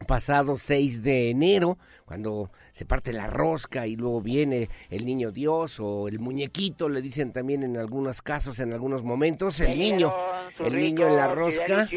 pasado 0.04 0.56
6 0.56 1.02
de 1.02 1.30
enero, 1.30 1.78
cuando 2.04 2.50
se 2.70 2.84
parte 2.84 3.12
la 3.12 3.26
rosca 3.26 3.86
y 3.86 3.96
luego 3.96 4.20
viene 4.20 4.68
el 4.90 5.06
niño 5.06 5.32
Dios 5.32 5.78
o 5.80 6.08
el 6.08 6.18
muñequito, 6.18 6.88
le 6.88 7.02
dicen 7.02 7.32
también 7.32 7.62
en 7.62 7.76
algunos 7.76 8.22
casos, 8.22 8.58
en 8.60 8.72
algunos 8.72 9.02
momentos, 9.02 9.60
el 9.60 9.78
niño, 9.78 10.12
el 10.58 10.76
niño 10.76 11.08
en 11.08 11.16
la 11.16 11.34
rosca. 11.34 11.88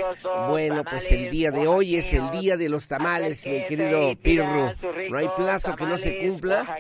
Bueno, 0.50 0.84
pues 0.84 1.12
el 1.12 1.30
día 1.30 1.52
de 1.52 1.68
hoy 1.68 1.96
es 1.96 2.14
el 2.14 2.30
día 2.32 2.58
de 2.58 2.70
los 2.70 2.88
tamales, 2.88 3.46
mi 3.46 3.66
querido 3.66 4.16
Pirro. 4.22 4.74
No 5.10 5.18
hay 5.18 5.30
plazo 5.36 5.76
que 5.76 5.86
no 5.86 5.98
se 5.98 6.18
cumpla 6.20 6.80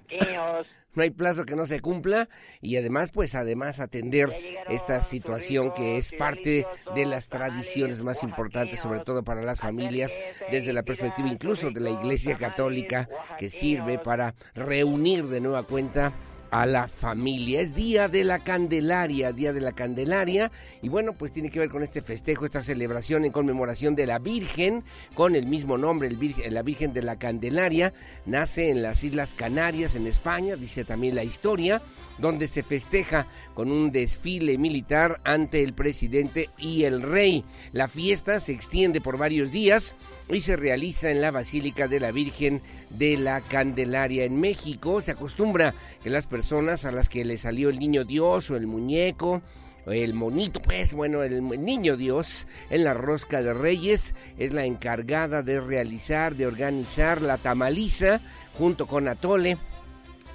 no 0.96 1.04
hay 1.04 1.12
plazo 1.12 1.46
que 1.46 1.56
no 1.56 1.66
se 1.66 1.80
cumpla 1.80 2.30
y 2.62 2.78
además 2.78 3.12
pues 3.12 3.36
además 3.36 3.80
atender 3.80 4.36
esta 4.70 5.02
situación 5.02 5.74
que 5.74 5.98
es 5.98 6.12
parte 6.14 6.66
de 6.96 7.06
las 7.06 7.30
tradiciones 7.30 8.02
más 8.02 8.24
importantes 8.24 8.80
sobre 8.80 9.02
todo 9.02 9.24
para 9.24 9.42
las 9.42 9.60
familias 9.60 10.18
desde 10.52 10.74
la 10.74 10.84
perspectiva 10.84 11.28
incluso 11.28 11.72
de 11.72 11.82
la 11.82 11.92
Iglesia 11.92 12.36
Católica 12.36 13.10
que 13.38 13.50
sirve 13.50 14.00
para 14.00 14.36
reunir 14.54 15.26
de 15.28 15.42
nueva 15.42 15.64
cuenta 15.64 16.14
a 16.52 16.66
la 16.66 16.88
familia. 16.88 17.62
Es 17.62 17.76
Día 17.76 18.08
de 18.08 18.24
la 18.24 18.44
Candelaria, 18.44 19.32
Día 19.32 19.54
de 19.54 19.62
la 19.62 19.74
Candelaria, 19.74 20.52
y 20.82 20.90
bueno, 20.90 21.14
pues 21.14 21.32
tiene 21.32 21.50
que 21.50 21.60
ver 21.60 21.70
con 21.70 21.84
este 21.84 22.02
festejo, 22.02 22.46
esta 22.46 22.62
celebración 22.62 23.26
en 23.26 23.32
conmemoración 23.32 23.96
de 23.96 24.08
la 24.08 24.20
Virgen, 24.20 24.84
con 25.14 25.36
el 25.36 25.48
mismo 25.48 25.78
nombre, 25.78 26.08
el 26.08 26.54
la 26.54 26.62
Virgen 26.62 26.94
de 26.94 27.02
la 27.02 27.18
Candelaria, 27.18 27.94
nace 28.26 28.70
en 28.70 28.82
las 28.82 29.04
Islas 29.04 29.34
Canarias, 29.34 29.96
en 29.96 30.08
España, 30.08 30.56
dice 30.56 30.86
también 30.86 31.16
la 31.16 31.24
historia, 31.24 31.82
donde 32.18 32.48
se 32.48 32.64
festeja 32.64 33.28
con 33.54 33.72
un 33.72 33.92
desfile 33.92 34.58
militar 34.58 35.18
ante 35.24 35.64
el 35.64 35.74
presidente 35.74 36.50
y 36.58 36.84
el 36.84 37.02
rey. 37.02 37.44
La 37.72 37.88
fiesta 37.88 38.40
se 38.40 38.54
extiende 38.54 39.02
por 39.02 39.18
varios 39.18 39.52
días 39.52 39.96
y 40.30 40.42
se 40.42 40.56
realiza 40.56 41.12
en 41.12 41.22
la 41.22 41.32
Basílica 41.32 41.88
de 41.88 42.00
la 42.00 42.12
Virgen 42.12 42.62
de 42.90 43.18
la 43.18 43.42
Candelaria 43.42 44.24
en 44.24 44.40
México. 44.40 45.02
Se 45.02 45.12
acostumbra 45.12 45.76
que 46.04 46.10
las 46.10 46.28
personas 46.28 46.86
a 46.86 46.92
las 46.92 47.10
que 47.10 47.26
le 47.26 47.38
salió 47.38 47.70
el 47.70 47.80
niño 47.80 48.04
Dios 48.04 48.50
o 48.50 48.56
el 48.56 48.68
muñeco, 48.68 49.42
el 49.86 50.14
monito, 50.14 50.60
pues 50.62 50.94
bueno, 50.94 51.22
el 51.22 51.44
niño 51.64 51.96
Dios 51.96 52.48
en 52.72 52.84
la 52.84 52.96
rosca 52.96 53.44
de 53.44 53.54
Reyes 53.54 54.16
es 54.38 54.52
la 54.52 54.66
encargada 54.66 55.44
de 55.44 55.62
realizar, 55.62 56.36
de 56.36 56.48
organizar 56.48 57.22
la 57.22 57.38
tamaliza 57.38 58.20
junto 58.58 58.88
con 58.88 59.08
Atole 59.08 59.58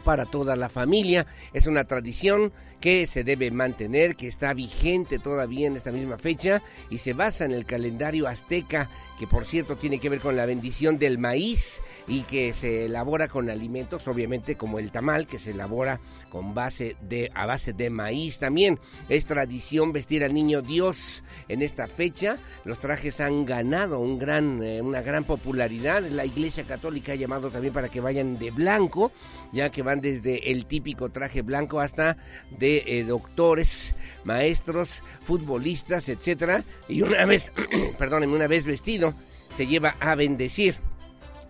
para 0.05 0.25
toda 0.25 0.55
la 0.56 0.69
familia. 0.69 1.27
Es 1.53 1.67
una 1.67 1.84
tradición 1.84 2.53
que 2.81 3.07
se 3.07 3.25
debe 3.25 3.51
mantener, 3.51 4.17
que 4.17 4.27
está 4.27 4.55
vigente 4.55 5.19
todavía 5.19 5.67
en 5.67 5.77
esta 5.77 5.93
misma 5.93 6.19
fecha 6.19 6.63
y 6.89 6.99
se 6.99 7.13
basa 7.13 7.45
en 7.45 7.53
el 7.53 7.67
calendario 7.67 8.27
azteca 8.27 8.89
que 9.21 9.27
por 9.27 9.45
cierto 9.45 9.77
tiene 9.77 9.99
que 9.99 10.09
ver 10.09 10.19
con 10.19 10.35
la 10.35 10.47
bendición 10.47 10.99
del 10.99 11.19
maíz 11.19 11.83
y 12.09 12.23
que 12.23 12.55
se 12.55 12.87
elabora 12.87 13.29
con 13.29 13.51
alimentos, 13.51 14.09
obviamente 14.09 14.57
como 14.57 14.79
el 14.79 14.91
tamal, 14.91 15.27
que 15.27 15.39
se 15.39 15.51
elabora 15.51 16.01
con 16.31 16.55
base 16.55 16.97
de, 17.03 17.31
a 17.35 17.45
base 17.45 17.75
de 17.75 17.91
maíz 17.91 18.39
también. 18.39 18.81
Es 19.11 19.27
tradición 19.27 19.93
vestir 19.93 20.25
al 20.25 20.33
niño 20.33 20.62
Dios 20.62 21.23
en 21.49 21.61
esta 21.61 21.87
fecha. 21.87 22.39
Los 22.65 22.79
trajes 22.79 23.21
han 23.21 23.45
ganado 23.45 24.01
un 24.01 24.19
gran, 24.19 24.62
eh, 24.62 24.81
una 24.81 25.03
gran 25.03 25.25
popularidad. 25.25 26.03
La 26.03 26.25
Iglesia 26.25 26.65
Católica 26.65 27.12
ha 27.12 27.17
llamado 27.17 27.51
también 27.51 27.75
para 27.75 27.91
que 27.91 28.01
vayan 28.01 28.39
de 28.39 28.51
blanco, 28.51 29.12
ya 29.53 29.69
que 29.69 29.83
van 29.83 30.01
desde 30.01 30.51
el 30.51 30.65
típico 30.65 31.11
traje 31.11 31.43
blanco 31.43 31.81
hasta 31.81 32.17
de 32.59 32.69
eh, 32.78 33.04
doctores, 33.04 33.94
maestros, 34.25 35.03
futbolistas, 35.22 36.08
etcétera. 36.08 36.64
Y 36.88 37.03
una 37.03 37.25
vez, 37.26 37.53
perdónenme, 37.98 38.36
una 38.36 38.47
vez 38.47 38.64
vestido 38.64 39.14
se 39.50 39.66
lleva 39.66 39.97
a 40.00 40.14
bendecir. 40.14 40.76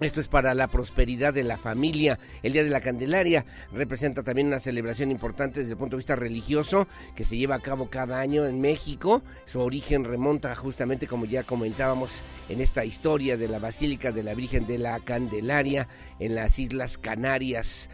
Esto 0.00 0.22
es 0.22 0.28
para 0.28 0.54
la 0.54 0.68
prosperidad 0.68 1.34
de 1.34 1.44
la 1.44 1.58
familia. 1.58 2.18
El 2.42 2.54
Día 2.54 2.64
de 2.64 2.70
la 2.70 2.80
Candelaria 2.80 3.44
representa 3.70 4.22
también 4.22 4.46
una 4.46 4.58
celebración 4.58 5.10
importante 5.10 5.60
desde 5.60 5.72
el 5.72 5.76
punto 5.76 5.96
de 5.96 5.98
vista 5.98 6.16
religioso 6.16 6.88
que 7.14 7.22
se 7.22 7.36
lleva 7.36 7.56
a 7.56 7.60
cabo 7.60 7.90
cada 7.90 8.18
año 8.18 8.46
en 8.46 8.62
México. 8.62 9.20
Su 9.44 9.60
origen 9.60 10.04
remonta 10.04 10.54
justamente, 10.54 11.06
como 11.06 11.26
ya 11.26 11.42
comentábamos, 11.42 12.22
en 12.48 12.62
esta 12.62 12.82
historia 12.86 13.36
de 13.36 13.48
la 13.48 13.58
Basílica 13.58 14.10
de 14.10 14.22
la 14.22 14.32
Virgen 14.32 14.66
de 14.66 14.78
la 14.78 15.00
Candelaria 15.00 15.86
en 16.20 16.34
las 16.34 16.58
Islas 16.58 16.98
Canarias. 16.98 17.90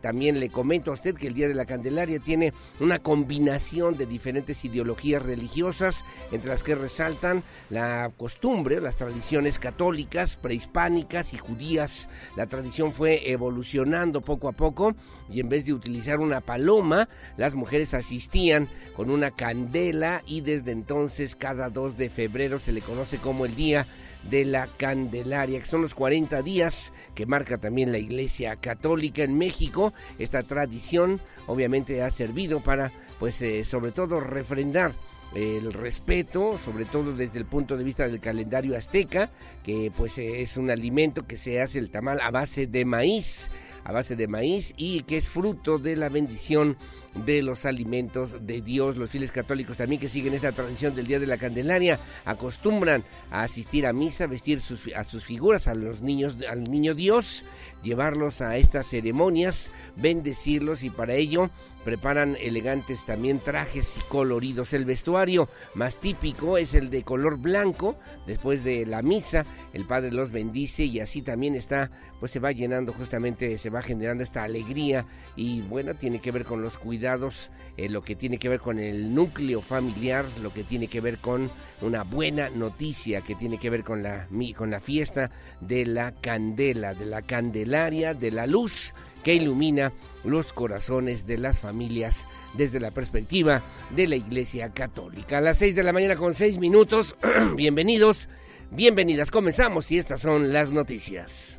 también 0.00 0.38
le 0.38 0.50
comento 0.50 0.90
a 0.90 0.94
usted 0.94 1.14
que 1.16 1.26
el 1.26 1.34
Día 1.34 1.48
de 1.48 1.54
la 1.54 1.66
Candelaria 1.66 2.20
tiene 2.20 2.52
una 2.78 3.00
combinación 3.00 3.96
de 3.96 4.06
diferentes 4.06 4.64
ideologías 4.64 5.22
religiosas, 5.22 6.04
entre 6.30 6.50
las 6.50 6.62
que 6.62 6.74
resaltan 6.74 7.42
la 7.68 8.12
costumbre, 8.16 8.80
las 8.80 8.96
tradiciones 8.96 9.58
católicas, 9.58 10.36
prehispánicas 10.36 11.34
y 11.34 11.38
judías. 11.38 12.08
La 12.36 12.46
tradición 12.46 12.92
fue 12.92 13.30
evolucionando 13.30 14.20
poco 14.20 14.48
a 14.48 14.52
poco 14.52 14.94
y 15.32 15.40
en 15.40 15.48
vez 15.48 15.64
de 15.66 15.72
utilizar 15.72 16.18
una 16.18 16.40
paloma, 16.40 17.08
las 17.36 17.54
mujeres 17.54 17.94
asistían 17.94 18.68
con 18.94 19.10
una 19.10 19.30
candela 19.30 20.22
y 20.26 20.40
desde 20.40 20.72
entonces 20.72 21.36
cada 21.36 21.70
2 21.70 21.96
de 21.96 22.10
febrero 22.10 22.58
se 22.58 22.72
le 22.72 22.80
conoce 22.80 23.18
como 23.18 23.46
el 23.46 23.54
Día 23.54 23.86
de 24.28 24.44
la 24.44 24.66
Candelaria, 24.66 25.60
que 25.60 25.66
son 25.66 25.82
los 25.82 25.94
40 25.94 26.42
días 26.42 26.92
que 27.14 27.26
marca 27.26 27.58
también 27.58 27.92
la 27.92 27.98
Iglesia 27.98 28.56
Católica 28.56 29.22
en 29.22 29.38
México. 29.38 29.94
Esta 30.18 30.42
tradición 30.42 31.20
obviamente 31.46 32.02
ha 32.02 32.10
servido 32.10 32.62
para, 32.62 32.92
pues, 33.18 33.40
eh, 33.42 33.64
sobre 33.64 33.92
todo 33.92 34.20
refrendar 34.20 34.92
el 35.34 35.72
respeto, 35.72 36.58
sobre 36.58 36.84
todo 36.84 37.12
desde 37.12 37.38
el 37.38 37.46
punto 37.46 37.76
de 37.76 37.84
vista 37.84 38.06
del 38.06 38.20
calendario 38.20 38.76
azteca, 38.76 39.30
que 39.62 39.92
pues 39.96 40.18
es 40.18 40.56
un 40.56 40.70
alimento 40.70 41.26
que 41.26 41.36
se 41.36 41.60
hace 41.60 41.78
el 41.78 41.90
tamal 41.90 42.20
a 42.20 42.30
base 42.30 42.66
de 42.66 42.84
maíz, 42.84 43.50
a 43.84 43.92
base 43.92 44.16
de 44.16 44.26
maíz 44.26 44.74
y 44.76 45.00
que 45.00 45.16
es 45.16 45.28
fruto 45.28 45.78
de 45.78 45.96
la 45.96 46.08
bendición 46.08 46.76
de 47.14 47.42
los 47.42 47.66
alimentos 47.66 48.46
de 48.46 48.60
Dios. 48.60 48.96
Los 48.96 49.10
fieles 49.10 49.32
católicos 49.32 49.76
también 49.76 50.00
que 50.00 50.08
siguen 50.08 50.34
esta 50.34 50.52
tradición 50.52 50.94
del 50.94 51.06
Día 51.06 51.20
de 51.20 51.26
la 51.26 51.38
Candelaria 51.38 52.00
acostumbran 52.24 53.04
a 53.30 53.42
asistir 53.42 53.86
a 53.86 53.92
misa, 53.92 54.26
vestir 54.26 54.60
a 54.96 55.04
sus 55.04 55.24
figuras, 55.24 55.68
a 55.68 55.74
los 55.74 56.02
niños, 56.02 56.36
al 56.48 56.64
niño 56.64 56.94
Dios, 56.94 57.44
llevarlos 57.82 58.40
a 58.40 58.56
estas 58.56 58.86
ceremonias, 58.86 59.70
bendecirlos 59.96 60.82
y 60.82 60.90
para 60.90 61.14
ello 61.14 61.50
preparan 61.84 62.36
elegantes 62.40 63.04
también 63.06 63.40
trajes 63.40 63.96
y 63.96 64.00
coloridos. 64.02 64.72
El 64.72 64.84
vestuario 64.84 65.48
más 65.74 65.98
típico 65.98 66.58
es 66.58 66.74
el 66.74 66.90
de 66.90 67.02
color 67.02 67.38
blanco. 67.38 67.96
Después 68.26 68.64
de 68.64 68.86
la 68.86 69.02
misa, 69.02 69.46
el 69.72 69.86
Padre 69.86 70.12
los 70.12 70.30
bendice 70.30 70.84
y 70.84 71.00
así 71.00 71.22
también 71.22 71.54
está, 71.54 71.90
pues 72.18 72.32
se 72.32 72.40
va 72.40 72.52
llenando 72.52 72.92
justamente, 72.92 73.56
se 73.58 73.70
va 73.70 73.82
generando 73.82 74.22
esta 74.22 74.42
alegría 74.42 75.06
y 75.36 75.62
bueno, 75.62 75.94
tiene 75.94 76.20
que 76.20 76.32
ver 76.32 76.44
con 76.44 76.62
los 76.62 76.78
cuidados, 76.78 77.50
eh, 77.76 77.88
lo 77.88 78.02
que 78.02 78.14
tiene 78.14 78.38
que 78.38 78.48
ver 78.48 78.60
con 78.60 78.78
el 78.78 79.14
núcleo 79.14 79.60
familiar, 79.60 80.24
lo 80.42 80.52
que 80.52 80.64
tiene 80.64 80.88
que 80.88 81.00
ver 81.00 81.18
con 81.18 81.50
una 81.80 82.02
buena 82.02 82.50
noticia, 82.50 83.22
que 83.22 83.34
tiene 83.34 83.58
que 83.58 83.70
ver 83.70 83.84
con 83.84 84.02
la, 84.02 84.28
con 84.56 84.70
la 84.70 84.80
fiesta 84.80 85.30
de 85.60 85.86
la 85.86 86.12
candela, 86.12 86.94
de 86.94 87.06
la 87.06 87.22
candelaria, 87.22 88.14
de 88.14 88.30
la 88.30 88.46
luz 88.46 88.92
que 89.22 89.34
ilumina 89.34 89.92
los 90.24 90.52
corazones 90.52 91.26
de 91.26 91.38
las 91.38 91.60
familias 91.60 92.26
desde 92.54 92.80
la 92.80 92.90
perspectiva 92.90 93.62
de 93.90 94.08
la 94.08 94.16
Iglesia 94.16 94.72
Católica. 94.72 95.38
A 95.38 95.40
las 95.40 95.58
6 95.58 95.74
de 95.74 95.82
la 95.82 95.92
mañana 95.92 96.16
con 96.16 96.34
6 96.34 96.58
minutos, 96.58 97.16
bienvenidos, 97.56 98.28
bienvenidas, 98.70 99.30
comenzamos 99.30 99.90
y 99.90 99.98
estas 99.98 100.20
son 100.20 100.52
las 100.52 100.70
noticias. 100.72 101.58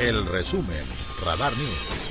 El 0.00 0.26
resumen, 0.26 0.84
Radar 1.24 1.56
News. 1.56 2.05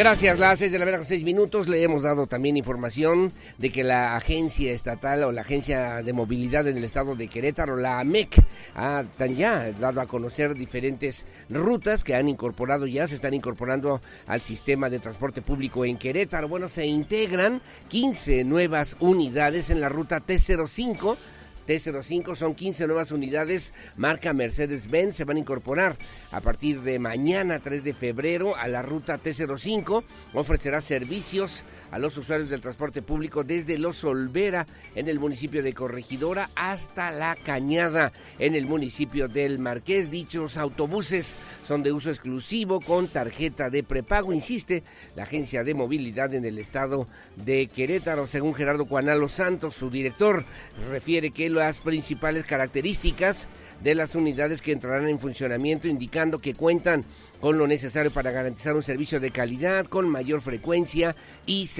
Gracias, 0.00 0.38
las 0.38 0.58
seis 0.58 0.72
de 0.72 0.78
la 0.78 0.90
con 0.90 1.04
seis 1.04 1.24
minutos. 1.24 1.68
Le 1.68 1.82
hemos 1.82 2.04
dado 2.04 2.26
también 2.26 2.56
información 2.56 3.30
de 3.58 3.70
que 3.70 3.84
la 3.84 4.16
agencia 4.16 4.72
estatal 4.72 5.24
o 5.24 5.30
la 5.30 5.42
agencia 5.42 6.00
de 6.00 6.14
movilidad 6.14 6.66
en 6.66 6.78
el 6.78 6.84
estado 6.84 7.16
de 7.16 7.28
Querétaro, 7.28 7.76
la 7.76 8.00
AMEC, 8.00 8.42
ha 8.74 9.04
ya 9.26 9.70
dado 9.72 10.00
a 10.00 10.06
conocer 10.06 10.54
diferentes 10.54 11.26
rutas 11.50 12.02
que 12.02 12.14
han 12.14 12.30
incorporado 12.30 12.86
ya, 12.86 13.06
se 13.08 13.14
están 13.14 13.34
incorporando 13.34 14.00
al 14.26 14.40
sistema 14.40 14.88
de 14.88 15.00
transporte 15.00 15.42
público 15.42 15.84
en 15.84 15.98
Querétaro. 15.98 16.48
Bueno, 16.48 16.70
se 16.70 16.86
integran 16.86 17.60
15 17.88 18.44
nuevas 18.44 18.96
unidades 19.00 19.68
en 19.68 19.82
la 19.82 19.90
ruta 19.90 20.24
T05 20.24 21.18
T05 21.66 22.34
son 22.34 22.54
15 22.54 22.86
nuevas 22.86 23.12
unidades 23.12 23.72
marca 23.96 24.32
Mercedes-Benz. 24.32 25.16
Se 25.16 25.24
van 25.24 25.36
a 25.36 25.40
incorporar 25.40 25.96
a 26.30 26.40
partir 26.40 26.80
de 26.82 26.98
mañana 26.98 27.58
3 27.58 27.84
de 27.84 27.94
febrero 27.94 28.56
a 28.56 28.68
la 28.68 28.82
ruta 28.82 29.20
T05. 29.22 30.04
Ofrecerá 30.34 30.80
servicios 30.80 31.64
a 31.90 31.98
los 31.98 32.16
usuarios 32.16 32.50
del 32.50 32.60
transporte 32.60 33.02
público 33.02 33.44
desde 33.44 33.78
Los 33.78 34.04
Olvera 34.04 34.66
en 34.94 35.08
el 35.08 35.18
municipio 35.18 35.62
de 35.62 35.74
Corregidora 35.74 36.50
hasta 36.54 37.10
La 37.10 37.36
Cañada 37.36 38.12
en 38.38 38.54
el 38.54 38.66
municipio 38.66 39.28
del 39.28 39.58
Marqués. 39.58 40.10
Dichos 40.10 40.56
autobuses 40.56 41.34
son 41.64 41.82
de 41.82 41.92
uso 41.92 42.10
exclusivo 42.10 42.80
con 42.80 43.08
tarjeta 43.08 43.70
de 43.70 43.82
prepago, 43.82 44.32
insiste 44.32 44.82
la 45.16 45.24
agencia 45.24 45.64
de 45.64 45.74
movilidad 45.74 46.34
en 46.34 46.44
el 46.44 46.58
estado 46.58 47.06
de 47.36 47.66
Querétaro. 47.66 48.26
Según 48.26 48.54
Gerardo 48.54 48.86
Cuanalo 48.86 49.28
Santos, 49.28 49.74
su 49.74 49.90
director, 49.90 50.44
refiere 50.90 51.30
que 51.30 51.50
las 51.50 51.80
principales 51.80 52.44
características 52.44 53.46
de 53.82 53.94
las 53.94 54.14
unidades 54.14 54.60
que 54.62 54.72
entrarán 54.72 55.08
en 55.08 55.18
funcionamiento 55.18 55.88
indicando 55.88 56.38
que 56.38 56.54
cuentan 56.54 57.04
con 57.40 57.56
lo 57.56 57.66
necesario 57.66 58.10
para 58.10 58.30
garantizar 58.30 58.74
un 58.74 58.82
servicio 58.82 59.18
de 59.18 59.30
calidad 59.30 59.86
con 59.86 60.08
mayor 60.08 60.42
frecuencia 60.42 61.16
y 61.46 61.66
seguridad. 61.66 61.79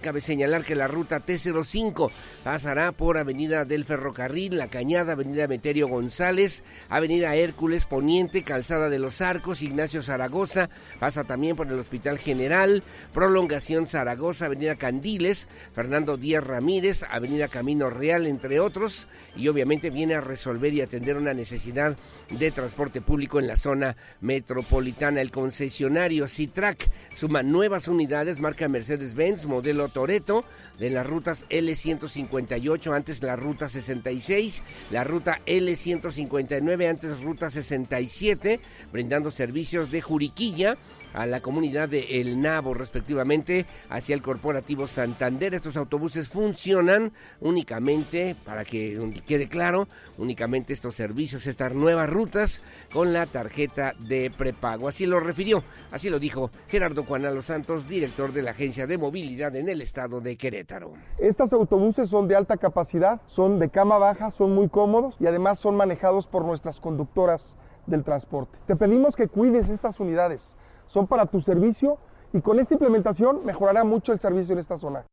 Cabe 0.00 0.20
señalar 0.20 0.62
que 0.62 0.76
la 0.76 0.86
ruta 0.86 1.26
T05 1.26 2.08
pasará 2.44 2.92
por 2.92 3.18
Avenida 3.18 3.64
del 3.64 3.84
Ferrocarril, 3.84 4.56
La 4.56 4.68
Cañada, 4.68 5.14
Avenida 5.14 5.48
Meterio 5.48 5.88
González, 5.88 6.62
Avenida 6.88 7.34
Hércules 7.34 7.84
Poniente, 7.84 8.44
Calzada 8.44 8.88
de 8.88 9.00
los 9.00 9.20
Arcos, 9.20 9.62
Ignacio 9.62 10.04
Zaragoza, 10.04 10.70
pasa 11.00 11.24
también 11.24 11.56
por 11.56 11.66
el 11.66 11.76
Hospital 11.80 12.18
General, 12.18 12.84
Prolongación 13.12 13.86
Zaragoza, 13.88 14.44
Avenida 14.44 14.76
Candiles, 14.76 15.48
Fernando 15.72 16.16
Díaz 16.16 16.44
Ramírez, 16.44 17.02
Avenida 17.10 17.48
Camino 17.48 17.90
Real, 17.90 18.26
entre 18.26 18.60
otros, 18.60 19.08
y 19.34 19.48
obviamente 19.48 19.90
viene 19.90 20.14
a 20.14 20.20
resolver 20.20 20.72
y 20.72 20.80
atender 20.80 21.16
una 21.16 21.34
necesidad 21.34 21.96
de 22.30 22.52
transporte 22.52 23.00
público 23.00 23.40
en 23.40 23.48
la 23.48 23.56
zona 23.56 23.96
metropolitana. 24.20 25.20
El 25.20 25.32
concesionario 25.32 26.28
Citrac 26.28 26.88
suma 27.16 27.42
nuevas 27.42 27.88
unidades 27.88 28.38
marca 28.38 28.68
Mercedes-Benz 28.68 29.23
modelo 29.46 29.88
Toreto 29.88 30.44
de 30.78 30.90
las 30.90 31.06
rutas 31.06 31.46
L158, 31.48 32.94
antes 32.94 33.22
la 33.22 33.36
ruta 33.36 33.68
66, 33.68 34.62
la 34.90 35.04
ruta 35.04 35.40
L159, 35.46 36.88
antes 36.88 37.20
ruta 37.20 37.50
67, 37.50 38.60
brindando 38.92 39.30
servicios 39.30 39.90
de 39.90 40.00
Juriquilla 40.00 40.76
a 41.14 41.26
la 41.26 41.40
comunidad 41.40 41.88
de 41.88 42.20
El 42.20 42.40
Nabo, 42.40 42.74
respectivamente, 42.74 43.66
hacia 43.88 44.14
el 44.14 44.22
Corporativo 44.22 44.86
Santander. 44.86 45.54
Estos 45.54 45.76
autobuses 45.76 46.28
funcionan 46.28 47.12
únicamente, 47.40 48.36
para 48.44 48.64
que 48.64 49.00
quede 49.26 49.48
claro, 49.48 49.86
únicamente 50.18 50.72
estos 50.72 50.94
servicios, 50.94 51.46
estas 51.46 51.72
nuevas 51.72 52.10
rutas 52.10 52.62
con 52.92 53.12
la 53.12 53.26
tarjeta 53.26 53.94
de 54.00 54.30
prepago. 54.36 54.88
Así 54.88 55.06
lo 55.06 55.20
refirió, 55.20 55.62
así 55.90 56.10
lo 56.10 56.18
dijo 56.18 56.50
Gerardo 56.68 57.04
Juanalo 57.04 57.42
Santos, 57.42 57.88
director 57.88 58.32
de 58.32 58.42
la 58.42 58.50
Agencia 58.50 58.86
de 58.86 58.98
Movilidad 58.98 59.54
en 59.56 59.68
el 59.68 59.80
estado 59.80 60.20
de 60.20 60.36
Querétaro. 60.36 60.92
Estos 61.18 61.52
autobuses 61.52 62.08
son 62.08 62.28
de 62.28 62.36
alta 62.36 62.56
capacidad, 62.56 63.20
son 63.26 63.58
de 63.58 63.70
cama 63.70 63.98
baja, 63.98 64.30
son 64.30 64.54
muy 64.54 64.68
cómodos 64.68 65.16
y 65.20 65.26
además 65.26 65.58
son 65.58 65.76
manejados 65.76 66.26
por 66.26 66.44
nuestras 66.44 66.80
conductoras 66.80 67.54
del 67.86 68.02
transporte. 68.02 68.58
Te 68.66 68.76
pedimos 68.76 69.16
que 69.16 69.28
cuides 69.28 69.68
estas 69.68 70.00
unidades 70.00 70.56
son 70.86 71.06
para 71.06 71.26
tu 71.26 71.40
servicio 71.40 71.98
y 72.32 72.40
con 72.40 72.58
esta 72.58 72.74
implementación 72.74 73.44
mejorará 73.44 73.84
mucho 73.84 74.12
el 74.12 74.20
servicio 74.20 74.52
en 74.52 74.58
esta 74.58 74.78
zona. 74.78 75.04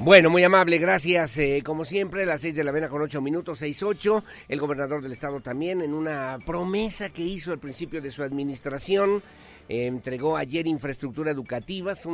Bueno, 0.00 0.30
muy 0.30 0.44
amable, 0.44 0.78
gracias. 0.78 1.36
Eh, 1.38 1.62
como 1.64 1.84
siempre, 1.84 2.24
las 2.24 2.40
seis 2.40 2.54
de 2.54 2.62
la 2.62 2.70
mañana 2.70 2.88
con 2.88 3.02
ocho 3.02 3.20
minutos, 3.20 3.58
seis 3.58 3.82
ocho. 3.82 4.22
El 4.48 4.60
gobernador 4.60 5.02
del 5.02 5.12
estado 5.12 5.40
también, 5.40 5.82
en 5.82 5.92
una 5.92 6.38
promesa 6.46 7.10
que 7.10 7.22
hizo 7.22 7.50
al 7.50 7.58
principio 7.58 8.00
de 8.00 8.12
su 8.12 8.22
administración, 8.22 9.22
entregó 9.68 10.36
ayer 10.36 10.66
infraestructura 10.66 11.30
educativa, 11.30 11.92
es, 11.92 12.08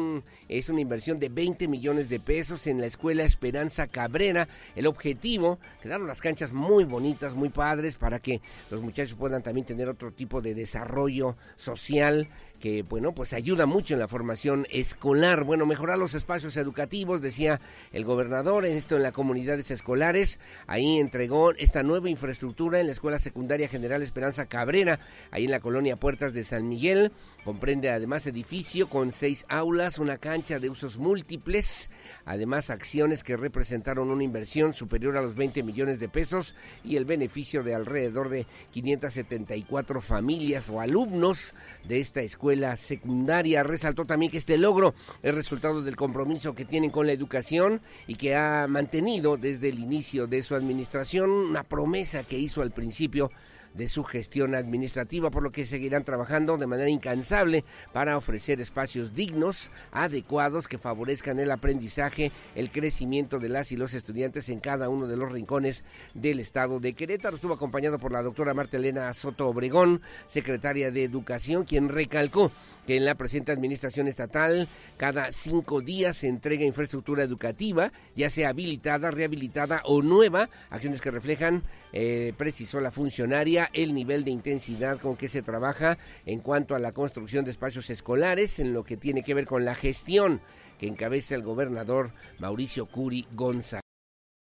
es, 0.48 0.68
una 0.68 0.80
inversión 0.80 1.18
de 1.18 1.28
20 1.28 1.68
millones 1.68 2.08
de 2.08 2.20
pesos 2.20 2.66
en 2.66 2.80
la 2.80 2.86
escuela 2.86 3.22
Esperanza 3.24 3.86
Cabrera. 3.86 4.48
El 4.74 4.86
objetivo, 4.86 5.58
quedaron 5.82 6.06
las 6.06 6.20
canchas 6.20 6.52
muy 6.52 6.84
bonitas, 6.84 7.34
muy 7.34 7.48
padres, 7.48 7.96
para 7.96 8.18
que 8.18 8.40
los 8.70 8.80
muchachos 8.80 9.14
puedan 9.14 9.42
también 9.42 9.66
tener 9.66 9.88
otro 9.88 10.12
tipo 10.12 10.40
de 10.40 10.54
desarrollo 10.54 11.36
social 11.56 12.28
que 12.64 12.82
bueno, 12.82 13.12
pues 13.12 13.34
ayuda 13.34 13.66
mucho 13.66 13.92
en 13.92 14.00
la 14.00 14.08
formación 14.08 14.66
escolar. 14.70 15.44
Bueno, 15.44 15.66
mejorar 15.66 15.98
los 15.98 16.14
espacios 16.14 16.56
educativos, 16.56 17.20
decía 17.20 17.60
el 17.92 18.06
gobernador, 18.06 18.64
esto 18.64 18.96
en 18.96 19.02
las 19.02 19.12
comunidades 19.12 19.70
escolares. 19.70 20.40
Ahí 20.66 20.98
entregó 20.98 21.50
esta 21.50 21.82
nueva 21.82 22.08
infraestructura 22.08 22.80
en 22.80 22.86
la 22.86 22.92
Escuela 22.92 23.18
Secundaria 23.18 23.68
General 23.68 24.02
Esperanza 24.02 24.46
Cabrera, 24.46 24.98
ahí 25.30 25.44
en 25.44 25.50
la 25.50 25.60
colonia 25.60 25.96
Puertas 25.96 26.32
de 26.32 26.42
San 26.42 26.66
Miguel. 26.66 27.12
Comprende 27.44 27.90
además 27.90 28.26
edificio 28.26 28.88
con 28.88 29.12
seis 29.12 29.44
aulas, 29.50 29.98
una 29.98 30.16
cancha 30.16 30.58
de 30.58 30.70
usos 30.70 30.96
múltiples, 30.96 31.90
además 32.24 32.70
acciones 32.70 33.22
que 33.22 33.36
representaron 33.36 34.10
una 34.10 34.24
inversión 34.24 34.72
superior 34.72 35.18
a 35.18 35.22
los 35.22 35.34
20 35.34 35.62
millones 35.62 36.00
de 36.00 36.08
pesos 36.08 36.54
y 36.82 36.96
el 36.96 37.04
beneficio 37.04 37.62
de 37.62 37.74
alrededor 37.74 38.30
de 38.30 38.46
574 38.70 40.00
familias 40.00 40.70
o 40.70 40.80
alumnos 40.80 41.54
de 41.86 41.98
esta 41.98 42.22
escuela 42.22 42.53
secundaria. 42.76 43.62
Resaltó 43.62 44.04
también 44.04 44.30
que 44.30 44.38
este 44.38 44.58
logro 44.58 44.94
es 45.22 45.34
resultado 45.34 45.82
del 45.82 45.96
compromiso 45.96 46.54
que 46.54 46.64
tienen 46.64 46.90
con 46.90 47.06
la 47.06 47.12
educación 47.12 47.80
y 48.06 48.14
que 48.14 48.34
ha 48.34 48.66
mantenido 48.68 49.36
desde 49.36 49.68
el 49.68 49.78
inicio 49.78 50.26
de 50.26 50.42
su 50.42 50.54
administración 50.54 51.30
una 51.30 51.62
promesa 51.62 52.22
que 52.22 52.38
hizo 52.38 52.62
al 52.62 52.72
principio 52.72 53.30
de 53.74 53.88
su 53.88 54.04
gestión 54.04 54.54
administrativa, 54.54 55.30
por 55.30 55.42
lo 55.42 55.50
que 55.50 55.66
seguirán 55.66 56.04
trabajando 56.04 56.56
de 56.56 56.66
manera 56.66 56.88
incansable 56.88 57.64
para 57.92 58.16
ofrecer 58.16 58.60
espacios 58.60 59.14
dignos, 59.14 59.70
adecuados, 59.92 60.68
que 60.68 60.78
favorezcan 60.78 61.38
el 61.38 61.50
aprendizaje, 61.50 62.30
el 62.54 62.70
crecimiento 62.70 63.38
de 63.38 63.48
las 63.48 63.72
y 63.72 63.76
los 63.76 63.94
estudiantes 63.94 64.48
en 64.48 64.60
cada 64.60 64.88
uno 64.88 65.06
de 65.06 65.16
los 65.16 65.30
rincones 65.30 65.84
del 66.14 66.40
estado 66.40 66.80
de 66.80 66.94
Querétaro. 66.94 67.36
Estuvo 67.36 67.54
acompañado 67.54 67.98
por 67.98 68.12
la 68.12 68.22
doctora 68.22 68.54
Marta 68.54 68.76
Elena 68.76 69.12
Soto 69.12 69.48
Obregón, 69.48 70.00
secretaria 70.26 70.90
de 70.90 71.04
Educación, 71.04 71.64
quien 71.64 71.88
recalcó 71.88 72.50
que 72.86 72.96
en 72.96 73.04
la 73.04 73.14
presente 73.14 73.52
administración 73.52 74.08
estatal 74.08 74.68
cada 74.96 75.32
cinco 75.32 75.80
días 75.80 76.18
se 76.18 76.28
entrega 76.28 76.64
infraestructura 76.64 77.22
educativa, 77.22 77.92
ya 78.14 78.30
sea 78.30 78.50
habilitada, 78.50 79.10
rehabilitada 79.10 79.82
o 79.84 80.02
nueva, 80.02 80.48
acciones 80.70 81.00
que 81.00 81.10
reflejan, 81.10 81.62
eh, 81.92 82.32
precisó 82.36 82.80
la 82.80 82.90
funcionaria, 82.90 83.63
el 83.72 83.94
nivel 83.94 84.24
de 84.24 84.30
intensidad 84.30 84.98
con 84.98 85.16
que 85.16 85.28
se 85.28 85.42
trabaja 85.42 85.98
en 86.26 86.40
cuanto 86.40 86.74
a 86.74 86.78
la 86.78 86.92
construcción 86.92 87.44
de 87.44 87.50
espacios 87.50 87.90
escolares, 87.90 88.58
en 88.58 88.72
lo 88.72 88.84
que 88.84 88.96
tiene 88.96 89.22
que 89.22 89.34
ver 89.34 89.46
con 89.46 89.64
la 89.64 89.74
gestión 89.74 90.40
que 90.78 90.86
encabeza 90.86 91.34
el 91.34 91.42
gobernador 91.42 92.12
Mauricio 92.38 92.86
Curi 92.86 93.26
González. 93.32 93.82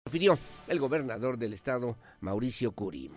Refirió 0.06 0.38
el 0.68 0.78
gobernador 0.78 1.38
del 1.38 1.52
estado, 1.52 1.96
Mauricio 2.20 2.72
Curi. 2.72 3.10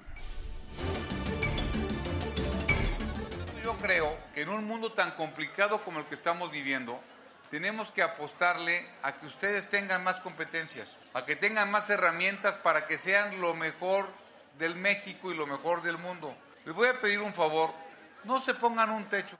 creo 3.81 4.17
que 4.33 4.41
en 4.41 4.49
un 4.49 4.65
mundo 4.65 4.91
tan 4.91 5.11
complicado 5.11 5.81
como 5.83 5.99
el 5.99 6.05
que 6.05 6.15
estamos 6.15 6.51
viviendo, 6.51 6.99
tenemos 7.49 7.91
que 7.91 8.03
apostarle 8.03 8.85
a 9.01 9.13
que 9.17 9.25
ustedes 9.25 9.69
tengan 9.69 10.03
más 10.03 10.19
competencias, 10.19 10.99
a 11.13 11.25
que 11.25 11.35
tengan 11.35 11.71
más 11.71 11.89
herramientas 11.89 12.55
para 12.57 12.85
que 12.85 12.97
sean 12.97 13.41
lo 13.41 13.55
mejor 13.55 14.07
del 14.59 14.75
México 14.75 15.31
y 15.31 15.35
lo 15.35 15.47
mejor 15.47 15.81
del 15.81 15.97
mundo. 15.97 16.35
Les 16.65 16.75
voy 16.75 16.89
a 16.89 16.99
pedir 16.99 17.19
un 17.21 17.33
favor, 17.33 17.73
no 18.25 18.39
se 18.39 18.53
pongan 18.53 18.91
un 18.91 19.05
techo. 19.05 19.39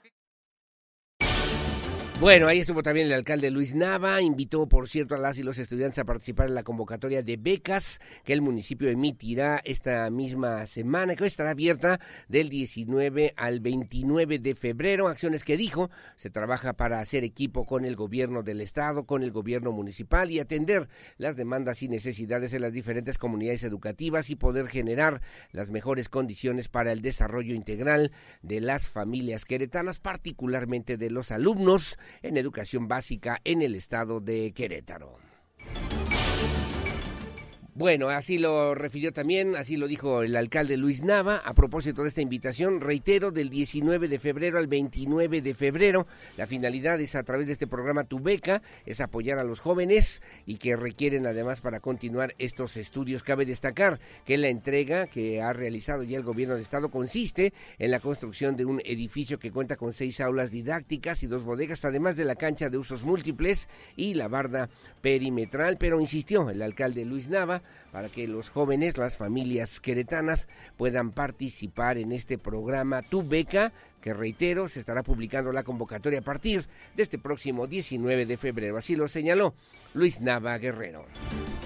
Bueno, 2.20 2.48
ahí 2.48 2.58
estuvo 2.58 2.82
también 2.82 3.06
el 3.06 3.14
alcalde 3.14 3.50
Luis 3.50 3.74
Nava, 3.74 4.20
invitó 4.20 4.68
por 4.68 4.90
cierto 4.90 5.14
a 5.14 5.18
las 5.18 5.38
y 5.38 5.42
los 5.42 5.56
estudiantes 5.56 6.00
a 6.00 6.04
participar 6.04 6.48
en 6.48 6.54
la 6.54 6.62
convocatoria 6.62 7.22
de 7.22 7.38
becas 7.38 7.98
que 8.24 8.34
el 8.34 8.42
municipio 8.42 8.90
emitirá 8.90 9.58
esta 9.64 10.10
misma 10.10 10.66
semana, 10.66 11.16
que 11.16 11.24
estará 11.24 11.52
abierta 11.52 11.98
del 12.28 12.50
19 12.50 13.32
al 13.38 13.60
29 13.60 14.38
de 14.38 14.54
febrero, 14.54 15.08
acciones 15.08 15.44
que 15.44 15.56
dijo 15.56 15.88
se 16.16 16.28
trabaja 16.28 16.74
para 16.74 17.00
hacer 17.00 17.24
equipo 17.24 17.64
con 17.64 17.86
el 17.86 17.96
gobierno 17.96 18.42
del 18.42 18.60
estado, 18.60 19.06
con 19.06 19.22
el 19.22 19.32
gobierno 19.32 19.72
municipal 19.72 20.30
y 20.30 20.40
atender 20.40 20.90
las 21.16 21.36
demandas 21.36 21.82
y 21.82 21.88
necesidades 21.88 22.50
de 22.50 22.60
las 22.60 22.74
diferentes 22.74 23.16
comunidades 23.16 23.64
educativas 23.64 24.28
y 24.28 24.36
poder 24.36 24.68
generar 24.68 25.22
las 25.52 25.70
mejores 25.70 26.10
condiciones 26.10 26.68
para 26.68 26.92
el 26.92 27.00
desarrollo 27.00 27.54
integral 27.54 28.12
de 28.42 28.60
las 28.60 28.90
familias 28.90 29.46
queretanas, 29.46 30.00
particularmente 30.00 30.98
de 30.98 31.08
los 31.08 31.30
alumnos 31.30 31.96
en 32.22 32.36
educación 32.36 32.88
básica 32.88 33.40
en 33.44 33.62
el 33.62 33.74
estado 33.74 34.20
de 34.20 34.52
Querétaro. 34.52 35.18
Bueno, 37.74 38.08
así 38.08 38.38
lo 38.38 38.74
refirió 38.74 39.12
también, 39.12 39.54
así 39.54 39.76
lo 39.76 39.86
dijo 39.86 40.22
el 40.22 40.34
alcalde 40.34 40.76
Luis 40.76 41.04
Nava 41.04 41.36
a 41.36 41.54
propósito 41.54 42.02
de 42.02 42.08
esta 42.08 42.20
invitación. 42.20 42.80
Reitero, 42.80 43.30
del 43.30 43.48
19 43.48 44.08
de 44.08 44.18
febrero 44.18 44.58
al 44.58 44.66
29 44.66 45.40
de 45.40 45.54
febrero, 45.54 46.04
la 46.36 46.48
finalidad 46.48 47.00
es 47.00 47.14
a 47.14 47.22
través 47.22 47.46
de 47.46 47.52
este 47.52 47.68
programa 47.68 48.02
Tu 48.02 48.18
Beca, 48.18 48.60
es 48.86 49.00
apoyar 49.00 49.38
a 49.38 49.44
los 49.44 49.60
jóvenes 49.60 50.20
y 50.46 50.56
que 50.56 50.74
requieren 50.74 51.26
además 51.26 51.60
para 51.60 51.78
continuar 51.78 52.34
estos 52.38 52.76
estudios. 52.76 53.22
Cabe 53.22 53.46
destacar 53.46 54.00
que 54.24 54.36
la 54.36 54.48
entrega 54.48 55.06
que 55.06 55.40
ha 55.40 55.52
realizado 55.52 56.02
ya 56.02 56.16
el 56.16 56.24
gobierno 56.24 56.56
de 56.56 56.62
estado 56.62 56.90
consiste 56.90 57.52
en 57.78 57.92
la 57.92 58.00
construcción 58.00 58.56
de 58.56 58.64
un 58.64 58.82
edificio 58.84 59.38
que 59.38 59.52
cuenta 59.52 59.76
con 59.76 59.92
seis 59.92 60.20
aulas 60.20 60.50
didácticas 60.50 61.22
y 61.22 61.28
dos 61.28 61.44
bodegas, 61.44 61.84
además 61.84 62.16
de 62.16 62.24
la 62.24 62.34
cancha 62.34 62.68
de 62.68 62.78
usos 62.78 63.04
múltiples 63.04 63.68
y 63.94 64.14
la 64.14 64.26
barda 64.26 64.68
perimetral, 65.02 65.76
pero 65.78 66.00
insistió 66.00 66.50
el 66.50 66.62
alcalde 66.62 67.04
Luis 67.04 67.28
Nava 67.28 67.60
para 67.92 68.08
que 68.08 68.28
los 68.28 68.48
jóvenes, 68.48 68.98
las 68.98 69.16
familias 69.16 69.80
queretanas 69.80 70.48
puedan 70.76 71.10
participar 71.10 71.98
en 71.98 72.12
este 72.12 72.38
programa 72.38 73.02
Tu 73.02 73.26
Beca, 73.26 73.72
que 74.00 74.14
reitero, 74.14 74.68
se 74.68 74.80
estará 74.80 75.02
publicando 75.02 75.52
la 75.52 75.62
convocatoria 75.62 76.20
a 76.20 76.22
partir 76.22 76.64
de 76.96 77.02
este 77.02 77.18
próximo 77.18 77.66
19 77.66 78.26
de 78.26 78.36
febrero. 78.36 78.78
Así 78.78 78.96
lo 78.96 79.08
señaló 79.08 79.54
Luis 79.94 80.20
Nava 80.20 80.56
Guerrero. 80.58 81.04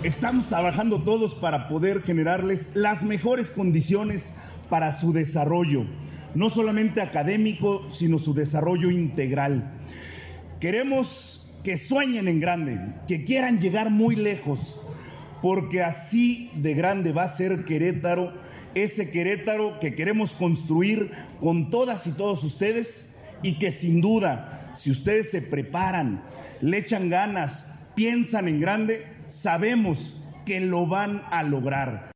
Estamos 0.02 0.46
trabajando 0.46 1.02
todos 1.02 1.34
para 1.34 1.68
poder 1.68 2.02
generarles 2.02 2.76
las 2.76 3.04
mejores 3.04 3.50
condiciones 3.50 4.36
para 4.68 4.92
su 4.92 5.12
desarrollo, 5.12 5.86
no 6.34 6.50
solamente 6.50 7.00
académico, 7.00 7.88
sino 7.90 8.18
su 8.18 8.34
desarrollo 8.34 8.90
integral. 8.90 9.80
Queremos 10.60 11.54
que 11.62 11.78
sueñen 11.78 12.28
en 12.28 12.40
grande, 12.40 12.78
que 13.08 13.24
quieran 13.24 13.60
llegar 13.60 13.90
muy 13.90 14.16
lejos, 14.16 14.80
porque 15.44 15.82
así 15.82 16.50
de 16.54 16.72
grande 16.72 17.12
va 17.12 17.24
a 17.24 17.28
ser 17.28 17.66
Querétaro, 17.66 18.32
ese 18.74 19.10
Querétaro 19.10 19.78
que 19.78 19.94
queremos 19.94 20.32
construir 20.32 21.10
con 21.38 21.68
todas 21.68 22.06
y 22.06 22.12
todos 22.12 22.42
ustedes 22.44 23.16
y 23.42 23.58
que 23.58 23.70
sin 23.70 24.00
duda, 24.00 24.70
si 24.74 24.90
ustedes 24.90 25.30
se 25.30 25.42
preparan, 25.42 26.22
le 26.62 26.78
echan 26.78 27.10
ganas, 27.10 27.74
piensan 27.94 28.48
en 28.48 28.58
grande, 28.58 29.04
sabemos 29.26 30.18
que 30.46 30.60
lo 30.60 30.86
van 30.86 31.22
a 31.30 31.42
lograr. 31.42 32.13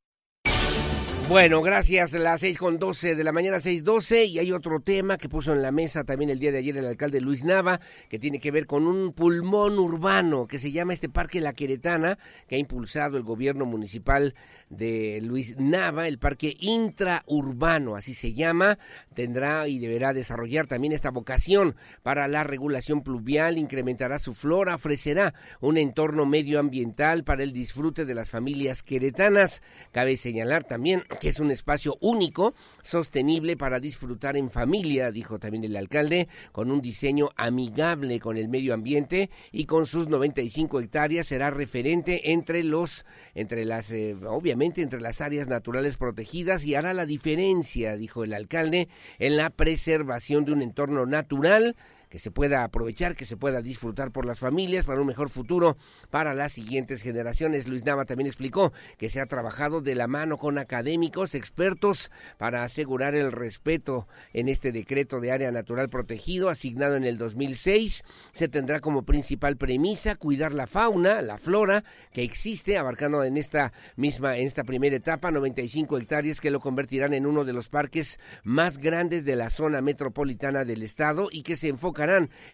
Bueno, 1.29 1.61
gracias. 1.61 2.15
Las 2.15 2.41
seis 2.41 2.57
con 2.57 2.79
doce 2.79 3.15
de 3.15 3.23
la 3.23 3.33
mañana, 3.33 3.61
seis 3.61 3.85
doce. 3.85 4.25
Y 4.25 4.39
hay 4.39 4.51
otro 4.51 4.81
tema 4.81 5.19
que 5.19 5.29
puso 5.29 5.53
en 5.53 5.61
la 5.61 5.71
mesa 5.71 6.03
también 6.03 6.31
el 6.31 6.39
día 6.39 6.53
de 6.53 6.57
ayer 6.59 6.75
el 6.79 6.87
alcalde 6.87 7.21
Luis 7.21 7.45
Nava, 7.45 7.81
que 8.09 8.19
tiene 8.19 8.41
que 8.41 8.51
ver 8.51 8.65
con 8.65 8.87
un 8.87 9.13
pulmón 9.13 9.79
urbano 9.79 10.47
que 10.47 10.59
se 10.59 10.73
llama 10.73 10.95
este 10.95 11.11
Parque 11.11 11.43
La 11.43 11.53
Queretana, 11.53 12.19
que 12.49 12.57
ha 12.57 12.59
impulsado 12.59 13.19
el 13.19 13.25
gobierno 13.25 13.67
municipal 13.67 14.35
de 14.71 15.21
Luis 15.23 15.57
Nava, 15.59 16.09
el 16.09 16.19
Parque 16.19 16.57
Intraurbano, 16.61 17.95
así 17.95 18.15
se 18.15 18.33
llama. 18.33 18.79
Tendrá 19.13 19.69
y 19.69 19.79
deberá 19.79 20.15
desarrollar 20.15 20.67
también 20.67 20.95
esta 20.95 21.11
vocación 21.11 21.77
para 22.03 22.27
la 22.27 22.43
regulación 22.43 23.03
pluvial, 23.03 23.59
incrementará 23.59 24.19
su 24.19 24.35
flora, 24.35 24.77
ofrecerá 24.77 25.35
un 25.61 25.77
entorno 25.77 26.25
medioambiental 26.25 27.23
para 27.25 27.43
el 27.43 27.53
disfrute 27.53 28.07
de 28.07 28.15
las 28.15 28.31
familias 28.31 28.83
queretanas. 28.83 29.61
Cabe 29.93 30.17
señalar 30.17 30.65
también 30.65 31.05
que 31.21 31.29
es 31.29 31.41
un 31.41 31.51
espacio 31.51 31.97
único, 32.01 32.55
sostenible 32.83 33.57
para 33.57 33.81
disfrutar 33.81 34.37
en 34.37 34.51
familia, 34.51 35.11
dijo 35.11 35.39
también 35.39 35.65
el 35.65 35.77
alcalde, 35.77 36.29
con 36.53 36.71
un 36.71 36.81
diseño 36.81 37.31
amigable 37.37 38.21
con 38.21 38.37
el 38.37 38.49
medio 38.49 38.75
ambiente 38.75 39.31
y 39.53 39.67
con 39.67 39.87
sus 39.87 40.09
95 40.09 40.81
hectáreas 40.81 41.27
será 41.27 41.51
referente 41.51 42.33
entre 42.33 42.63
los, 42.65 43.05
entre 43.35 43.65
las, 43.65 43.91
eh, 43.91 44.17
obviamente 44.27 44.83
entre 44.83 45.01
las 45.01 45.21
áreas 45.21 45.49
naturales 45.49 45.97
protegidas 45.97 46.65
y 46.65 46.75
hará 46.75 46.95
la 46.95 47.07
diferencia, 47.07 47.97
dijo 47.97 48.25
el 48.25 48.33
alcalde, 48.33 48.89
en 49.19 49.37
la 49.37 49.51
preservación 49.51 50.45
de 50.45 50.53
un 50.53 50.63
entorno 50.63 51.07
natural 51.07 51.77
que 52.09 52.19
se 52.19 52.31
pueda 52.31 52.65
aprovechar, 52.65 53.17
que 53.17 53.25
se 53.25 53.37
pueda 53.37 53.63
disfrutar 53.63 54.11
por 54.11 54.25
las 54.25 54.39
familias 54.39 54.85
para 54.85 55.01
un 55.01 55.07
mejor 55.07 55.29
futuro 55.29 55.77
para 56.11 56.35
las 56.35 56.53
siguientes 56.53 57.03
generaciones. 57.03 57.69
Luis 57.69 57.85
Nava 57.85 58.05
también 58.05 58.27
explicó 58.27 58.73
que 58.97 59.09
se 59.09 59.21
ha 59.21 59.27
trabajado 59.27 59.81
de 59.81 59.95
la 59.95 60.07
mano 60.07 60.39
con 60.39 60.59
académicos, 60.59 61.35
expertos, 61.35 62.11
para 62.39 62.63
asegurar 62.63 63.15
el 63.15 63.33
respeto 63.33 64.07
en 64.33 64.49
este 64.49 64.73
decreto 64.73 65.21
de 65.21 65.33
área 65.33 65.53
natural 65.53 65.89
protegido 65.89 66.49
asignado 66.49 66.97
en 66.97 67.05
el 67.05 67.19
2006. 67.19 68.03
Se 68.33 68.49
tendrá 68.49 68.81
como 68.81 69.03
principal 69.03 69.57
premisa 69.57 70.17
cuidar 70.17 70.55
la 70.55 70.67
fauna, 70.67 71.23
la 71.23 71.39
flora 71.39 71.85
que 72.13 72.23
existe, 72.23 72.79
abarcando 72.79 73.23
en 73.25 73.37
esta 73.37 73.73
misma, 73.97 74.37
en 74.37 74.47
esta 74.47 74.65
primera 74.65 74.97
etapa, 74.97 75.31
95 75.31 75.99
hectáreas 75.99 76.41
que 76.41 76.51
lo 76.51 76.61
convertirán 76.61 77.13
en 77.13 77.27
uno 77.27 77.45
de 77.45 77.53
los 77.53 77.69
parques 77.69 78.19
más 78.45 78.79
grandes 78.79 79.25
de 79.25 79.37
la 79.37 79.51
zona 79.51 79.81
metropolitana 79.81 80.65
del 80.65 80.83
estado 80.83 81.29
y 81.31 81.43
que 81.43 81.57
se 81.57 81.69
enfoca 81.69 81.98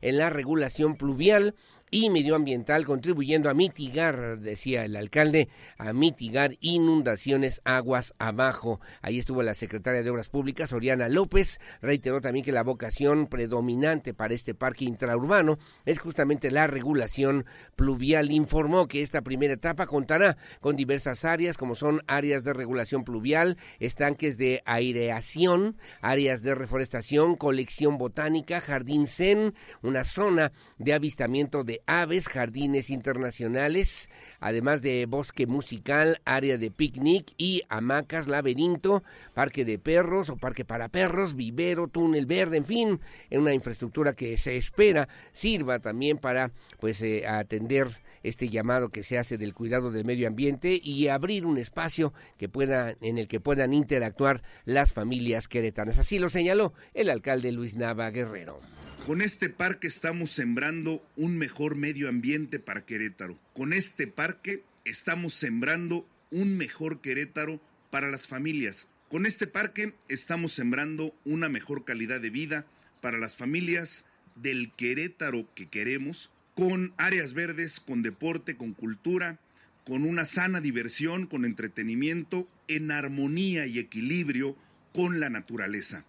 en 0.00 0.18
la 0.18 0.30
regulación 0.30 0.96
pluvial 0.96 1.54
y 1.94 2.10
medioambiental, 2.10 2.84
contribuyendo 2.84 3.48
a 3.48 3.54
mitigar, 3.54 4.40
decía 4.40 4.84
el 4.84 4.96
alcalde, 4.96 5.48
a 5.78 5.92
mitigar 5.92 6.56
inundaciones 6.60 7.60
aguas 7.64 8.14
abajo. 8.18 8.80
Ahí 9.00 9.20
estuvo 9.20 9.44
la 9.44 9.54
secretaria 9.54 10.02
de 10.02 10.10
Obras 10.10 10.28
Públicas, 10.28 10.72
Oriana 10.72 11.08
López, 11.08 11.60
reiteró 11.80 12.20
también 12.20 12.44
que 12.44 12.50
la 12.50 12.64
vocación 12.64 13.28
predominante 13.28 14.12
para 14.12 14.34
este 14.34 14.54
parque 14.54 14.84
intraurbano 14.84 15.56
es 15.84 16.00
justamente 16.00 16.50
la 16.50 16.66
regulación 16.66 17.44
pluvial. 17.76 18.32
Informó 18.32 18.88
que 18.88 19.00
esta 19.00 19.22
primera 19.22 19.54
etapa 19.54 19.86
contará 19.86 20.36
con 20.60 20.74
diversas 20.74 21.24
áreas, 21.24 21.56
como 21.56 21.76
son 21.76 22.02
áreas 22.08 22.42
de 22.42 22.54
regulación 22.54 23.04
pluvial, 23.04 23.56
estanques 23.78 24.36
de 24.36 24.64
aireación, 24.66 25.76
áreas 26.00 26.42
de 26.42 26.56
reforestación, 26.56 27.36
colección 27.36 27.98
botánica, 27.98 28.60
jardín 28.60 29.06
zen, 29.06 29.54
una 29.80 30.02
zona 30.02 30.50
de 30.78 30.92
avistamiento 30.92 31.62
de 31.62 31.83
aves, 31.86 32.28
jardines 32.28 32.90
internacionales, 32.90 34.10
además 34.40 34.82
de 34.82 35.06
bosque 35.06 35.46
musical, 35.46 36.20
área 36.24 36.58
de 36.58 36.70
picnic 36.70 37.32
y 37.36 37.62
hamacas, 37.68 38.28
laberinto, 38.28 39.02
parque 39.34 39.64
de 39.64 39.78
perros 39.78 40.30
o 40.30 40.36
parque 40.36 40.64
para 40.64 40.88
perros, 40.88 41.36
vivero, 41.36 41.88
túnel 41.88 42.26
verde, 42.26 42.56
en 42.56 42.64
fin, 42.64 43.00
en 43.30 43.40
una 43.40 43.54
infraestructura 43.54 44.14
que 44.14 44.36
se 44.36 44.56
espera 44.56 45.08
sirva 45.32 45.78
también 45.78 46.18
para 46.18 46.50
pues 46.80 47.00
eh, 47.02 47.26
atender 47.26 47.88
este 48.22 48.48
llamado 48.48 48.88
que 48.88 49.02
se 49.02 49.18
hace 49.18 49.38
del 49.38 49.54
cuidado 49.54 49.92
del 49.92 50.04
medio 50.04 50.26
ambiente 50.26 50.80
y 50.82 51.08
abrir 51.08 51.46
un 51.46 51.58
espacio 51.58 52.12
que 52.38 52.48
pueda 52.48 52.94
en 53.00 53.18
el 53.18 53.28
que 53.28 53.38
puedan 53.38 53.72
interactuar 53.72 54.42
las 54.64 54.92
familias 54.92 55.46
queretanas. 55.46 55.98
Así 55.98 56.18
lo 56.18 56.28
señaló 56.28 56.72
el 56.94 57.10
alcalde 57.10 57.52
Luis 57.52 57.76
Nava 57.76 58.10
Guerrero. 58.10 58.60
Con 59.06 59.20
este 59.20 59.50
parque 59.50 59.86
estamos 59.86 60.30
sembrando 60.30 61.06
un 61.14 61.36
mejor 61.36 61.76
medio 61.76 62.08
ambiente 62.08 62.58
para 62.58 62.86
Querétaro. 62.86 63.38
Con 63.52 63.74
este 63.74 64.06
parque 64.06 64.62
estamos 64.86 65.34
sembrando 65.34 66.08
un 66.30 66.56
mejor 66.56 67.02
Querétaro 67.02 67.60
para 67.90 68.10
las 68.10 68.26
familias. 68.26 68.88
Con 69.10 69.26
este 69.26 69.46
parque 69.46 69.92
estamos 70.08 70.54
sembrando 70.54 71.14
una 71.26 71.50
mejor 71.50 71.84
calidad 71.84 72.18
de 72.22 72.30
vida 72.30 72.64
para 73.02 73.18
las 73.18 73.36
familias 73.36 74.06
del 74.36 74.72
Querétaro 74.72 75.52
que 75.54 75.68
queremos, 75.68 76.30
con 76.54 76.94
áreas 76.96 77.34
verdes, 77.34 77.80
con 77.80 78.00
deporte, 78.00 78.56
con 78.56 78.72
cultura, 78.72 79.38
con 79.84 80.04
una 80.04 80.24
sana 80.24 80.62
diversión, 80.62 81.26
con 81.26 81.44
entretenimiento, 81.44 82.48
en 82.68 82.90
armonía 82.90 83.66
y 83.66 83.80
equilibrio 83.80 84.56
con 84.94 85.20
la 85.20 85.28
naturaleza. 85.28 86.06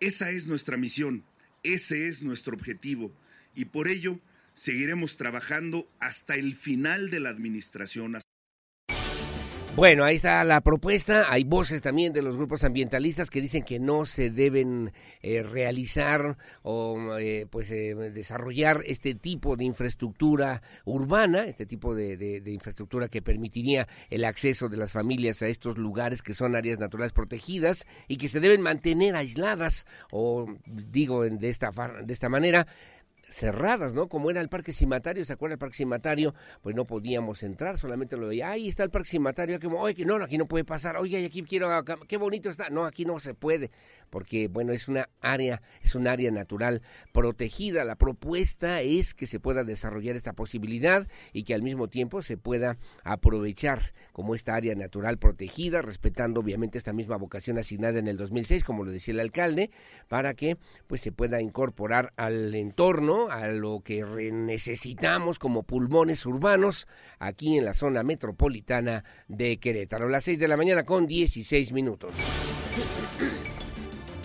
Esa 0.00 0.30
es 0.30 0.46
nuestra 0.46 0.78
misión, 0.78 1.24
ese 1.74 2.08
es 2.08 2.22
nuestro 2.22 2.54
objetivo 2.54 3.12
y 3.54 3.66
por 3.66 3.88
ello 3.88 4.20
seguiremos 4.54 5.16
trabajando 5.16 5.88
hasta 6.00 6.34
el 6.36 6.54
final 6.54 7.10
de 7.10 7.20
la 7.20 7.30
administración. 7.30 8.16
Bueno, 9.76 10.04
ahí 10.04 10.16
está 10.16 10.42
la 10.42 10.62
propuesta. 10.62 11.26
Hay 11.28 11.44
voces 11.44 11.82
también 11.82 12.14
de 12.14 12.22
los 12.22 12.38
grupos 12.38 12.64
ambientalistas 12.64 13.28
que 13.28 13.42
dicen 13.42 13.62
que 13.62 13.78
no 13.78 14.06
se 14.06 14.30
deben 14.30 14.90
eh, 15.20 15.42
realizar 15.42 16.38
o 16.62 17.18
eh, 17.18 17.46
pues 17.50 17.70
eh, 17.72 17.94
desarrollar 17.94 18.80
este 18.86 19.14
tipo 19.14 19.54
de 19.54 19.64
infraestructura 19.64 20.62
urbana, 20.86 21.44
este 21.44 21.66
tipo 21.66 21.94
de, 21.94 22.16
de, 22.16 22.50
infraestructura 22.50 23.08
que 23.08 23.20
permitiría 23.20 23.86
el 24.08 24.24
acceso 24.24 24.70
de 24.70 24.78
las 24.78 24.92
familias 24.92 25.42
a 25.42 25.46
estos 25.46 25.76
lugares 25.76 26.22
que 26.22 26.32
son 26.32 26.56
áreas 26.56 26.78
naturales 26.78 27.12
protegidas 27.12 27.86
y 28.08 28.16
que 28.16 28.28
se 28.28 28.40
deben 28.40 28.62
mantener 28.62 29.14
aisladas 29.14 29.84
o 30.10 30.46
digo 30.64 31.24
de 31.24 31.48
esta 31.50 31.70
de 32.02 32.14
esta 32.14 32.30
manera 32.30 32.66
cerradas, 33.28 33.94
¿no? 33.94 34.08
Como 34.08 34.30
era 34.30 34.40
el 34.40 34.48
parque 34.48 34.72
cimatario, 34.72 35.24
¿se 35.24 35.32
acuerda 35.32 35.54
el 35.54 35.58
parque 35.58 35.76
cimatario? 35.76 36.34
Pues 36.62 36.74
no 36.74 36.84
podíamos 36.84 37.42
entrar, 37.42 37.78
solamente 37.78 38.16
lo 38.16 38.28
veía, 38.28 38.50
ahí 38.50 38.68
está 38.68 38.84
el 38.84 38.90
parque 38.90 39.10
cimatario, 39.10 39.58
como, 39.60 39.80
oye, 39.80 39.94
que 39.94 40.04
no, 40.04 40.16
aquí 40.16 40.38
no 40.38 40.46
puede 40.46 40.64
pasar, 40.64 40.96
oye, 40.96 41.24
aquí 41.24 41.42
quiero, 41.42 41.68
qué 42.06 42.16
bonito 42.16 42.48
está, 42.48 42.70
no, 42.70 42.84
aquí 42.84 43.04
no 43.04 43.18
se 43.18 43.34
puede, 43.34 43.70
porque, 44.10 44.48
bueno, 44.48 44.72
es 44.72 44.88
una 44.88 45.08
área, 45.20 45.62
es 45.82 45.94
un 45.94 46.06
área 46.06 46.30
natural 46.30 46.82
protegida, 47.12 47.84
la 47.84 47.96
propuesta 47.96 48.80
es 48.82 49.14
que 49.14 49.26
se 49.26 49.40
pueda 49.40 49.64
desarrollar 49.64 50.16
esta 50.16 50.32
posibilidad 50.32 51.06
y 51.32 51.44
que 51.44 51.54
al 51.54 51.62
mismo 51.62 51.88
tiempo 51.88 52.22
se 52.22 52.36
pueda 52.36 52.78
aprovechar 53.02 53.92
como 54.12 54.34
esta 54.34 54.54
área 54.54 54.74
natural 54.74 55.18
protegida, 55.18 55.82
respetando 55.82 56.40
obviamente 56.40 56.78
esta 56.78 56.92
misma 56.92 57.16
vocación 57.16 57.58
asignada 57.58 57.98
en 57.98 58.08
el 58.08 58.16
2006, 58.16 58.64
como 58.64 58.84
lo 58.84 58.92
decía 58.92 59.14
el 59.14 59.20
alcalde, 59.20 59.70
para 60.08 60.34
que 60.34 60.56
pues 60.86 61.00
se 61.00 61.12
pueda 61.12 61.40
incorporar 61.40 62.12
al 62.16 62.54
entorno 62.54 63.15
a 63.30 63.48
lo 63.48 63.80
que 63.84 64.04
necesitamos 64.32 65.38
como 65.38 65.62
pulmones 65.62 66.24
urbanos 66.26 66.86
aquí 67.18 67.58
en 67.58 67.64
la 67.64 67.74
zona 67.74 68.02
metropolitana 68.02 69.04
de 69.28 69.58
Querétaro. 69.58 70.08
Las 70.08 70.24
6 70.24 70.38
de 70.38 70.48
la 70.48 70.56
mañana 70.56 70.84
con 70.84 71.06
16 71.06 71.72
minutos 71.72 72.12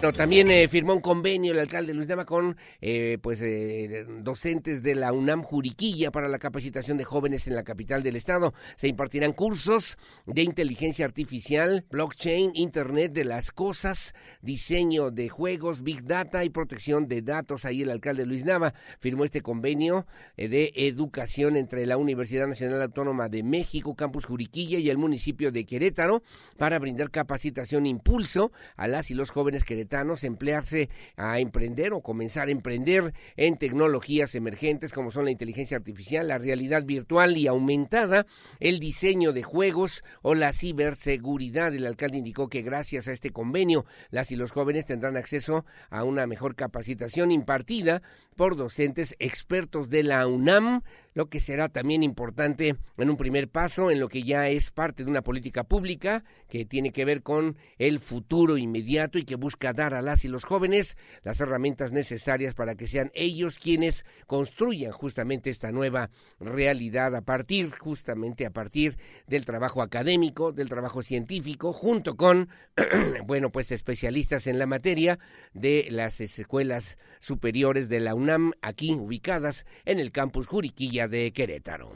también 0.10 0.50
eh, 0.50 0.67
firmó 0.67 0.96
un 0.96 1.00
convenio 1.00 1.53
el 1.53 1.60
alcalde 1.60 1.93
Luis 1.93 2.08
Dama 2.08 2.25
con 2.25 2.58
eh, 2.81 3.20
pues 3.22 3.39
eh, 3.43 4.03
docentes 4.22 4.81
de 4.81 4.96
la 4.96 5.13
UNAM 5.13 5.43
Juriquilla 5.43 6.10
para 6.10 6.27
la 6.27 6.39
capacitación 6.39 6.98
de 6.98 7.03
jóvenes 7.03 7.46
en 7.48 7.53
la 7.53 7.62
capital 7.63 8.01
del 8.01 8.15
estado. 8.15 8.55
Se 8.77 8.88
impartirán 8.88 9.34
cursos 9.34 10.00
de 10.25 10.41
inteligencia 10.41 11.05
artificial, 11.05 11.86
blockchain, 11.91 12.51
internet 12.55 13.13
de 13.13 13.25
las 13.25 13.51
cosas, 13.51 14.15
diseño 14.41 15.12
de 15.12 15.29
juegos, 15.29 15.84
big 15.84 16.03
data 16.03 16.43
y 16.43 16.50
protección 16.50 17.08
de 17.08 17.22
datos. 17.22 17.65
Ahí 17.65 17.84
el 17.84 17.91
alcalde 17.91 18.25
Luis 18.25 18.43
Nava 18.43 18.74
firmó 19.00 19.24
este 19.24 19.41
convenio 19.41 20.08
de 20.36 20.72
educación 20.75 21.55
entre 21.58 21.86
la 21.86 21.98
Universidad 21.98 22.48
Nacional 22.48 22.81
Autónoma 22.81 23.29
de 23.29 23.43
México, 23.43 23.96
Campus 23.96 24.25
Juriquilla 24.25 24.79
y 24.79 24.89
el 24.89 24.98
municipio 24.98 25.51
de 25.51 25.63
Querétaro 25.63 26.24
para 26.58 26.79
brindar 26.79 27.11
capacitación 27.11 27.85
e 27.85 27.90
impulso 27.90 28.51
a 28.75 28.87
las 28.87 29.11
y 29.11 29.14
los 29.14 29.29
jóvenes 29.29 29.64
queretanos 29.64 29.91
emplearse 30.24 30.90
a 31.18 31.40
emprender 31.40 31.94
o 31.94 32.01
comenzar 32.01 32.48
a 32.48 32.51
emprender 32.51 33.14
en 33.36 33.58
tecnologías 33.58 34.36
emergentes 34.36 34.94
como 34.94 35.12
son 35.12 35.25
la 35.25 35.32
inteligencia 35.32 35.77
artificial, 35.77 36.27
la 36.27 36.38
realidad 36.38 36.84
virtual 36.86 37.38
y 37.38 37.48
aumentada, 37.48 38.25
el 38.60 38.80
diseño 38.80 39.34
de 39.34 39.44
juegos 39.44 40.04
o 40.22 40.34
la 40.34 40.54
ciberseguridad. 40.54 41.74
El 41.74 41.86
alcalde 41.86 42.18
indicó 42.18 42.50
que 42.50 42.62
gracias 42.62 43.08
a 43.08 43.12
este 43.12 43.32
convenio 43.32 43.86
las 44.10 44.32
y 44.32 44.36
los 44.36 44.51
jóvenes 44.51 44.86
tendrán 44.86 45.18
acceso 45.18 45.66
a 45.90 46.04
una 46.04 46.27
mejor 46.27 46.56
capacitación 46.56 47.32
impartida 47.32 48.01
por 48.36 48.56
docentes 48.56 49.16
expertos 49.20 49.90
de 49.90 50.04
la 50.04 50.25
UNAM, 50.25 50.84
lo 51.13 51.29
que 51.29 51.39
será 51.39 51.69
también 51.69 52.03
importante 52.03 52.75
en 52.97 53.09
un 53.09 53.17
primer 53.17 53.50
paso 53.50 53.91
en 53.91 54.00
lo 54.00 54.07
que 54.07 54.24
ya 54.24 54.47
es 54.47 54.71
parte 54.71 55.03
de 55.03 55.09
una 55.09 55.21
política 55.21 55.63
pública 55.63 56.24
que 56.47 56.65
tiene 56.65 56.91
que 56.91 57.05
ver 57.05 57.21
con 57.21 57.57
el 57.77 58.00
futuro 58.00 58.57
inmediato 58.57 59.17
y 59.17 59.24
que 59.24 59.35
busca 59.35 59.74
dar 59.74 59.93
a 59.93 60.01
las 60.01 60.25
y 60.25 60.27
los 60.27 60.43
jóvenes 60.43 60.97
las 61.24 61.39
herramientas 61.39 61.91
necesarias 61.91 62.53
para 62.53 62.75
que 62.75 62.87
sean 62.87 63.11
ellos 63.13 63.59
quienes 63.59 64.05
construyan 64.27 64.91
justamente 64.91 65.50
esta 65.50 65.71
nueva 65.71 66.09
realidad 66.39 67.15
a 67.15 67.21
partir 67.21 67.71
justamente 67.71 68.45
a 68.45 68.51
partir 68.51 68.97
del 69.27 69.45
trabajo 69.45 69.81
académico, 69.81 70.51
del 70.51 70.69
trabajo 70.69 71.01
científico, 71.01 71.74
junto 71.74 72.15
con 72.15 72.50
bueno, 73.25 73.51
pues 73.51 73.71
especialistas 73.71 74.47
en 74.47 74.59
la 74.59 74.65
materia 74.65 75.19
de 75.53 75.87
las 75.89 76.21
escuelas 76.21 76.97
superiores 77.19 77.89
de 77.89 78.00
la 78.00 78.15
UNAM 78.15 78.53
aquí 78.61 78.93
ubicadas 78.93 79.65
en 79.85 80.00
el 80.00 80.11
campus 80.11 80.47
Juriquilla 80.47 81.00
de 81.07 81.31
Querétaro. 81.31 81.96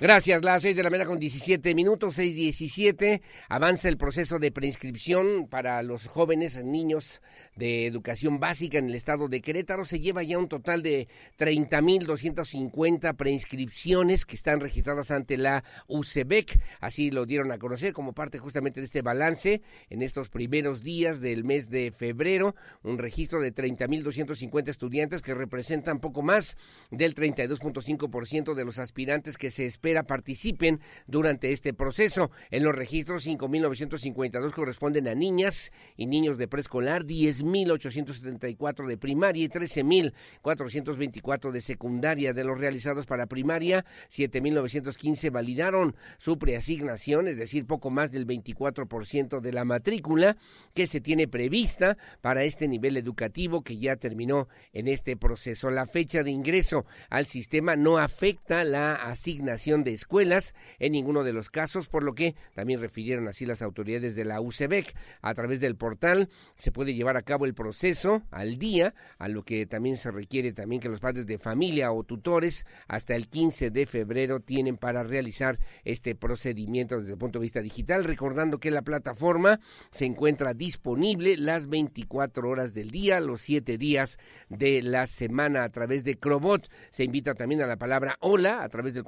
Gracias, 0.00 0.42
las 0.42 0.62
seis 0.62 0.74
de 0.74 0.82
la 0.82 0.90
mañana 0.90 1.08
con 1.08 1.20
17 1.20 1.72
minutos, 1.72 2.16
seis 2.16 2.34
diecisiete. 2.34 3.22
Avanza 3.48 3.88
el 3.88 3.96
proceso 3.96 4.40
de 4.40 4.50
preinscripción 4.50 5.46
para 5.48 5.80
los 5.84 6.08
jóvenes 6.08 6.64
niños 6.64 7.22
de 7.54 7.86
educación 7.86 8.40
básica 8.40 8.78
en 8.78 8.88
el 8.88 8.96
estado 8.96 9.28
de 9.28 9.40
Querétaro. 9.40 9.84
Se 9.84 10.00
lleva 10.00 10.24
ya 10.24 10.36
un 10.36 10.48
total 10.48 10.82
de 10.82 11.06
30.250 11.38 13.14
preinscripciones 13.14 14.24
que 14.26 14.34
están 14.34 14.58
registradas 14.58 15.12
ante 15.12 15.36
la 15.36 15.62
UCEBEC. 15.86 16.60
Así 16.80 17.12
lo 17.12 17.24
dieron 17.24 17.52
a 17.52 17.58
conocer 17.58 17.92
como 17.92 18.14
parte 18.14 18.40
justamente 18.40 18.80
de 18.80 18.86
este 18.86 19.00
balance 19.00 19.62
en 19.90 20.02
estos 20.02 20.28
primeros 20.28 20.82
días 20.82 21.20
del 21.20 21.44
mes 21.44 21.70
de 21.70 21.92
febrero. 21.92 22.56
Un 22.82 22.98
registro 22.98 23.40
de 23.40 23.54
30.250 23.54 24.70
estudiantes 24.70 25.22
que 25.22 25.34
representan 25.34 26.00
poco 26.00 26.20
más 26.22 26.58
del 26.90 27.14
32.5% 27.14 28.54
de 28.54 28.64
los 28.64 28.80
aspirantes 28.80 29.38
que 29.38 29.52
se 29.52 29.64
esperan 29.64 29.83
participen 30.04 30.80
durante 31.06 31.52
este 31.52 31.74
proceso. 31.74 32.30
En 32.50 32.64
los 32.64 32.74
registros, 32.74 33.26
5.952 33.26 34.52
corresponden 34.52 35.08
a 35.08 35.14
niñas 35.14 35.72
y 35.96 36.06
niños 36.06 36.38
de 36.38 36.48
preescolar, 36.48 37.04
10.874 37.04 38.86
de 38.86 38.96
primaria 38.96 39.44
y 39.44 39.48
13.424 39.48 41.50
de 41.50 41.60
secundaria. 41.60 42.32
De 42.32 42.44
los 42.44 42.58
realizados 42.58 43.04
para 43.06 43.26
primaria, 43.26 43.84
7.915 44.10 45.30
validaron 45.30 45.94
su 46.18 46.38
preasignación, 46.38 47.28
es 47.28 47.38
decir, 47.38 47.66
poco 47.66 47.90
más 47.90 48.10
del 48.10 48.26
24% 48.26 49.40
de 49.40 49.52
la 49.52 49.64
matrícula 49.64 50.36
que 50.74 50.86
se 50.86 51.00
tiene 51.00 51.28
prevista 51.28 51.96
para 52.20 52.44
este 52.44 52.68
nivel 52.68 52.96
educativo 52.96 53.62
que 53.62 53.78
ya 53.78 53.96
terminó 53.96 54.48
en 54.72 54.88
este 54.88 55.16
proceso. 55.16 55.70
La 55.70 55.86
fecha 55.86 56.22
de 56.22 56.30
ingreso 56.30 56.84
al 57.10 57.26
sistema 57.26 57.76
no 57.76 57.98
afecta 57.98 58.64
la 58.64 58.94
asignación 58.94 59.73
de 59.82 59.92
escuelas 59.92 60.54
en 60.78 60.92
ninguno 60.92 61.24
de 61.24 61.32
los 61.32 61.50
casos, 61.50 61.88
por 61.88 62.04
lo 62.04 62.14
que 62.14 62.36
también 62.54 62.80
refirieron 62.80 63.26
así 63.26 63.46
las 63.46 63.62
autoridades 63.62 64.14
de 64.14 64.24
la 64.24 64.40
UCEBEC. 64.40 64.94
A 65.22 65.34
través 65.34 65.58
del 65.58 65.76
portal 65.76 66.28
se 66.56 66.70
puede 66.70 66.94
llevar 66.94 67.16
a 67.16 67.22
cabo 67.22 67.46
el 67.46 67.54
proceso 67.54 68.22
al 68.30 68.58
día, 68.58 68.94
a 69.18 69.28
lo 69.28 69.42
que 69.42 69.66
también 69.66 69.96
se 69.96 70.10
requiere 70.10 70.52
también 70.52 70.80
que 70.80 70.88
los 70.88 71.00
padres 71.00 71.26
de 71.26 71.38
familia 71.38 71.90
o 71.92 72.04
tutores 72.04 72.66
hasta 72.86 73.16
el 73.16 73.28
15 73.28 73.70
de 73.70 73.86
febrero 73.86 74.40
tienen 74.40 74.76
para 74.76 75.02
realizar 75.02 75.58
este 75.84 76.14
procedimiento 76.14 77.00
desde 77.00 77.12
el 77.12 77.18
punto 77.18 77.38
de 77.38 77.44
vista 77.44 77.62
digital, 77.62 78.04
recordando 78.04 78.58
que 78.58 78.70
la 78.70 78.82
plataforma 78.82 79.60
se 79.90 80.04
encuentra 80.04 80.54
disponible 80.54 81.36
las 81.36 81.68
24 81.68 82.48
horas 82.48 82.74
del 82.74 82.90
día, 82.90 83.20
los 83.20 83.40
7 83.40 83.78
días 83.78 84.18
de 84.48 84.82
la 84.82 85.06
semana 85.06 85.64
a 85.64 85.68
través 85.70 86.04
de 86.04 86.16
Crobot. 86.16 86.68
Se 86.90 87.04
invita 87.04 87.34
también 87.34 87.62
a 87.62 87.66
la 87.66 87.76
palabra 87.76 88.16
hola 88.20 88.62
a 88.62 88.68
través 88.68 88.94
del 88.94 89.04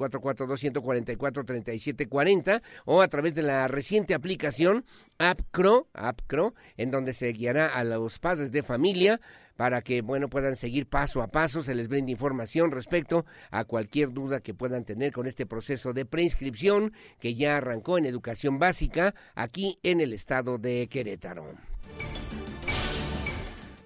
442-144-3740 0.57 2.62
o 2.85 3.03
a 3.03 3.09
través 3.09 3.35
de 3.35 3.42
la 3.42 3.69
reciente 3.69 4.14
aplicación 4.14 4.85
AppCro, 5.19 5.88
AppCro, 5.95 6.55
en 6.77 6.90
donde 6.90 7.12
se 7.12 7.33
guiará 7.33 7.69
a 7.69 7.85
los 7.85 8.19
padres 8.19 8.53
de 8.53 8.62
familia 8.62 9.21
para 9.57 9.83
que 9.83 10.03
bueno 10.03 10.29
puedan 10.29 10.55
seguir 10.55 10.87
paso 10.87 11.23
a 11.23 11.29
paso, 11.29 11.62
se 11.62 11.75
les 11.75 11.88
brinde 11.88 12.12
información 12.12 12.71
respecto 12.71 13.25
a 13.51 13.64
cualquier 13.64 14.12
duda 14.12 14.40
que 14.40 14.55
puedan 14.55 14.85
tener 14.85 15.12
con 15.12 15.27
este 15.27 15.47
proceso 15.47 15.92
de 15.92 16.05
preinscripción 16.05 16.92
que 17.19 17.35
ya 17.35 17.57
arrancó 17.57 17.99
en 17.99 18.07
educación 18.07 18.59
básica 18.59 19.14
aquí 19.35 19.79
en 19.83 20.01
el 20.01 20.12
estado 20.12 20.59
de 20.59 20.88
Querétaro. 20.88 21.55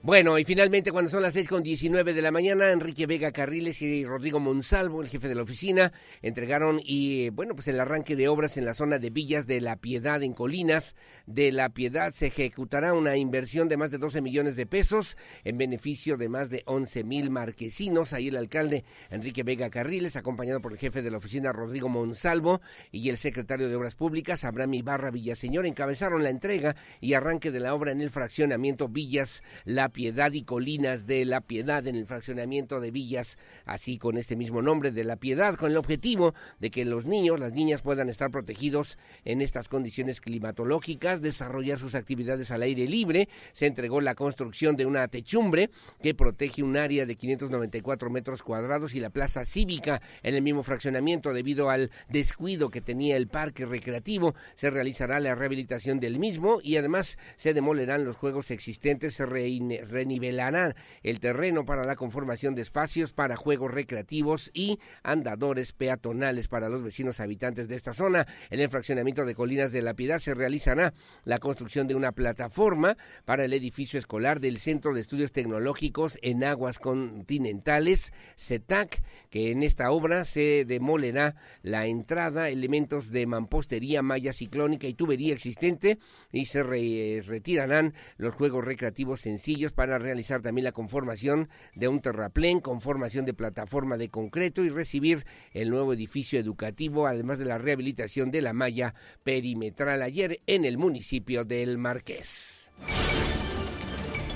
Bueno, 0.03 0.39
y 0.39 0.47
finalmente 0.47 0.93
cuando 0.93 1.11
son 1.11 1.23
las 1.23 1.35
seis 1.35 1.47
con 1.47 1.63
diecinueve 1.63 2.15
de 2.15 2.23
la 2.23 2.31
mañana, 2.31 2.71
Enrique 2.71 3.05
Vega 3.05 3.33
Carriles 3.33 3.83
y 3.83 4.07
Rodrigo 4.07 4.41
Monsalvo, 4.41 5.03
el 5.03 5.09
jefe 5.09 5.29
de 5.29 5.35
la 5.35 5.43
oficina, 5.43 5.93
entregaron 6.23 6.81
y 6.83 7.29
bueno, 7.29 7.55
pues 7.55 7.69
el 7.69 7.79
arranque 7.79 8.17
de 8.17 8.27
obras 8.27 8.57
en 8.57 8.65
la 8.65 8.73
zona 8.73 8.99
de 8.99 9.11
Villas 9.11 9.47
de 9.47 9.61
la 9.61 9.77
Piedad 9.77 10.23
en 10.23 10.33
Colinas 10.33 10.97
de 11.27 11.53
la 11.53 11.69
Piedad 11.69 12.13
se 12.13 12.29
ejecutará 12.29 12.95
una 12.95 13.19
inversión 13.19 13.69
de 13.69 13.77
más 13.77 13.91
de 13.91 13.99
12 13.99 14.23
millones 14.23 14.57
de 14.57 14.65
pesos 14.65 15.19
en 15.45 15.59
beneficio 15.59 16.17
de 16.17 16.31
más 16.31 16.49
de 16.49 16.63
11 16.65 17.05
mil 17.05 17.29
marquesinos. 17.29 18.15
Ahí 18.15 18.29
el 18.29 18.39
alcalde 18.39 18.85
Enrique 19.11 19.43
Vega 19.43 19.69
Carriles, 19.69 20.17
acompañado 20.17 20.63
por 20.63 20.73
el 20.73 20.79
jefe 20.79 21.03
de 21.03 21.11
la 21.11 21.19
oficina 21.19 21.53
Rodrigo 21.53 21.91
Monsalvo 21.91 22.63
y 22.91 23.11
el 23.11 23.19
secretario 23.19 23.69
de 23.69 23.77
Obras 23.77 23.97
Públicas 23.97 24.45
Abraham 24.45 24.73
Ibarra 24.73 25.11
Villaseñor 25.11 25.67
encabezaron 25.67 26.23
la 26.23 26.31
entrega 26.31 26.75
y 27.03 27.13
arranque 27.13 27.51
de 27.51 27.61
la 27.61 27.75
obra 27.75 27.93
en 27.93 28.01
el 28.01 28.09
fraccionamiento 28.09 28.89
Villas 28.89 29.43
La 29.67 29.89
Piedad 29.90 30.33
y 30.33 30.42
Colinas 30.42 31.07
de 31.07 31.24
La 31.24 31.40
Piedad 31.40 31.87
en 31.87 31.96
el 31.96 32.07
fraccionamiento 32.07 32.81
de 32.81 32.90
Villas, 32.90 33.38
así 33.64 33.98
con 33.98 34.16
este 34.16 34.37
mismo 34.37 34.62
nombre 34.62 34.90
de 34.90 35.05
La 35.05 35.16
Piedad, 35.16 35.57
con 35.57 35.70
el 35.70 35.76
objetivo 35.76 36.35
de 36.59 36.70
que 36.70 36.85
los 36.85 37.07
niños, 37.07 37.38
las 37.38 37.53
niñas 37.53 37.83
puedan 37.83 38.09
estar 38.09 38.31
protegidos 38.31 38.98
en 39.24 39.40
estas 39.40 39.68
condiciones 39.68 40.20
climatológicas, 40.20 41.20
desarrollar 41.20 41.79
sus 41.79 41.94
actividades 41.94 42.50
al 42.50 42.62
aire 42.62 42.87
libre. 42.87 43.29
Se 43.53 43.66
entregó 43.66 44.00
la 44.00 44.14
construcción 44.14 44.76
de 44.76 44.87
una 44.87 45.09
techumbre 45.09 45.70
que 46.03 46.14
protege 46.14 46.62
un 46.62 46.76
área 46.76 47.07
de 47.07 47.16
594 47.16 48.11
metros 48.11 48.42
cuadrados 48.42 48.94
y 48.94 49.00
la 49.00 49.11
plaza 49.11 49.44
cívica 49.44 50.00
en 50.22 50.35
el 50.35 50.42
mismo 50.42 50.62
fraccionamiento 50.62 51.33
debido 51.33 51.70
al 51.70 51.90
descuido 52.09 52.70
que 52.70 52.81
tenía 52.81 53.16
el 53.16 53.29
parque 53.29 53.66
recreativo. 53.66 54.35
Se 54.55 54.70
realizará 54.70 55.20
la 55.20 55.35
rehabilitación 55.35 56.00
del 56.00 56.18
mismo 56.18 56.61
y 56.62 56.76
además 56.76 57.18
se 57.37 57.55
demolerán 57.55 58.05
los 58.05 58.16
juegos 58.16 58.50
existentes, 58.50 59.14
se 59.14 59.26
renivelarán 59.88 60.75
el 61.03 61.21
terreno 61.21 61.64
para 61.64 61.85
la 61.85 61.97
conformación 61.97 62.55
de 62.55 62.62
espacios 62.62 63.12
para 63.12 63.37
juegos 63.37 63.71
recreativos 63.71 64.51
y 64.55 64.79
andadores 65.03 65.73
peatonales 65.73 66.49
para 66.49 66.69
los 66.69 66.83
vecinos 66.83 67.21
habitantes 67.21 67.69
de 67.69 67.77
esta 67.77 67.93
zona. 67.93 68.27
En 68.51 68.61
el 68.61 68.69
fraccionamiento 68.69 69.25
de 69.25 69.35
Colinas 69.35 69.73
de 69.73 69.83
la 69.83 69.95
Piedad 69.95 70.19
se 70.19 70.35
realizará 70.35 70.95
la 71.25 71.38
construcción 71.38 71.87
de 71.87 71.95
una 71.95 72.12
plataforma 72.12 72.97
para 73.25 73.45
el 73.45 73.53
edificio 73.53 73.99
escolar 73.99 74.40
del 74.40 74.59
Centro 74.59 74.95
de 74.95 75.01
Estudios 75.01 75.33
Tecnológicos 75.33 76.19
en 76.23 76.45
Aguas 76.45 76.79
Continentales, 76.79 78.12
CETAC, 78.37 79.03
que 79.31 79.51
en 79.51 79.62
esta 79.62 79.90
obra 79.90 80.25
se 80.25 80.64
demolerá 80.64 81.37
la 81.62 81.87
entrada, 81.87 82.49
elementos 82.49 83.11
de 83.11 83.27
mampostería, 83.27 84.03
malla 84.03 84.33
ciclónica 84.33 84.87
y 84.87 84.95
tubería 84.95 85.33
existente 85.33 85.99
y 86.33 86.47
se 86.47 86.62
retirarán 86.62 87.95
los 88.16 88.35
juegos 88.35 88.64
recreativos 88.64 89.21
sencillos 89.21 89.70
para 89.73 89.99
realizar 89.99 90.43
también 90.43 90.65
la 90.65 90.73
conformación 90.73 91.49
de 91.75 91.89
un 91.89 92.01
terraplén 92.01 92.61
con 92.61 92.81
formación 92.81 93.25
de 93.25 93.35
plataforma 93.35 93.97
de 93.97 94.09
concreto 94.09 94.65
y 94.65 94.71
recibir 94.71 95.25
el 95.53 95.71
nuevo 95.71 95.93
edificio 95.93 96.39
educativo, 96.39 97.07
además 97.07 97.39
de 97.39 97.45
la 97.45 97.59
rehabilitación 97.59 98.31
de 98.31 98.43
la 98.43 98.53
malla 98.53 98.95
perimetral 99.23 100.03
ayer 100.03 100.41
en 100.47 100.65
el 100.65 100.79
municipio 100.79 101.45
del 101.45 101.79
Marqués. 101.79 102.71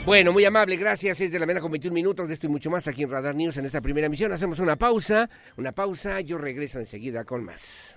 Bueno, 0.04 0.32
muy 0.32 0.44
amable, 0.44 0.76
gracias. 0.76 1.18
Es 1.22 1.32
de 1.32 1.38
la 1.38 1.46
mañana 1.46 1.62
con 1.62 1.70
21 1.70 1.94
minutos 1.94 2.28
de 2.28 2.34
esto 2.34 2.46
y 2.46 2.50
mucho 2.50 2.70
más 2.70 2.86
aquí 2.86 3.04
en 3.04 3.10
Radar 3.10 3.34
News 3.34 3.56
en 3.56 3.64
esta 3.64 3.80
primera 3.80 4.06
emisión. 4.06 4.32
Hacemos 4.32 4.58
una 4.58 4.76
pausa, 4.76 5.30
una 5.56 5.72
pausa. 5.72 6.20
Yo 6.20 6.36
regreso 6.36 6.78
enseguida 6.78 7.24
con 7.24 7.42
más. 7.42 7.96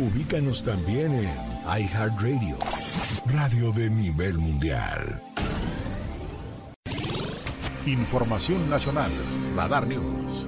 Ubícanos 0.00 0.64
también 0.64 1.12
en 1.12 1.28
iHeartRadio, 1.66 2.56
radio 3.26 3.70
de 3.70 3.90
nivel 3.90 4.38
mundial. 4.38 5.22
Información 7.84 8.70
nacional, 8.70 9.10
Radar 9.54 9.86
News. 9.86 10.46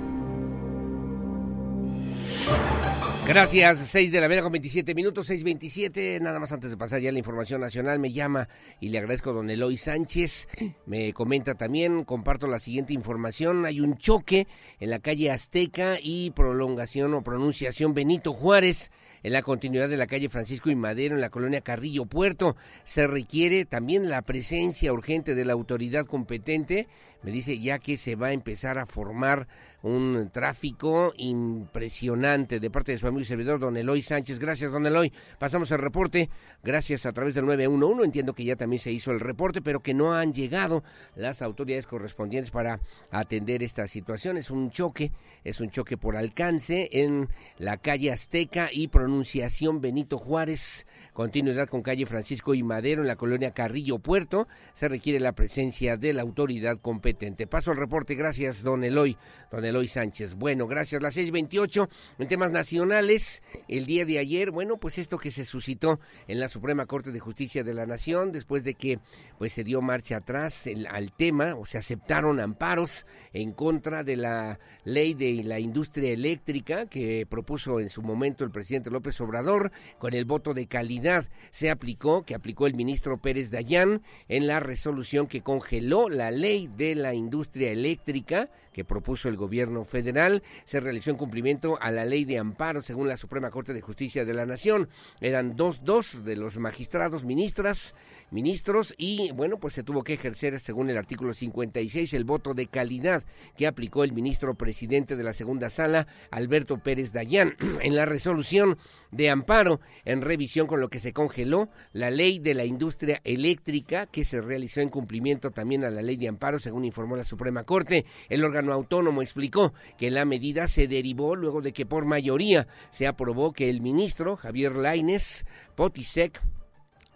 Gracias, 3.27 3.79
6 3.91 4.11
de 4.11 4.21
la 4.23 4.27
mañana 4.27 4.45
con 4.45 4.53
27 4.53 4.95
minutos, 4.95 5.29
6.27. 5.29 6.23
Nada 6.23 6.41
más 6.41 6.51
antes 6.53 6.71
de 6.71 6.79
pasar 6.79 7.01
ya 7.01 7.13
la 7.13 7.19
información 7.19 7.61
nacional, 7.61 7.99
me 7.99 8.11
llama 8.11 8.49
y 8.81 8.89
le 8.89 8.99
agradezco 8.99 9.31
a 9.31 9.35
don 9.35 9.51
Eloy 9.51 9.77
Sánchez. 9.77 10.49
Me 10.87 11.13
comenta 11.13 11.55
también, 11.57 12.05
comparto 12.05 12.47
la 12.47 12.59
siguiente 12.59 12.95
información. 12.95 13.67
Hay 13.67 13.83
un 13.83 13.99
choque 13.99 14.47
en 14.81 14.89
la 14.89 14.99
calle 14.99 15.31
Azteca 15.31 15.99
y 16.03 16.31
prolongación 16.31 17.13
o 17.13 17.23
pronunciación 17.23 17.93
Benito 17.93 18.33
Juárez 18.33 18.91
en 19.23 19.33
la 19.33 19.43
continuidad 19.43 19.89
de 19.89 19.97
la 19.97 20.07
calle 20.07 20.29
Francisco 20.29 20.71
y 20.71 20.75
Madero 20.75 21.15
en 21.15 21.21
la 21.21 21.31
colonia 21.31 21.61
Carrillo 21.61 22.07
Puerto. 22.07 22.57
Se 22.85 23.07
requiere 23.07 23.65
también 23.65 24.09
la 24.09 24.23
presencia 24.23 24.93
urgente 24.93 25.35
de 25.35 25.45
la 25.45 25.53
autoridad 25.53 26.07
competente, 26.07 26.89
me 27.23 27.31
dice 27.31 27.59
ya 27.59 27.79
que 27.79 27.97
se 27.97 28.17
va 28.17 28.29
a 28.29 28.33
empezar 28.33 28.79
a 28.79 28.87
formar 28.87 29.47
un 29.83 30.31
tráfico 30.33 31.13
impresionante 31.17 32.61
de 32.61 32.71
parte 32.71 32.93
de 32.93 32.99
su 32.99 33.07
amigo 33.07 33.23
y 33.23 33.25
servidor 33.25 33.59
don 33.59 33.77
Eloy 33.77 34.01
Sánchez. 34.01 34.39
Gracias, 34.39 34.71
don 34.71 34.87
Eloy. 34.87 35.13
Pasamos 35.39 35.71
el 35.73 35.79
reporte. 35.79 36.29
Gracias 36.63 37.05
a 37.05 37.13
través 37.13 37.35
del 37.35 37.47
911. 37.47 38.05
Entiendo 38.05 38.33
que 38.33 38.45
ya 38.45 38.57
también 38.57 38.81
se 38.81 38.93
hizo 38.93 39.11
el 39.11 39.21
reporte, 39.21 39.61
pero 39.61 39.81
que 39.81 39.95
no 39.95 40.15
han 40.15 40.33
llegado 40.33 40.85
las 41.17 41.43
autoridades 41.43 41.87
correspondientes 41.87 42.53
para 42.53 42.81
atender 43.11 43.63
esta 43.63 43.87
situación. 43.89 44.37
Es 44.37 44.51
un 44.51 44.71
choque, 44.71 45.11
es 45.43 45.61
un 45.61 45.71
choque 45.71 45.97
por 45.97 46.17
alcance 46.17 46.89
en 46.93 47.29
la 47.59 47.77
calle 47.77 48.13
Azteca 48.13 48.69
y 48.73 48.89
pronunciación 48.89 49.81
Benito 49.81 50.19
Juárez. 50.19 50.87
Continuidad 51.13 51.69
con 51.69 51.83
calle 51.83 52.07
Francisco 52.07 52.55
y 52.55 52.63
Madero 52.63 53.03
en 53.03 53.09
la 53.09 53.17
colonia 53.17 53.51
Carrillo 53.51 53.99
Puerto. 53.99 54.49
Se 54.73 54.89
requiere 54.89 55.21
la 55.21 55.33
presencia 55.33 55.99
de 55.99 56.15
la 56.15 56.23
autoridad 56.23 56.79
competente. 56.81 57.47
Paso 57.47 57.71
al 57.71 57.77
reporte. 57.77 58.15
Gracias, 58.15 58.63
don 58.63 58.83
Eloy. 58.83 59.19
Don 59.51 59.63
Eloy 59.63 59.89
Sánchez. 59.89 60.37
Bueno, 60.37 60.67
gracias. 60.67 61.03
Las 61.03 61.15
6:28 61.15 61.91
en 62.19 62.29
temas 62.29 62.51
nacionales. 62.51 63.43
El 63.69 63.85
día 63.85 64.07
de 64.07 64.21
ayer, 64.21 64.53
bueno, 64.53 64.79
pues 64.79 64.97
esto 64.97 65.19
que 65.19 65.31
se 65.31 65.45
suscitó 65.45 66.01
en 66.29 66.41
la 66.41 66.49
Suprema 66.49 66.87
Corte 66.87 67.13
de 67.13 67.21
Justicia 67.21 67.63
de 67.63 67.75
la 67.75 67.85
Nación 67.85 68.33
después 68.33 68.65
de 68.65 68.73
que 68.73 68.99
pues 69.37 69.53
se 69.53 69.65
dio 69.65 69.83
marcha 69.83 70.17
atrás 70.17 70.67
al 70.89 71.11
tema 71.11 71.57
o 71.57 71.67
se 71.67 71.77
aceptaron 71.77 72.41
amparos 72.41 73.05
en 73.35 73.53
contra 73.53 74.03
de 74.03 74.17
la 74.17 74.59
ley 74.85 75.13
de 75.13 75.45
la 75.45 75.59
industria 75.59 76.11
eléctrica 76.11 76.87
que 76.87 77.27
propuso 77.29 77.81
en 77.81 77.91
su 77.91 78.01
momento 78.01 78.45
el 78.45 78.51
presidente 78.51 78.91
López 78.91 79.21
Obrador 79.21 79.73
con 79.99 80.15
el 80.15 80.25
voto 80.25 80.55
de 80.55 80.67
calidad. 80.67 81.02
Se 81.51 81.71
aplicó, 81.71 82.23
que 82.23 82.35
aplicó 82.35 82.67
el 82.67 82.75
ministro 82.75 83.19
Pérez 83.19 83.51
Dayán 83.51 84.03
en 84.29 84.47
la 84.47 84.61
resolución 84.61 85.27
que 85.27 85.43
congeló 85.43 86.09
la 86.09 86.31
ley 86.31 86.69
de 86.77 86.95
la 86.95 87.15
industria 87.15 87.71
eléctrica 87.71 88.49
que 88.73 88.85
propuso 88.85 89.29
el 89.29 89.37
gobierno 89.37 89.85
federal. 89.85 90.43
Se 90.65 90.81
realizó 90.81 91.11
en 91.11 91.17
cumplimiento 91.17 91.79
a 91.81 91.91
la 91.91 92.05
ley 92.05 92.25
de 92.25 92.39
amparo 92.39 92.83
según 92.83 93.09
la 93.09 93.17
Suprema 93.17 93.51
Corte 93.51 93.75
de 93.75 93.81
Justicia 93.81 94.25
de 94.25 94.35
la 94.35 94.47
Nación. 94.47 94.89
Eran 95.21 95.57
dos, 95.57 95.85
dos 95.85 96.25
de 96.25 96.37
los 96.37 96.59
magistrados 96.59 97.25
ministras 97.25 97.95
ministros 98.33 98.95
y 98.97 99.31
bueno, 99.33 99.59
pues 99.59 99.75
se 99.75 99.83
tuvo 99.83 100.03
que 100.03 100.15
ejercer 100.15 100.59
según 100.59 100.91
el 100.91 100.97
artículo 100.97 101.35
56 101.35 102.15
el 102.15 102.25
voto 102.25 102.55
de 102.55 102.67
calidad 102.67 103.23
que 103.57 103.67
aplicó 103.67 104.05
el 104.05 104.13
ministro 104.13 104.55
presidente 104.55 105.17
de 105.17 105.23
la 105.23 105.33
segunda 105.33 105.71
sala, 105.71 106.07
Alberto 106.31 106.79
Pérez 106.79 107.13
Dayán, 107.13 107.57
en 107.83 107.95
la 107.95 108.07
resolución 108.07 108.79
de 109.11 109.29
amparo 109.31 109.81
en 110.05 110.23
revisión 110.23 110.67
con 110.67 110.81
lo 110.81 110.89
que 110.89 110.99
se 110.99 111.13
congeló 111.13 111.69
la 111.93 112.11
ley 112.11 112.39
de 112.39 112.55
la 112.55 112.65
industria 112.65 113.21
eléctrica 113.25 114.07
que 114.07 114.25
se 114.25 114.41
realizó 114.41 114.81
en 114.81 114.89
cumplimiento 114.89 115.51
también 115.51 115.85
a 115.85 115.91
la 115.91 116.03
ley 116.03 116.17
de 116.17 116.29
amparo 116.29 116.59
según 116.59 116.85
informó 116.85 117.17
la 117.17 117.25
Suprema 117.25 117.65
Corte. 117.65 118.07
El 118.31 118.45
órgano 118.45 118.62
autónomo 118.71 119.23
explicó 119.23 119.73
que 119.99 120.11
la 120.11 120.25
medida 120.25 120.69
se 120.69 120.87
derivó 120.87 121.35
luego 121.35 121.61
de 121.61 121.73
que 121.73 121.87
por 121.87 122.05
mayoría 122.05 122.69
se 122.91 123.07
aprobó 123.07 123.53
que 123.53 123.69
el 123.69 123.81
ministro 123.81 124.37
Javier 124.37 124.77
Laines 124.77 125.45
Potisek 125.75 126.41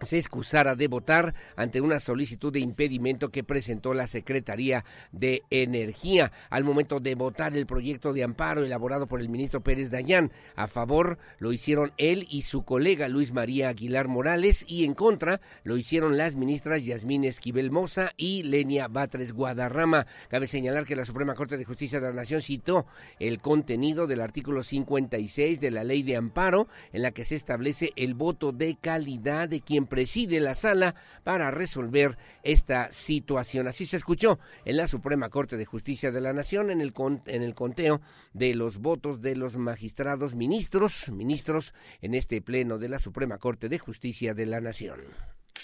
se 0.03 0.19
excusara 0.19 0.75
de 0.75 0.89
votar 0.89 1.35
ante 1.57 1.81
una 1.81 2.01
solicitud 2.01 2.53
de 2.53 2.61
impedimento 2.61 3.31
que 3.31 3.45
presentó 3.45 3.95
la 3.95 4.07
Secretaría 4.07 4.85
de 5.13 5.43
Energía. 5.51 6.33
Al 6.51 6.65
momento 6.65 7.01
de 7.01 7.15
votar 7.15 7.57
el 7.57 7.67
proyecto 7.67 8.13
de 8.13 8.23
amparo 8.23 8.63
elaborado 8.63 9.07
por 9.07 9.21
el 9.21 9.29
ministro 9.29 9.61
Pérez 9.61 9.91
Dayán, 9.91 10.33
a 10.55 10.67
favor 10.67 11.19
lo 11.39 11.53
hicieron 11.53 11.93
él 11.97 12.27
y 12.31 12.43
su 12.43 12.65
colega 12.65 13.09
Luis 13.09 13.33
María 13.33 13.71
Aguilar 13.71 14.09
Morales 14.09 14.65
y 14.69 14.85
en 14.85 14.95
contra 14.95 15.41
lo 15.65 15.77
hicieron 15.77 16.17
las 16.17 16.37
ministras 16.37 16.85
Yasmín 16.85 17.25
Esquivel 17.25 17.71
Moza 17.71 18.13
y 18.17 18.43
Lenia 18.43 18.89
Batres 18.89 19.33
Guadarrama. 19.33 20.07
Cabe 20.29 20.47
señalar 20.47 20.85
que 20.85 20.97
la 20.97 21.07
Suprema 21.07 21.35
Corte 21.35 21.57
de 21.57 21.65
Justicia 21.65 22.01
de 22.01 22.09
la 22.09 22.13
Nación 22.13 22.43
citó 22.43 22.87
el 23.19 23.41
contenido 23.41 24.07
del 24.07 24.21
artículo 24.21 24.63
56 24.63 25.61
de 25.61 25.71
la 25.71 25.85
Ley 25.85 26.03
de 26.03 26.17
Amparo 26.17 26.69
en 26.93 27.03
la 27.03 27.13
que 27.13 27.25
se 27.25 27.35
establece 27.35 27.93
el 27.97 28.15
voto 28.15 28.53
de 28.53 28.77
calidad 28.77 29.49
de 29.49 29.61
quien 29.61 29.86
preside 29.87 30.41
la 30.41 30.55
sala 30.55 30.95
para 31.25 31.51
resolver 31.51 32.17
esta 32.43 32.91
situación. 32.91 33.67
Así 33.67 33.87
se 33.87 33.97
escuchó 33.97 34.39
en 34.65 34.77
la 34.77 34.89
Suprema 34.89 35.31
Corte 35.31 35.57
de 35.57 35.65
Justicia 35.65 36.11
de 36.11 36.21
la 36.21 36.33
Nación 36.33 36.71
en 36.71 36.81
el, 36.81 36.93
en 37.27 37.43
el 37.43 37.55
conteo 37.55 38.01
de 38.33 38.55
los 38.55 38.79
votos 38.79 39.21
de 39.21 39.37
los 39.37 39.57
magistrados 39.57 40.35
ministros, 40.35 41.11
ministros 41.11 41.75
en 42.01 42.15
este 42.15 42.41
pleno 42.41 42.79
de 42.79 42.89
la 42.89 42.99
Suprema 42.99 43.39
Corte 43.39 43.69
de 43.69 43.79
Justicia 43.79 44.35
de 44.35 44.47
la 44.47 44.61
Nación. 44.61 45.01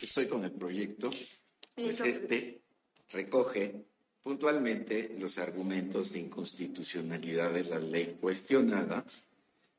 Estoy 0.01 0.27
con 0.27 0.45
el 0.45 0.53
proyecto, 0.53 1.11
pues 1.75 2.01
este 2.01 2.61
recoge 3.11 3.85
puntualmente 4.23 5.15
los 5.19 5.39
argumentos 5.39 6.13
de 6.13 6.21
inconstitucionalidad 6.21 7.53
de 7.53 7.65
la 7.65 7.79
ley 7.79 8.17
cuestionada, 8.21 9.05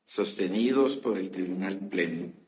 sostenidos 0.06 0.96
por 0.96 1.18
el 1.18 1.30
Tribunal 1.30 1.78
Pleno 1.88 2.43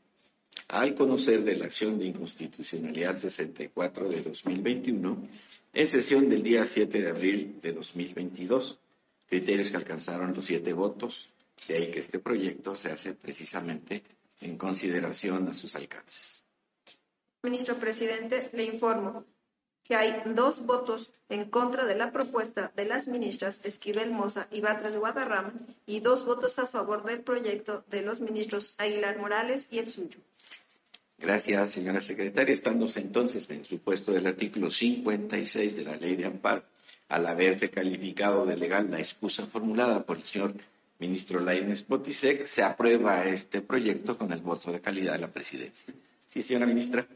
al 0.67 0.95
conocer 0.95 1.43
de 1.43 1.55
la 1.55 1.65
acción 1.65 1.99
de 1.99 2.05
inconstitucionalidad 2.05 3.17
64 3.17 4.09
de 4.09 4.21
2021 4.21 5.27
en 5.73 5.87
sesión 5.87 6.29
del 6.29 6.43
día 6.43 6.65
7 6.65 7.01
de 7.01 7.09
abril 7.09 7.59
de 7.61 7.73
2022, 7.73 8.79
criterios 9.27 9.71
que 9.71 9.77
alcanzaron 9.77 10.33
los 10.33 10.45
siete 10.45 10.73
votos, 10.73 11.29
de 11.67 11.77
ahí 11.77 11.91
que 11.91 11.99
este 11.99 12.19
proyecto 12.19 12.75
se 12.75 12.91
hace 12.91 13.13
precisamente 13.13 14.03
en 14.41 14.57
consideración 14.57 15.47
a 15.47 15.53
sus 15.53 15.75
alcances. 15.75 16.43
Ministro 17.43 17.77
Presidente, 17.77 18.49
le 18.53 18.65
informo 18.65 19.25
que 19.87 19.95
hay 19.95 20.21
dos 20.25 20.65
votos 20.65 21.11
en 21.29 21.45
contra 21.45 21.85
de 21.85 21.95
la 21.95 22.11
propuesta 22.11 22.71
de 22.75 22.85
las 22.85 23.07
ministras 23.07 23.61
Esquivel 23.63 24.11
Moza 24.11 24.47
y 24.51 24.59
Batras 24.59 24.97
Guadarrama 24.97 25.53
y 25.85 26.01
dos 26.01 26.25
votos 26.25 26.59
a 26.59 26.67
favor 26.67 27.03
del 27.05 27.21
proyecto 27.21 27.83
de 27.89 28.01
los 28.01 28.19
ministros 28.19 28.75
Aguilar 28.77 29.17
Morales 29.17 29.67
y 29.71 29.79
el 29.79 29.89
suyo. 29.89 30.19
Gracias, 31.17 31.71
señora 31.71 32.01
secretaria. 32.01 32.53
Estamos 32.53 32.95
entonces 32.97 33.49
en 33.49 33.59
el 33.59 33.65
supuesto 33.65 34.11
del 34.11 34.27
artículo 34.27 34.69
56 34.69 35.77
de 35.77 35.83
la 35.83 35.95
Ley 35.95 36.15
de 36.15 36.25
Amparo, 36.25 36.63
al 37.09 37.25
haberse 37.25 37.69
calificado 37.69 38.45
de 38.45 38.57
legal 38.57 38.91
la 38.91 38.99
excusa 38.99 39.47
formulada 39.47 40.03
por 40.03 40.17
el 40.17 40.23
señor 40.23 40.53
ministro 40.99 41.39
Lainez 41.39 41.83
Potisek, 41.83 42.45
se 42.45 42.61
aprueba 42.61 43.25
este 43.25 43.61
proyecto 43.61 44.17
con 44.17 44.31
el 44.31 44.41
voto 44.41 44.71
de 44.71 44.81
calidad 44.81 45.13
de 45.13 45.19
la 45.19 45.27
presidencia. 45.27 45.93
Sí, 46.25 46.41
señora 46.41 46.65
ministra. 46.65 47.07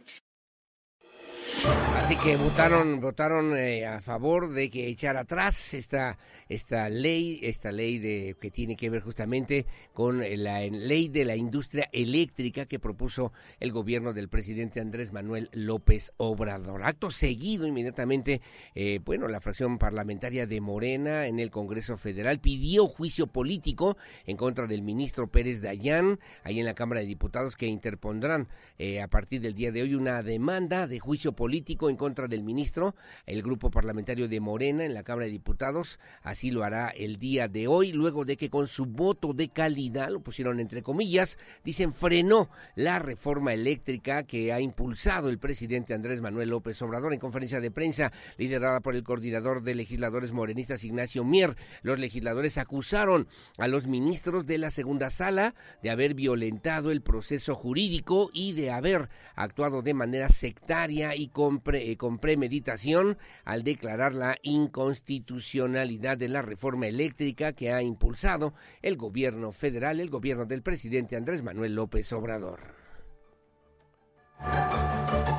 Así 1.96 2.16
que 2.16 2.36
votaron, 2.36 3.00
votaron 3.00 3.56
eh, 3.56 3.86
a 3.86 4.02
favor 4.02 4.50
de 4.50 4.70
que 4.70 4.88
echar 4.88 5.18
atrás 5.18 5.74
esta, 5.74 6.18
esta 6.50 6.90
ley, 6.90 7.40
esta 7.44 7.72
ley 7.72 8.00
de, 8.00 8.36
que 8.42 8.50
tiene 8.50 8.76
que 8.76 8.90
ver 8.90 9.02
justamente 9.02 9.66
con 9.94 10.20
la 10.20 10.62
ley 10.62 11.10
de 11.10 11.26
la 11.26 11.36
industria 11.36 11.88
eléctrica 11.92 12.66
que 12.66 12.80
propuso 12.80 13.32
el 13.60 13.72
gobierno 13.72 14.14
del 14.14 14.30
presidente 14.30 14.80
Andrés 14.80 15.14
Manuel 15.14 15.50
López 15.54 16.12
Obrador. 16.18 16.84
Acto 16.84 17.12
seguido, 17.12 17.68
inmediatamente, 17.68 18.42
eh, 18.74 19.00
bueno, 19.06 19.28
la 19.28 19.40
fracción 19.40 19.78
parlamentaria 19.78 20.48
de 20.48 20.60
Morena 20.60 21.28
en 21.28 21.40
el 21.40 21.52
Congreso 21.52 21.98
Federal 21.98 22.40
pidió 22.40 22.88
juicio 22.88 23.28
político 23.28 23.96
en 24.26 24.38
contra 24.38 24.66
del 24.68 24.82
ministro 24.82 25.28
Pérez 25.28 25.62
Dayán, 25.62 26.20
ahí 26.44 26.60
en 26.60 26.66
la 26.66 26.74
Cámara 26.74 27.02
de 27.02 27.08
Diputados, 27.08 27.56
que 27.56 27.68
interpondrán 27.68 28.48
eh, 28.80 29.02
a 29.02 29.08
partir 29.08 29.42
del 29.42 29.54
día 29.54 29.72
de 29.72 29.84
hoy 29.84 29.94
una 29.94 30.24
demanda 30.24 30.88
de 30.88 31.00
juicio 31.00 31.34
político 31.34 31.41
en 31.90 31.96
contra 31.96 32.28
del 32.28 32.44
ministro. 32.44 32.96
El 33.26 33.42
grupo 33.42 33.72
parlamentario 33.72 34.28
de 34.28 34.40
Morena 34.40 34.86
en 34.86 34.94
la 34.94 35.04
Cámara 35.04 35.26
de 35.26 35.32
Diputados 35.32 36.00
así 36.22 36.52
lo 36.52 36.64
hará 36.64 36.90
el 36.90 37.18
día 37.18 37.48
de 37.48 37.68
hoy, 37.68 37.94
luego 37.94 38.26
de 38.26 38.38
que 38.38 38.50
con 38.50 38.68
su 38.68 38.86
voto 38.86 39.34
de 39.34 39.50
calidad, 39.50 40.10
lo 40.10 40.22
pusieron 40.22 40.60
entre 40.60 40.84
comillas, 40.84 41.40
dicen 41.64 41.94
frenó 41.94 42.50
la 42.76 43.00
reforma 43.00 43.54
eléctrica 43.54 44.24
que 44.24 44.54
ha 44.54 44.60
impulsado 44.60 45.30
el 45.30 45.40
presidente 45.40 45.94
Andrés 45.94 46.22
Manuel 46.22 46.50
López 46.50 46.80
Obrador 46.82 47.14
en 47.14 47.20
conferencia 47.20 47.60
de 47.60 47.72
prensa 47.72 48.12
liderada 48.38 48.82
por 48.82 48.96
el 48.96 49.04
coordinador 49.04 49.64
de 49.64 49.76
legisladores 49.76 50.32
morenistas 50.32 50.84
Ignacio 50.84 51.24
Mier. 51.24 51.56
Los 51.82 52.00
legisladores 52.00 52.58
acusaron 52.58 53.28
a 53.58 53.68
los 53.68 53.88
ministros 53.88 54.46
de 54.46 54.58
la 54.58 54.70
segunda 54.70 55.10
sala 55.10 55.56
de 55.82 55.90
haber 55.90 56.14
violentado 56.14 56.92
el 56.92 57.02
proceso 57.02 57.56
jurídico 57.56 58.30
y 58.34 58.54
de 58.54 58.72
haber 58.72 59.10
actuado 59.36 59.82
de 59.82 59.94
manera 59.94 60.30
sectaria 60.30 61.16
y 61.16 61.31
eh, 61.74 61.98
con, 61.98 62.20
premeditación 62.20 63.18
al 63.46 63.64
declarar 63.64 64.14
la 64.14 64.38
inconstitucionalidad 64.42 66.18
de 66.18 66.30
la 66.30 66.42
reforma 66.42 66.88
eléctrica 66.88 67.54
que 67.54 67.72
ha 67.72 67.82
impulsado 67.82 68.54
el 68.82 68.98
gobierno 68.98 69.52
federal, 69.52 70.00
el 70.00 70.10
gobierno 70.10 70.46
del 70.46 70.62
presidente 70.62 71.16
Andrés 71.16 71.44
Manuel 71.44 71.76
López 71.76 72.12
Obrador. 72.14 72.82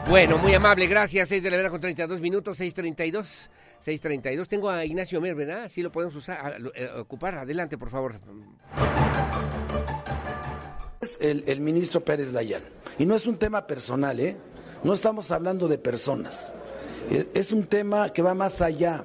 Bueno, 0.08 0.38
muy 0.38 0.54
amable, 0.54 0.86
gracias. 0.86 1.28
6 1.28 1.42
de 1.42 1.50
la 1.50 1.56
mañana 1.56 1.70
con 1.70 1.80
32 1.80 2.20
minutos, 2.20 2.60
6.32. 2.60 3.48
6.32. 3.84 4.46
Tengo 4.46 4.70
a 4.70 4.84
Ignacio 4.84 5.20
Mer, 5.20 5.34
¿verdad? 5.34 5.68
Sí 5.68 5.82
lo 5.82 5.90
podemos 5.90 6.14
usar, 6.14 6.56
eh, 6.74 6.88
ocupar. 6.98 7.36
Adelante, 7.36 7.78
por 7.78 7.90
favor. 7.90 8.20
El, 11.18 11.44
el 11.46 11.60
ministro 11.60 12.04
Pérez 12.04 12.32
Dayan. 12.32 12.62
Y 12.98 13.06
no 13.06 13.14
es 13.14 13.26
un 13.26 13.38
tema 13.38 13.66
personal, 13.66 14.20
¿eh? 14.20 14.36
No 14.84 14.92
estamos 14.92 15.30
hablando 15.30 15.68
de 15.68 15.78
personas. 15.78 16.52
E, 17.10 17.28
es 17.34 17.52
un 17.52 17.66
tema 17.66 18.12
que 18.12 18.22
va 18.22 18.34
más 18.34 18.60
allá 18.60 19.04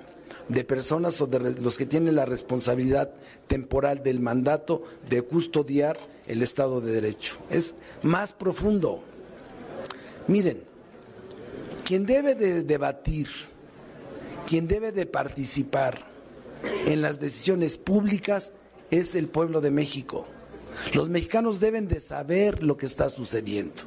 de 0.49 0.63
personas 0.63 1.19
o 1.21 1.27
de 1.27 1.39
los 1.61 1.77
que 1.77 1.85
tienen 1.85 2.15
la 2.15 2.25
responsabilidad 2.25 3.11
temporal 3.47 4.01
del 4.01 4.19
mandato 4.19 4.83
de 5.09 5.21
custodiar 5.21 5.97
el 6.25 6.41
Estado 6.41 6.81
de 6.81 6.93
Derecho. 6.93 7.37
Es 7.49 7.75
más 8.01 8.33
profundo. 8.33 9.01
Miren, 10.27 10.63
quien 11.83 12.05
debe 12.05 12.35
de 12.35 12.63
debatir, 12.63 13.27
quien 14.47 14.67
debe 14.67 14.91
de 14.91 15.05
participar 15.05 16.05
en 16.85 17.01
las 17.01 17.19
decisiones 17.19 17.77
públicas 17.77 18.53
es 18.89 19.15
el 19.15 19.27
pueblo 19.27 19.61
de 19.61 19.71
México. 19.71 20.27
Los 20.93 21.09
mexicanos 21.09 21.59
deben 21.59 21.87
de 21.87 21.99
saber 21.99 22.63
lo 22.63 22.77
que 22.77 22.85
está 22.85 23.09
sucediendo. 23.09 23.83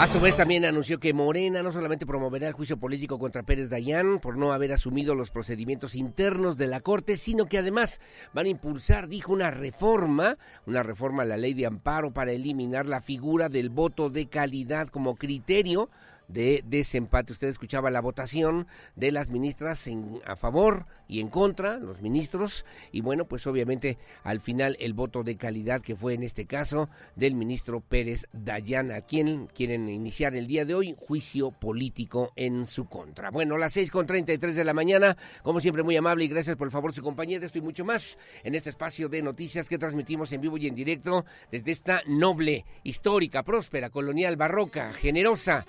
A 0.00 0.06
su 0.06 0.18
vez 0.18 0.34
también 0.34 0.64
anunció 0.64 0.98
que 0.98 1.12
Morena 1.12 1.62
no 1.62 1.72
solamente 1.72 2.06
promoverá 2.06 2.48
el 2.48 2.54
juicio 2.54 2.78
político 2.78 3.18
contra 3.18 3.42
Pérez 3.42 3.68
Dayán 3.68 4.18
por 4.18 4.38
no 4.38 4.54
haber 4.54 4.72
asumido 4.72 5.14
los 5.14 5.30
procedimientos 5.30 5.94
internos 5.94 6.56
de 6.56 6.68
la 6.68 6.80
Corte, 6.80 7.18
sino 7.18 7.44
que 7.44 7.58
además 7.58 8.00
van 8.32 8.46
a 8.46 8.48
impulsar, 8.48 9.08
dijo, 9.08 9.30
una 9.34 9.50
reforma, 9.50 10.38
una 10.64 10.82
reforma 10.82 11.24
a 11.24 11.26
la 11.26 11.36
ley 11.36 11.52
de 11.52 11.66
amparo 11.66 12.14
para 12.14 12.32
eliminar 12.32 12.86
la 12.86 13.02
figura 13.02 13.50
del 13.50 13.68
voto 13.68 14.08
de 14.08 14.26
calidad 14.26 14.88
como 14.88 15.16
criterio 15.16 15.90
de 16.32 16.62
desempate. 16.66 17.32
Usted 17.32 17.48
escuchaba 17.48 17.90
la 17.90 18.00
votación 18.00 18.66
de 18.96 19.12
las 19.12 19.28
ministras 19.28 19.86
en, 19.86 20.20
a 20.26 20.36
favor 20.36 20.86
y 21.08 21.20
en 21.20 21.28
contra, 21.28 21.78
los 21.78 22.00
ministros, 22.00 22.64
y 22.92 23.00
bueno, 23.00 23.24
pues 23.24 23.46
obviamente 23.46 23.98
al 24.22 24.40
final 24.40 24.76
el 24.80 24.94
voto 24.94 25.22
de 25.22 25.36
calidad 25.36 25.82
que 25.82 25.96
fue 25.96 26.14
en 26.14 26.22
este 26.22 26.46
caso 26.46 26.88
del 27.16 27.34
ministro 27.34 27.80
Pérez 27.80 28.26
Dayana, 28.32 28.96
a 28.96 29.00
quien 29.00 29.46
quieren 29.46 29.88
iniciar 29.88 30.34
el 30.34 30.46
día 30.46 30.64
de 30.64 30.74
hoy 30.74 30.94
juicio 30.96 31.50
político 31.50 32.32
en 32.36 32.66
su 32.66 32.86
contra. 32.86 33.30
Bueno, 33.30 33.56
las 33.58 33.72
seis 33.72 33.90
con 33.90 34.06
treinta 34.06 34.32
y 34.32 34.38
tres 34.38 34.54
de 34.54 34.64
la 34.64 34.72
mañana, 34.72 35.16
como 35.42 35.60
siempre 35.60 35.82
muy 35.82 35.96
amable 35.96 36.24
y 36.24 36.28
gracias 36.28 36.56
por 36.56 36.68
el 36.68 36.72
favor 36.72 36.94
su 36.94 37.02
compañía 37.02 37.40
de 37.40 37.46
esto 37.46 37.58
y 37.58 37.62
mucho 37.62 37.84
más 37.84 38.18
en 38.44 38.54
este 38.54 38.70
espacio 38.70 39.08
de 39.08 39.22
noticias 39.22 39.68
que 39.68 39.78
transmitimos 39.78 40.32
en 40.32 40.40
vivo 40.40 40.56
y 40.58 40.66
en 40.66 40.74
directo 40.74 41.24
desde 41.50 41.72
esta 41.72 42.02
noble, 42.06 42.64
histórica, 42.84 43.42
próspera, 43.42 43.90
colonial, 43.90 44.36
barroca, 44.36 44.92
generosa, 44.92 45.66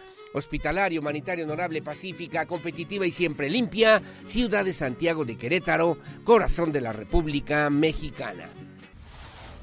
hospitalaria, 0.51 0.99
humanitaria, 0.99 1.45
honorable, 1.45 1.81
pacífica, 1.81 2.45
competitiva 2.45 3.05
y 3.05 3.11
siempre 3.11 3.49
limpia, 3.49 4.01
ciudad 4.25 4.65
de 4.65 4.73
Santiago 4.73 5.23
de 5.23 5.37
Querétaro, 5.37 5.97
corazón 6.25 6.73
de 6.73 6.81
la 6.81 6.91
República 6.91 7.69
Mexicana. 7.69 8.49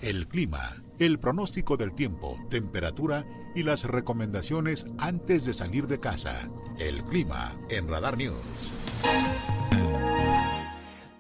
El 0.01 0.27
clima, 0.29 0.83
el 0.99 1.19
pronóstico 1.19 1.77
del 1.77 1.93
tiempo, 1.95 2.39
temperatura 2.49 3.27
y 3.55 3.65
las 3.65 3.85
recomendaciones 3.85 4.87
antes 4.97 5.45
de 5.45 5.53
salir 5.53 5.89
de 5.89 6.01
casa. 6.01 6.49
El 6.79 7.05
clima 7.05 7.55
en 7.69 7.87
Radar 7.87 8.17
News. 8.17 8.73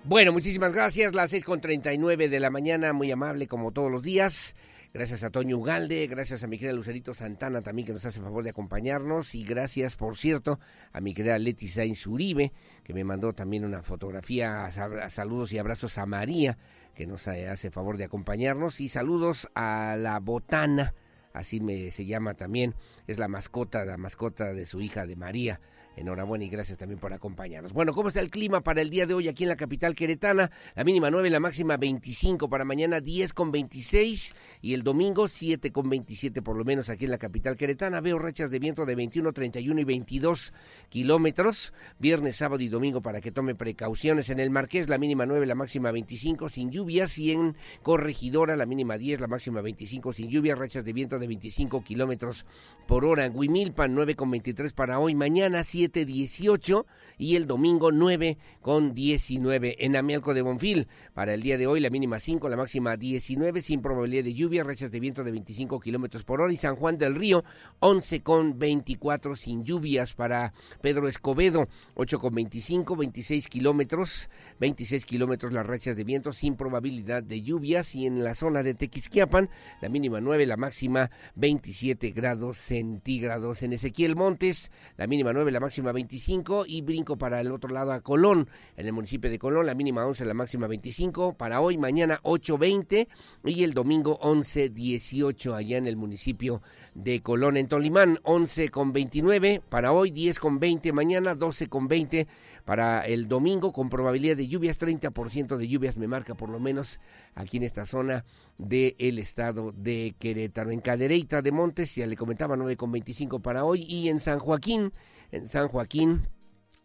Bueno, 0.04 0.32
muchísimas 0.32 0.72
gracias. 0.72 1.14
Las 1.14 1.34
6.39 1.34 2.30
de 2.30 2.40
la 2.40 2.48
mañana, 2.48 2.94
muy 2.94 3.10
amable 3.10 3.48
como 3.48 3.72
todos 3.72 3.90
los 3.90 4.02
días. 4.02 4.54
Gracias 4.94 5.22
a 5.22 5.28
Toño 5.28 5.58
Ugalde, 5.58 6.06
gracias 6.06 6.42
a 6.42 6.46
mi 6.46 6.58
querida 6.58 6.72
Lucerito 6.72 7.12
Santana 7.12 7.60
también 7.60 7.84
que 7.84 7.92
nos 7.92 8.06
hace 8.06 8.22
favor 8.22 8.42
de 8.42 8.50
acompañarnos 8.50 9.34
y 9.34 9.44
gracias, 9.44 9.96
por 9.96 10.16
cierto, 10.16 10.58
a 10.92 11.02
mi 11.02 11.12
querida 11.12 11.38
Leti 11.38 11.68
Sainz 11.68 12.06
Uribe 12.06 12.52
que 12.84 12.94
me 12.94 13.04
mandó 13.04 13.34
también 13.34 13.66
una 13.66 13.82
fotografía, 13.82 14.66
saludos 15.10 15.52
y 15.52 15.58
abrazos 15.58 15.98
a 15.98 16.06
María 16.06 16.56
que 16.94 17.06
nos 17.06 17.28
hace 17.28 17.70
favor 17.70 17.98
de 17.98 18.04
acompañarnos 18.04 18.80
y 18.80 18.88
saludos 18.88 19.50
a 19.54 19.94
la 19.98 20.18
botana, 20.20 20.94
así 21.34 21.60
me 21.60 21.90
se 21.90 22.06
llama 22.06 22.32
también, 22.32 22.74
es 23.06 23.18
la 23.18 23.28
mascota, 23.28 23.84
la 23.84 23.98
mascota 23.98 24.54
de 24.54 24.64
su 24.64 24.80
hija 24.80 25.06
de 25.06 25.16
María. 25.16 25.60
Enhorabuena 25.98 26.44
y 26.44 26.48
gracias 26.48 26.78
también 26.78 27.00
por 27.00 27.12
acompañarnos. 27.12 27.72
Bueno, 27.72 27.92
¿cómo 27.92 28.08
está 28.08 28.20
el 28.20 28.30
clima 28.30 28.60
para 28.60 28.80
el 28.80 28.88
día 28.88 29.04
de 29.04 29.14
hoy 29.14 29.26
aquí 29.26 29.42
en 29.42 29.48
la 29.48 29.56
capital 29.56 29.96
queretana? 29.96 30.50
La 30.76 30.84
mínima 30.84 31.10
9, 31.10 31.28
la 31.28 31.40
máxima 31.40 31.76
25, 31.76 32.48
para 32.48 32.64
mañana 32.64 33.00
10 33.00 33.32
con 33.32 33.50
26 33.50 34.34
y 34.62 34.74
el 34.74 34.84
domingo 34.84 35.26
7 35.26 35.72
con 35.72 35.88
27 35.88 36.40
por 36.40 36.56
lo 36.56 36.64
menos 36.64 36.88
aquí 36.88 37.06
en 37.06 37.10
la 37.10 37.18
capital 37.18 37.56
queretana. 37.56 38.00
Veo 38.00 38.16
rachas 38.20 38.52
de 38.52 38.60
viento 38.60 38.86
de 38.86 38.94
21, 38.94 39.32
31 39.32 39.80
y 39.80 39.84
22 39.84 40.52
kilómetros. 40.88 41.72
Viernes, 41.98 42.36
sábado 42.36 42.62
y 42.62 42.68
domingo 42.68 43.02
para 43.02 43.20
que 43.20 43.32
tome 43.32 43.56
precauciones. 43.56 44.30
En 44.30 44.38
el 44.38 44.50
Marqués 44.50 44.88
la 44.88 44.98
mínima 44.98 45.26
9, 45.26 45.46
la 45.46 45.56
máxima 45.56 45.90
25 45.90 46.48
sin 46.48 46.70
lluvias 46.70 47.18
y 47.18 47.32
en 47.32 47.56
Corregidora 47.82 48.54
la 48.54 48.66
mínima 48.66 48.98
10, 48.98 49.20
la 49.20 49.26
máxima 49.26 49.62
25 49.62 50.12
sin 50.12 50.30
lluvias. 50.30 50.56
Rachas 50.56 50.84
de 50.84 50.92
viento 50.92 51.18
de 51.18 51.26
25 51.26 51.82
kilómetros 51.82 52.46
por 52.86 53.04
hora. 53.04 53.24
En 53.24 53.36
Huimilpan 53.36 53.92
9 53.92 54.14
con 54.14 54.30
23 54.30 54.72
para 54.72 55.00
hoy. 55.00 55.16
Mañana 55.16 55.64
7 55.64 55.87
18 55.90 56.86
y 57.18 57.36
el 57.36 57.46
domingo 57.46 57.90
9 57.92 58.38
con 58.60 58.94
19 58.94 59.84
en 59.84 59.96
Amialco 59.96 60.34
de 60.34 60.42
Bonfil. 60.42 60.86
Para 61.14 61.34
el 61.34 61.42
día 61.42 61.58
de 61.58 61.66
hoy 61.66 61.80
la 61.80 61.90
mínima 61.90 62.20
5, 62.20 62.48
la 62.48 62.56
máxima 62.56 62.96
19 62.96 63.60
sin 63.60 63.82
probabilidad 63.82 64.24
de 64.24 64.34
lluvia, 64.34 64.64
rachas 64.64 64.90
de 64.90 65.00
viento 65.00 65.24
de 65.24 65.32
25 65.32 65.80
kilómetros 65.80 66.24
por 66.24 66.40
hora 66.40 66.52
y 66.52 66.56
San 66.56 66.76
Juan 66.76 66.98
del 66.98 67.14
Río 67.14 67.44
11 67.80 68.22
con 68.22 68.58
24 68.58 69.34
sin 69.36 69.64
lluvias 69.64 70.14
para 70.14 70.52
Pedro 70.80 71.08
Escobedo 71.08 71.68
8 71.94 72.18
con 72.18 72.34
25, 72.34 72.96
26 72.96 73.48
kilómetros, 73.48 74.30
26 74.60 75.04
kilómetros 75.04 75.52
las 75.52 75.66
rachas 75.66 75.96
de 75.96 76.04
viento 76.04 76.32
sin 76.32 76.56
probabilidad 76.56 77.22
de 77.22 77.42
lluvias 77.42 77.94
y 77.94 78.06
en 78.06 78.22
la 78.22 78.34
zona 78.34 78.62
de 78.62 78.74
Tequisquiapan 78.74 79.50
la 79.80 79.88
mínima 79.88 80.20
9, 80.20 80.46
la 80.46 80.56
máxima 80.56 81.10
27 81.34 82.10
grados 82.10 82.58
centígrados. 82.58 83.62
En 83.62 83.72
Ezequiel 83.72 84.16
Montes 84.16 84.70
la 84.96 85.06
mínima 85.06 85.32
9, 85.32 85.50
la 85.50 85.60
máxima 85.60 85.77
máxima 85.78 85.92
25 85.92 86.64
y 86.66 86.82
brinco 86.82 87.16
para 87.16 87.40
el 87.40 87.52
otro 87.52 87.70
lado 87.70 87.92
a 87.92 88.00
Colón, 88.00 88.48
en 88.76 88.86
el 88.86 88.92
municipio 88.92 89.30
de 89.30 89.38
Colón, 89.38 89.64
la 89.64 89.74
mínima 89.74 90.04
11, 90.04 90.24
la 90.24 90.34
máxima 90.34 90.66
25, 90.66 91.34
para 91.34 91.60
hoy, 91.60 91.78
mañana 91.78 92.18
8.20 92.24 93.06
y 93.44 93.62
el 93.62 93.74
domingo 93.74 94.18
11.18 94.18 95.54
allá 95.54 95.78
en 95.78 95.86
el 95.86 95.96
municipio 95.96 96.62
de 96.94 97.22
Colón. 97.22 97.56
En 97.56 97.68
Tolimán 97.68 98.18
11 98.24 98.70
con 98.70 98.92
29, 98.92 99.62
para 99.68 99.92
hoy 99.92 100.10
10 100.10 100.40
con 100.40 100.58
20, 100.58 100.92
mañana 100.92 101.36
12 101.36 101.68
con 101.68 101.86
20, 101.86 102.26
para 102.64 103.06
el 103.06 103.28
domingo 103.28 103.72
con 103.72 103.88
probabilidad 103.88 104.36
de 104.36 104.48
lluvias, 104.48 104.80
30% 104.80 105.56
de 105.56 105.68
lluvias 105.68 105.96
me 105.96 106.08
marca 106.08 106.34
por 106.34 106.50
lo 106.50 106.58
menos 106.58 106.98
aquí 107.36 107.58
en 107.58 107.62
esta 107.62 107.86
zona 107.86 108.24
del 108.58 109.18
estado 109.20 109.72
de 109.76 110.16
Querétaro. 110.18 110.72
En 110.72 110.80
Cadereyta 110.80 111.40
de 111.40 111.52
Montes, 111.52 111.94
ya 111.94 112.06
le 112.06 112.16
comentaba 112.16 112.56
9 112.56 112.76
con 112.76 112.90
25 112.90 113.40
para 113.40 113.64
hoy 113.64 113.86
y 113.88 114.08
en 114.08 114.18
San 114.18 114.40
Joaquín 114.40 114.92
en 115.30 115.46
San 115.48 115.68
Joaquín. 115.68 116.28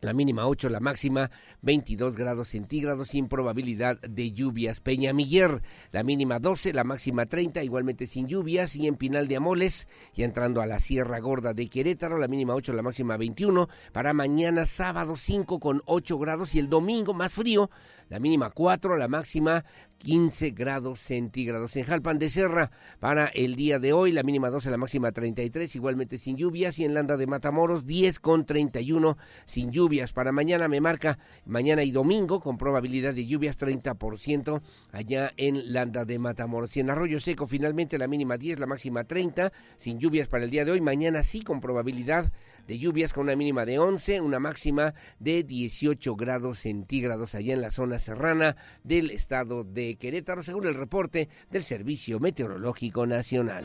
La 0.03 0.11
mínima 0.11 0.47
8, 0.47 0.67
la 0.67 0.81
máxima 0.81 1.31
22 1.61 2.17
grados 2.17 2.49
centígrados 2.49 3.07
sin 3.07 3.29
probabilidad 3.29 4.01
de 4.01 4.33
lluvias. 4.33 4.81
Peña 4.81 5.13
Miguer, 5.13 5.61
la 5.93 6.03
mínima 6.03 6.39
12, 6.39 6.73
la 6.73 6.83
máxima 6.83 7.25
30, 7.25 7.63
igualmente 7.63 8.05
sin 8.05 8.27
lluvias. 8.27 8.75
Y 8.75 8.87
en 8.87 8.97
Pinal 8.97 9.29
de 9.29 9.37
Amoles, 9.37 9.87
y 10.13 10.23
entrando 10.23 10.61
a 10.61 10.65
la 10.65 10.81
Sierra 10.81 11.19
Gorda 11.21 11.53
de 11.53 11.69
Querétaro, 11.69 12.17
la 12.17 12.27
mínima 12.27 12.53
8, 12.53 12.73
la 12.73 12.81
máxima 12.81 13.15
21. 13.15 13.69
Para 13.93 14.11
mañana 14.11 14.65
sábado 14.65 15.15
5 15.15 15.61
con 15.61 15.81
8 15.85 16.19
grados 16.19 16.53
y 16.55 16.59
el 16.59 16.67
domingo 16.67 17.13
más 17.13 17.31
frío, 17.31 17.69
la 18.13 18.19
mínima 18.19 18.51
4, 18.51 18.95
la 18.95 19.07
máxima 19.07 19.65
15 19.97 20.51
grados 20.51 20.99
centígrados. 20.99 21.75
En 21.77 21.85
Jalpan 21.85 22.19
de 22.19 22.29
Serra, 22.29 22.69
para 22.99 23.25
el 23.25 23.55
día 23.55 23.79
de 23.79 23.91
hoy, 23.91 24.11
la 24.11 24.21
mínima 24.21 24.51
12, 24.51 24.69
la 24.69 24.77
máxima 24.77 25.11
33, 25.11 25.75
igualmente 25.75 26.19
sin 26.19 26.37
lluvias. 26.37 26.77
Y 26.77 26.85
en 26.85 26.93
Landa 26.93 27.17
de 27.17 27.25
Matamoros, 27.25 27.87
10 27.87 28.19
con 28.19 28.45
31 28.45 29.17
sin 29.45 29.71
lluvias. 29.71 30.13
Para 30.13 30.31
mañana 30.31 30.67
me 30.67 30.79
marca 30.79 31.17
mañana 31.45 31.81
y 31.81 31.89
domingo 31.89 32.39
con 32.39 32.59
probabilidad 32.59 33.15
de 33.15 33.25
lluvias 33.25 33.57
30% 33.57 34.61
allá 34.91 35.33
en 35.37 35.73
Landa 35.73 36.05
de 36.05 36.19
Matamoros. 36.19 36.77
Y 36.77 36.81
en 36.81 36.91
Arroyo 36.91 37.19
Seco, 37.19 37.47
finalmente 37.47 37.97
la 37.97 38.07
mínima 38.07 38.37
10, 38.37 38.59
la 38.59 38.67
máxima 38.67 39.05
30, 39.05 39.51
sin 39.77 39.97
lluvias 39.97 40.27
para 40.27 40.43
el 40.43 40.51
día 40.51 40.65
de 40.65 40.71
hoy. 40.71 40.81
Mañana 40.81 41.23
sí 41.23 41.41
con 41.41 41.61
probabilidad 41.61 42.31
de 42.67 42.79
lluvias 42.79 43.13
con 43.13 43.23
una 43.23 43.35
mínima 43.35 43.65
de 43.65 43.79
11, 43.79 44.21
una 44.21 44.39
máxima 44.39 44.93
de 45.19 45.43
18 45.43 46.15
grados 46.15 46.59
centígrados 46.59 47.35
allá 47.35 47.53
en 47.53 47.61
la 47.61 47.71
zona 47.71 47.99
serrana 47.99 48.55
del 48.83 49.11
estado 49.11 49.63
de 49.63 49.95
Querétaro, 49.95 50.43
según 50.43 50.67
el 50.67 50.75
reporte 50.75 51.29
del 51.51 51.63
Servicio 51.63 52.19
Meteorológico 52.19 53.05
Nacional. 53.05 53.63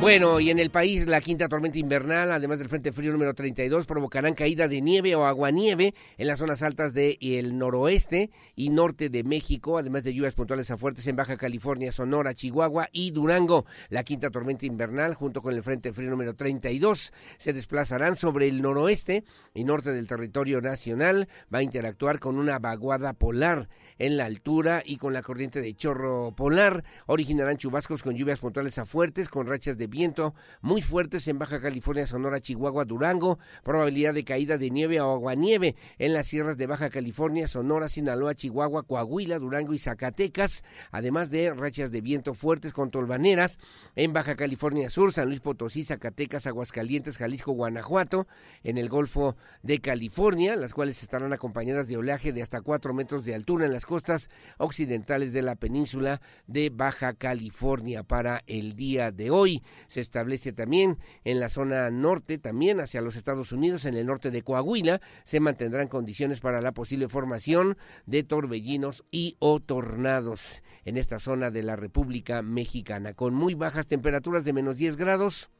Bueno, 0.00 0.38
y 0.38 0.50
en 0.50 0.60
el 0.60 0.70
país 0.70 1.08
la 1.08 1.20
quinta 1.20 1.48
tormenta 1.48 1.76
invernal, 1.76 2.30
además 2.30 2.60
del 2.60 2.68
Frente 2.68 2.92
Frío 2.92 3.10
número 3.10 3.34
32, 3.34 3.84
provocarán 3.84 4.34
caída 4.34 4.68
de 4.68 4.80
nieve 4.80 5.16
o 5.16 5.24
aguanieve 5.24 5.92
en 6.16 6.26
las 6.28 6.38
zonas 6.38 6.62
altas 6.62 6.94
del 6.94 7.58
noroeste 7.58 8.30
y 8.54 8.70
norte 8.70 9.08
de 9.08 9.24
México, 9.24 9.76
además 9.76 10.04
de 10.04 10.14
lluvias 10.14 10.34
puntuales 10.34 10.70
a 10.70 10.76
fuertes 10.76 11.08
en 11.08 11.16
Baja 11.16 11.36
California, 11.36 11.90
Sonora, 11.90 12.32
Chihuahua 12.32 12.88
y 12.92 13.10
Durango. 13.10 13.66
La 13.88 14.04
quinta 14.04 14.30
tormenta 14.30 14.66
invernal, 14.66 15.14
junto 15.14 15.42
con 15.42 15.52
el 15.52 15.64
Frente 15.64 15.92
Frío 15.92 16.10
número 16.10 16.34
32, 16.34 17.12
se 17.36 17.52
desplazarán 17.52 18.14
sobre 18.14 18.46
el 18.46 18.62
noroeste 18.62 19.24
y 19.52 19.64
norte 19.64 19.90
del 19.92 20.06
territorio 20.06 20.60
nacional. 20.60 21.28
Va 21.52 21.58
a 21.58 21.64
interactuar 21.64 22.20
con 22.20 22.38
una 22.38 22.60
vaguada 22.60 23.14
polar 23.14 23.68
en 23.98 24.16
la 24.16 24.26
altura 24.26 24.80
y 24.86 24.96
con 24.96 25.12
la 25.12 25.22
corriente 25.22 25.60
de 25.60 25.74
chorro 25.74 26.30
polar. 26.36 26.84
Originarán 27.06 27.56
chubascos 27.56 28.04
con 28.04 28.14
lluvias 28.14 28.38
puntuales 28.38 28.78
a 28.78 28.86
fuertes, 28.86 29.28
con 29.28 29.48
rachas 29.48 29.76
de 29.76 29.87
viento 29.88 30.34
muy 30.60 30.82
fuertes 30.82 31.26
en 31.28 31.38
Baja 31.38 31.60
California, 31.60 32.06
Sonora, 32.06 32.40
Chihuahua, 32.40 32.84
Durango, 32.84 33.38
probabilidad 33.62 34.14
de 34.14 34.24
caída 34.24 34.58
de 34.58 34.70
nieve 34.70 35.00
o 35.00 35.12
aguanieve 35.12 35.76
en 35.98 36.12
las 36.12 36.26
sierras 36.26 36.56
de 36.56 36.66
Baja 36.66 36.90
California, 36.90 37.48
Sonora, 37.48 37.88
Sinaloa, 37.88 38.34
Chihuahua, 38.34 38.84
Coahuila, 38.84 39.38
Durango 39.38 39.74
y 39.74 39.78
Zacatecas, 39.78 40.64
además 40.90 41.30
de 41.30 41.52
rachas 41.52 41.90
de 41.90 42.00
viento 42.00 42.34
fuertes 42.34 42.72
con 42.72 42.90
tolvaneras 42.90 43.58
en 43.96 44.12
Baja 44.12 44.36
California 44.36 44.90
Sur, 44.90 45.12
San 45.12 45.28
Luis 45.28 45.40
Potosí, 45.40 45.84
Zacatecas, 45.84 46.46
Aguascalientes, 46.46 47.16
Jalisco, 47.16 47.52
Guanajuato, 47.52 48.26
en 48.62 48.78
el 48.78 48.88
Golfo 48.88 49.36
de 49.62 49.80
California, 49.80 50.56
las 50.56 50.74
cuales 50.74 51.02
estarán 51.02 51.32
acompañadas 51.32 51.88
de 51.88 51.96
oleaje 51.96 52.32
de 52.32 52.42
hasta 52.42 52.60
cuatro 52.60 52.94
metros 52.94 53.24
de 53.24 53.34
altura 53.34 53.66
en 53.66 53.72
las 53.72 53.86
costas 53.86 54.30
occidentales 54.58 55.32
de 55.32 55.42
la 55.42 55.56
península 55.56 56.20
de 56.46 56.70
Baja 56.70 57.14
California 57.14 58.02
para 58.02 58.42
el 58.46 58.74
día 58.74 59.10
de 59.10 59.30
hoy 59.30 59.62
se 59.86 60.00
establece 60.00 60.52
también 60.52 60.98
en 61.24 61.40
la 61.40 61.48
zona 61.48 61.90
norte, 61.90 62.38
también 62.38 62.80
hacia 62.80 63.00
los 63.00 63.16
Estados 63.16 63.52
Unidos, 63.52 63.84
en 63.84 63.94
el 63.94 64.06
norte 64.06 64.30
de 64.30 64.42
Coahuila, 64.42 65.00
se 65.24 65.40
mantendrán 65.40 65.88
condiciones 65.88 66.40
para 66.40 66.60
la 66.60 66.72
posible 66.72 67.08
formación 67.08 67.76
de 68.06 68.24
torbellinos 68.24 69.04
y 69.10 69.36
o 69.38 69.60
tornados 69.60 70.62
en 70.84 70.96
esta 70.96 71.18
zona 71.18 71.50
de 71.50 71.62
la 71.62 71.76
República 71.76 72.42
Mexicana, 72.42 73.14
con 73.14 73.34
muy 73.34 73.54
bajas 73.54 73.86
temperaturas 73.86 74.44
de 74.44 74.52
menos 74.52 74.76
10 74.76 74.96
grados 74.96 75.50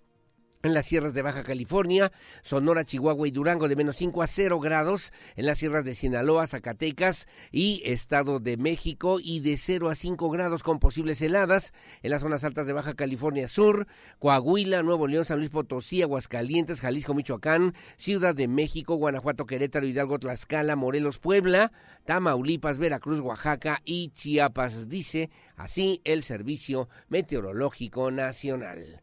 en 0.62 0.75
las 0.75 0.87
sierras 0.87 1.14
de 1.14 1.23
Baja 1.23 1.42
California, 1.42 2.11
Sonora, 2.42 2.85
Chihuahua 2.85 3.29
y 3.29 3.31
Durango 3.31 3.68
de 3.68 3.77
menos 3.77 3.97
5 3.97 4.23
a 4.23 4.27
0 4.27 4.61
grados, 4.61 5.12
en 5.37 5.47
las 5.47 5.59
sierras 5.59 5.85
de 5.85 5.94
Sinaloa, 5.94 6.47
Zacatecas 6.47 7.29
y 7.53 7.83
Estado 7.85 8.40
de 8.40 8.57
México 8.57 9.18
y 9.23 9.40
de 9.40 9.57
0 9.57 9.90
a 9.90 9.94
5 9.94 10.31
grados 10.31 10.62
con 10.62 10.79
posibles 10.79 11.23
heladas 11.23 11.73
en 12.03 12.11
las 12.11 12.23
zonas 12.23 12.44
altas 12.44 12.66
de 12.66 12.73
Baja 12.73 12.94
California 12.94 13.49
Sur, 13.49 13.87
Coahuila, 14.18 14.83
Nuevo 14.83 15.07
León, 15.07 15.25
San 15.25 15.38
Luis 15.38 15.51
Potosí, 15.51 16.03
Aguascalientes, 16.03 16.81
Jalisco, 16.81 17.14
Michoacán, 17.14 17.75
Ciudad 17.97 18.35
de 18.35 18.49
México, 18.49 18.97
Guanajuato, 18.97 19.47
Querétaro, 19.47 19.87
Hidalgo, 19.87 20.18
Tlaxcala, 20.18 20.77
Morelos, 20.77 21.18
Puebla, 21.18 21.73
Tamaulipas, 22.05 22.79
Veracruz, 22.79 23.21
Oaxaca 23.21 23.81
y 23.85 24.11
Chiapas, 24.11 24.88
dice 24.88 25.31
así 25.57 26.01
el 26.05 26.23
Servicio 26.23 26.88
Meteorológico 27.09 28.11
Nacional. 28.11 29.03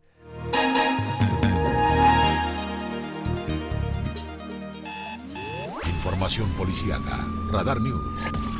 Información 6.06 6.48
policíaca. 6.52 7.26
Radar 7.50 7.82
News. 7.82 8.55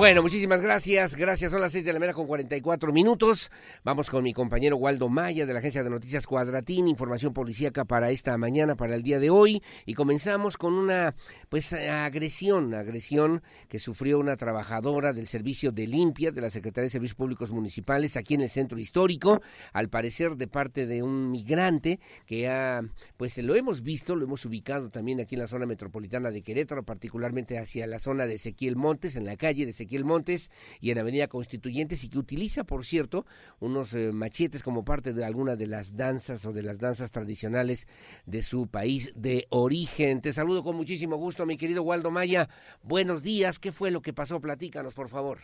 Bueno, 0.00 0.22
muchísimas 0.22 0.62
gracias. 0.62 1.14
Gracias. 1.14 1.52
Son 1.52 1.60
las 1.60 1.72
seis 1.72 1.84
de 1.84 1.92
la 1.92 1.98
mañana 1.98 2.14
con 2.14 2.26
44 2.26 2.90
minutos. 2.90 3.50
Vamos 3.84 4.08
con 4.08 4.24
mi 4.24 4.32
compañero 4.32 4.78
Waldo 4.78 5.10
Maya 5.10 5.44
de 5.44 5.52
la 5.52 5.58
agencia 5.58 5.82
de 5.82 5.90
noticias 5.90 6.26
Cuadratín. 6.26 6.88
Información 6.88 7.34
policíaca 7.34 7.84
para 7.84 8.10
esta 8.10 8.38
mañana, 8.38 8.76
para 8.76 8.94
el 8.94 9.02
día 9.02 9.18
de 9.18 9.28
hoy. 9.28 9.62
Y 9.84 9.92
comenzamos 9.92 10.56
con 10.56 10.72
una, 10.72 11.14
pues, 11.50 11.74
agresión, 11.74 12.72
agresión 12.72 13.42
que 13.68 13.78
sufrió 13.78 14.18
una 14.18 14.38
trabajadora 14.38 15.12
del 15.12 15.26
servicio 15.26 15.70
de 15.70 15.86
limpia 15.86 16.30
de 16.30 16.40
la 16.40 16.48
Secretaría 16.48 16.84
de 16.84 16.90
Servicios 16.90 17.16
Públicos 17.16 17.50
Municipales 17.50 18.16
aquí 18.16 18.32
en 18.32 18.40
el 18.40 18.48
centro 18.48 18.78
histórico. 18.78 19.42
Al 19.74 19.90
parecer 19.90 20.36
de 20.36 20.48
parte 20.48 20.86
de 20.86 21.02
un 21.02 21.30
migrante 21.30 22.00
que 22.24 22.48
ha, 22.48 22.80
pues, 23.18 23.36
lo 23.36 23.54
hemos 23.54 23.82
visto, 23.82 24.16
lo 24.16 24.24
hemos 24.24 24.46
ubicado 24.46 24.88
también 24.88 25.20
aquí 25.20 25.34
en 25.34 25.42
la 25.42 25.46
zona 25.46 25.66
metropolitana 25.66 26.30
de 26.30 26.40
Querétaro, 26.40 26.84
particularmente 26.84 27.58
hacia 27.58 27.86
la 27.86 27.98
zona 27.98 28.24
de 28.24 28.36
Ezequiel 28.36 28.76
Montes, 28.76 29.16
en 29.16 29.26
la 29.26 29.36
calle 29.36 29.66
de 29.66 29.72
Ezequiel 29.72 29.89
Montes 29.98 30.50
y 30.80 30.90
en 30.90 30.98
Avenida 30.98 31.28
Constituyentes 31.28 32.04
y 32.04 32.10
que 32.10 32.18
utiliza, 32.18 32.64
por 32.64 32.84
cierto, 32.84 33.26
unos 33.58 33.94
eh, 33.94 34.12
machetes 34.12 34.62
como 34.62 34.84
parte 34.84 35.12
de 35.12 35.24
alguna 35.24 35.56
de 35.56 35.66
las 35.66 35.96
danzas 35.96 36.46
o 36.46 36.52
de 36.52 36.62
las 36.62 36.78
danzas 36.78 37.10
tradicionales 37.10 37.88
de 38.26 38.42
su 38.42 38.68
país 38.68 39.12
de 39.16 39.46
origen. 39.50 40.20
Te 40.20 40.32
saludo 40.32 40.62
con 40.62 40.76
muchísimo 40.76 41.16
gusto, 41.16 41.46
mi 41.46 41.56
querido 41.56 41.82
Waldo 41.82 42.10
Maya. 42.10 42.48
Buenos 42.82 43.22
días. 43.22 43.58
¿Qué 43.58 43.72
fue 43.72 43.90
lo 43.90 44.00
que 44.00 44.12
pasó? 44.12 44.40
Platícanos, 44.40 44.94
por 44.94 45.08
favor. 45.08 45.40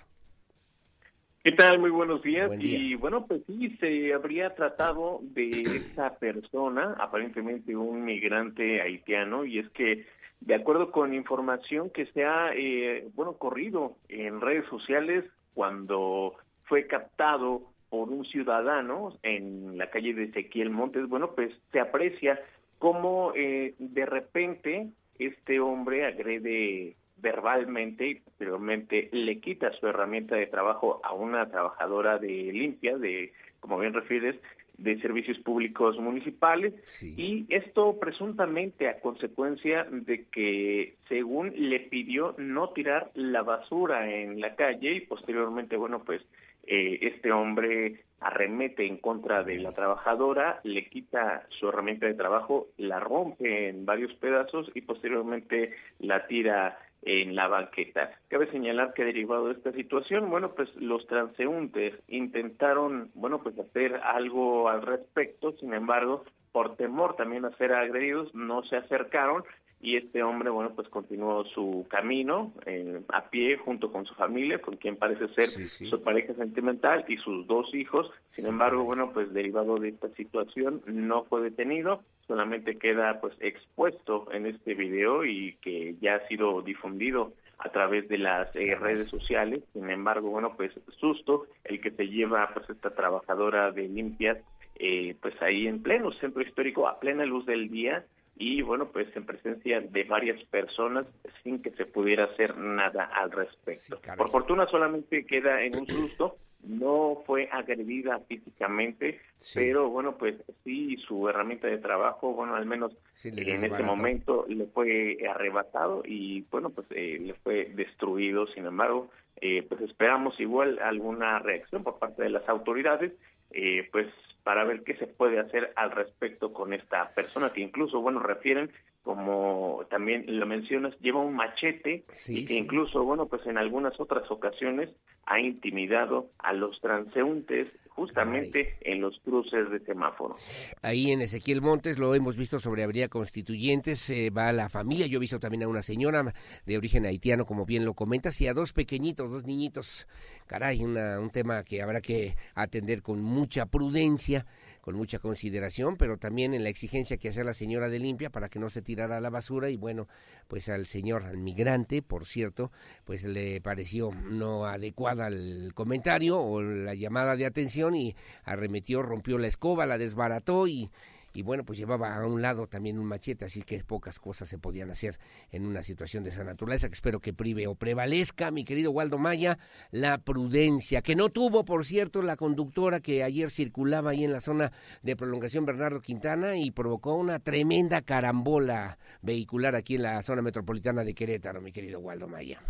¿Qué 1.47 1.53
tal? 1.53 1.79
Muy 1.79 1.91
buenos 1.91 2.23
días. 2.23 2.51
Y 2.59 2.97
bueno, 2.97 3.25
pues 3.25 3.41
sí, 3.47 3.77
se 3.79 4.13
habría 4.13 4.57
tratado 4.57 5.21
de 5.23 5.61
esa 5.61 6.19
persona, 6.19 6.97
aparentemente 6.99 7.77
un 7.77 8.05
migrante 8.05 8.83
haitiano, 8.83 9.45
y 9.45 9.61
es 9.61 9.69
que 9.71 10.05
de 10.41 10.55
acuerdo 10.55 10.91
con 10.91 11.15
información 11.15 11.91
que 11.91 12.07
se 12.07 12.25
ha, 12.25 12.53
eh, 12.55 13.09
bueno, 13.15 13.35
corrido 13.35 13.97
en 14.09 14.41
redes 14.41 14.67
sociales 14.69 15.25
cuando 15.55 16.35
fue 16.65 16.87
captado 16.87 17.63
por 17.89 18.11
un 18.11 18.25
ciudadano 18.25 19.17
en 19.23 19.79
la 19.79 19.91
calle 19.91 20.15
de 20.15 20.25
Ezequiel 20.25 20.71
Montes, 20.71 21.09
bueno, 21.09 21.33
pues 21.35 21.53
se 21.73 21.81
aprecia 21.81 22.41
cómo 22.79 23.33
eh, 23.35 23.75
de 23.79 24.07
repente 24.07 24.89
este 25.19 25.61
hombre 25.61 26.05
agrede 26.05 26.97
verbalmente 27.17 28.09
y 28.09 28.15
posteriormente 28.17 29.09
le 29.13 29.41
quita 29.41 29.73
su 29.73 29.87
herramienta 29.87 30.37
de 30.37 30.47
trabajo 30.47 31.01
a 31.03 31.15
una 31.15 31.49
trabajadora 31.49 32.19
de 32.19 32.29
limpia, 32.29 32.99
de, 32.99 33.33
como 33.61 33.79
bien 33.79 33.95
refieres, 33.95 34.37
de 34.79 35.01
servicios 35.01 35.39
públicos 35.39 35.99
municipales 35.99 36.75
y 37.03 37.47
esto 37.49 37.99
presuntamente 37.99 38.89
a 38.89 39.01
consecuencia 39.01 39.87
de 39.91 40.27
que 40.27 40.95
según 41.09 41.53
le 41.57 41.81
pidió 41.81 42.35
no 42.39 42.71
tirar 42.71 43.11
la 43.15 43.43
basura 43.43 44.11
en 44.11 44.41
la 44.41 44.55
calle 44.55 44.93
y 44.93 45.01
posteriormente 45.01 45.77
bueno 45.77 46.03
pues 46.05 46.23
eh, 46.67 46.99
este 47.03 47.33
hombre 47.33 48.01
arremete 48.21 48.87
en 48.87 48.97
contra 48.97 49.43
de 49.43 49.59
la 49.59 49.73
trabajadora, 49.73 50.61
le 50.65 50.89
quita 50.89 51.47
su 51.51 51.69
herramienta 51.69 52.07
de 52.07 52.15
trabajo, 52.15 52.69
la 52.79 52.99
rompe 52.99 53.69
en 53.69 53.85
varios 53.85 54.13
pedazos 54.15 54.71
y 54.75 54.81
posteriormente 54.81 55.73
la 56.01 56.27
tira 56.27 56.79
en 57.07 57.37
la 57.37 57.47
banqueta. 57.47 58.11
Cabe 58.29 58.51
señalar 58.51 58.93
que 58.93 59.05
derivado 59.05 59.47
de 59.47 59.55
esta 59.55 59.73
situación, 59.73 60.29
bueno, 60.29 60.53
pues 60.55 60.69
los 60.77 61.07
transeúntes 61.07 61.95
intentaron, 62.09 63.11
bueno, 63.15 63.43
pues 63.43 63.57
hacer 63.59 63.95
algo 64.03 64.69
al 64.69 64.83
respecto, 64.83 65.53
sin 65.53 65.73
embargo, 65.73 66.25
por 66.51 66.77
temor 66.77 67.15
también 67.15 67.45
a 67.45 67.57
ser 67.57 67.73
agredidos, 67.73 68.35
no 68.35 68.65
se 68.65 68.77
acercaron 68.77 69.45
y 69.87 69.97
este 69.97 70.21
hombre, 70.25 70.51
bueno, 70.51 70.73
pues 70.75 70.89
continuó 70.89 71.45
su 71.45 71.87
camino 71.89 72.53
eh, 72.67 73.03
a 73.13 73.31
pie 73.31 73.57
junto 73.57 73.93
con 73.93 74.05
su 74.05 74.15
familia, 74.15 74.61
con 74.61 74.79
quien 74.79 74.97
parece 74.97 75.29
ser 75.29 75.47
su 75.47 76.03
pareja 76.03 76.35
sentimental 76.35 77.05
y 77.07 77.17
sus 77.19 77.47
dos 77.47 77.73
hijos. 77.73 78.11
Sin 78.31 78.47
embargo, 78.47 78.83
bueno, 78.83 79.13
pues 79.13 79.33
derivado 79.33 79.77
de 79.77 79.91
esta 79.91 80.09
situación 80.17 80.83
no 80.87 81.23
fue 81.27 81.41
detenido, 81.41 82.03
solamente 82.27 82.79
queda 82.79 83.21
pues 83.21 83.35
expuesto 83.39 84.27
en 84.33 84.47
este 84.47 84.75
video 84.75 85.25
y 85.25 85.57
que 85.63 85.95
ya 86.01 86.17
ha 86.17 86.27
sido 86.27 86.63
difundido 86.63 87.35
a 87.59 87.69
través 87.69 88.09
de 88.09 88.19
las 88.19 88.49
eh, 88.57 88.75
redes 88.75 89.09
sociales. 89.09 89.63
Sin 89.73 89.89
embargo, 89.89 90.31
bueno, 90.31 90.55
pues 90.57 90.73
susto 90.99 91.47
el 91.63 91.81
que 91.81 91.93
se 91.93 92.09
lleva 92.09 92.51
pues 92.53 92.69
esta 92.69 92.91
trabajadora 92.91 93.71
de 93.71 93.87
limpias 93.87 94.39
eh, 94.79 95.15
pues 95.23 95.41
ahí 95.41 95.69
en 95.69 95.83
pleno 95.83 96.13
centro 96.15 96.43
histórico 96.43 96.87
a 96.87 96.99
plena 97.01 97.25
luz 97.25 97.47
del 97.47 97.71
día 97.71 98.05
y 98.39 98.63
bueno, 98.63 98.89
pues 98.93 99.09
en 99.17 99.25
presencia 99.25 99.81
de 99.81 100.05
varias 100.05 100.43
personas 100.45 101.07
sin 101.43 101.63
que 101.63 101.71
se 101.71 101.87
pudiera 101.87 102.25
hacer 102.25 102.57
nada 102.57 103.05
al 103.05 103.33
respecto. 103.33 103.99
Por 104.17 104.31
fortuna 104.31 104.67
solamente 104.67 105.25
queda 105.25 105.63
en 105.63 105.77
un 105.77 105.87
susto, 105.87 106.37
no 106.63 107.23
fue 107.27 107.49
agredida 107.51 108.19
físicamente, 108.29 109.21
pero 109.55 109.89
bueno, 109.89 110.17
pues 110.19 110.35
sí, 110.65 110.97
su 111.07 111.29
herramienta 111.29 111.69
de 111.69 111.79
trabajo, 111.79 112.33
bueno, 112.35 112.55
al 112.57 112.67
menos 112.67 112.93
en 113.25 113.65
este 113.65 113.83
momento 113.83 114.45
le 114.49 114.67
fue 114.67 115.19
arrebatado 115.29 116.03
y 116.05 116.43
bueno, 116.51 116.71
pues 116.71 116.87
eh, 116.91 117.19
le 117.21 117.35
fue 117.35 117.73
destruido, 117.75 118.47
sin 118.49 118.67
embargo, 118.67 119.11
eh, 119.41 119.65
pues 119.69 119.81
esperamos 119.83 120.39
igual 120.41 120.79
alguna 120.81 121.39
reacción 121.39 121.83
por 121.83 121.99
parte 121.99 122.23
de 122.23 122.31
las 122.31 122.49
autoridades, 122.49 123.13
eh, 123.51 123.89
pues 123.93 124.09
para 124.47 124.63
ver 124.63 124.85
qué 124.85 124.95
se 124.95 125.09
puede 125.09 125.41
hacer 125.41 125.73
al 125.75 125.91
respecto 125.91 126.53
con 126.53 126.73
esta 126.73 127.13
persona 127.17 127.53
que 127.53 127.63
incluso, 127.63 128.01
bueno, 128.01 128.21
refieren, 128.21 128.71
como 129.03 129.85
también 129.91 130.39
lo 130.39 130.47
mencionas, 130.47 130.97
lleva 131.01 131.19
un 131.19 131.35
machete 131.35 132.05
y 132.29 132.45
que 132.45 132.55
incluso, 132.55 133.03
bueno, 133.03 133.27
pues 133.27 133.45
en 133.49 133.59
algunas 133.59 133.99
otras 133.99 134.31
ocasiones 134.31 134.89
ha 135.25 135.41
intimidado 135.41 136.31
a 136.39 136.53
los 136.53 136.81
transeúntes 136.81 137.67
justamente 137.97 138.77
en 138.83 139.01
los 139.01 139.19
cruces 139.25 139.71
de 139.71 139.81
semáforo. 139.81 140.37
Ahí 140.83 141.11
en 141.11 141.23
Ezequiel 141.23 141.63
Montes 141.63 141.99
lo 141.99 142.15
hemos 142.15 142.37
visto 142.37 142.61
sobre 142.61 142.85
Avenida 142.85 143.09
Constituyentes, 143.09 144.13
va 144.37 144.53
la 144.53 144.69
familia, 144.69 145.07
yo 145.07 145.17
he 145.17 145.21
visto 145.21 145.41
también 145.41 145.63
a 145.63 145.69
una 145.69 145.83
señora 145.83 146.33
de 146.67 146.77
origen 146.77 147.07
haitiano, 147.07 147.47
como 147.47 147.65
bien 147.65 147.85
lo 147.85 147.95
comentas, 147.95 148.41
y 148.41 148.47
a 148.47 148.55
dos 148.55 148.73
pequeñitos, 148.73 149.31
dos 149.31 149.45
niñitos, 149.45 150.07
caray, 150.47 150.85
un 150.85 151.31
tema 151.33 151.65
que 151.65 151.83
habrá 151.83 152.01
que 152.01 152.37
atender 152.55 153.03
con 153.03 153.23
mucha 153.23 153.67
prudencia 153.67 154.47
con 154.87 154.95
mucha 154.95 155.19
consideración, 155.19 155.97
pero 155.97 156.17
también 156.17 156.55
en 156.55 156.63
la 156.63 156.69
exigencia 156.69 157.17
que 157.17 157.31
hace 157.31 157.43
la 157.43 157.55
señora 157.55 157.89
de 157.89 157.99
limpia 157.99 158.31
para 158.31 158.49
que 158.49 158.61
no 158.61 158.69
se 158.69 158.83
tirara 158.83 159.17
a 159.17 159.21
la 159.21 159.31
basura. 159.31 159.69
Y 159.69 159.77
bueno, 159.77 160.07
pues 160.47 160.69
al 160.69 160.87
señor, 160.87 161.25
al 161.25 161.39
migrante, 161.39 162.03
por 162.03 162.25
cierto, 162.25 162.71
pues 163.05 163.25
le 163.25 163.61
pareció 163.61 164.13
no 164.13 164.65
adecuada 164.65 165.27
el 165.27 165.73
comentario 165.75 166.39
o 166.39 166.63
la 166.63 166.95
llamada 166.95 167.35
de 167.35 167.47
atención 167.47 167.97
y 167.97 168.15
arremetió, 168.45 169.03
rompió 169.03 169.39
la 169.39 169.49
escoba, 169.49 169.87
la 169.87 169.99
desbarató 169.99 170.69
y 170.69 170.89
y 171.37 171.43
bueno, 171.43 171.65
pues 171.65 171.79
llevaba 171.79 172.17
a 172.17 172.27
un 172.27 172.41
lado 172.41 172.67
también 172.67 172.99
un 172.99 173.05
machete, 173.05 173.45
así 173.45 173.63
que 173.63 173.85
pocas 173.85 174.19
cosas 174.19 174.49
se 174.49 174.59
podían 174.59 174.91
hacer 174.91 175.17
en 175.53 175.67
una 175.67 175.83
situación 175.83 176.25
de 176.25 176.31
esa 176.31 176.45
naturaleza, 176.45 176.89
que 176.89 176.95
espero 176.95 177.21
que 177.21 177.35
prive 177.35 177.67
o 177.67 177.75
prevalezca, 177.75 178.51
mi 178.51 178.65
querido 178.65 178.91
Waldo 178.91 179.19
Maya, 179.19 179.59
la 179.91 180.17
prudencia, 180.17 181.03
que 181.03 181.15
no 181.15 181.29
tuvo, 181.29 181.67
por 181.67 181.85
cierto, 181.85 182.23
la 182.23 182.37
conductora 182.37 183.01
que 183.01 183.23
ayer 183.23 183.51
circulaba 183.51 184.13
ahí 184.13 184.25
en 184.25 184.33
la 184.33 184.41
zona 184.41 184.73
de 185.03 185.15
prolongación 185.15 185.67
Bernardo 185.67 186.01
Quintana 186.01 186.57
y 186.57 186.71
provocó 186.71 187.15
una 187.17 187.39
tremenda 187.39 188.01
carambola 188.01 188.97
vehicular 189.21 189.75
aquí 189.77 189.97
en 189.97 190.05
la 190.05 190.23
zona 190.23 190.41
metropolitana 190.41 191.05
de 191.05 191.15
Querétaro, 191.15 191.61
mi 191.61 191.71
querido 191.71 192.01
Waldo 192.01 192.29
Maya. 192.29 192.63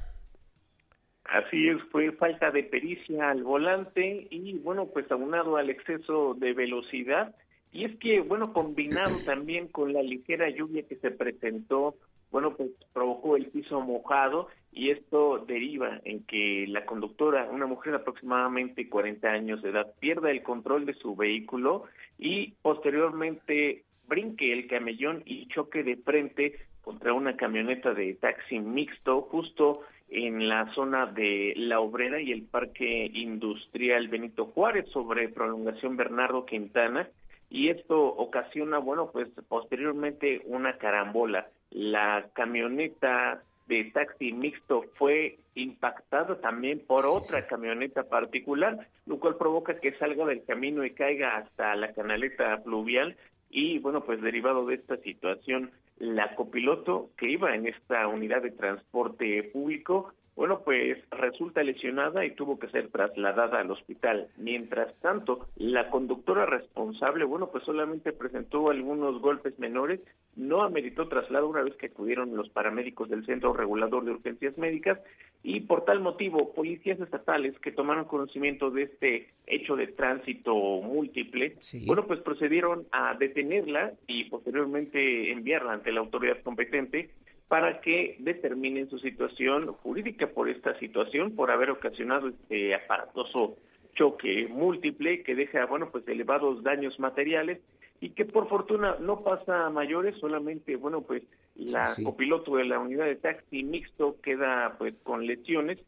Así 1.23 1.69
es, 1.69 1.81
fue 1.93 2.11
falta 2.13 2.51
de 2.51 2.65
pericia 2.65 3.31
al 3.31 3.45
volante 3.45 4.27
y 4.31 4.59
bueno, 4.59 4.87
pues 4.87 5.09
aunado 5.13 5.57
al 5.57 5.71
exceso 5.71 6.35
de 6.35 6.53
velocidad, 6.53 7.35
y 7.73 7.85
es 7.85 7.97
que, 7.99 8.21
bueno, 8.21 8.53
combinado 8.53 9.19
también 9.25 9.69
con 9.69 9.93
la 9.93 10.03
ligera 10.03 10.49
lluvia 10.49 10.87
que 10.89 10.97
se 10.97 11.11
presentó, 11.11 11.95
bueno, 12.31 12.55
pues 12.57 12.71
provocó 12.93 13.37
el 13.37 13.47
piso 13.47 13.81
mojado 13.81 14.49
y 14.73 14.91
esto 14.91 15.45
deriva 15.47 16.01
en 16.05 16.25
que 16.25 16.67
la 16.69 16.85
conductora, 16.85 17.49
una 17.51 17.67
mujer 17.67 17.93
de 17.93 17.99
aproximadamente 17.99 18.89
40 18.89 19.29
años 19.29 19.63
de 19.63 19.71
edad, 19.71 19.93
pierda 20.01 20.31
el 20.31 20.43
control 20.43 20.87
de 20.87 20.95
su 20.95 21.17
vehículo 21.17 21.85
y 22.19 22.53
posteriormente 22.63 23.85
brinque 24.07 24.53
el 24.53 24.67
camellón 24.69 25.23
y 25.25 25.49
choque 25.49 25.83
de 25.83 25.97
frente 25.97 26.59
contra 26.83 27.13
una 27.13 27.37
camioneta 27.37 27.95
de 27.95 28.15
taxi 28.15 28.59
mixto 28.59 29.23
justo 29.23 29.81
en 30.09 30.49
la 30.49 30.73
zona 30.75 31.07
de 31.07 31.55
La 31.57 31.81
Obrera 31.81 32.21
y 32.21 32.31
el 32.31 32.43
Parque 32.43 33.11
Industrial 33.13 34.07
Benito 34.09 34.47
Juárez 34.47 34.89
sobre 34.91 35.29
prolongación 35.29 35.97
Bernardo 35.97 36.47
Quintana 36.47 37.09
y 37.51 37.71
esto 37.71 38.03
ocasiona, 38.03 38.79
bueno, 38.79 39.11
pues 39.13 39.29
posteriormente 39.49 40.43
una 40.47 40.79
carambola. 40.79 41.49
La 41.71 42.29
camioneta 42.33 43.43
de 43.69 43.85
taxi 43.93 44.33
mixto 44.33 44.85
fue 44.95 45.39
impactada 45.55 46.41
también 46.41 46.81
por 46.87 47.05
otra 47.05 47.47
camioneta 47.47 48.05
particular, 48.05 48.87
lo 49.07 49.19
cual 49.19 49.37
provoca 49.37 49.81
que 49.81 49.97
salga 49.99 50.25
del 50.25 50.45
camino 50.45 50.85
y 50.85 50.91
caiga 50.91 51.37
hasta 51.37 51.75
la 51.75 51.93
canaleta 51.93 52.59
fluvial 52.59 53.17
y 53.51 53.79
bueno, 53.79 54.05
pues 54.05 54.21
derivado 54.21 54.67
de 54.67 54.75
esta 54.75 54.97
situación, 54.99 55.71
la 55.99 56.35
copiloto 56.35 57.11
que 57.17 57.31
iba 57.31 57.55
en 57.55 57.67
esta 57.67 58.07
unidad 58.07 58.43
de 58.43 58.51
transporte 58.51 59.43
público 59.45 60.13
bueno, 60.37 60.61
pues 60.65 60.99
resulta 61.11 61.63
lesionada 61.63 62.25
y 62.27 62.35
tuvo 62.35 62.59
que 62.59 62.69
ser 62.69 62.89
trasladada 62.89 63.59
al 63.59 63.71
hospital. 63.71 64.29
Mientras 64.37 64.95
tanto, 65.01 65.49
la 65.57 65.89
conductora 65.89 66.45
responsable, 66.45 67.25
bueno, 67.25 67.49
pues 67.51 67.65
solamente 67.65 68.13
presentó 68.13 68.71
algunos 68.71 69.19
golpes 69.23 69.59
menores, 69.59 70.01
no 70.37 70.63
ameritó 70.63 71.09
traslado 71.09 71.49
una 71.49 71.63
vez 71.63 71.75
que 71.77 71.87
acudieron 71.87 72.37
los 72.37 72.51
paramédicos 72.51 73.09
del 73.09 73.25
Centro 73.25 73.55
Regulador 73.55 74.05
de 74.05 74.11
Urgencias 74.11 74.59
Médicas 74.59 75.01
y 75.43 75.61
por 75.61 75.87
tal 75.87 76.01
motivo, 76.01 76.53
policías 76.53 77.01
estatales 77.01 77.59
que 77.61 77.73
tomaron 77.73 78.05
conocimiento 78.05 78.71
de 78.71 78.83
este 78.83 79.29
hecho 79.47 79.75
de 79.75 79.87
tránsito 79.87 80.55
múltiple, 80.55 81.57
bueno, 81.87 82.07
pues 82.07 82.21
procedieron 82.21 82.87
a 82.93 83.15
detenerla 83.15 83.93
y 84.07 84.25
posteriormente 84.25 85.33
enviarla 85.33 85.73
ante 85.73 85.93
la 85.93 86.01
autoridad 86.01 86.43
competente 86.43 87.11
para 87.49 87.81
que 87.81 88.17
determinen 88.19 88.91
su 88.91 88.99
situación 88.99 89.73
jurídica 89.75 90.27
por 90.29 90.49
esta 90.49 90.79
situación, 90.79 91.37
por 91.37 91.51
haber 91.51 91.71
ocasionado 91.71 92.29
este 92.29 92.75
aparatoso 92.75 93.57
choque 93.95 94.49
múltiple 94.49 95.23
que 95.23 95.35
deja, 95.35 95.65
bueno, 95.67 95.91
pues 95.91 96.07
elevados 96.09 96.63
daños 96.63 96.99
materiales 96.99 97.61
y 98.01 98.11
que 98.11 98.25
por 98.25 98.49
fortuna 98.49 98.97
no 99.01 99.23
pasa 99.23 99.67
a 99.67 99.71
mayores, 99.71 100.17
solamente, 100.19 100.77
bueno, 100.77 101.03
pues 101.03 101.23
la 101.55 101.95
copiloto 102.03 102.57
de 102.57 102.65
la 102.65 102.79
unidad 102.79 103.07
de 103.07 103.17
taxi 103.17 103.63
mixto 103.63 104.17
queda 104.21 104.75
pues 104.77 104.95
con 105.03 105.27
lesiones, 105.27 105.79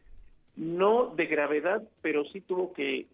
no 0.57 1.15
de 1.15 1.27
gravedad, 1.27 1.83
pero 2.03 2.25
sí 2.27 2.41
tuvo 2.41 2.73
que 2.73 3.07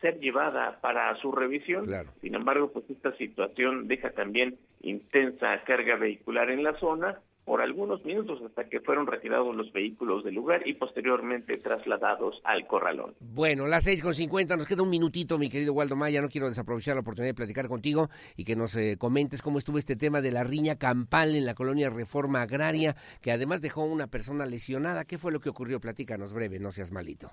ser 0.00 0.18
llevada 0.18 0.80
para 0.80 1.14
su 1.16 1.32
revisión. 1.32 1.86
Sin 2.20 2.34
embargo, 2.34 2.72
pues 2.72 2.88
esta 2.90 3.16
situación 3.16 3.86
deja 3.88 4.10
también 4.10 4.58
intensa 4.82 5.62
carga 5.64 5.96
vehicular 5.96 6.50
en 6.50 6.64
la 6.64 6.74
zona 6.80 7.20
por 7.50 7.62
algunos 7.62 8.04
minutos 8.04 8.40
hasta 8.46 8.68
que 8.68 8.78
fueron 8.78 9.08
retirados 9.08 9.56
los 9.56 9.72
vehículos 9.72 10.22
del 10.22 10.36
lugar 10.36 10.62
y 10.68 10.74
posteriormente 10.74 11.58
trasladados 11.58 12.40
al 12.44 12.64
corralón. 12.68 13.16
Bueno, 13.18 13.66
las 13.66 13.82
seis 13.82 14.04
con 14.04 14.14
cincuenta, 14.14 14.56
nos 14.56 14.68
queda 14.68 14.84
un 14.84 14.88
minutito, 14.88 15.36
mi 15.36 15.50
querido 15.50 15.72
Waldo 15.72 15.96
Maya, 15.96 16.22
no 16.22 16.28
quiero 16.28 16.46
desaprovechar 16.46 16.94
la 16.94 17.00
oportunidad 17.00 17.30
de 17.30 17.34
platicar 17.34 17.66
contigo 17.66 18.08
y 18.36 18.44
que 18.44 18.54
nos 18.54 18.76
eh, 18.76 18.94
comentes 18.96 19.42
cómo 19.42 19.58
estuvo 19.58 19.78
este 19.78 19.96
tema 19.96 20.20
de 20.20 20.30
la 20.30 20.44
riña 20.44 20.76
campal 20.76 21.34
en 21.34 21.44
la 21.44 21.54
colonia 21.54 21.90
Reforma 21.90 22.42
Agraria, 22.42 22.94
que 23.20 23.32
además 23.32 23.60
dejó 23.60 23.82
una 23.82 24.06
persona 24.06 24.46
lesionada. 24.46 25.04
¿Qué 25.04 25.18
fue 25.18 25.32
lo 25.32 25.40
que 25.40 25.50
ocurrió? 25.50 25.80
Platícanos 25.80 26.32
breve, 26.32 26.60
no 26.60 26.70
seas 26.70 26.92
malito. 26.92 27.32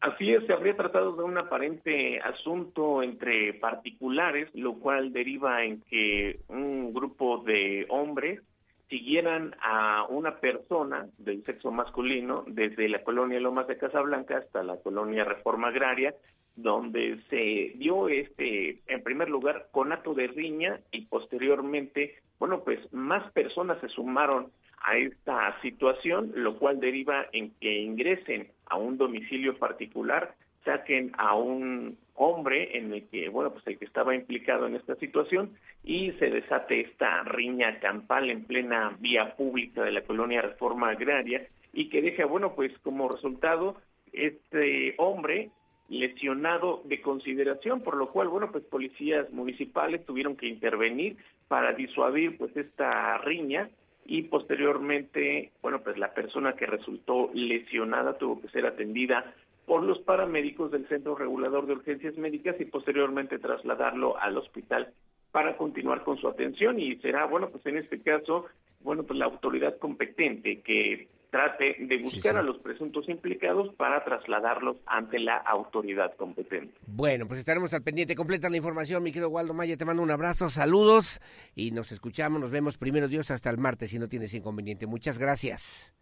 Así 0.00 0.32
es, 0.32 0.44
se 0.46 0.52
habría 0.52 0.74
tratado 0.74 1.14
de 1.14 1.22
un 1.22 1.38
aparente 1.38 2.18
asunto 2.18 3.04
entre 3.04 3.54
particulares, 3.54 4.48
lo 4.54 4.74
cual 4.80 5.12
deriva 5.12 5.62
en 5.62 5.82
que 5.82 6.40
un 6.48 6.92
grupo 6.92 7.44
de 7.44 7.86
hombres 7.90 8.40
siguieran 8.88 9.54
a 9.60 10.06
una 10.08 10.40
persona 10.40 11.08
del 11.18 11.44
sexo 11.44 11.70
masculino 11.70 12.44
desde 12.46 12.88
la 12.88 13.02
colonia 13.04 13.40
Lomas 13.40 13.66
de 13.66 13.76
Casablanca 13.76 14.38
hasta 14.38 14.62
la 14.62 14.76
colonia 14.78 15.24
Reforma 15.24 15.68
Agraria, 15.68 16.14
donde 16.56 17.20
se 17.30 17.78
dio 17.78 18.08
este, 18.08 18.80
en 18.86 19.02
primer 19.02 19.28
lugar, 19.28 19.68
conato 19.70 20.14
de 20.14 20.26
riña 20.26 20.80
y 20.90 21.06
posteriormente, 21.06 22.16
bueno, 22.38 22.64
pues 22.64 22.80
más 22.92 23.30
personas 23.32 23.80
se 23.80 23.88
sumaron 23.88 24.50
a 24.82 24.96
esta 24.96 25.60
situación, 25.60 26.32
lo 26.34 26.58
cual 26.58 26.80
deriva 26.80 27.26
en 27.32 27.52
que 27.60 27.80
ingresen 27.80 28.48
a 28.66 28.76
un 28.76 28.96
domicilio 28.96 29.58
particular, 29.58 30.34
saquen 30.64 31.12
a 31.16 31.34
un 31.34 31.98
hombre 32.18 32.76
en 32.76 32.92
el 32.92 33.08
que, 33.08 33.28
bueno, 33.28 33.52
pues 33.52 33.66
el 33.66 33.78
que 33.78 33.84
estaba 33.84 34.14
implicado 34.14 34.66
en 34.66 34.76
esta 34.76 34.96
situación 34.96 35.56
y 35.84 36.12
se 36.12 36.30
desate 36.30 36.80
esta 36.80 37.22
riña 37.22 37.78
campal 37.80 38.30
en 38.30 38.44
plena 38.44 38.96
vía 39.00 39.36
pública 39.36 39.82
de 39.82 39.92
la 39.92 40.02
colonia 40.02 40.42
Reforma 40.42 40.90
Agraria 40.90 41.46
y 41.72 41.88
que 41.88 42.02
deja, 42.02 42.26
bueno, 42.26 42.54
pues 42.54 42.76
como 42.80 43.08
resultado 43.08 43.76
este 44.12 44.94
hombre 44.98 45.50
lesionado 45.88 46.82
de 46.84 47.00
consideración, 47.00 47.80
por 47.82 47.96
lo 47.96 48.10
cual, 48.10 48.28
bueno, 48.28 48.50
pues 48.52 48.64
policías 48.64 49.30
municipales 49.30 50.04
tuvieron 50.04 50.36
que 50.36 50.46
intervenir 50.46 51.16
para 51.48 51.72
disuadir 51.72 52.36
pues 52.36 52.54
esta 52.56 53.16
riña 53.18 53.70
y 54.04 54.22
posteriormente, 54.22 55.52
bueno, 55.62 55.80
pues 55.82 55.98
la 55.98 56.12
persona 56.12 56.54
que 56.54 56.66
resultó 56.66 57.30
lesionada 57.32 58.18
tuvo 58.18 58.40
que 58.40 58.48
ser 58.48 58.66
atendida 58.66 59.34
por 59.68 59.84
los 59.84 59.98
paramédicos 60.00 60.72
del 60.72 60.88
Centro 60.88 61.14
Regulador 61.14 61.66
de 61.66 61.74
Urgencias 61.74 62.16
Médicas 62.16 62.56
y 62.58 62.64
posteriormente 62.64 63.38
trasladarlo 63.38 64.18
al 64.18 64.38
hospital 64.38 64.92
para 65.30 65.56
continuar 65.56 66.02
con 66.02 66.16
su 66.16 66.26
atención 66.26 66.80
y 66.80 66.96
será, 66.96 67.26
bueno, 67.26 67.50
pues 67.50 67.64
en 67.66 67.76
este 67.76 68.00
caso, 68.00 68.46
bueno, 68.80 69.04
pues 69.04 69.18
la 69.18 69.26
autoridad 69.26 69.78
competente 69.78 70.62
que 70.62 71.06
trate 71.30 71.76
de 71.80 72.02
buscar 72.02 72.38
a 72.38 72.42
los 72.42 72.56
presuntos 72.58 73.06
implicados 73.10 73.74
para 73.74 74.02
trasladarlos 74.04 74.78
ante 74.86 75.18
la 75.18 75.36
autoridad 75.36 76.16
competente. 76.16 76.72
Bueno, 76.86 77.26
pues 77.28 77.40
estaremos 77.40 77.74
al 77.74 77.82
pendiente. 77.82 78.14
Completa 78.14 78.48
la 78.48 78.56
información, 78.56 79.02
mi 79.02 79.12
querido 79.12 79.28
Waldo 79.28 79.52
Maya. 79.52 79.76
Te 79.76 79.84
mando 79.84 80.02
un 80.02 80.10
abrazo, 80.10 80.48
saludos 80.48 81.20
y 81.54 81.72
nos 81.72 81.92
escuchamos, 81.92 82.40
nos 82.40 82.50
vemos 82.50 82.78
primero 82.78 83.08
Dios 83.08 83.30
hasta 83.30 83.50
el 83.50 83.58
martes 83.58 83.90
si 83.90 83.98
no 83.98 84.08
tienes 84.08 84.32
inconveniente. 84.32 84.86
Muchas 84.86 85.18
gracias. 85.18 85.97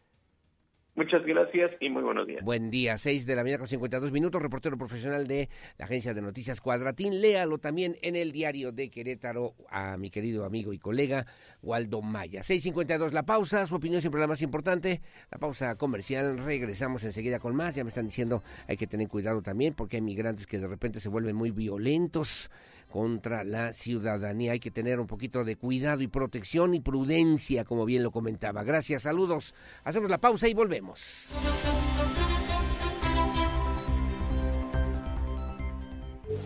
Muchas 0.97 1.27
gracias 1.27 1.73
y 1.79 1.91
muy 1.91 2.03
buenos 2.03 2.27
días. 2.27 2.43
Buen 2.43 2.71
día, 2.71 2.97
6 2.97 3.27
de 3.27 3.37
la 3.37 3.43
mañana 3.43 3.59
con 3.59 3.67
52 3.67 4.11
minutos, 4.13 4.41
reportero 4.41 4.79
profesional 4.79 5.27
de 5.27 5.51
la 5.77 5.85
agencia 5.85 6.15
de 6.15 6.23
noticias 6.23 6.63
Cuadratín. 6.63 7.21
Léalo 7.21 7.59
también 7.59 7.99
en 8.01 8.17
el 8.17 8.33
diario 8.33 8.73
de 8.73 8.89
Querétaro 8.89 9.53
a 9.69 9.99
mi 9.99 10.09
querido 10.09 10.47
amigo 10.47 10.73
y 10.73 10.79
colega 10.79 11.27
Waldo 11.63 12.01
Maya. 12.01 12.41
6.52 12.41 13.13
la 13.13 13.25
pausa, 13.25 13.67
su 13.67 13.75
opinión 13.75 14.01
siempre 14.01 14.23
la 14.23 14.27
más 14.27 14.41
importante. 14.41 15.03
La 15.31 15.37
pausa 15.37 15.75
comercial, 15.75 16.39
regresamos 16.39 17.05
enseguida 17.05 17.41
con 17.41 17.55
más. 17.55 17.75
Ya 17.75 17.85
me 17.85 17.89
están 17.89 18.07
diciendo 18.07 18.43
hay 18.67 18.79
que 18.79 18.87
tener 18.87 19.07
cuidado 19.09 19.43
también 19.43 19.75
porque 19.75 19.97
hay 19.97 20.03
migrantes 20.03 20.47
que 20.47 20.59
de 20.59 20.67
repente 20.67 20.99
se 21.01 21.11
vuelven 21.11 21.37
muy 21.37 21.51
violentos 21.51 22.51
contra 22.91 23.45
la 23.45 23.73
ciudadanía. 23.73 24.53
Hay 24.53 24.61
que 24.61 24.71
tener 24.71 25.01
un 25.01 25.07
poquito 25.07 25.45
de 25.45 25.57
cuidado 25.57 26.03
y 26.03 26.09
protección 26.09 26.75
y 26.75 26.81
prudencia, 26.81 27.65
como 27.65 27.85
bien 27.85 28.03
lo 28.03 28.11
comentaba. 28.11 28.65
Gracias, 28.65 29.03
saludos. 29.03 29.55
Hacemos 29.85 30.11
la 30.11 30.19
pausa 30.19 30.49
y 30.49 30.55
volvemos. 30.55 31.31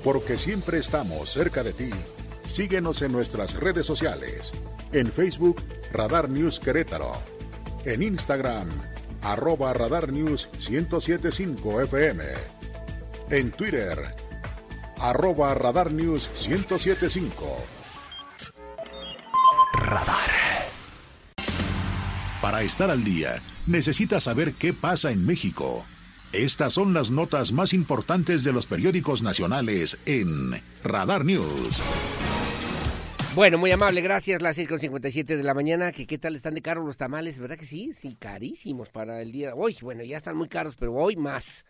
Porque 0.04 0.38
siempre 0.38 0.78
estamos 0.78 1.30
cerca 1.30 1.62
de 1.62 1.72
ti. 1.72 1.90
Síguenos 2.48 3.02
en 3.02 3.12
nuestras 3.12 3.54
redes 3.54 3.86
sociales. 3.86 4.52
En 4.92 5.12
Facebook, 5.12 5.62
Radar 5.92 6.28
News 6.28 6.58
Querétaro. 6.58 7.12
En 7.84 8.02
Instagram, 8.02 8.68
arroba 9.22 9.72
Radar 9.72 10.12
News 10.12 10.48
1075 10.68 11.82
FM. 11.82 12.24
En 13.30 13.52
Twitter, 13.52 13.98
arroba 15.00 15.54
Radar 15.54 15.90
News 15.90 16.30
1075. 16.48 17.56
Radar. 19.74 20.30
Para 22.40 22.62
estar 22.62 22.90
al 22.90 23.04
día, 23.04 23.40
necesitas 23.66 24.24
saber 24.24 24.52
qué 24.58 24.72
pasa 24.72 25.10
en 25.10 25.26
México. 25.26 25.84
Estas 26.32 26.74
son 26.74 26.94
las 26.94 27.10
notas 27.10 27.52
más 27.52 27.72
importantes 27.72 28.44
de 28.44 28.52
los 28.52 28.66
periódicos 28.66 29.22
nacionales 29.22 29.98
en 30.06 30.26
Radar 30.84 31.24
News. 31.24 31.82
Bueno, 33.34 33.58
muy 33.58 33.70
amable, 33.70 34.00
gracias. 34.00 34.42
Las 34.42 34.58
6.57 34.58 35.24
de 35.24 35.42
la 35.42 35.54
mañana. 35.54 35.92
¿Qué, 35.92 36.06
¿Qué 36.06 36.18
tal 36.18 36.34
están 36.34 36.54
de 36.54 36.62
caros 36.62 36.84
los 36.84 36.96
tamales? 36.96 37.38
¿Verdad 37.38 37.56
que 37.56 37.64
sí? 37.64 37.92
Sí, 37.94 38.16
carísimos 38.18 38.88
para 38.90 39.22
el 39.22 39.32
día 39.32 39.48
de 39.48 39.54
hoy. 39.56 39.76
Bueno, 39.80 40.02
ya 40.02 40.16
están 40.16 40.36
muy 40.36 40.48
caros, 40.48 40.76
pero 40.76 40.94
hoy 40.94 41.16
más 41.16 41.64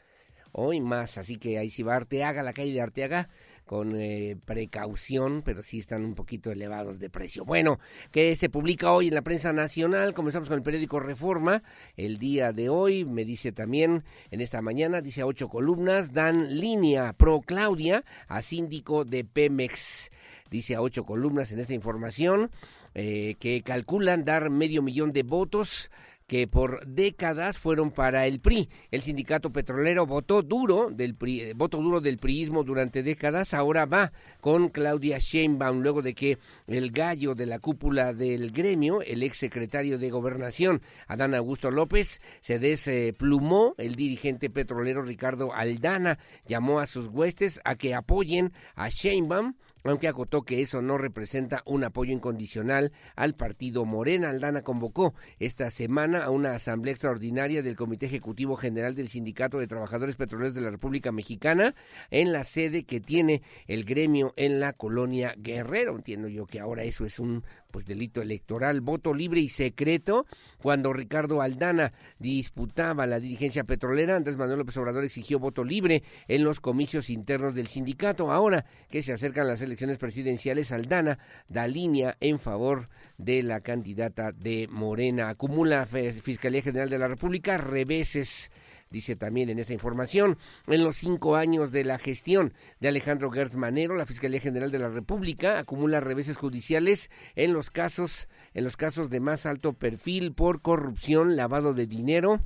hoy 0.53 0.81
más. 0.81 1.19
Así 1.19 1.37
que 1.37 1.59
ahí 1.59 1.71
sí 1.71 1.83
va 1.83 1.97
Arteaga, 1.97 2.43
la 2.43 2.53
calle 2.53 2.73
de 2.73 2.81
Arteaga, 2.81 3.29
con 3.71 3.95
eh, 3.95 4.37
precaución, 4.47 5.43
pero 5.45 5.63
sí 5.63 5.79
están 5.79 6.05
un 6.05 6.17
poquito 6.17 6.51
elevados 6.51 6.99
de 6.99 7.09
precio. 7.09 7.45
Bueno, 7.45 7.79
que 8.11 8.35
se 8.35 8.49
publica 8.49 8.93
hoy 8.93 9.07
en 9.07 9.15
la 9.15 9.23
prensa 9.23 9.53
nacional, 9.53 10.13
comenzamos 10.13 10.49
con 10.49 10.59
el 10.59 10.65
periódico 10.65 10.99
Reforma, 10.99 11.63
el 11.97 12.19
día 12.19 12.53
de 12.53 12.69
hoy, 12.69 13.05
me 13.05 13.25
dice 13.25 13.53
también 13.53 14.03
en 14.33 14.41
esta 14.41 14.61
mañana, 14.61 15.01
dice 15.01 15.23
ocho 15.23 15.49
columnas, 15.49 16.13
dan 16.13 16.59
línea 16.59 17.13
pro 17.13 17.43
Claudia 17.43 18.05
a 18.27 18.43
síndico 18.43 19.05
de 19.05 19.25
Pemex, 19.25 20.11
dice 20.51 20.75
a 20.75 20.83
ocho 20.83 21.05
columnas 21.05 21.53
en 21.53 21.61
esta 21.61 21.73
información, 21.73 22.51
eh, 22.97 23.37
que 23.39 23.63
calculan 23.63 24.25
dar 24.25 24.51
medio 24.51 24.83
millón 24.83 25.13
de 25.13 25.23
votos 25.23 25.93
que 26.31 26.47
por 26.47 26.87
décadas 26.87 27.59
fueron 27.59 27.91
para 27.91 28.25
el 28.29 28.39
PRI. 28.39 28.69
El 28.93 29.01
sindicato 29.01 29.53
petrolero 29.53 30.07
votó 30.07 30.45
duro 30.45 30.89
del 30.89 31.17
PRI, 31.17 31.41
eh, 31.41 31.55
voto 31.55 31.79
duro 31.79 32.01
del 32.01 32.19
priismo 32.19 32.63
durante 32.63 33.03
décadas, 33.03 33.53
ahora 33.53 33.85
va 33.85 34.13
con 34.41 34.69
Claudia 34.69 35.19
Sheinbaum 35.19 35.81
luego 35.81 36.03
de 36.03 36.15
que 36.15 36.39
el 36.69 36.93
gallo 36.93 37.35
de 37.35 37.47
la 37.47 37.59
cúpula 37.59 38.15
del 38.15 38.53
gremio, 38.53 39.03
el 39.03 39.25
ex 39.25 39.39
secretario 39.39 39.99
de 39.99 40.09
Gobernación, 40.11 40.83
Adán 41.09 41.35
Augusto 41.35 41.73
López, 41.73 42.21
se 42.43 42.61
desplumó, 42.61 43.75
el 43.77 43.97
dirigente 43.97 44.51
petrolero 44.51 45.03
Ricardo 45.03 45.53
Aldana 45.53 46.21
llamó 46.47 46.79
a 46.79 46.87
sus 46.87 47.09
huestes 47.09 47.61
a 47.65 47.75
que 47.75 47.93
apoyen 47.93 48.53
a 48.77 48.89
Sheinbaum 48.89 49.55
aunque 49.85 50.09
acotó 50.09 50.43
que 50.43 50.61
eso 50.61 50.83
no 50.83 50.99
representa 50.99 51.63
un 51.67 51.85
apoyo 51.85 52.13
incondicional 52.13 52.93
al 53.17 53.35
partido 53.35 53.85
Morena. 53.85 54.31
Aldana 54.31 54.63
convocó 54.63 55.15
esta 55.39 55.71
semana 55.71 56.25
a 56.25 56.31
una 56.31 56.55
asamblea 56.55 56.93
extraordinaria 56.93 57.63
del 57.63 57.77
Comité 57.77 58.07
Ejecutivo 58.07 58.57
General 58.57 58.95
del 58.95 59.09
Sindicato 59.09 59.59
de 59.59 59.67
Trabajadores 59.67 60.17
Petroleros 60.17 60.55
de 60.55 60.61
la 60.61 60.71
República 60.71 61.13
Mexicana 61.13 61.75
en 62.11 62.33
la 62.33 62.45
sede 62.45 62.85
que 62.85 63.01
tiene 63.01 63.43
el 63.67 63.85
gremio 63.85 64.33
en 64.37 64.61
la 64.61 64.73
colonia 64.73 65.35
Guerrero. 65.37 65.97
Entiendo 65.97 66.29
yo 66.29 66.47
que 66.47 66.61
ahora 66.61 66.85
eso 66.85 67.05
es 67.05 67.19
un 67.19 67.45
pues 67.71 67.87
delito 67.87 68.23
electoral, 68.23 68.81
voto 68.81 69.15
libre 69.15 69.41
y 69.41 69.49
secreto. 69.49 70.27
Cuando 70.63 70.93
Ricardo 70.93 71.41
Aldana 71.43 71.93
disputaba 72.19 73.07
la 73.07 73.21
dirigencia 73.21 73.65
petrolera, 73.65 74.17
Andrés 74.17 74.37
Manuel 74.37 74.61
López 74.61 74.77
Obrador 74.77 75.05
exigió 75.05 75.39
voto 75.39 75.65
libre 75.65 76.03
en 76.29 76.45
los 76.45 76.61
comicios 76.61 77.11
internos 77.11 77.55
del 77.55 77.67
sindicato. 77.67 78.31
Ahora 78.31 78.65
que 78.91 79.03
se 79.03 79.13
acercan 79.13 79.47
las 79.47 79.63
elecciones 79.63 79.99
presidenciales, 79.99 80.73
Aldana 80.73 81.19
da 81.49 81.67
línea 81.67 82.17
en 82.21 82.39
favor 82.39 82.89
de 83.19 83.43
la 83.43 83.61
candidata 83.61 84.33
de 84.33 84.69
Morena. 84.71 85.29
Acumula 85.29 85.87
Fiscalía 85.87 86.63
General 86.63 86.91
de 86.91 86.99
la 86.99 87.09
República 87.09 87.59
reveses 87.59 88.51
dice 88.91 89.15
también 89.15 89.49
en 89.49 89.61
esta 89.61 89.73
información. 89.73 90.37
En 90.67 90.83
los 90.83 90.97
cinco 90.97 91.37
años 91.37 91.71
de 91.71 91.85
la 91.85 91.99
gestión 91.99 92.53
de 92.81 92.89
Alejandro 92.89 93.31
Gertz 93.31 93.55
Manero, 93.55 93.95
la 93.95 94.05
Fiscalía 94.05 94.41
General 94.41 94.73
de 94.73 94.81
la 94.81 94.89
República 94.89 95.59
acumula 95.59 96.01
reveses 96.01 96.37
judiciales 96.37 97.09
en 97.37 97.53
los 97.53 97.71
casos, 97.71 98.29
en 98.53 98.65
los 98.65 98.77
casos 98.77 99.09
de 99.09 99.21
más 99.21 99.47
alto 99.47 99.75
perfil 99.75 100.33
por 100.33 100.61
corrupción, 100.61 101.37
lavado 101.37 101.73
de 101.73 101.87
dinero, 101.87 102.41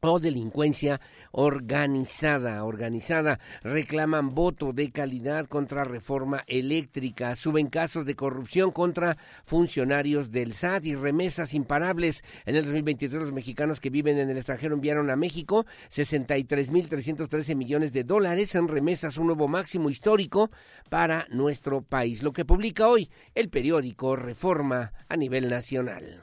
o 0.00 0.20
delincuencia 0.20 1.00
organizada, 1.32 2.62
organizada, 2.64 3.40
reclaman 3.62 4.32
voto 4.32 4.72
de 4.72 4.92
calidad 4.92 5.46
contra 5.46 5.82
reforma 5.82 6.44
eléctrica, 6.46 7.34
suben 7.34 7.68
casos 7.68 8.06
de 8.06 8.14
corrupción 8.14 8.70
contra 8.70 9.16
funcionarios 9.44 10.30
del 10.30 10.54
SAT 10.54 10.86
y 10.86 10.94
remesas 10.94 11.52
imparables. 11.52 12.22
En 12.46 12.54
el 12.54 12.62
2023 12.62 13.22
los 13.22 13.32
mexicanos 13.32 13.80
que 13.80 13.90
viven 13.90 14.18
en 14.18 14.30
el 14.30 14.36
extranjero 14.36 14.74
enviaron 14.74 15.10
a 15.10 15.16
México 15.16 15.66
63.313 15.90 17.56
millones 17.56 17.92
de 17.92 18.04
dólares 18.04 18.54
en 18.54 18.68
remesas, 18.68 19.18
un 19.18 19.26
nuevo 19.26 19.48
máximo 19.48 19.90
histórico 19.90 20.50
para 20.88 21.26
nuestro 21.30 21.82
país. 21.82 22.22
Lo 22.22 22.32
que 22.32 22.44
publica 22.44 22.86
hoy 22.86 23.10
el 23.34 23.48
periódico 23.48 24.14
Reforma 24.14 24.92
a 25.08 25.16
nivel 25.16 25.48
nacional. 25.48 26.22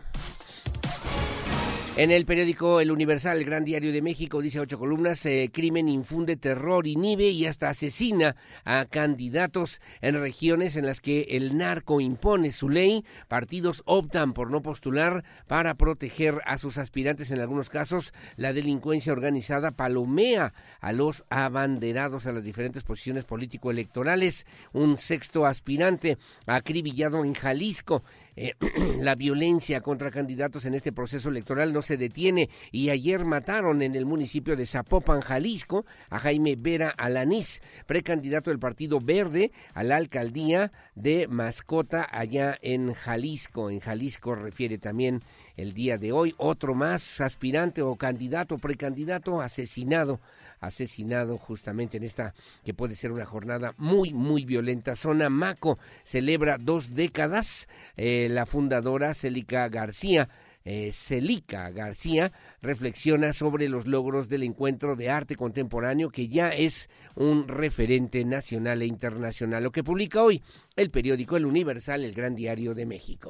En 1.98 2.12
el 2.12 2.26
periódico 2.26 2.82
El 2.82 2.92
Universal, 2.92 3.38
el 3.38 3.46
Gran 3.46 3.64
Diario 3.64 3.94
de 3.94 4.02
México, 4.02 4.42
dice 4.42 4.60
ocho 4.60 4.78
columnas, 4.78 5.26
eh, 5.26 5.50
crimen 5.54 5.88
infunde 5.88 6.36
terror, 6.36 6.88
inhibe 6.88 7.30
y 7.30 7.46
hasta 7.46 7.70
asesina 7.70 8.36
a 8.66 8.84
candidatos 8.84 9.80
en 10.02 10.20
regiones 10.20 10.76
en 10.76 10.86
las 10.86 11.00
que 11.00 11.22
el 11.22 11.58
narco 11.58 12.02
impone 12.02 12.52
su 12.52 12.68
ley. 12.68 13.06
Partidos 13.30 13.82
optan 13.86 14.34
por 14.34 14.52
no 14.52 14.62
postular 14.62 15.24
para 15.48 15.76
proteger 15.76 16.42
a 16.46 16.58
sus 16.58 16.78
aspirantes. 16.78 17.32
En 17.32 17.40
algunos 17.40 17.70
casos, 17.70 18.14
la 18.36 18.52
delincuencia 18.52 19.14
organizada 19.14 19.72
palomea 19.72 20.54
a 20.82 20.92
los 20.92 21.24
abanderados 21.30 22.28
a 22.28 22.34
las 22.34 22.44
diferentes 22.44 22.84
posiciones 22.84 23.24
político-electorales. 23.24 24.46
Un 24.74 24.98
sexto 24.98 25.46
aspirante 25.46 26.18
acribillado 26.46 27.24
en 27.24 27.36
Jalisco. 27.36 28.04
Eh, 28.36 28.54
la 29.00 29.16
violencia 29.16 29.82
contra 29.82 30.12
candidatos 30.12 30.66
en 30.66 30.74
este 30.74 30.92
proceso 30.92 31.30
electoral 31.30 31.72
no 31.72 31.82
se 31.82 31.98
detiene 31.98 32.50
y 32.72 32.90
ayer 32.90 33.24
mataron 33.24 33.82
en 33.82 33.96
el 33.96 34.06
municipio 34.06 34.56
de 34.56 34.66
Zapopan, 34.66 35.22
Jalisco, 35.22 35.86
a 36.10 36.20
Jaime 36.20 36.56
Vera 36.58 36.90
Alanís, 36.90 37.62
precandidato 37.86 38.50
del 38.50 38.60
Partido 38.60 39.00
Verde 39.00 39.52
a 39.74 39.84
la 39.84 39.96
alcaldía 39.96 40.72
de 40.96 41.28
Mascota 41.28 42.08
allá 42.12 42.58
en 42.62 42.94
Jalisco. 42.94 43.70
En 43.70 43.80
Jalisco 43.80 44.36
refiere 44.36 44.78
también 44.78 45.22
el 45.56 45.74
día 45.74 45.98
de 45.98 46.12
hoy 46.12 46.36
otro 46.38 46.76
más 46.76 47.22
aspirante 47.22 47.82
o 47.82 47.96
candidato, 47.96 48.58
precandidato 48.58 49.42
asesinado 49.42 50.20
asesinado 50.60 51.38
justamente 51.38 51.98
en 51.98 52.04
esta 52.04 52.34
que 52.64 52.74
puede 52.74 52.96
ser 52.96 53.12
una 53.12 53.26
jornada 53.26 53.74
muy, 53.78 54.14
muy 54.14 54.46
violenta. 54.46 54.96
Zona 54.96 55.30
Maco 55.30 55.78
celebra 56.04 56.58
dos 56.58 56.94
décadas. 56.94 57.68
Eh, 57.98 58.28
la 58.30 58.46
fundadora 58.46 59.14
Celica 59.14 59.68
García 59.70 60.30
eh, 60.68 60.92
Celica 60.92 61.70
García 61.70 62.32
reflexiona 62.60 63.34
sobre 63.34 63.70
los 63.70 63.86
logros 63.86 64.28
del 64.30 64.42
encuentro 64.42 64.96
de 64.96 65.12
arte 65.12 65.36
contemporáneo 65.36 66.10
que 66.10 66.28
ya 66.28 66.50
es 66.50 66.90
un 67.14 67.48
referente 67.48 68.26
nacional 68.26 68.82
e 68.82 68.88
internacional. 68.88 69.64
Lo 69.64 69.72
que 69.72 69.84
publica 69.84 70.24
hoy 70.24 70.42
el 70.76 70.90
periódico 70.90 71.38
El 71.38 71.46
Universal, 71.46 72.04
el 72.04 72.16
Gran 72.16 72.36
Diario 72.36 72.74
de 72.74 72.88
México. 72.88 73.30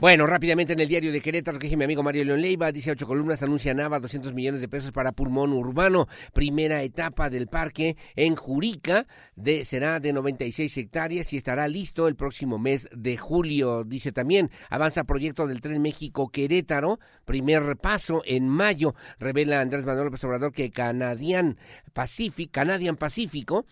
Bueno, 0.00 0.26
rápidamente 0.26 0.72
en 0.72 0.80
el 0.80 0.88
diario 0.88 1.12
de 1.12 1.20
Querétaro, 1.20 1.58
que 1.58 1.66
dice 1.66 1.76
mi 1.76 1.84
amigo 1.84 2.02
Mario 2.02 2.24
León 2.24 2.40
Leiva, 2.40 2.72
dice 2.72 2.90
ocho 2.90 3.06
columnas, 3.06 3.42
anuncia 3.42 3.74
Nava 3.74 4.00
200 4.00 4.32
millones 4.32 4.62
de 4.62 4.68
pesos 4.68 4.92
para 4.92 5.12
pulmón 5.12 5.52
urbano. 5.52 6.08
Primera 6.32 6.82
etapa 6.82 7.28
del 7.28 7.48
parque 7.48 7.98
en 8.16 8.34
Jurica 8.34 9.06
de, 9.36 9.62
será 9.66 10.00
de 10.00 10.14
96 10.14 10.74
hectáreas 10.78 11.30
y 11.34 11.36
estará 11.36 11.68
listo 11.68 12.08
el 12.08 12.16
próximo 12.16 12.58
mes 12.58 12.88
de 12.96 13.18
julio. 13.18 13.84
Dice 13.84 14.10
también, 14.10 14.50
avanza 14.70 15.04
proyecto 15.04 15.46
del 15.46 15.60
Tren 15.60 15.82
México 15.82 16.30
Querétaro, 16.30 16.98
primer 17.26 17.76
paso 17.76 18.22
en 18.24 18.48
mayo. 18.48 18.94
Revela 19.18 19.60
Andrés 19.60 19.84
Manuel 19.84 20.06
López 20.06 20.24
Obrador 20.24 20.52
que 20.52 20.70
Canadian 20.70 21.58
Pacific, 21.92 22.50
Canadian 22.50 22.96
Pacífico 22.96 23.66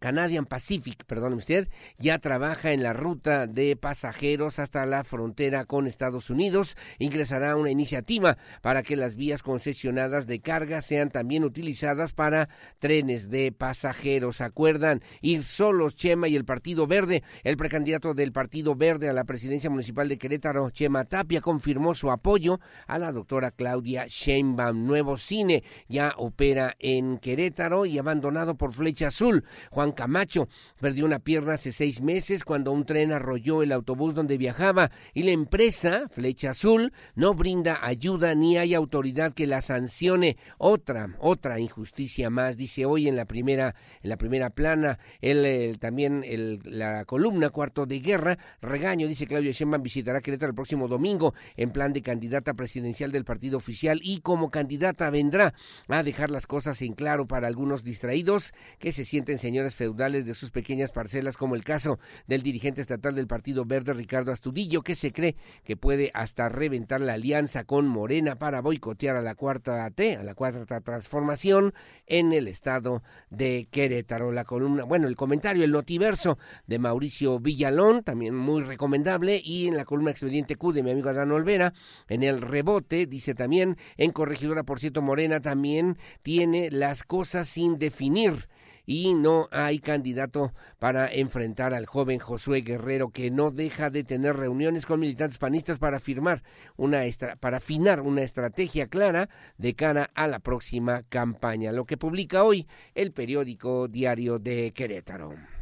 Canadian 0.00 0.46
Pacific, 0.46 1.04
perdón 1.04 1.34
usted, 1.34 1.68
ya 1.98 2.18
trabaja 2.18 2.72
en 2.72 2.82
la 2.82 2.92
ruta 2.92 3.46
de 3.46 3.76
pasajeros 3.76 4.58
hasta 4.58 4.86
la 4.86 5.04
frontera 5.04 5.64
con 5.64 5.86
Estados 5.86 6.30
Unidos. 6.30 6.76
Ingresará 6.98 7.56
una 7.56 7.70
iniciativa 7.70 8.38
para 8.62 8.82
que 8.82 8.96
las 8.96 9.14
vías 9.14 9.42
concesionadas 9.42 10.26
de 10.26 10.40
carga 10.40 10.80
sean 10.80 11.10
también 11.10 11.44
utilizadas 11.44 12.12
para 12.12 12.48
trenes 12.78 13.30
de 13.30 13.52
pasajeros. 13.52 14.40
¿Acuerdan 14.40 15.02
ir 15.20 15.44
solos 15.44 15.94
Chema 15.94 16.28
y 16.28 16.36
el 16.36 16.44
Partido 16.44 16.86
Verde? 16.86 17.22
El 17.44 17.56
precandidato 17.56 18.14
del 18.14 18.32
Partido 18.32 18.74
Verde 18.74 19.08
a 19.08 19.12
la 19.12 19.24
presidencia 19.24 19.70
municipal 19.70 20.08
de 20.08 20.18
Querétaro, 20.18 20.70
Chema 20.70 21.04
Tapia, 21.04 21.40
confirmó 21.40 21.94
su 21.94 22.10
apoyo 22.10 22.60
a 22.86 22.98
la 22.98 23.12
doctora 23.12 23.50
Claudia 23.50 24.06
Sheinbaum. 24.08 24.86
Nuevo 24.86 25.16
cine 25.16 25.62
ya 25.88 26.14
opera 26.16 26.76
en 26.78 27.18
Querétaro 27.18 27.86
y 27.86 27.98
abandonado 27.98 28.56
por 28.56 28.72
Flecha 28.72 29.08
Azul. 29.08 29.44
Juan 29.70 29.92
Camacho 29.92 30.48
perdió 30.80 31.04
una 31.04 31.18
pierna 31.18 31.54
hace 31.54 31.72
seis 31.72 32.00
meses 32.00 32.44
cuando 32.44 32.72
un 32.72 32.84
tren 32.84 33.12
arrolló 33.12 33.62
el 33.62 33.72
autobús 33.72 34.14
donde 34.14 34.38
viajaba 34.38 34.90
y 35.14 35.22
la 35.22 35.30
empresa 35.30 36.08
Flecha 36.10 36.50
Azul 36.50 36.92
no 37.14 37.34
brinda 37.34 37.78
ayuda 37.82 38.34
ni 38.34 38.56
hay 38.56 38.74
autoridad 38.74 39.32
que 39.32 39.46
la 39.46 39.60
sancione. 39.60 40.36
Otra, 40.58 41.16
otra 41.20 41.60
injusticia 41.60 42.30
más, 42.30 42.56
dice 42.56 42.84
hoy 42.86 43.08
en 43.08 43.16
la 43.16 43.24
primera, 43.24 43.74
en 44.02 44.10
la 44.10 44.16
primera 44.16 44.50
plana, 44.50 44.98
el, 45.20 45.78
también 45.78 46.24
el, 46.24 46.60
la 46.64 47.04
columna 47.04 47.50
cuarto 47.50 47.86
de 47.86 48.00
guerra, 48.00 48.38
regaño, 48.60 49.06
dice 49.06 49.26
Claudio 49.26 49.52
Sheinbaum 49.52 49.82
visitará 49.82 50.20
Querétaro 50.20 50.50
el 50.50 50.56
próximo 50.56 50.88
domingo 50.88 51.34
en 51.56 51.70
plan 51.70 51.92
de 51.92 52.02
candidata 52.02 52.54
presidencial 52.54 53.12
del 53.12 53.24
partido 53.24 53.56
oficial 53.56 54.00
y 54.02 54.20
como 54.20 54.50
candidata 54.50 55.10
vendrá 55.10 55.54
a 55.88 56.02
dejar 56.02 56.30
las 56.30 56.46
cosas 56.46 56.80
en 56.82 56.94
claro 56.94 57.26
para 57.26 57.46
algunos 57.46 57.84
distraídos 57.84 58.52
que 58.78 58.92
se 58.92 59.04
sienten 59.04 59.38
señores 59.48 59.74
feudales 59.74 60.26
de 60.26 60.34
sus 60.34 60.50
pequeñas 60.50 60.92
parcelas, 60.92 61.38
como 61.38 61.54
el 61.54 61.64
caso 61.64 61.98
del 62.26 62.42
dirigente 62.42 62.82
estatal 62.82 63.14
del 63.14 63.26
Partido 63.26 63.64
Verde, 63.64 63.94
Ricardo 63.94 64.30
Astudillo, 64.30 64.82
que 64.82 64.94
se 64.94 65.10
cree 65.10 65.36
que 65.64 65.74
puede 65.74 66.10
hasta 66.12 66.50
reventar 66.50 67.00
la 67.00 67.14
alianza 67.14 67.64
con 67.64 67.88
Morena 67.88 68.38
para 68.38 68.60
boicotear 68.60 69.16
a 69.16 69.22
la 69.22 69.34
cuarta 69.34 69.90
T, 69.90 70.16
a 70.16 70.22
la 70.22 70.34
cuarta 70.34 70.82
transformación 70.82 71.72
en 72.06 72.34
el 72.34 72.46
estado 72.46 73.02
de 73.30 73.68
Querétaro. 73.70 74.32
La 74.32 74.44
columna, 74.44 74.84
bueno, 74.84 75.08
el 75.08 75.16
comentario, 75.16 75.64
el 75.64 75.70
notiverso 75.70 76.36
de 76.66 76.78
Mauricio 76.78 77.40
Villalón, 77.40 78.02
también 78.02 78.34
muy 78.34 78.64
recomendable, 78.64 79.40
y 79.42 79.66
en 79.66 79.78
la 79.78 79.86
columna 79.86 80.10
Expediente 80.10 80.56
Q 80.56 80.74
de 80.74 80.82
mi 80.82 80.90
amigo 80.90 81.08
Adán 81.08 81.32
Olvera, 81.32 81.72
en 82.06 82.22
el 82.22 82.42
rebote, 82.42 83.06
dice 83.06 83.34
también, 83.34 83.78
en 83.96 84.12
Corregidora, 84.12 84.64
por 84.64 84.78
cierto, 84.78 85.00
Morena 85.00 85.40
también 85.40 85.96
tiene 86.20 86.70
las 86.70 87.02
cosas 87.02 87.48
sin 87.48 87.78
definir 87.78 88.46
y 88.88 89.12
no 89.12 89.48
hay 89.52 89.80
candidato 89.80 90.54
para 90.78 91.12
enfrentar 91.12 91.74
al 91.74 91.84
joven 91.84 92.18
Josué 92.18 92.62
Guerrero 92.62 93.10
que 93.10 93.30
no 93.30 93.50
deja 93.50 93.90
de 93.90 94.02
tener 94.02 94.34
reuniones 94.34 94.86
con 94.86 95.00
militantes 95.00 95.36
panistas 95.36 95.78
para 95.78 96.00
firmar 96.00 96.42
una 96.78 97.02
para 97.38 97.58
afinar 97.58 98.00
una 98.00 98.22
estrategia 98.22 98.86
clara 98.86 99.28
de 99.58 99.74
cara 99.74 100.10
a 100.14 100.26
la 100.26 100.38
próxima 100.38 101.02
campaña, 101.02 101.70
lo 101.70 101.84
que 101.84 101.98
publica 101.98 102.44
hoy 102.44 102.66
el 102.94 103.12
periódico 103.12 103.88
Diario 103.88 104.38
de 104.38 104.72
Querétaro. 104.74 105.57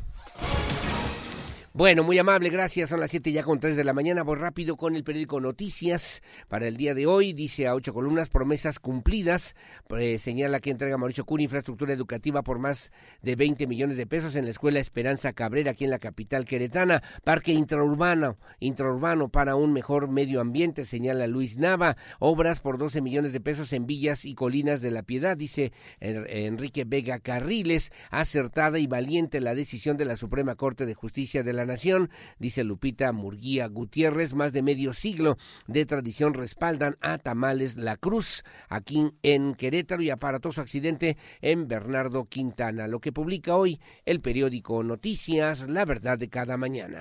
Bueno, 1.77 2.05
muy 2.05 2.19
amable, 2.19 2.49
gracias. 2.49 2.89
Son 2.89 3.01
las 3.01 3.11
siete 3.11 3.33
ya 3.33 3.43
con 3.43 3.61
tres 3.61 3.77
de 3.77 3.85
la 3.85 3.93
mañana. 3.93 4.23
Voy 4.23 4.37
rápido 4.37 4.79
con 4.79 4.97
el 4.97 5.05
periódico 5.05 5.43
Noticias 5.43 6.23
para 6.49 6.67
el 6.67 6.79
día 6.79 6.95
de 6.95 7.05
hoy. 7.05 7.35
Dice 7.35 7.67
a 7.67 7.75
ocho 7.75 7.93
columnas, 7.93 8.31
promesas 8.31 8.79
cumplidas. 8.79 9.55
Pues, 9.87 10.23
señala 10.23 10.61
que 10.61 10.71
entrega 10.71 10.97
Mauricio 10.97 11.27
Curi 11.27 11.45
infraestructura 11.45 11.93
educativa 11.93 12.43
por 12.43 12.59
más 12.59 12.93
de 13.21 13.37
20 13.37 13.67
millones 13.67 13.99
de 13.99 14.07
pesos 14.07 14.37
en 14.37 14.47
la 14.47 14.53
Escuela 14.53 14.81
Esperanza 14.81 15.35
Cabrera, 15.35 15.73
aquí 15.73 15.85
en 15.85 15.91
la 15.91 15.99
capital 15.99 16.47
queretana. 16.47 17.03
Parque 17.25 17.53
intraurbano, 17.53 18.39
intraurbano 18.59 19.29
para 19.29 19.55
un 19.55 19.75
mejor 19.75 20.09
medio 20.09 20.41
ambiente, 20.41 20.87
señala 20.87 21.27
Luis 21.27 21.59
Nava. 21.59 21.99
Obras 22.21 22.61
por 22.61 22.79
12 22.79 23.03
millones 23.03 23.35
de 23.35 23.43
pesos 23.43 23.75
en 23.75 23.85
villas 23.85 24.25
y 24.25 24.35
colinas 24.35 24.81
de 24.81 24.93
la 24.93 25.03
Piedad, 25.03 25.37
dice 25.37 25.73
Enrique 26.01 26.85
Vega 26.87 27.19
Carriles. 27.19 27.93
Acertada 28.09 28.79
y 28.79 28.87
valiente 28.87 29.43
la 29.43 29.55
decisión 29.55 29.99
de 29.99 30.07
la 30.07 30.17
Suprema 30.17 30.55
Corte 30.55 30.87
de 30.87 30.95
Justicia 30.95 31.43
de 31.43 31.53
la 31.53 31.66
Nación, 31.67 32.11
dice 32.39 32.65
Lupita 32.65 33.13
Murguía 33.13 33.67
Gutiérrez, 33.67 34.35
más 34.35 34.53
de 34.53 34.63
medio 34.63 34.93
siglo 34.93 35.37
de 35.67 35.85
tradición 35.87 36.35
respaldan 36.35 36.97
a 37.01 37.19
Tamales 37.19 37.77
La 37.77 37.97
Cruz, 37.97 38.45
aquí 38.69 39.11
en 39.23 39.55
Querétaro 39.55 40.03
y 40.03 40.11
aparatoso 40.11 40.61
accidente 40.61 41.17
en 41.41 41.69
Bernardo 41.69 42.27
Quintana, 42.27 42.89
lo 42.89 43.01
que 43.01 43.13
publica 43.13 43.57
hoy 43.57 43.81
el 44.05 44.21
periódico 44.21 44.83
Noticias, 44.83 45.69
la 45.69 45.85
verdad 45.85 46.19
de 46.19 46.29
cada 46.29 46.57
mañana 46.57 47.01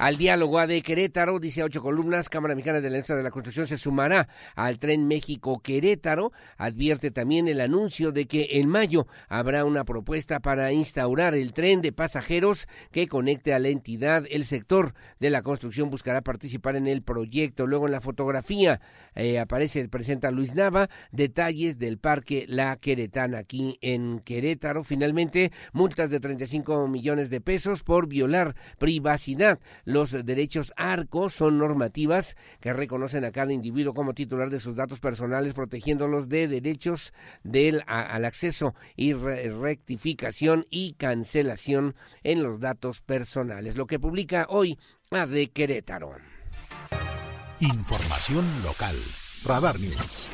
al 0.00 0.16
diálogo 0.16 0.66
de 0.66 0.80
Querétaro, 0.80 1.38
dice 1.38 1.62
ocho 1.62 1.82
columnas, 1.82 2.30
Cámara 2.30 2.54
Mexicana 2.54 2.80
de 2.80 2.88
la 2.88 2.96
Industria 2.96 3.18
de 3.18 3.22
la 3.22 3.30
Construcción 3.30 3.66
se 3.66 3.76
sumará 3.76 4.28
al 4.56 4.78
tren 4.78 5.06
México-Querétaro, 5.06 6.32
advierte 6.56 7.10
también 7.10 7.48
el 7.48 7.60
anuncio 7.60 8.10
de 8.10 8.26
que 8.26 8.48
en 8.52 8.66
mayo 8.66 9.06
habrá 9.28 9.66
una 9.66 9.84
propuesta 9.84 10.40
para 10.40 10.72
instaurar 10.72 11.34
el 11.34 11.52
tren 11.52 11.82
de 11.82 11.92
pasajeros 11.92 12.66
que 12.92 13.08
conecte 13.08 13.52
a 13.52 13.58
la 13.58 13.68
entidad, 13.68 14.24
el 14.30 14.46
sector 14.46 14.94
de 15.18 15.28
la 15.28 15.42
construcción 15.42 15.90
buscará 15.90 16.22
participar 16.22 16.76
en 16.76 16.86
el 16.86 17.02
proyecto, 17.02 17.66
luego 17.66 17.84
en 17.84 17.92
la 17.92 18.00
fotografía 18.00 18.80
eh, 19.14 19.38
aparece, 19.38 19.86
presenta 19.90 20.30
Luis 20.30 20.54
Nava, 20.54 20.88
detalles 21.12 21.78
del 21.78 21.98
Parque 21.98 22.46
La 22.48 22.74
Queretana 22.76 23.40
aquí 23.40 23.76
en 23.82 24.20
Querétaro, 24.20 24.82
finalmente 24.82 25.52
multas 25.74 26.08
de 26.08 26.20
35 26.20 26.88
millones 26.88 27.28
de 27.28 27.42
pesos 27.42 27.82
por 27.82 28.08
violar 28.08 28.56
privacidad 28.78 29.60
los 29.92 30.12
derechos 30.24 30.72
ARCO 30.76 31.28
son 31.28 31.58
normativas 31.58 32.36
que 32.60 32.72
reconocen 32.72 33.24
a 33.24 33.32
cada 33.32 33.52
individuo 33.52 33.94
como 33.94 34.14
titular 34.14 34.50
de 34.50 34.60
sus 34.60 34.76
datos 34.76 35.00
personales, 35.00 35.54
protegiéndolos 35.54 36.28
de 36.28 36.48
derechos 36.48 37.12
del, 37.42 37.82
al 37.86 38.24
acceso 38.24 38.74
y 38.96 39.12
rectificación 39.12 40.66
y 40.70 40.94
cancelación 40.94 41.94
en 42.22 42.42
los 42.42 42.60
datos 42.60 43.00
personales. 43.00 43.76
Lo 43.76 43.86
que 43.86 43.98
publica 43.98 44.46
hoy 44.48 44.78
de 45.10 45.50
Querétaro. 45.50 46.12
Información 47.58 48.46
local. 48.62 48.96
Radar 49.44 49.78
News. 49.80 50.28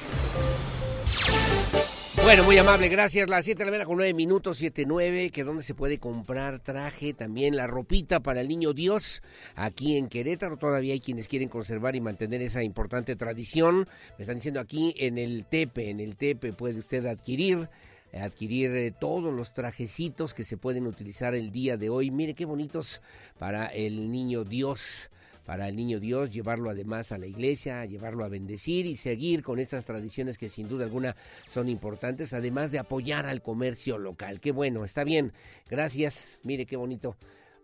Bueno, 2.26 2.42
muy 2.42 2.58
amable, 2.58 2.88
gracias. 2.88 3.28
Las 3.28 3.44
7 3.44 3.56
de 3.56 3.64
la 3.66 3.70
mañana 3.70 3.86
con 3.86 3.98
9 3.98 4.12
minutos, 4.12 4.58
7, 4.58 4.82
9, 4.84 5.30
que 5.30 5.44
donde 5.44 5.62
se 5.62 5.74
puede 5.74 5.98
comprar 5.98 6.58
traje, 6.58 7.14
también 7.14 7.54
la 7.54 7.68
ropita 7.68 8.18
para 8.18 8.40
el 8.40 8.48
niño 8.48 8.72
Dios, 8.72 9.22
aquí 9.54 9.96
en 9.96 10.08
Querétaro. 10.08 10.56
Todavía 10.56 10.92
hay 10.92 10.98
quienes 10.98 11.28
quieren 11.28 11.48
conservar 11.48 11.94
y 11.94 12.00
mantener 12.00 12.42
esa 12.42 12.64
importante 12.64 13.14
tradición. 13.14 13.86
Me 14.18 14.22
están 14.22 14.38
diciendo 14.38 14.58
aquí 14.58 14.92
en 14.98 15.18
el 15.18 15.44
Tepe, 15.44 15.88
en 15.88 16.00
el 16.00 16.16
Tepe 16.16 16.52
puede 16.52 16.80
usted 16.80 17.06
adquirir 17.06 17.68
adquirir 18.12 18.74
eh, 18.74 18.92
todos 18.98 19.32
los 19.32 19.54
trajecitos 19.54 20.34
que 20.34 20.42
se 20.42 20.56
pueden 20.56 20.88
utilizar 20.88 21.32
el 21.36 21.52
día 21.52 21.76
de 21.76 21.90
hoy. 21.90 22.10
Mire 22.10 22.34
qué 22.34 22.44
bonitos 22.44 23.02
para 23.38 23.66
el 23.66 24.10
niño 24.10 24.42
Dios 24.42 25.10
para 25.46 25.68
el 25.68 25.76
niño 25.76 26.00
Dios, 26.00 26.30
llevarlo 26.30 26.68
además 26.68 27.12
a 27.12 27.18
la 27.18 27.26
iglesia, 27.26 27.84
llevarlo 27.84 28.24
a 28.24 28.28
bendecir 28.28 28.84
y 28.84 28.96
seguir 28.96 29.42
con 29.42 29.60
estas 29.60 29.84
tradiciones 29.84 30.36
que 30.36 30.48
sin 30.48 30.68
duda 30.68 30.84
alguna 30.84 31.14
son 31.48 31.68
importantes, 31.68 32.32
además 32.32 32.72
de 32.72 32.80
apoyar 32.80 33.26
al 33.26 33.40
comercio 33.40 33.96
local. 33.96 34.40
Qué 34.40 34.50
bueno, 34.50 34.84
está 34.84 35.04
bien. 35.04 35.32
Gracias. 35.70 36.38
Mire 36.42 36.66
qué 36.66 36.76
bonito 36.76 37.16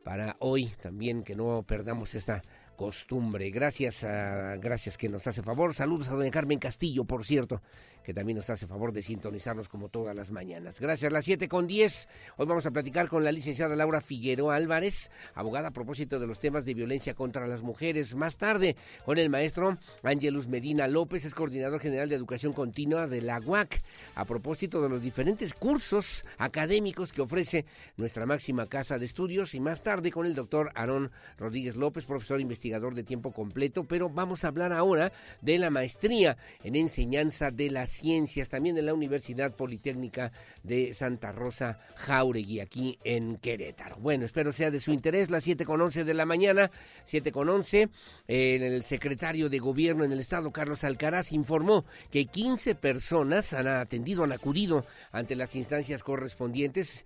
para 0.05 0.37
hoy 0.39 0.67
también 0.81 1.23
que 1.25 1.35
no 1.35 1.65
perdamos 1.67 2.15
esta 2.15 2.43
costumbre. 2.77 3.51
Gracias, 3.51 4.03
gracias 4.03 4.97
que 4.97 5.09
nos 5.09 5.27
hace 5.27 5.43
favor. 5.43 5.75
Saludos 5.75 6.09
a 6.09 6.15
doña 6.15 6.31
Carmen 6.31 6.59
Castillo, 6.59 7.05
por 7.05 7.25
cierto, 7.25 7.63
que 8.05 8.15
también 8.15 8.37
nos 8.37 8.51
hace 8.51 8.67
favor 8.67 8.93
de 8.93 9.03
sintonizarnos 9.03 9.69
como 9.69 9.89
todas 9.89 10.15
las 10.15 10.31
mañanas. 10.31 10.81
Gracias, 10.81 11.13
las 11.13 11.25
7 11.25 11.49
con 11.49 11.67
10. 11.67 12.09
Hoy 12.37 12.47
vamos 12.47 12.67
a 12.67 12.71
platicar 12.71 13.09
con 13.09 13.25
la 13.25 13.33
licenciada 13.33 13.77
Laura 13.77 14.01
Figueroa 14.01 14.57
Álvarez, 14.57 15.11
abogada 15.35 15.69
a 15.69 15.73
propósito 15.73 16.19
de 16.19 16.27
los 16.27 16.41
temas 16.41 16.65
de 16.65 16.75
violencia 16.75 17.15
contra 17.15 17.47
las 17.47 17.63
mujeres. 17.63 18.15
Más 18.15 18.37
tarde, 18.37 18.77
con 19.05 19.19
el 19.19 19.31
maestro 19.31 19.79
Ángelus 20.03 20.49
Medina 20.49 20.89
López, 20.89 21.25
es 21.25 21.35
coordinador 21.35 21.81
general 21.81 22.09
de 22.09 22.17
educación 22.17 22.53
continua 22.53 23.07
de 23.07 23.21
la 23.23 23.41
UAC, 23.41 23.83
a 24.15 24.25
propósito 24.25 24.83
de 24.83 24.89
los 24.89 25.03
diferentes 25.03 25.55
cursos 25.55 26.25
académicos 26.39 27.13
que 27.13 27.23
ofrece 27.23 27.65
nuestra 27.97 28.27
máxima 28.27 28.67
casa 28.67 28.99
de 28.99 29.05
estudios. 29.05 29.55
Y 29.55 29.61
más 29.61 29.83
tarde, 29.83 30.11
con 30.11 30.27
el 30.27 30.35
doctor 30.35 30.71
Aarón 30.75 31.11
Rodríguez 31.39 31.77
López, 31.77 32.05
profesor 32.05 32.41
investigador 32.41 32.95
de 32.95 33.05
tiempo 33.05 33.33
completo. 33.33 33.85
Pero 33.85 34.09
vamos 34.09 34.45
a 34.45 34.49
hablar 34.49 34.73
ahora 34.73 35.13
de 35.41 35.59
la 35.59 35.71
maestría 35.71 36.37
en 36.65 36.77
enseñanza 36.77 37.51
de 37.51 37.71
las 37.71 37.92
Ciencias, 37.93 38.49
también 38.49 38.79
en 38.79 38.87
la 38.87 38.95
Universidad 38.95 39.55
Politécnica 39.55 40.33
de 40.63 40.95
Santa 40.95 41.33
Rosa 41.33 41.79
Jauregui, 41.97 42.61
aquí 42.61 42.99
en 43.05 43.37
Querétaro. 43.37 43.97
Bueno, 43.97 44.25
espero 44.25 44.53
sea 44.53 44.71
de 44.71 44.81
su 44.81 44.93
interés, 44.93 45.31
las 45.31 45.45
7 45.45 45.65
con 45.65 45.81
11 45.81 46.05
de 46.05 46.15
la 46.15 46.27
mañana, 46.27 46.71
7 47.05 47.33
con 47.33 47.49
11, 47.49 47.89
el 48.27 48.83
secretario 48.83 49.49
de 49.49 49.59
Gobierno 49.59 50.05
en 50.05 50.13
el 50.13 50.21
Estado, 50.21 50.51
Carlos 50.51 50.85
Alcaraz, 50.85 51.33
informó 51.33 51.85
que 52.11 52.27
15 52.27 52.75
personas 52.75 53.53
han 53.53 53.67
atendido, 53.69 54.25
han 54.25 54.33
acudido 54.33 54.85
ante 55.11 55.37
las 55.37 55.55
instancias 55.55 56.03
correspondientes, 56.03 57.05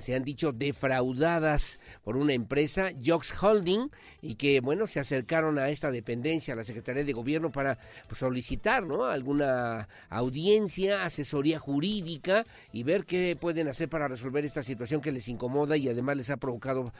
se 0.00 0.14
han 0.14 0.24
dicho 0.24 0.52
defraudadas 0.52 1.78
por 2.04 2.16
una 2.16 2.34
empresa, 2.34 2.90
Jox 3.04 3.32
Holding, 3.42 3.90
y 4.22 4.34
que, 4.34 4.60
bueno, 4.60 4.86
se 4.86 5.00
acercaron 5.00 5.58
a 5.58 5.68
esta 5.68 5.90
dependencia, 5.90 6.54
a 6.54 6.56
la 6.56 6.64
Secretaría 6.64 7.04
de 7.04 7.12
Gobierno, 7.12 7.50
para 7.50 7.78
pues, 8.08 8.18
solicitar, 8.18 8.84
¿no?, 8.84 9.04
alguna 9.04 9.88
audiencia, 10.26 11.04
asesoría 11.04 11.58
jurídica 11.58 12.44
y 12.72 12.82
ver 12.82 13.04
qué 13.04 13.36
pueden 13.40 13.68
hacer 13.68 13.88
para 13.88 14.08
resolver 14.08 14.44
esta 14.44 14.62
situación 14.62 15.00
que 15.00 15.12
les 15.12 15.28
incomoda 15.28 15.76
y 15.76 15.88
además 15.88 16.16
les 16.16 16.30
ha 16.30 16.36
provocado 16.36 16.92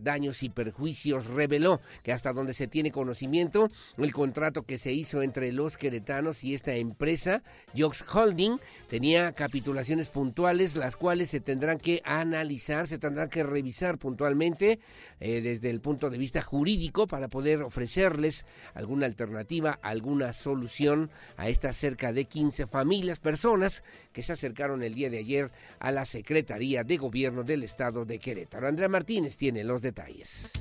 daños 0.00 0.42
y 0.42 0.48
perjuicios. 0.48 1.26
Reveló 1.26 1.80
que 2.02 2.12
hasta 2.12 2.32
donde 2.32 2.54
se 2.54 2.68
tiene 2.68 2.92
conocimiento, 2.92 3.68
el 3.96 4.12
contrato 4.12 4.62
que 4.62 4.78
se 4.78 4.92
hizo 4.92 5.22
entre 5.22 5.52
los 5.52 5.76
queretanos 5.76 6.44
y 6.44 6.54
esta 6.54 6.74
empresa, 6.74 7.42
Jox 7.76 8.04
Holding, 8.14 8.58
tenía 8.88 9.32
capitulaciones 9.32 10.08
puntuales, 10.08 10.76
las 10.76 10.96
cuales 10.96 11.30
se 11.30 11.40
tendrán 11.40 11.78
que 11.78 12.02
analizar, 12.04 12.86
se 12.86 12.98
tendrán 12.98 13.28
que 13.28 13.42
revisar 13.42 13.98
puntualmente 13.98 14.78
eh, 15.20 15.40
desde 15.40 15.70
el 15.70 15.80
punto 15.80 16.10
de 16.10 16.18
vista 16.18 16.42
jurídico 16.42 17.06
para 17.06 17.28
poder 17.28 17.62
ofrecerles 17.62 18.44
alguna 18.74 19.06
alternativa, 19.06 19.78
alguna 19.82 20.32
solución 20.32 21.10
a 21.36 21.48
estas 21.48 21.76
cerca 21.76 22.12
de 22.12 22.24
15 22.24 22.57
familias, 22.66 23.18
personas 23.18 23.82
que 24.12 24.22
se 24.22 24.32
acercaron 24.32 24.82
el 24.82 24.94
día 24.94 25.10
de 25.10 25.18
ayer 25.18 25.50
a 25.78 25.92
la 25.92 26.04
Secretaría 26.04 26.84
de 26.84 26.96
Gobierno 26.96 27.44
del 27.44 27.62
Estado 27.62 28.04
de 28.04 28.18
Querétaro. 28.18 28.68
Andrea 28.68 28.88
Martínez 28.88 29.36
tiene 29.36 29.64
los 29.64 29.82
detalles. 29.82 30.52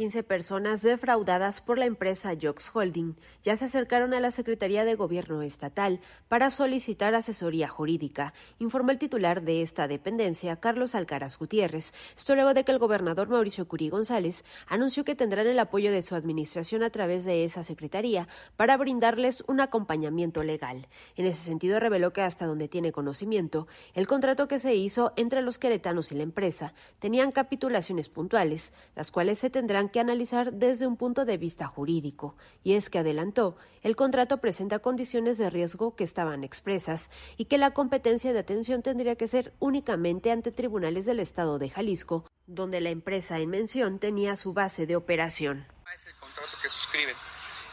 15 0.00 0.22
personas 0.22 0.80
defraudadas 0.80 1.60
por 1.60 1.76
la 1.76 1.84
empresa 1.84 2.32
Jox 2.40 2.70
Holding 2.72 3.16
ya 3.42 3.58
se 3.58 3.66
acercaron 3.66 4.14
a 4.14 4.20
la 4.20 4.30
Secretaría 4.30 4.86
de 4.86 4.94
Gobierno 4.94 5.42
Estatal 5.42 6.00
para 6.26 6.50
solicitar 6.50 7.14
asesoría 7.14 7.68
jurídica, 7.68 8.32
informó 8.58 8.92
el 8.92 8.98
titular 8.98 9.42
de 9.42 9.60
esta 9.60 9.88
dependencia, 9.88 10.56
Carlos 10.56 10.94
Alcaraz 10.94 11.36
Gutiérrez. 11.36 11.92
Esto 12.16 12.34
luego 12.34 12.54
de 12.54 12.64
que 12.64 12.72
el 12.72 12.78
gobernador 12.78 13.28
Mauricio 13.28 13.68
Curí 13.68 13.90
González 13.90 14.46
anunció 14.68 15.04
que 15.04 15.14
tendrán 15.14 15.46
el 15.46 15.58
apoyo 15.58 15.92
de 15.92 16.00
su 16.00 16.14
administración 16.14 16.82
a 16.82 16.88
través 16.88 17.26
de 17.26 17.44
esa 17.44 17.62
secretaría 17.62 18.26
para 18.56 18.78
brindarles 18.78 19.44
un 19.48 19.60
acompañamiento 19.60 20.42
legal. 20.42 20.88
En 21.14 21.26
ese 21.26 21.44
sentido, 21.44 21.78
reveló 21.78 22.14
que 22.14 22.22
hasta 22.22 22.46
donde 22.46 22.68
tiene 22.68 22.90
conocimiento, 22.90 23.68
el 23.92 24.06
contrato 24.06 24.48
que 24.48 24.60
se 24.60 24.74
hizo 24.74 25.12
entre 25.16 25.42
los 25.42 25.58
queretanos 25.58 26.10
y 26.10 26.14
la 26.14 26.22
empresa 26.22 26.72
tenían 27.00 27.32
capitulaciones 27.32 28.08
puntuales, 28.08 28.72
las 28.96 29.10
cuales 29.10 29.38
se 29.38 29.50
tendrán 29.50 29.89
que 29.90 30.00
analizar 30.00 30.52
desde 30.52 30.86
un 30.86 30.96
punto 30.96 31.24
de 31.24 31.36
vista 31.36 31.66
jurídico, 31.66 32.36
y 32.62 32.74
es 32.74 32.90
que 32.90 32.98
adelantó, 32.98 33.56
el 33.82 33.96
contrato 33.96 34.38
presenta 34.38 34.78
condiciones 34.78 35.38
de 35.38 35.50
riesgo 35.50 35.94
que 35.96 36.04
estaban 36.04 36.44
expresas 36.44 37.10
y 37.36 37.46
que 37.46 37.58
la 37.58 37.72
competencia 37.72 38.32
de 38.32 38.38
atención 38.38 38.82
tendría 38.82 39.16
que 39.16 39.28
ser 39.28 39.52
únicamente 39.58 40.30
ante 40.30 40.52
tribunales 40.52 41.06
del 41.06 41.20
Estado 41.20 41.58
de 41.58 41.70
Jalisco, 41.70 42.26
donde 42.46 42.80
la 42.80 42.90
empresa 42.90 43.38
en 43.38 43.50
mención 43.50 43.98
tenía 43.98 44.36
su 44.36 44.52
base 44.52 44.86
de 44.86 44.96
operación. 44.96 45.66
Es 45.94 46.06
el 46.06 46.14
contrato 46.16 46.56
que 46.62 46.68
suscriben. 46.68 47.16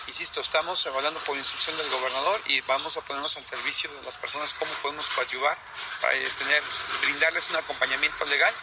Insisto, 0.07 0.39
estamos 0.39 0.85
evaluando 0.85 1.19
por 1.25 1.37
instrucción 1.37 1.75
del 1.75 1.89
gobernador 1.89 2.41
y 2.47 2.61
vamos 2.61 2.95
a 2.95 3.01
ponernos 3.01 3.35
al 3.35 3.43
servicio 3.43 3.93
de 3.93 4.01
las 4.03 4.17
personas 4.17 4.53
cómo 4.53 4.71
podemos 4.81 5.09
coadyuvar 5.09 5.57
para 6.01 6.13
tener, 6.13 6.63
brindarles 7.01 7.49
un 7.49 7.57
acompañamiento 7.57 8.25
legal. 8.25 8.53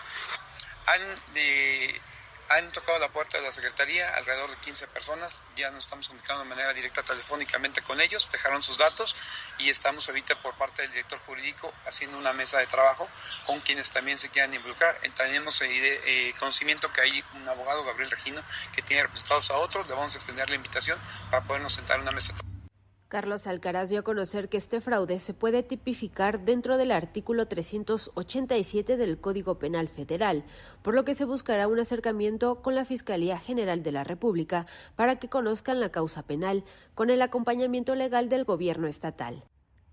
Han 0.86 1.34
de 1.34 2.00
han 2.48 2.72
tocado 2.72 2.98
la 2.98 3.08
puerta 3.08 3.38
de 3.38 3.44
la 3.44 3.52
Secretaría 3.52 4.14
alrededor 4.16 4.50
de 4.50 4.56
15 4.56 4.86
personas, 4.88 5.40
ya 5.56 5.70
nos 5.70 5.84
estamos 5.84 6.08
comunicando 6.08 6.42
de 6.42 6.48
manera 6.48 6.72
directa 6.72 7.02
telefónicamente 7.02 7.82
con 7.82 8.00
ellos, 8.00 8.28
dejaron 8.30 8.62
sus 8.62 8.78
datos 8.78 9.16
y 9.58 9.70
estamos 9.70 10.08
ahorita 10.08 10.40
por 10.42 10.54
parte 10.54 10.82
del 10.82 10.90
director 10.90 11.18
jurídico 11.20 11.72
haciendo 11.86 12.18
una 12.18 12.32
mesa 12.32 12.58
de 12.58 12.66
trabajo 12.66 13.08
con 13.46 13.60
quienes 13.60 13.90
también 13.90 14.18
se 14.18 14.28
quieran 14.28 14.52
involucrar. 14.54 14.98
Tenemos 15.16 15.60
eh, 15.62 15.68
eh, 15.70 16.34
conocimiento 16.38 16.92
que 16.92 17.00
hay 17.00 17.24
un 17.34 17.48
abogado, 17.48 17.84
Gabriel 17.84 18.10
Regino, 18.10 18.42
que 18.74 18.82
tiene 18.82 19.02
representados 19.02 19.50
a 19.50 19.56
otros, 19.56 19.86
le 19.88 19.94
vamos 19.94 20.14
a 20.14 20.18
extender 20.18 20.48
la 20.48 20.56
invitación 20.56 20.98
para 21.30 21.44
podernos 21.44 21.72
sentar 21.72 21.96
en 21.96 22.02
una 22.02 22.12
mesa 22.12 22.32
de 22.32 22.38
trabajo. 22.38 22.53
Carlos 23.14 23.46
Alcaraz 23.46 23.90
dio 23.90 24.00
a 24.00 24.02
conocer 24.02 24.48
que 24.48 24.56
este 24.56 24.80
fraude 24.80 25.20
se 25.20 25.34
puede 25.34 25.62
tipificar 25.62 26.44
dentro 26.44 26.76
del 26.76 26.90
artículo 26.90 27.46
387 27.46 28.96
del 28.96 29.20
Código 29.20 29.56
Penal 29.56 29.88
Federal, 29.88 30.42
por 30.82 30.96
lo 30.96 31.04
que 31.04 31.14
se 31.14 31.24
buscará 31.24 31.68
un 31.68 31.78
acercamiento 31.78 32.60
con 32.60 32.74
la 32.74 32.84
Fiscalía 32.84 33.38
General 33.38 33.84
de 33.84 33.92
la 33.92 34.02
República 34.02 34.66
para 34.96 35.14
que 35.20 35.28
conozcan 35.28 35.78
la 35.78 35.90
causa 35.90 36.24
penal 36.24 36.64
con 36.96 37.08
el 37.08 37.22
acompañamiento 37.22 37.94
legal 37.94 38.28
del 38.28 38.42
gobierno 38.42 38.88
estatal. 38.88 39.44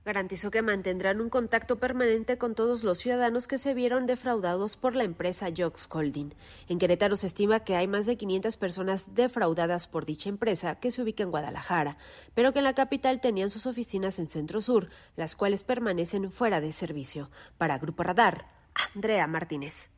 Garantizó 0.04 0.49
que 0.49 0.64
mantendrán 0.64 1.22
un 1.22 1.30
contacto 1.30 1.78
permanente 1.78 2.39
con 2.39 2.56
todos 2.56 2.84
los 2.84 2.97
ciudadanos 2.97 3.47
que 3.47 3.60
se 3.60 3.76
vieron 3.76 4.08
defraudados 4.08 4.76
por 4.76 4.95
la 4.95 5.04
empresa 5.04 5.49
Jox 5.56 5.88
Holding. 5.91 6.34
En 6.68 6.80
Querétaro 6.80 7.16
se 7.16 7.28
estima 7.28 7.60
que 7.60 7.76
hay 7.76 7.88
más 7.88 8.08
de 8.08 8.18
500 8.18 8.58
personas 8.58 9.14
defraudadas 9.14 9.88
por 9.88 10.06
dicha 10.06 10.30
empresa 10.30 10.80
que 10.80 10.89
se 10.89 11.04
ubica 11.04 11.22
en 11.22 11.30
Guadalajara, 11.30 11.97
pero 12.34 12.52
que 12.52 12.60
en 12.60 12.66
la 12.66 12.74
capital 12.74 13.22
tenían 13.22 13.52
sus 13.52 13.68
oficinas 13.68 14.18
en 14.18 14.28
Centro 14.28 14.60
Sur, 14.62 14.89
las 15.16 15.36
cuales 15.36 15.62
permanecen 15.62 16.32
fuera 16.32 16.62
de 16.62 16.72
servicio. 16.72 17.30
Para 17.60 17.78
Grupo 17.78 18.02
Radar, 18.02 18.47
Andrea 18.95 19.28
Martínez. 19.28 19.91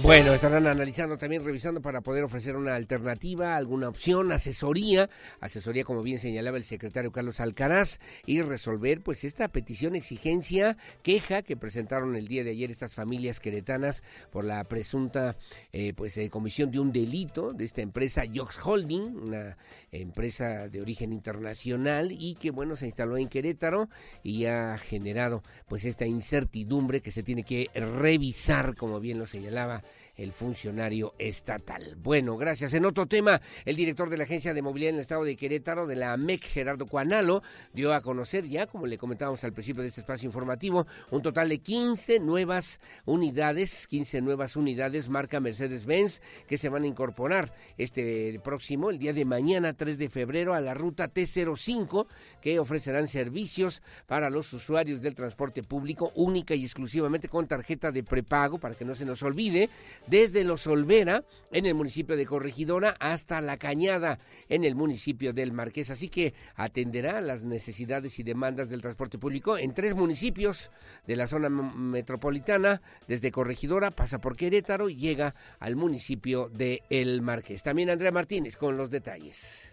Bueno, 0.00 0.32
estarán 0.32 0.66
analizando 0.66 1.18
también, 1.18 1.44
revisando 1.44 1.82
para 1.82 2.00
poder 2.00 2.24
ofrecer 2.24 2.56
una 2.56 2.74
alternativa, 2.74 3.56
alguna 3.58 3.90
opción, 3.90 4.32
asesoría, 4.32 5.10
asesoría 5.38 5.84
como 5.84 6.02
bien 6.02 6.18
señalaba 6.18 6.56
el 6.56 6.64
secretario 6.64 7.12
Carlos 7.12 7.40
Alcaraz, 7.40 8.00
y 8.24 8.40
resolver 8.40 9.02
pues 9.02 9.22
esta 9.22 9.48
petición, 9.48 9.94
exigencia, 9.94 10.78
queja 11.02 11.42
que 11.42 11.58
presentaron 11.58 12.16
el 12.16 12.26
día 12.26 12.42
de 12.42 12.52
ayer 12.52 12.70
estas 12.70 12.94
familias 12.94 13.38
queretanas 13.38 14.02
por 14.30 14.46
la 14.46 14.64
presunta 14.64 15.36
eh, 15.74 15.92
pues 15.94 16.16
eh, 16.16 16.30
comisión 16.30 16.70
de 16.70 16.80
un 16.80 16.90
delito 16.90 17.52
de 17.52 17.66
esta 17.66 17.82
empresa 17.82 18.24
Yox 18.24 18.60
Holding, 18.64 19.14
una 19.14 19.58
empresa 19.90 20.68
de 20.68 20.80
origen 20.80 21.12
internacional 21.12 22.12
y 22.12 22.36
que 22.36 22.50
bueno 22.50 22.76
se 22.76 22.86
instaló 22.86 23.18
en 23.18 23.28
Querétaro 23.28 23.90
y 24.22 24.46
ha 24.46 24.78
generado 24.78 25.42
pues 25.68 25.84
esta 25.84 26.06
incertidumbre 26.06 27.02
que 27.02 27.10
se 27.10 27.22
tiene 27.22 27.44
que 27.44 27.68
revisar 27.74 28.74
como 28.74 28.98
bien 28.98 29.18
lo 29.18 29.26
señalaba 29.26 29.81
el 30.16 30.32
funcionario 30.32 31.14
estatal. 31.18 31.96
Bueno, 31.96 32.36
gracias. 32.36 32.74
En 32.74 32.84
otro 32.84 33.06
tema, 33.06 33.40
el 33.64 33.76
director 33.76 34.10
de 34.10 34.16
la 34.16 34.24
Agencia 34.24 34.54
de 34.54 34.62
Movilidad 34.62 34.90
en 34.90 34.96
el 34.96 35.00
Estado 35.02 35.24
de 35.24 35.36
Querétaro, 35.36 35.86
de 35.86 35.96
la 35.96 36.16
MEC, 36.16 36.44
Gerardo 36.44 36.86
Cuanalo, 36.86 37.42
dio 37.72 37.94
a 37.94 38.00
conocer 38.00 38.46
ya, 38.48 38.66
como 38.66 38.86
le 38.86 38.98
comentábamos 38.98 39.42
al 39.44 39.52
principio 39.52 39.82
de 39.82 39.88
este 39.88 40.02
espacio 40.02 40.26
informativo, 40.26 40.86
un 41.10 41.22
total 41.22 41.48
de 41.48 41.58
15 41.58 42.20
nuevas 42.20 42.80
unidades, 43.04 43.86
15 43.86 44.20
nuevas 44.20 44.56
unidades 44.56 45.08
marca 45.08 45.40
Mercedes-Benz 45.40 46.20
que 46.46 46.58
se 46.58 46.68
van 46.68 46.84
a 46.84 46.86
incorporar 46.86 47.54
este 47.78 48.38
próximo, 48.44 48.90
el 48.90 48.98
día 48.98 49.12
de 49.12 49.24
mañana, 49.24 49.72
3 49.72 49.98
de 49.98 50.08
febrero, 50.08 50.54
a 50.54 50.60
la 50.60 50.74
ruta 50.74 51.12
T05, 51.12 52.06
que 52.40 52.58
ofrecerán 52.58 53.08
servicios 53.08 53.82
para 54.06 54.28
los 54.28 54.52
usuarios 54.52 55.00
del 55.00 55.14
transporte 55.14 55.62
público 55.62 56.12
única 56.16 56.54
y 56.54 56.64
exclusivamente 56.64 57.28
con 57.28 57.46
tarjeta 57.46 57.90
de 57.90 58.02
prepago, 58.02 58.58
para 58.58 58.74
que 58.74 58.84
no 58.84 58.94
se 58.94 59.04
nos 59.04 59.22
olvide 59.22 59.70
desde 60.06 60.44
Los 60.44 60.66
Olvera, 60.66 61.24
en 61.50 61.66
el 61.66 61.74
municipio 61.74 62.16
de 62.16 62.26
Corregidora, 62.26 62.96
hasta 63.00 63.40
La 63.40 63.56
Cañada, 63.56 64.18
en 64.48 64.64
el 64.64 64.74
municipio 64.74 65.32
del 65.32 65.52
Marqués. 65.52 65.90
Así 65.90 66.08
que 66.08 66.34
atenderá 66.54 67.20
las 67.20 67.44
necesidades 67.44 68.18
y 68.18 68.22
demandas 68.22 68.68
del 68.68 68.82
transporte 68.82 69.18
público 69.18 69.56
en 69.56 69.74
tres 69.74 69.94
municipios 69.94 70.70
de 71.06 71.16
la 71.16 71.26
zona 71.26 71.48
metropolitana. 71.48 72.82
Desde 73.08 73.30
Corregidora 73.32 73.90
pasa 73.90 74.18
por 74.18 74.36
Querétaro 74.36 74.88
y 74.88 74.96
llega 74.96 75.34
al 75.58 75.76
municipio 75.76 76.48
de 76.48 76.82
El 76.90 77.22
Marqués. 77.22 77.62
También 77.62 77.90
Andrea 77.90 78.12
Martínez 78.12 78.56
con 78.56 78.76
los 78.76 78.90
detalles. 78.90 79.72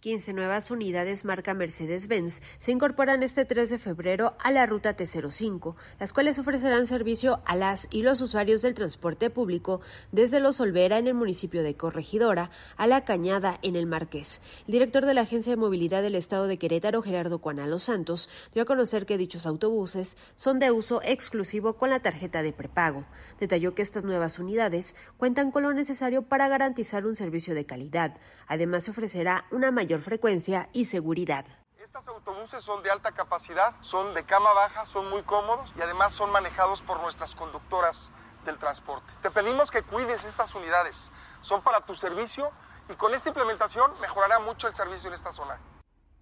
15 0.00 0.32
nuevas 0.32 0.70
unidades 0.70 1.26
marca 1.26 1.52
Mercedes-Benz 1.52 2.40
se 2.58 2.72
incorporan 2.72 3.22
este 3.22 3.44
3 3.44 3.68
de 3.68 3.76
febrero 3.76 4.34
a 4.38 4.50
la 4.50 4.64
ruta 4.64 4.96
T05, 4.96 5.74
las 5.98 6.14
cuales 6.14 6.38
ofrecerán 6.38 6.86
servicio 6.86 7.42
a 7.44 7.54
las 7.54 7.86
y 7.90 8.00
los 8.00 8.22
usuarios 8.22 8.62
del 8.62 8.72
transporte 8.72 9.28
público 9.28 9.82
desde 10.10 10.40
Los 10.40 10.58
Olvera 10.60 10.96
en 10.96 11.06
el 11.06 11.12
municipio 11.12 11.62
de 11.62 11.76
Corregidora 11.76 12.50
a 12.78 12.86
La 12.86 13.04
Cañada 13.04 13.58
en 13.60 13.76
el 13.76 13.86
Marqués. 13.86 14.40
El 14.66 14.72
director 14.72 15.04
de 15.04 15.12
la 15.12 15.20
Agencia 15.20 15.52
de 15.52 15.58
Movilidad 15.58 16.00
del 16.00 16.14
Estado 16.14 16.46
de 16.46 16.56
Querétaro, 16.56 17.02
Gerardo 17.02 17.38
Cuanalo 17.38 17.78
Santos, 17.78 18.30
dio 18.54 18.62
a 18.62 18.66
conocer 18.66 19.04
que 19.04 19.18
dichos 19.18 19.44
autobuses 19.44 20.16
son 20.36 20.60
de 20.60 20.70
uso 20.70 21.02
exclusivo 21.02 21.74
con 21.74 21.90
la 21.90 22.00
tarjeta 22.00 22.42
de 22.42 22.54
prepago. 22.54 23.04
Detalló 23.38 23.74
que 23.74 23.82
estas 23.82 24.04
nuevas 24.04 24.38
unidades 24.38 24.96
cuentan 25.18 25.50
con 25.50 25.62
lo 25.62 25.74
necesario 25.74 26.22
para 26.22 26.48
garantizar 26.48 27.04
un 27.04 27.16
servicio 27.16 27.54
de 27.54 27.66
calidad. 27.66 28.16
Además, 28.46 28.84
se 28.84 28.90
ofrecerá 28.92 29.44
una 29.50 29.70
mayor 29.70 29.89
frecuencia 29.98 30.68
y 30.72 30.84
seguridad. 30.84 31.44
Estos 31.82 32.06
autobuses 32.06 32.62
son 32.62 32.82
de 32.84 32.90
alta 32.90 33.10
capacidad, 33.12 33.74
son 33.80 34.14
de 34.14 34.24
cama 34.24 34.52
baja, 34.52 34.86
son 34.86 35.10
muy 35.10 35.22
cómodos 35.22 35.72
y 35.76 35.82
además 35.82 36.12
son 36.12 36.30
manejados 36.30 36.82
por 36.82 37.00
nuestras 37.00 37.34
conductoras 37.34 38.10
del 38.44 38.58
transporte. 38.58 39.12
Te 39.22 39.30
pedimos 39.30 39.70
que 39.70 39.82
cuides 39.82 40.22
estas 40.24 40.54
unidades, 40.54 41.10
son 41.42 41.62
para 41.62 41.80
tu 41.84 41.94
servicio 41.96 42.50
y 42.88 42.94
con 42.94 43.14
esta 43.14 43.30
implementación 43.30 43.90
mejorará 44.00 44.38
mucho 44.38 44.68
el 44.68 44.74
servicio 44.76 45.08
en 45.08 45.14
esta 45.14 45.32
zona. 45.32 45.58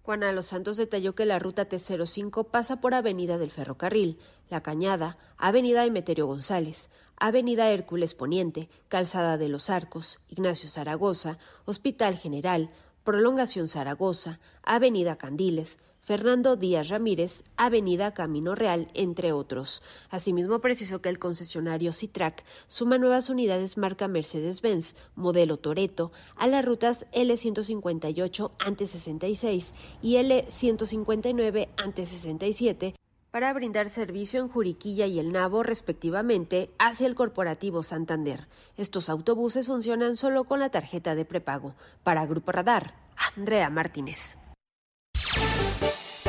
Juana 0.01 0.31
Los 0.31 0.47
Santos 0.47 0.77
detalló 0.77 1.13
que 1.13 1.25
la 1.25 1.37
ruta 1.37 1.69
T05 1.69 2.49
pasa 2.49 2.81
por 2.81 2.95
Avenida 2.95 3.37
del 3.37 3.51
Ferrocarril, 3.51 4.17
La 4.49 4.61
Cañada, 4.61 5.17
Avenida 5.37 5.85
Emeterio 5.85 6.25
González, 6.25 6.89
Avenida 7.17 7.69
Hércules 7.69 8.15
Poniente, 8.15 8.69
Calzada 8.87 9.37
de 9.37 9.49
los 9.49 9.69
Arcos, 9.69 10.19
Ignacio 10.27 10.69
Zaragoza, 10.69 11.37
Hospital 11.65 12.17
General, 12.17 12.71
Prolongación 13.09 13.69
Zaragoza, 13.69 14.39
Avenida 14.61 15.15
Candiles, 15.15 15.79
Fernando 15.99 16.57
Díaz 16.57 16.89
Ramírez, 16.89 17.43
Avenida 17.57 18.13
Camino 18.13 18.53
Real, 18.53 18.87
entre 18.93 19.31
otros. 19.31 19.81
Asimismo, 20.11 20.59
precisó 20.59 21.01
que 21.01 21.09
el 21.09 21.17
concesionario 21.17 21.91
Citrac 21.91 22.43
suma 22.67 22.99
nuevas 22.99 23.31
unidades 23.31 23.79
marca 23.79 24.07
Mercedes-Benz, 24.07 24.95
modelo 25.15 25.57
Toreto, 25.57 26.11
a 26.35 26.45
las 26.45 26.63
rutas 26.63 27.07
L158 27.11 28.51
ante 28.59 28.85
66 28.85 29.73
y 30.03 30.17
L159 30.17 31.69
ante 31.77 32.05
67 32.05 32.93
para 33.31 33.53
brindar 33.53 33.89
servicio 33.89 34.39
en 34.39 34.47
Juriquilla 34.47 35.05
y 35.05 35.19
El 35.19 35.31
Nabo, 35.31 35.63
respectivamente, 35.63 36.69
hacia 36.79 37.07
el 37.07 37.15
Corporativo 37.15 37.83
Santander. 37.83 38.47
Estos 38.77 39.09
autobuses 39.09 39.67
funcionan 39.67 40.17
solo 40.17 40.43
con 40.43 40.59
la 40.59 40.69
tarjeta 40.69 41.15
de 41.15 41.25
prepago. 41.25 41.75
Para 42.03 42.25
Grupo 42.25 42.51
Radar, 42.51 42.93
Andrea 43.35 43.69
Martínez. 43.69 44.37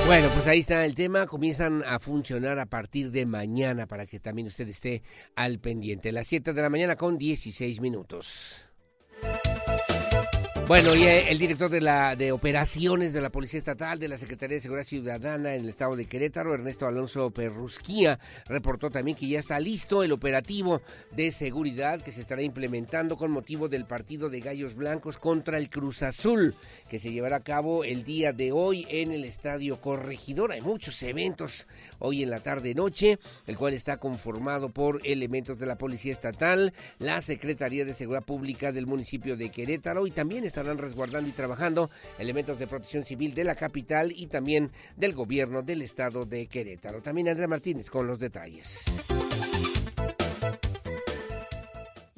Bueno, 0.07 0.29
pues 0.35 0.47
ahí 0.49 0.59
está 0.59 0.85
el 0.85 0.97
tema. 0.97 1.27
Comienzan 1.27 1.85
a 1.85 2.01
funcionar 2.01 2.59
a 2.59 2.67
partir 2.67 3.13
de 3.13 3.27
mañana 3.27 3.87
para 3.87 4.07
que 4.07 4.19
también 4.19 4.49
usted 4.49 4.69
esté 4.69 5.03
al 5.37 5.61
pendiente. 5.61 6.11
Las 6.11 6.27
7 6.27 6.53
de 6.53 6.63
la 6.63 6.69
mañana 6.69 6.97
con 6.97 7.17
16 7.17 7.81
minutos. 7.81 8.67
Bueno, 10.71 10.95
y 10.95 11.03
eh, 11.03 11.33
el 11.33 11.39
director 11.41 11.69
de 11.69 11.81
la 11.81 12.15
de 12.15 12.31
operaciones 12.31 13.13
de 13.13 13.21
la 13.21 13.31
Policía 13.31 13.59
Estatal 13.59 13.99
de 13.99 14.07
la 14.07 14.17
Secretaría 14.17 14.55
de 14.55 14.61
Seguridad 14.61 14.87
Ciudadana 14.87 15.57
en 15.57 15.63
el 15.63 15.69
estado 15.69 15.97
de 15.97 16.05
Querétaro, 16.05 16.55
Ernesto 16.55 16.87
Alonso 16.87 17.33
Perrusquía, 17.33 18.21
reportó 18.47 18.89
también 18.89 19.17
que 19.17 19.27
ya 19.27 19.41
está 19.41 19.59
listo 19.59 20.05
el 20.05 20.13
operativo 20.13 20.81
de 21.11 21.33
seguridad 21.33 22.01
que 22.01 22.13
se 22.13 22.21
estará 22.21 22.43
implementando 22.43 23.17
con 23.17 23.33
motivo 23.33 23.69
del 23.69 23.85
partido 23.85 24.31
de 24.31 24.39
Gallos 24.39 24.77
Blancos 24.77 25.19
contra 25.19 25.59
el 25.59 25.71
Cruz 25.71 26.05
Azul, 26.05 26.55
que 26.89 27.01
se 27.01 27.11
llevará 27.11 27.39
a 27.39 27.43
cabo 27.43 27.83
el 27.83 28.05
día 28.05 28.33
de 28.33 28.53
hoy 28.53 28.87
en 28.91 29.11
el 29.11 29.25
Estadio 29.25 29.81
Corregidor. 29.81 30.53
Hay 30.53 30.61
muchos 30.61 31.03
eventos 31.03 31.67
hoy 31.99 32.23
en 32.23 32.31
la 32.31 32.39
tarde-noche, 32.39 33.19
el 33.49 33.57
cual 33.57 33.75
está 33.75 33.97
conformado 33.97 34.69
por 34.69 35.01
elementos 35.03 35.59
de 35.59 35.67
la 35.67 35.77
Policía 35.77 36.13
Estatal, 36.13 36.73
la 37.01 37.21
Secretaría 37.21 37.85
de 37.85 37.93
Seguridad 37.93 38.25
Pública 38.25 38.71
del 38.71 38.87
municipio 38.87 39.37
de 39.37 39.51
Querétaro 39.51 40.07
y 40.07 40.13
también 40.13 40.45
está 40.45 40.60
estarán 40.61 40.79
resguardando 40.79 41.29
y 41.29 41.33
trabajando 41.33 41.91
elementos 42.19 42.59
de 42.59 42.67
protección 42.67 43.05
civil 43.05 43.33
de 43.33 43.45
la 43.45 43.55
capital 43.55 44.13
y 44.15 44.27
también 44.27 44.71
del 44.97 45.15
gobierno 45.15 45.63
del 45.63 45.83
estado 45.83 46.27
de 46.27 46.47
Querétaro. 46.47 47.01
También 47.01 47.29
Andrea 47.29 47.49
Martínez 47.49 47.89
con 47.89 48.07
los 48.07 48.19
detalles. 48.19 48.85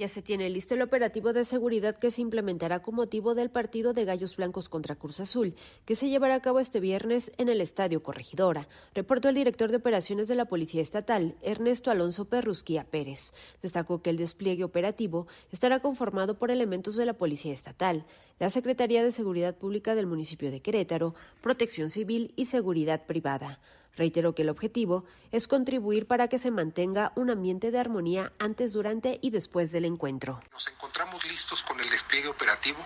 Ya 0.02 0.08
se 0.08 0.20
tiene 0.20 0.50
listo 0.50 0.74
el 0.74 0.82
operativo 0.82 1.32
de 1.32 1.44
seguridad 1.44 1.96
que 1.96 2.10
se 2.10 2.22
implementará 2.22 2.82
con 2.82 2.96
motivo 2.96 3.36
del 3.36 3.50
partido 3.50 3.92
de 3.92 4.04
Gallos 4.04 4.36
Blancos 4.36 4.68
contra 4.68 4.96
Cruz 4.96 5.20
Azul, 5.20 5.54
que 5.84 5.94
se 5.94 6.08
llevará 6.08 6.34
a 6.34 6.42
cabo 6.42 6.58
este 6.58 6.80
viernes 6.80 7.30
en 7.38 7.48
el 7.48 7.60
Estadio 7.60 8.02
Corregidora, 8.02 8.66
reportó 8.96 9.28
el 9.28 9.36
director 9.36 9.70
de 9.70 9.76
operaciones 9.76 10.26
de 10.26 10.34
la 10.34 10.46
Policía 10.46 10.82
Estatal, 10.82 11.36
Ernesto 11.40 11.92
Alonso 11.92 12.24
Perrusquía 12.24 12.82
Pérez. 12.82 13.32
Destacó 13.62 14.02
que 14.02 14.10
el 14.10 14.16
despliegue 14.16 14.64
operativo 14.64 15.28
estará 15.52 15.78
conformado 15.78 16.36
por 16.36 16.50
elementos 16.50 16.96
de 16.96 17.06
la 17.06 17.12
Policía 17.12 17.54
Estatal, 17.54 18.04
la 18.40 18.50
Secretaría 18.50 19.04
de 19.04 19.12
Seguridad 19.12 19.54
Pública 19.54 19.94
del 19.94 20.08
municipio 20.08 20.50
de 20.50 20.62
Querétaro, 20.62 21.14
Protección 21.42 21.92
Civil 21.92 22.32
y 22.34 22.46
Seguridad 22.46 23.06
Privada. 23.06 23.60
Reiteró 23.96 24.34
que 24.34 24.42
el 24.42 24.48
objetivo 24.48 25.04
es 25.32 25.48
contribuir 25.48 26.06
para 26.06 26.28
que 26.28 26.38
se 26.38 26.50
mantenga 26.50 27.12
un 27.14 27.30
ambiente 27.30 27.70
de 27.70 27.78
armonía 27.78 28.32
antes, 28.38 28.72
durante 28.72 29.18
y 29.20 29.30
después 29.30 29.70
del 29.72 29.84
encuentro. 29.84 30.40
Nos 30.52 30.66
encontramos 30.68 31.24
listos 31.24 31.62
con 31.62 31.78
el 31.80 31.90
despliegue 31.90 32.28
operativo 32.28 32.78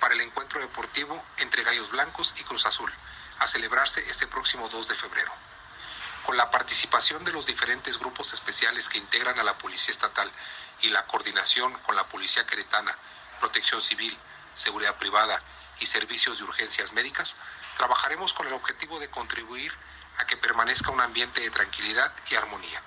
para 0.00 0.14
el 0.14 0.20
encuentro 0.20 0.60
deportivo 0.60 1.22
entre 1.38 1.62
Gallos 1.62 1.90
Blancos 1.90 2.34
y 2.38 2.44
Cruz 2.44 2.64
Azul, 2.66 2.90
a 3.38 3.46
celebrarse 3.46 4.02
este 4.08 4.26
próximo 4.26 4.68
2 4.68 4.88
de 4.88 4.94
febrero. 4.94 5.32
Con 6.24 6.36
la 6.36 6.50
participación 6.50 7.24
de 7.24 7.32
los 7.32 7.46
diferentes 7.46 7.98
grupos 7.98 8.32
especiales 8.32 8.88
que 8.88 8.98
integran 8.98 9.38
a 9.38 9.44
la 9.44 9.58
Policía 9.58 9.92
Estatal 9.92 10.30
y 10.80 10.88
la 10.88 11.06
coordinación 11.06 11.72
con 11.84 11.94
la 11.96 12.08
Policía 12.08 12.46
Queretana, 12.46 12.96
Protección 13.40 13.80
Civil, 13.80 14.16
Seguridad 14.54 14.96
Privada 14.98 15.42
y 15.80 15.86
Servicios 15.86 16.38
de 16.38 16.44
Urgencias 16.44 16.92
Médicas, 16.92 17.36
trabajaremos 17.76 18.32
con 18.32 18.46
el 18.46 18.54
objetivo 18.54 18.98
de 18.98 19.08
contribuir 19.08 19.72
a 20.18 20.26
que 20.26 20.36
permanezca 20.36 20.90
un 20.90 21.00
ambiente 21.00 21.40
de 21.40 21.50
tranquilidad 21.50 22.12
y 22.30 22.34
armonía. 22.34 22.82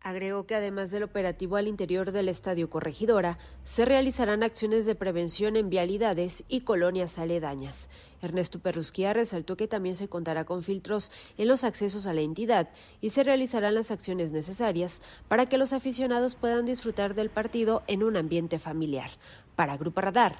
Agregó 0.00 0.46
que 0.46 0.54
además 0.54 0.90
del 0.90 1.02
operativo 1.02 1.56
al 1.56 1.66
interior 1.66 2.12
del 2.12 2.28
Estadio 2.28 2.70
Corregidora, 2.70 3.36
se 3.64 3.84
realizarán 3.84 4.42
acciones 4.42 4.86
de 4.86 4.94
prevención 4.94 5.56
en 5.56 5.70
vialidades 5.70 6.44
y 6.48 6.60
colonias 6.60 7.18
aledañas. 7.18 7.90
Ernesto 8.22 8.58
Perrusquía 8.60 9.12
resaltó 9.12 9.56
que 9.56 9.68
también 9.68 9.96
se 9.96 10.08
contará 10.08 10.44
con 10.44 10.62
filtros 10.62 11.12
en 11.36 11.48
los 11.48 11.64
accesos 11.64 12.06
a 12.06 12.12
la 12.12 12.20
entidad 12.20 12.70
y 13.00 13.10
se 13.10 13.24
realizarán 13.24 13.74
las 13.74 13.90
acciones 13.90 14.32
necesarias 14.32 15.02
para 15.28 15.46
que 15.46 15.58
los 15.58 15.72
aficionados 15.72 16.36
puedan 16.36 16.64
disfrutar 16.64 17.14
del 17.14 17.30
partido 17.30 17.82
en 17.86 18.02
un 18.02 18.16
ambiente 18.16 18.58
familiar. 18.58 19.10
Para 19.56 19.76
Grupo 19.76 20.00
Radar, 20.00 20.36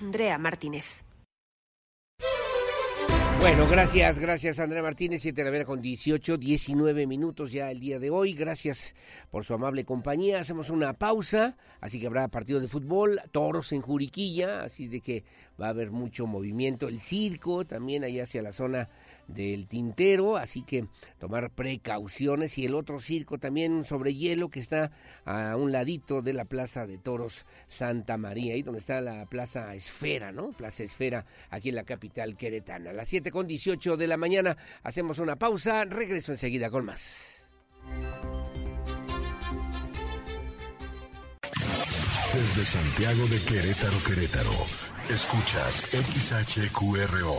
Andrea 0.00 0.38
Martínez. 0.38 1.04
Bueno, 3.44 3.68
gracias, 3.68 4.18
gracias 4.18 4.58
Andrea 4.58 4.82
Martínez, 4.82 5.20
7 5.20 5.38
de 5.38 5.44
la 5.44 5.50
mañana 5.50 5.66
con 5.66 5.82
18, 5.82 6.38
19 6.38 7.06
minutos 7.06 7.52
ya 7.52 7.70
el 7.70 7.78
día 7.78 7.98
de 7.98 8.08
hoy. 8.08 8.32
Gracias 8.32 8.94
por 9.30 9.44
su 9.44 9.52
amable 9.52 9.84
compañía. 9.84 10.40
Hacemos 10.40 10.70
una 10.70 10.94
pausa, 10.94 11.54
así 11.82 12.00
que 12.00 12.06
habrá 12.06 12.26
partido 12.28 12.58
de 12.58 12.68
fútbol, 12.68 13.20
toros 13.32 13.72
en 13.72 13.82
Juriquilla, 13.82 14.62
así 14.62 14.88
de 14.88 15.02
que 15.02 15.24
va 15.60 15.66
a 15.66 15.70
haber 15.70 15.90
mucho 15.90 16.26
movimiento. 16.26 16.88
El 16.88 17.00
circo 17.00 17.66
también 17.66 18.02
allá 18.02 18.22
hacia 18.22 18.40
la 18.40 18.52
zona 18.52 18.88
del 19.28 19.68
tintero, 19.68 20.36
así 20.36 20.62
que 20.62 20.86
tomar 21.18 21.50
precauciones 21.50 22.58
y 22.58 22.66
el 22.66 22.74
otro 22.74 23.00
circo 23.00 23.38
también 23.38 23.84
sobre 23.84 24.14
hielo 24.14 24.48
que 24.48 24.60
está 24.60 24.92
a 25.24 25.56
un 25.56 25.72
ladito 25.72 26.22
de 26.22 26.32
la 26.32 26.44
Plaza 26.44 26.86
de 26.86 26.98
Toros 26.98 27.46
Santa 27.66 28.16
María, 28.16 28.54
ahí 28.54 28.62
donde 28.62 28.80
está 28.80 29.00
la 29.00 29.26
Plaza 29.26 29.74
Esfera, 29.74 30.32
¿no? 30.32 30.52
Plaza 30.52 30.82
Esfera 30.82 31.24
aquí 31.50 31.70
en 31.70 31.76
la 31.76 31.84
capital 31.84 32.36
queretana. 32.36 32.90
A 32.90 32.92
las 32.92 33.08
7 33.08 33.30
con 33.30 33.46
18 33.46 33.96
de 33.96 34.06
la 34.06 34.16
mañana 34.16 34.56
hacemos 34.82 35.18
una 35.18 35.36
pausa, 35.36 35.84
regreso 35.84 36.32
enseguida 36.32 36.70
con 36.70 36.84
más. 36.84 37.40
Desde 42.34 42.64
Santiago 42.64 43.26
de 43.28 43.40
Querétaro, 43.42 43.96
Querétaro, 44.04 44.66
escuchas 45.08 45.86
XHQRO. 45.92 47.38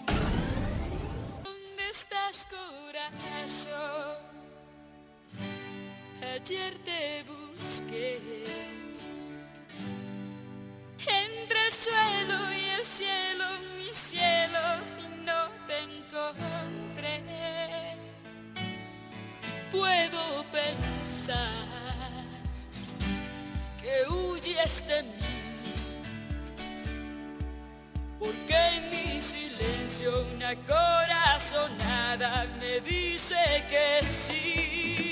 Ayer 6.43 6.73
te 6.83 7.23
busqué 7.23 8.17
entre 11.07 11.67
el 11.67 11.71
suelo 11.71 12.51
y 12.51 12.65
el 12.79 12.85
cielo, 12.85 13.45
mi 13.77 13.93
cielo, 13.93 14.59
no 15.23 15.49
te 15.67 15.77
encontré. 15.83 17.21
Puedo 19.69 20.43
pensar 20.51 21.51
que 23.79 24.11
huyes 24.11 24.83
de 24.87 25.03
mí. 25.03 25.09
Porque 28.19 28.55
en 28.55 28.89
mi 28.89 29.21
silencio 29.21 30.25
una 30.35 30.55
corazonada 30.65 32.47
me 32.59 32.79
dice 32.81 33.63
que 33.69 34.05
sí. 34.07 35.10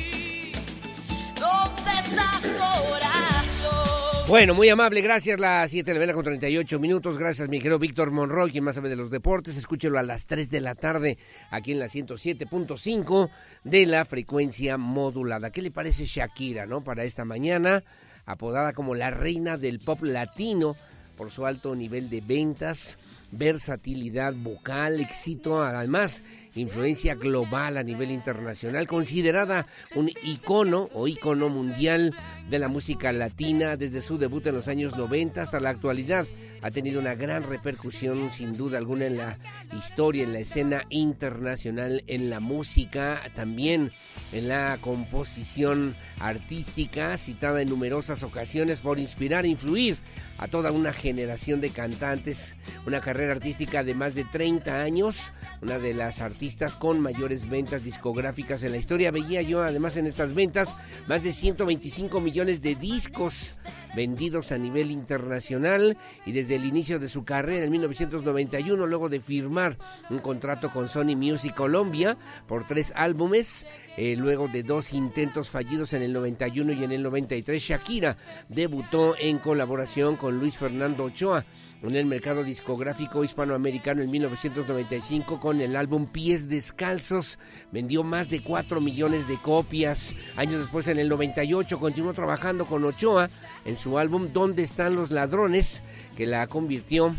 ¿Dónde 1.49 1.91
estás, 2.03 2.41
corazón? 2.41 4.27
Bueno, 4.27 4.53
muy 4.53 4.69
amable, 4.69 5.01
gracias. 5.01 5.39
Las 5.39 5.71
7 5.71 5.89
de 5.89 5.93
la 5.93 5.99
mañana 5.99 6.13
con 6.13 6.23
38 6.23 6.79
minutos. 6.79 7.17
Gracias, 7.17 7.49
mi 7.49 7.57
querido 7.57 7.79
Víctor 7.79 8.11
Monroy, 8.11 8.51
quien 8.51 8.63
más 8.63 8.75
sabe 8.75 8.89
de 8.89 8.95
los 8.95 9.09
deportes. 9.09 9.57
Escúchelo 9.57 9.97
a 9.97 10.03
las 10.03 10.27
3 10.27 10.51
de 10.51 10.61
la 10.61 10.75
tarde 10.75 11.17
aquí 11.49 11.71
en 11.71 11.79
la 11.79 11.87
107.5 11.87 13.29
de 13.63 13.85
la 13.85 14.05
frecuencia 14.05 14.77
modulada. 14.77 15.51
¿Qué 15.51 15.61
le 15.61 15.71
parece 15.71 16.05
Shakira, 16.05 16.65
no? 16.65 16.83
Para 16.83 17.03
esta 17.03 17.25
mañana 17.25 17.83
apodada 18.25 18.73
como 18.73 18.93
la 18.93 19.09
reina 19.09 19.57
del 19.57 19.79
pop 19.79 20.03
latino 20.03 20.75
por 21.17 21.31
su 21.31 21.45
alto 21.45 21.75
nivel 21.75 22.09
de 22.09 22.21
ventas, 22.21 22.97
versatilidad 23.31 24.33
vocal, 24.35 24.99
éxito, 25.01 25.61
además 25.61 26.23
influencia 26.55 27.15
global 27.15 27.77
a 27.77 27.83
nivel 27.83 28.11
internacional, 28.11 28.87
considerada 28.87 29.67
un 29.95 30.09
icono 30.23 30.89
o 30.93 31.07
icono 31.07 31.49
mundial 31.49 32.15
de 32.49 32.59
la 32.59 32.67
música 32.67 33.11
latina 33.11 33.77
desde 33.77 34.01
su 34.01 34.17
debut 34.17 34.45
en 34.47 34.55
los 34.55 34.67
años 34.67 34.95
90 34.95 35.41
hasta 35.41 35.59
la 35.59 35.69
actualidad. 35.69 36.27
Ha 36.61 36.71
tenido 36.71 36.99
una 36.99 37.15
gran 37.15 37.43
repercusión 37.43 38.33
sin 38.33 38.57
duda 38.57 38.77
alguna 38.77 39.05
en 39.05 39.15
la 39.15 39.37
historia, 39.77 40.23
en 40.23 40.33
la 40.33 40.39
escena 40.39 40.83
internacional, 40.89 42.03
en 42.07 42.29
la 42.29 42.41
música, 42.41 43.21
también 43.33 43.93
en 44.33 44.49
la 44.49 44.77
composición 44.81 45.95
artística, 46.19 47.15
citada 47.17 47.61
en 47.61 47.69
numerosas 47.69 48.23
ocasiones 48.23 48.81
por 48.81 48.99
inspirar 48.99 49.45
e 49.45 49.49
influir 49.49 49.97
a 50.37 50.47
toda 50.47 50.71
una 50.71 50.91
generación 50.91 51.61
de 51.61 51.69
cantantes, 51.69 52.55
una 52.85 52.99
carrera 52.99 53.33
artística 53.33 53.83
de 53.83 53.93
más 53.93 54.15
de 54.15 54.25
30 54.25 54.81
años, 54.81 55.31
una 55.61 55.79
de 55.79 55.93
las 55.93 56.21
artistas 56.21 56.38
con 56.79 57.01
mayores 57.01 57.49
ventas 57.49 57.83
discográficas 57.83 58.63
en 58.63 58.71
la 58.71 58.77
historia. 58.77 59.11
Veía 59.11 59.41
yo 59.41 59.61
además 59.61 59.97
en 59.97 60.07
estas 60.07 60.33
ventas 60.33 60.73
más 61.07 61.21
de 61.21 61.33
125 61.33 62.21
millones 62.21 62.61
de 62.61 62.75
discos 62.75 63.59
vendidos 63.93 64.53
a 64.53 64.57
nivel 64.57 64.89
internacional 64.89 65.97
y 66.25 66.31
desde 66.31 66.55
el 66.55 66.63
inicio 66.63 66.97
de 66.97 67.09
su 67.09 67.25
carrera 67.25 67.65
en 67.65 67.71
1991, 67.71 68.87
luego 68.87 69.09
de 69.09 69.19
firmar 69.19 69.77
un 70.09 70.19
contrato 70.19 70.71
con 70.71 70.87
Sony 70.87 71.17
Music 71.17 71.53
Colombia 71.53 72.17
por 72.47 72.65
tres 72.65 72.93
álbumes, 72.95 73.67
eh, 73.97 74.15
luego 74.15 74.47
de 74.47 74.63
dos 74.63 74.93
intentos 74.93 75.49
fallidos 75.49 75.91
en 75.91 76.03
el 76.03 76.13
91 76.13 76.71
y 76.71 76.83
en 76.85 76.93
el 76.93 77.03
93, 77.03 77.61
Shakira 77.61 78.15
debutó 78.47 79.15
en 79.19 79.39
colaboración 79.39 80.15
con 80.15 80.39
Luis 80.39 80.55
Fernando 80.55 81.03
Ochoa 81.03 81.43
en 81.87 81.95
el 81.95 82.05
mercado 82.05 82.43
discográfico 82.43 83.23
hispanoamericano 83.23 84.01
en 84.01 84.11
1995 84.11 85.39
con 85.39 85.61
el 85.61 85.75
álbum 85.75 86.07
Pies 86.07 86.49
Descalzos. 86.49 87.39
Vendió 87.71 88.03
más 88.03 88.29
de 88.29 88.41
4 88.41 88.81
millones 88.81 89.27
de 89.27 89.37
copias. 89.37 90.15
Años 90.35 90.59
después, 90.59 90.87
en 90.87 90.99
el 90.99 91.09
98, 91.09 91.79
continuó 91.79 92.13
trabajando 92.13 92.65
con 92.65 92.83
Ochoa 92.83 93.29
en 93.65 93.77
su 93.77 93.97
álbum 93.97 94.29
¿Dónde 94.33 94.63
están 94.63 94.95
los 94.95 95.11
ladrones? 95.11 95.81
que 96.17 96.25
la 96.25 96.47
convirtió 96.47 97.15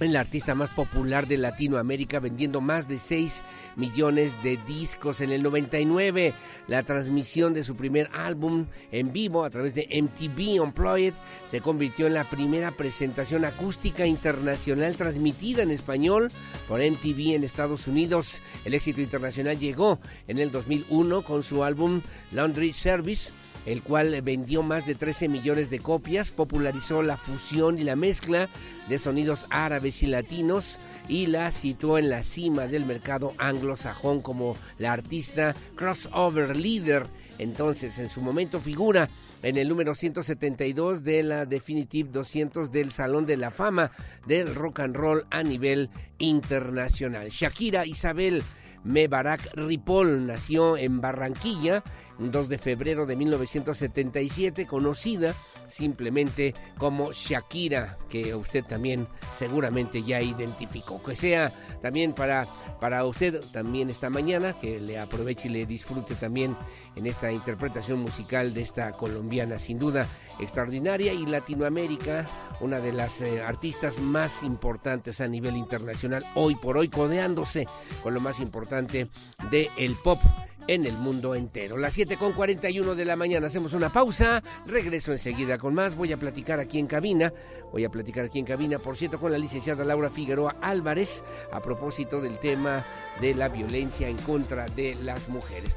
en 0.00 0.12
la 0.12 0.20
artista 0.20 0.54
más 0.54 0.70
popular 0.70 1.26
de 1.26 1.36
Latinoamérica, 1.36 2.20
vendiendo 2.20 2.60
más 2.60 2.88
de 2.88 2.98
6 2.98 3.42
millones 3.76 4.42
de 4.42 4.58
discos. 4.66 5.20
En 5.20 5.30
el 5.30 5.42
99, 5.42 6.34
la 6.66 6.82
transmisión 6.82 7.54
de 7.54 7.64
su 7.64 7.76
primer 7.76 8.10
álbum 8.12 8.66
en 8.92 9.12
vivo 9.12 9.44
a 9.44 9.50
través 9.50 9.74
de 9.74 9.88
MTV 9.90 10.62
Unplugged 10.62 11.14
se 11.50 11.60
convirtió 11.60 12.06
en 12.06 12.14
la 12.14 12.24
primera 12.24 12.70
presentación 12.70 13.44
acústica 13.44 14.06
internacional 14.06 14.96
transmitida 14.96 15.62
en 15.62 15.70
español 15.70 16.30
por 16.68 16.80
MTV 16.80 17.34
en 17.34 17.44
Estados 17.44 17.86
Unidos. 17.86 18.40
El 18.64 18.74
éxito 18.74 19.00
internacional 19.00 19.58
llegó 19.58 20.00
en 20.26 20.38
el 20.38 20.50
2001 20.50 21.22
con 21.22 21.42
su 21.42 21.62
álbum 21.62 22.00
Laundry 22.32 22.72
Service 22.72 23.32
el 23.66 23.82
cual 23.82 24.20
vendió 24.22 24.62
más 24.62 24.86
de 24.86 24.94
13 24.94 25.28
millones 25.28 25.70
de 25.70 25.78
copias, 25.78 26.30
popularizó 26.30 27.02
la 27.02 27.16
fusión 27.16 27.78
y 27.78 27.84
la 27.84 27.96
mezcla 27.96 28.48
de 28.88 28.98
sonidos 28.98 29.46
árabes 29.50 30.02
y 30.02 30.06
latinos 30.06 30.78
y 31.08 31.26
la 31.26 31.50
situó 31.52 31.98
en 31.98 32.10
la 32.10 32.22
cima 32.22 32.66
del 32.66 32.86
mercado 32.86 33.32
anglosajón 33.38 34.22
como 34.22 34.56
la 34.78 34.92
artista 34.92 35.54
crossover 35.76 36.56
líder. 36.56 37.06
Entonces, 37.38 37.98
en 37.98 38.08
su 38.08 38.20
momento 38.20 38.60
figura 38.60 39.08
en 39.42 39.58
el 39.58 39.68
número 39.68 39.94
172 39.94 41.04
de 41.04 41.22
la 41.22 41.44
Definitive 41.44 42.10
200 42.10 42.72
del 42.72 42.90
Salón 42.92 43.26
de 43.26 43.36
la 43.36 43.50
Fama 43.50 43.90
del 44.26 44.54
Rock 44.54 44.80
and 44.80 44.96
Roll 44.96 45.26
a 45.30 45.42
nivel 45.42 45.90
internacional. 46.18 47.28
Shakira 47.28 47.84
Isabel 47.84 48.42
Mebarak 48.84 49.54
Ripoll 49.54 50.26
nació 50.26 50.76
en 50.76 51.00
Barranquilla, 51.00 51.82
2 52.18 52.48
de 52.48 52.58
febrero 52.58 53.06
de 53.06 53.16
1977, 53.16 54.66
conocida 54.66 55.34
simplemente 55.68 56.54
como 56.78 57.12
Shakira, 57.12 57.98
que 58.08 58.34
usted 58.34 58.64
también 58.64 59.08
seguramente 59.36 60.02
ya 60.02 60.20
identificó. 60.20 61.02
Que 61.02 61.16
sea 61.16 61.52
también 61.82 62.12
para, 62.12 62.46
para 62.80 63.04
usted 63.04 63.40
también 63.52 63.90
esta 63.90 64.10
mañana, 64.10 64.52
que 64.54 64.80
le 64.80 64.98
aproveche 64.98 65.48
y 65.48 65.52
le 65.52 65.66
disfrute 65.66 66.14
también 66.14 66.56
en 66.96 67.06
esta 67.06 67.32
interpretación 67.32 68.00
musical 68.00 68.54
de 68.54 68.62
esta 68.62 68.92
colombiana, 68.92 69.58
sin 69.58 69.78
duda 69.78 70.06
extraordinaria, 70.38 71.12
y 71.12 71.26
Latinoamérica, 71.26 72.26
una 72.60 72.80
de 72.80 72.92
las 72.92 73.20
eh, 73.20 73.42
artistas 73.42 73.98
más 73.98 74.42
importantes 74.42 75.20
a 75.20 75.28
nivel 75.28 75.56
internacional, 75.56 76.24
hoy 76.34 76.56
por 76.56 76.76
hoy 76.76 76.88
codeándose 76.88 77.66
con 78.02 78.14
lo 78.14 78.20
más 78.20 78.40
importante 78.40 79.08
del 79.50 79.68
el 79.76 79.94
pop 79.96 80.20
en 80.66 80.86
el 80.86 80.94
mundo 80.94 81.34
entero. 81.34 81.76
Las 81.76 81.94
7 81.94 82.16
con 82.16 82.32
41 82.32 82.94
de 82.94 83.04
la 83.04 83.16
mañana 83.16 83.46
hacemos 83.46 83.72
una 83.74 83.90
pausa, 83.90 84.42
regreso 84.66 85.12
enseguida 85.12 85.58
con 85.58 85.74
más, 85.74 85.94
voy 85.94 86.12
a 86.12 86.16
platicar 86.16 86.60
aquí 86.60 86.78
en 86.78 86.86
cabina, 86.86 87.32
voy 87.72 87.84
a 87.84 87.90
platicar 87.90 88.24
aquí 88.24 88.38
en 88.38 88.46
cabina, 88.46 88.78
por 88.78 88.96
cierto, 88.96 89.18
con 89.18 89.32
la 89.32 89.38
licenciada 89.38 89.84
Laura 89.84 90.10
Figueroa 90.10 90.56
Álvarez 90.60 91.24
a 91.52 91.60
propósito 91.60 92.20
del 92.20 92.38
tema 92.38 92.86
de 93.20 93.34
la 93.34 93.48
violencia 93.48 94.08
en 94.08 94.18
contra 94.18 94.66
de 94.66 94.94
las 94.96 95.28
mujeres. 95.28 95.74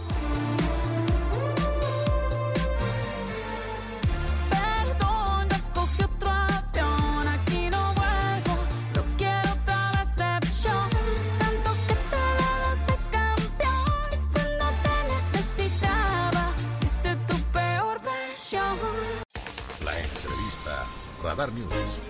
Radar 21.37 21.53
News. 21.53 22.07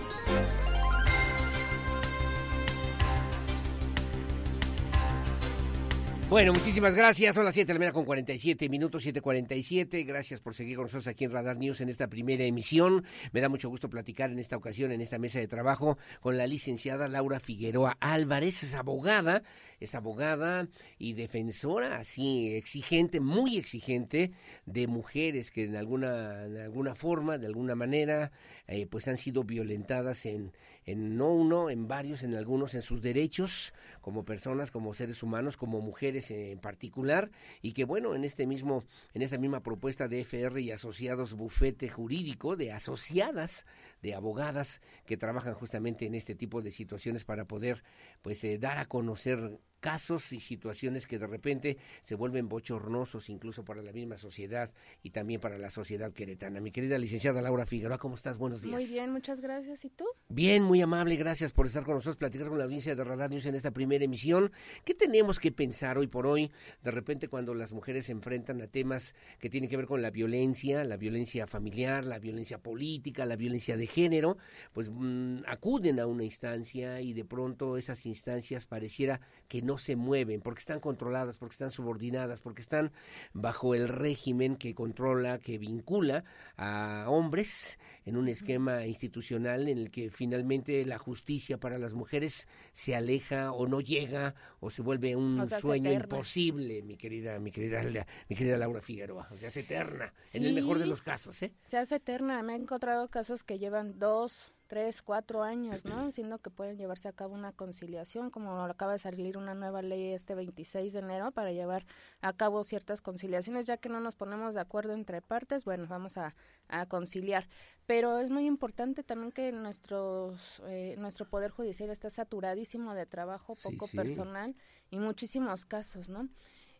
Bueno, 6.30 6.52
muchísimas 6.52 6.94
gracias. 6.94 7.34
Son 7.34 7.46
las 7.46 7.54
7 7.54 7.68
de 7.68 7.72
la 7.72 7.78
mañana 7.78 7.94
con 7.94 8.04
47 8.04 8.68
minutos, 8.68 9.06
7.47. 9.06 10.06
Gracias 10.06 10.40
por 10.42 10.54
seguir 10.54 10.76
con 10.76 10.84
nosotros 10.84 11.06
aquí 11.06 11.24
en 11.24 11.32
Radar 11.32 11.56
News 11.56 11.80
en 11.80 11.88
esta 11.88 12.08
primera 12.08 12.44
emisión. 12.44 13.04
Me 13.32 13.40
da 13.40 13.48
mucho 13.48 13.70
gusto 13.70 13.88
platicar 13.88 14.30
en 14.30 14.38
esta 14.38 14.54
ocasión, 14.54 14.92
en 14.92 15.00
esta 15.00 15.18
mesa 15.18 15.38
de 15.38 15.48
trabajo, 15.48 15.96
con 16.20 16.36
la 16.36 16.46
licenciada 16.46 17.08
Laura 17.08 17.40
Figueroa 17.40 17.96
Álvarez. 18.00 18.62
Es 18.62 18.74
abogada, 18.74 19.42
es 19.80 19.94
abogada 19.94 20.68
y 20.98 21.12
defensora, 21.14 21.98
así 21.98 22.54
exigente, 22.54 23.20
muy 23.20 23.56
exigente, 23.56 24.32
de 24.66 24.86
mujeres 24.86 25.50
que 25.50 25.64
en 25.64 25.76
alguna, 25.76 26.48
de 26.48 26.62
alguna 26.62 26.94
forma, 26.94 27.38
de 27.38 27.46
alguna 27.46 27.74
manera, 27.74 28.32
eh, 28.66 28.86
pues 28.86 29.08
han 29.08 29.16
sido 29.16 29.44
violentadas 29.44 30.26
en, 30.26 30.52
en 30.84 31.16
no 31.16 31.32
uno, 31.32 31.70
en 31.70 31.86
varios, 31.86 32.22
en 32.22 32.34
algunos, 32.34 32.74
en 32.74 32.82
sus 32.82 33.02
derechos 33.02 33.74
como 34.00 34.24
personas, 34.24 34.70
como 34.70 34.94
seres 34.94 35.22
humanos, 35.22 35.56
como 35.56 35.80
mujeres 35.80 36.30
en 36.30 36.58
particular, 36.58 37.30
y 37.60 37.72
que 37.72 37.84
bueno, 37.84 38.14
en 38.14 38.24
este 38.24 38.46
mismo, 38.46 38.84
en 39.12 39.22
esta 39.22 39.38
misma 39.38 39.62
propuesta 39.62 40.08
de 40.08 40.20
FR 40.20 40.60
y 40.60 40.70
asociados 40.70 41.34
bufete 41.34 41.88
jurídico 41.88 42.56
de 42.56 42.72
asociadas, 42.72 43.66
de 44.02 44.14
abogadas 44.14 44.80
que 45.04 45.16
trabajan 45.16 45.54
justamente 45.54 46.06
en 46.06 46.14
este 46.14 46.34
tipo 46.34 46.62
de 46.62 46.70
situaciones 46.70 47.24
para 47.24 47.44
poder 47.44 47.82
pues 48.22 48.42
eh, 48.44 48.58
dar 48.58 48.78
a 48.78 48.86
conocer 48.86 49.60
casos 49.80 50.32
y 50.32 50.40
situaciones 50.40 51.06
que 51.06 51.18
de 51.18 51.26
repente 51.26 51.78
se 52.02 52.14
vuelven 52.14 52.48
bochornosos 52.48 53.28
incluso 53.30 53.64
para 53.64 53.82
la 53.82 53.92
misma 53.92 54.16
sociedad 54.16 54.72
y 55.02 55.10
también 55.10 55.40
para 55.40 55.58
la 55.58 55.70
sociedad 55.70 56.12
queretana. 56.12 56.60
Mi 56.60 56.70
querida 56.70 56.98
licenciada 56.98 57.40
Laura 57.42 57.64
Figueroa, 57.64 57.98
¿cómo 57.98 58.16
estás? 58.16 58.38
Buenos 58.38 58.62
días. 58.62 58.74
Muy 58.74 58.86
bien, 58.86 59.10
muchas 59.12 59.40
gracias. 59.40 59.84
¿Y 59.84 59.90
tú? 59.90 60.04
Bien, 60.28 60.62
muy 60.62 60.80
amable, 60.80 61.16
gracias 61.16 61.52
por 61.52 61.66
estar 61.66 61.84
con 61.84 61.94
nosotros, 61.94 62.16
platicar 62.16 62.48
con 62.48 62.58
la 62.58 62.64
audiencia 62.64 62.94
de 62.94 63.04
Radar 63.04 63.30
News 63.30 63.46
en 63.46 63.54
esta 63.54 63.70
primera 63.70 64.04
emisión. 64.04 64.50
¿Qué 64.84 64.94
tenemos 64.94 65.38
que 65.38 65.52
pensar 65.52 65.98
hoy 65.98 66.06
por 66.06 66.26
hoy? 66.26 66.50
De 66.82 66.90
repente 66.90 67.28
cuando 67.28 67.54
las 67.54 67.72
mujeres 67.72 68.06
se 68.06 68.12
enfrentan 68.12 68.60
a 68.62 68.66
temas 68.66 69.14
que 69.38 69.50
tienen 69.50 69.70
que 69.70 69.76
ver 69.76 69.86
con 69.86 70.02
la 70.02 70.10
violencia, 70.10 70.84
la 70.84 70.96
violencia 70.96 71.46
familiar, 71.46 72.04
la 72.04 72.18
violencia 72.18 72.58
política, 72.58 73.24
la 73.26 73.36
violencia 73.36 73.76
de 73.76 73.86
género, 73.86 74.38
pues 74.72 74.90
mmm, 74.90 75.38
acuden 75.46 76.00
a 76.00 76.06
una 76.06 76.24
instancia 76.24 77.00
y 77.00 77.12
de 77.12 77.24
pronto 77.24 77.76
esas 77.76 78.04
instancias 78.06 78.66
pareciera 78.66 79.20
que 79.48 79.62
no 79.62 79.67
se 79.76 79.96
mueven, 79.96 80.40
porque 80.40 80.60
están 80.60 80.80
controladas, 80.80 81.36
porque 81.36 81.52
están 81.52 81.70
subordinadas, 81.70 82.40
porque 82.40 82.62
están 82.62 82.92
bajo 83.34 83.74
el 83.74 83.88
régimen 83.88 84.56
que 84.56 84.74
controla, 84.74 85.38
que 85.38 85.58
vincula 85.58 86.24
a 86.56 87.04
hombres 87.08 87.78
en 88.06 88.16
un 88.16 88.28
esquema 88.28 88.86
institucional 88.86 89.68
en 89.68 89.78
el 89.78 89.90
que 89.90 90.10
finalmente 90.10 90.86
la 90.86 90.98
justicia 90.98 91.58
para 91.58 91.78
las 91.78 91.92
mujeres 91.92 92.48
se 92.72 92.96
aleja 92.96 93.52
o 93.52 93.66
no 93.66 93.80
llega 93.80 94.34
o 94.60 94.70
se 94.70 94.80
vuelve 94.80 95.16
un 95.16 95.40
O 95.40 95.46
sea, 95.46 95.58
se 95.58 95.62
sueño 95.62 95.92
imposible, 95.92 96.82
mi 96.82 96.96
querida, 96.96 97.38
mi 97.38 97.50
querida, 97.50 97.82
mi 98.28 98.36
querida 98.36 98.56
Laura 98.56 98.80
Figueroa, 98.80 99.28
o 99.30 99.36
sea, 99.36 99.48
es 99.48 99.56
eterna, 99.56 100.12
en 100.32 100.44
el 100.44 100.54
mejor 100.54 100.78
de 100.78 100.86
los 100.86 101.02
casos, 101.02 101.42
¿eh? 101.42 101.52
Se 101.66 101.76
hace 101.76 101.96
eterna. 101.96 102.42
Me 102.42 102.54
he 102.54 102.56
encontrado 102.56 103.08
casos 103.08 103.44
que 103.44 103.58
llevan 103.58 103.98
dos, 103.98 104.54
tres, 104.68 105.02
cuatro 105.02 105.42
años, 105.42 105.84
¿no? 105.84 106.12
Siendo 106.12 106.38
que 106.38 106.50
pueden 106.50 106.76
llevarse 106.78 107.08
a 107.08 107.12
cabo 107.12 107.34
una 107.34 107.50
conciliación, 107.52 108.30
como 108.30 108.62
acaba 108.62 108.92
de 108.92 108.98
salir 109.00 109.36
una 109.36 109.54
nueva 109.54 109.82
ley 109.82 110.12
este 110.12 110.36
26 110.36 110.92
de 110.92 110.98
enero 111.00 111.32
para 111.32 111.50
llevar 111.50 111.84
a 112.20 112.32
cabo 112.32 112.62
ciertas 112.62 113.00
conciliaciones, 113.00 113.66
ya 113.66 113.78
que 113.78 113.88
no 113.88 113.98
nos 113.98 114.14
ponemos 114.14 114.54
de 114.54 114.60
acuerdo 114.60 114.92
entre 114.92 115.20
partes, 115.22 115.64
bueno, 115.64 115.86
vamos 115.88 116.16
a, 116.16 116.36
a 116.68 116.86
conciliar. 116.86 117.48
Pero 117.86 118.18
es 118.18 118.30
muy 118.30 118.46
importante 118.46 119.02
también 119.02 119.32
que 119.32 119.50
nuestros, 119.50 120.62
eh, 120.66 120.94
nuestro 120.98 121.26
Poder 121.28 121.50
Judicial 121.50 121.90
está 121.90 122.10
saturadísimo 122.10 122.94
de 122.94 123.06
trabajo, 123.06 123.54
Sí, 123.56 123.62
poco 123.72 123.86
sí. 123.86 123.96
personal 123.96 124.54
y 124.90 124.98
muchísimos 124.98 125.64
casos, 125.64 126.08
¿no? 126.08 126.28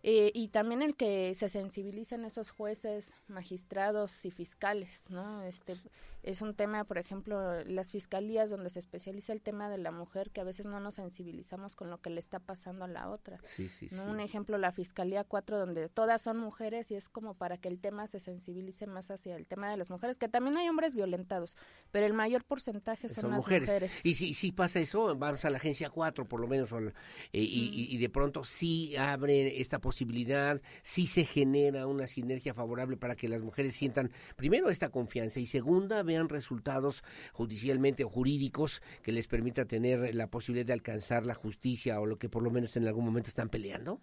Eh, 0.02 0.30
y 0.34 0.48
también 0.48 0.80
el 0.82 0.94
que 0.94 1.34
se 1.34 1.48
sensibilicen 1.48 2.24
esos 2.24 2.50
jueces, 2.50 3.14
magistrados 3.26 4.24
y 4.24 4.30
fiscales, 4.30 5.10
¿no? 5.10 5.42
Este 5.42 5.76
es 6.22 6.42
un 6.42 6.54
tema, 6.54 6.84
por 6.84 6.98
ejemplo, 6.98 7.64
las 7.64 7.90
fiscalías 7.92 8.50
donde 8.50 8.70
se 8.70 8.78
especializa 8.80 9.32
el 9.32 9.40
tema 9.40 9.70
de 9.70 9.78
la 9.78 9.90
mujer, 9.90 10.30
que 10.30 10.40
a 10.40 10.44
veces 10.44 10.66
no 10.66 10.78
nos 10.80 10.94
sensibilizamos 10.94 11.74
con 11.74 11.90
lo 11.90 12.00
que 12.00 12.10
le 12.10 12.20
está 12.20 12.38
pasando 12.38 12.84
a 12.84 12.88
la 12.88 13.08
otra. 13.08 13.38
Sí, 13.42 13.68
sí, 13.68 13.88
¿no? 13.92 14.04
sí. 14.04 14.10
Un 14.10 14.20
ejemplo, 14.20 14.58
la 14.58 14.70
Fiscalía 14.72 15.24
4, 15.24 15.58
donde 15.58 15.88
todas 15.88 16.20
son 16.22 16.36
mujeres 16.38 16.90
y 16.90 16.96
es 16.96 17.08
como 17.08 17.34
para 17.34 17.56
que 17.56 17.68
el 17.68 17.78
tema 17.80 18.06
se 18.08 18.20
sensibilice 18.20 18.86
más 18.86 19.10
hacia 19.10 19.36
el 19.36 19.46
tema 19.46 19.70
de 19.70 19.76
las 19.76 19.90
mujeres, 19.90 20.18
que 20.18 20.28
también 20.28 20.56
hay 20.58 20.68
hombres 20.68 20.94
violentados, 20.94 21.56
pero 21.90 22.04
el 22.06 22.12
mayor 22.12 22.44
porcentaje 22.44 23.08
son, 23.08 23.22
son 23.22 23.30
las 23.30 23.38
mujeres. 23.38 23.68
mujeres. 23.68 24.06
Y 24.06 24.14
si, 24.14 24.34
si 24.34 24.52
pasa 24.52 24.80
eso, 24.80 25.16
vamos 25.16 25.44
a 25.44 25.50
la 25.50 25.56
agencia 25.58 25.88
4 25.90 26.26
por 26.28 26.40
lo 26.40 26.46
menos, 26.48 26.70
eh, 26.72 26.92
y, 27.32 27.70
y- 27.72 27.94
y 27.94 27.98
de 27.98 28.08
pronto 28.10 28.44
sí 28.44 28.94
abre 28.96 29.60
esta 29.60 29.78
posibilidad, 29.78 29.87
sí 29.92 31.06
se 31.06 31.24
genera 31.24 31.86
una 31.86 32.06
sinergia 32.06 32.54
favorable 32.54 32.96
para 32.96 33.16
que 33.16 33.28
las 33.28 33.42
mujeres 33.42 33.74
sientan, 33.74 34.10
primero, 34.36 34.70
esta 34.70 34.90
confianza 34.90 35.40
y 35.40 35.46
segunda, 35.46 36.02
vean 36.02 36.28
resultados 36.28 37.02
judicialmente 37.32 38.04
o 38.04 38.08
jurídicos 38.08 38.82
que 39.02 39.12
les 39.12 39.26
permita 39.26 39.64
tener 39.64 40.14
la 40.14 40.28
posibilidad 40.28 40.66
de 40.66 40.72
alcanzar 40.72 41.26
la 41.26 41.34
justicia 41.34 42.00
o 42.00 42.06
lo 42.06 42.18
que 42.18 42.28
por 42.28 42.42
lo 42.42 42.50
menos 42.50 42.76
en 42.76 42.86
algún 42.86 43.04
momento 43.04 43.28
están 43.28 43.48
peleando. 43.48 44.00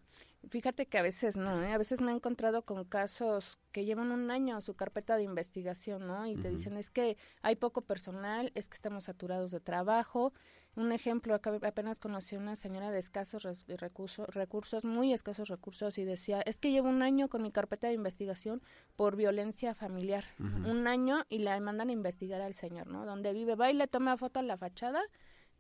Fíjate 0.50 0.86
que 0.86 0.98
a 0.98 1.02
veces 1.02 1.38
no, 1.38 1.64
¿eh? 1.64 1.74
a 1.74 1.78
veces 1.78 2.02
me 2.02 2.12
he 2.12 2.16
encontrado 2.16 2.64
con 2.64 2.84
casos 2.86 3.58
que 3.72 3.86
llevan 3.86 4.12
un 4.12 4.30
año 4.30 4.62
su 4.62 4.76
carpeta 4.76 5.18
de 5.18 5.24
investigación, 5.24 6.06
¿no? 6.06 6.28
Y 6.28 6.36
te 6.36 6.50
dicen 6.50 6.78
es 6.78 6.92
que 6.92 7.18
hay 7.42 7.56
poco 7.56 7.82
personal, 7.82 8.52
es 8.54 8.68
que 8.68 8.76
estamos 8.76 9.06
saturados 9.06 9.52
de 9.52 9.60
trabajo. 9.60 10.34
Un 10.76 10.92
ejemplo, 10.92 11.34
acá 11.34 11.58
apenas 11.64 12.00
conocí 12.00 12.36
a 12.36 12.40
una 12.40 12.56
señora 12.56 12.92
de 12.92 13.00
escasos 13.00 13.48
recursos, 13.68 14.28
recursos, 14.28 14.84
muy 14.84 15.14
escasos 15.14 15.48
recursos, 15.48 15.98
y 15.98 16.04
decía, 16.04 16.42
es 16.42 16.60
que 16.60 16.72
llevo 16.72 16.90
un 16.90 17.02
año 17.02 17.30
con 17.30 17.42
mi 17.42 17.52
carpeta 17.52 17.88
de 17.88 17.94
investigación 17.94 18.62
por 18.98 19.16
violencia 19.16 19.74
familiar. 19.74 20.26
Un 20.40 20.88
año 20.88 21.26
y 21.30 21.40
la 21.40 21.58
mandan 21.62 21.90
a 21.90 21.94
investigar 21.94 22.42
al 22.42 22.54
señor, 22.54 22.88
¿no? 22.88 23.06
Donde 23.06 23.32
vive, 23.32 23.56
va 23.56 23.72
y 23.72 23.74
le 23.74 23.88
toma 23.88 24.18
foto 24.18 24.40
a 24.40 24.44
la 24.44 24.58
fachada, 24.58 25.02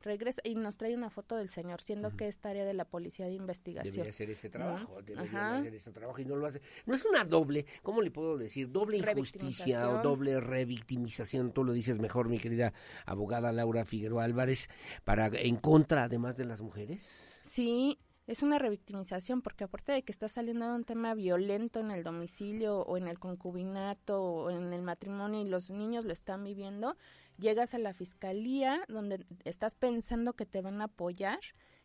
regresa 0.05 0.41
y 0.45 0.55
nos 0.55 0.77
trae 0.77 0.95
una 0.95 1.09
foto 1.09 1.35
del 1.35 1.49
señor, 1.49 1.81
siendo 1.81 2.15
que 2.15 2.27
es 2.27 2.37
tarea 2.37 2.63
de 2.63 2.73
la 2.73 2.85
policía 2.85 3.25
de 3.25 3.33
investigación. 3.33 3.93
Debería 3.93 4.11
hacer 4.11 4.29
ese 4.29 4.47
¿no? 4.47 4.53
trabajo, 4.53 4.97
Ajá. 5.17 5.57
hacer 5.57 5.75
ese 5.75 5.91
trabajo 5.91 6.21
y 6.21 6.25
no 6.25 6.35
lo 6.35 6.45
hace. 6.47 6.61
No 6.85 6.93
es 6.93 7.03
una 7.03 7.25
doble, 7.25 7.65
¿cómo 7.81 8.01
le 8.01 8.11
puedo 8.11 8.37
decir? 8.37 8.71
Doble 8.71 8.97
injusticia 8.97 9.89
o 9.89 10.01
doble 10.01 10.39
revictimización, 10.39 11.51
tú 11.51 11.63
lo 11.63 11.73
dices 11.73 11.99
mejor, 11.99 12.29
mi 12.29 12.39
querida 12.39 12.71
abogada 13.05 13.51
Laura 13.51 13.83
Figueroa 13.83 14.23
Álvarez, 14.23 14.69
para 15.03 15.27
en 15.27 15.57
contra 15.57 16.03
además 16.03 16.37
de 16.37 16.45
las 16.45 16.61
mujeres. 16.61 17.31
Sí, 17.43 17.99
es 18.27 18.41
una 18.41 18.57
revictimización 18.57 19.41
porque 19.41 19.65
aparte 19.65 19.91
de 19.91 20.03
que 20.03 20.11
está 20.11 20.27
saliendo 20.27 20.65
de 20.67 20.75
un 20.75 20.83
tema 20.83 21.13
violento 21.13 21.79
en 21.79 21.91
el 21.91 22.03
domicilio 22.03 22.79
o 22.79 22.97
en 22.97 23.07
el 23.07 23.19
concubinato 23.19 24.21
o 24.21 24.49
en 24.49 24.73
el 24.73 24.81
matrimonio 24.81 25.41
y 25.41 25.49
los 25.49 25.69
niños 25.69 26.05
lo 26.05 26.13
están 26.13 26.43
viviendo, 26.43 26.97
llegas 27.37 27.73
a 27.73 27.77
la 27.79 27.93
fiscalía 27.93 28.81
donde 28.87 29.25
estás 29.43 29.75
pensando 29.75 30.33
que 30.33 30.45
te 30.45 30.61
van 30.61 30.81
a 30.81 30.85
apoyar 30.85 31.39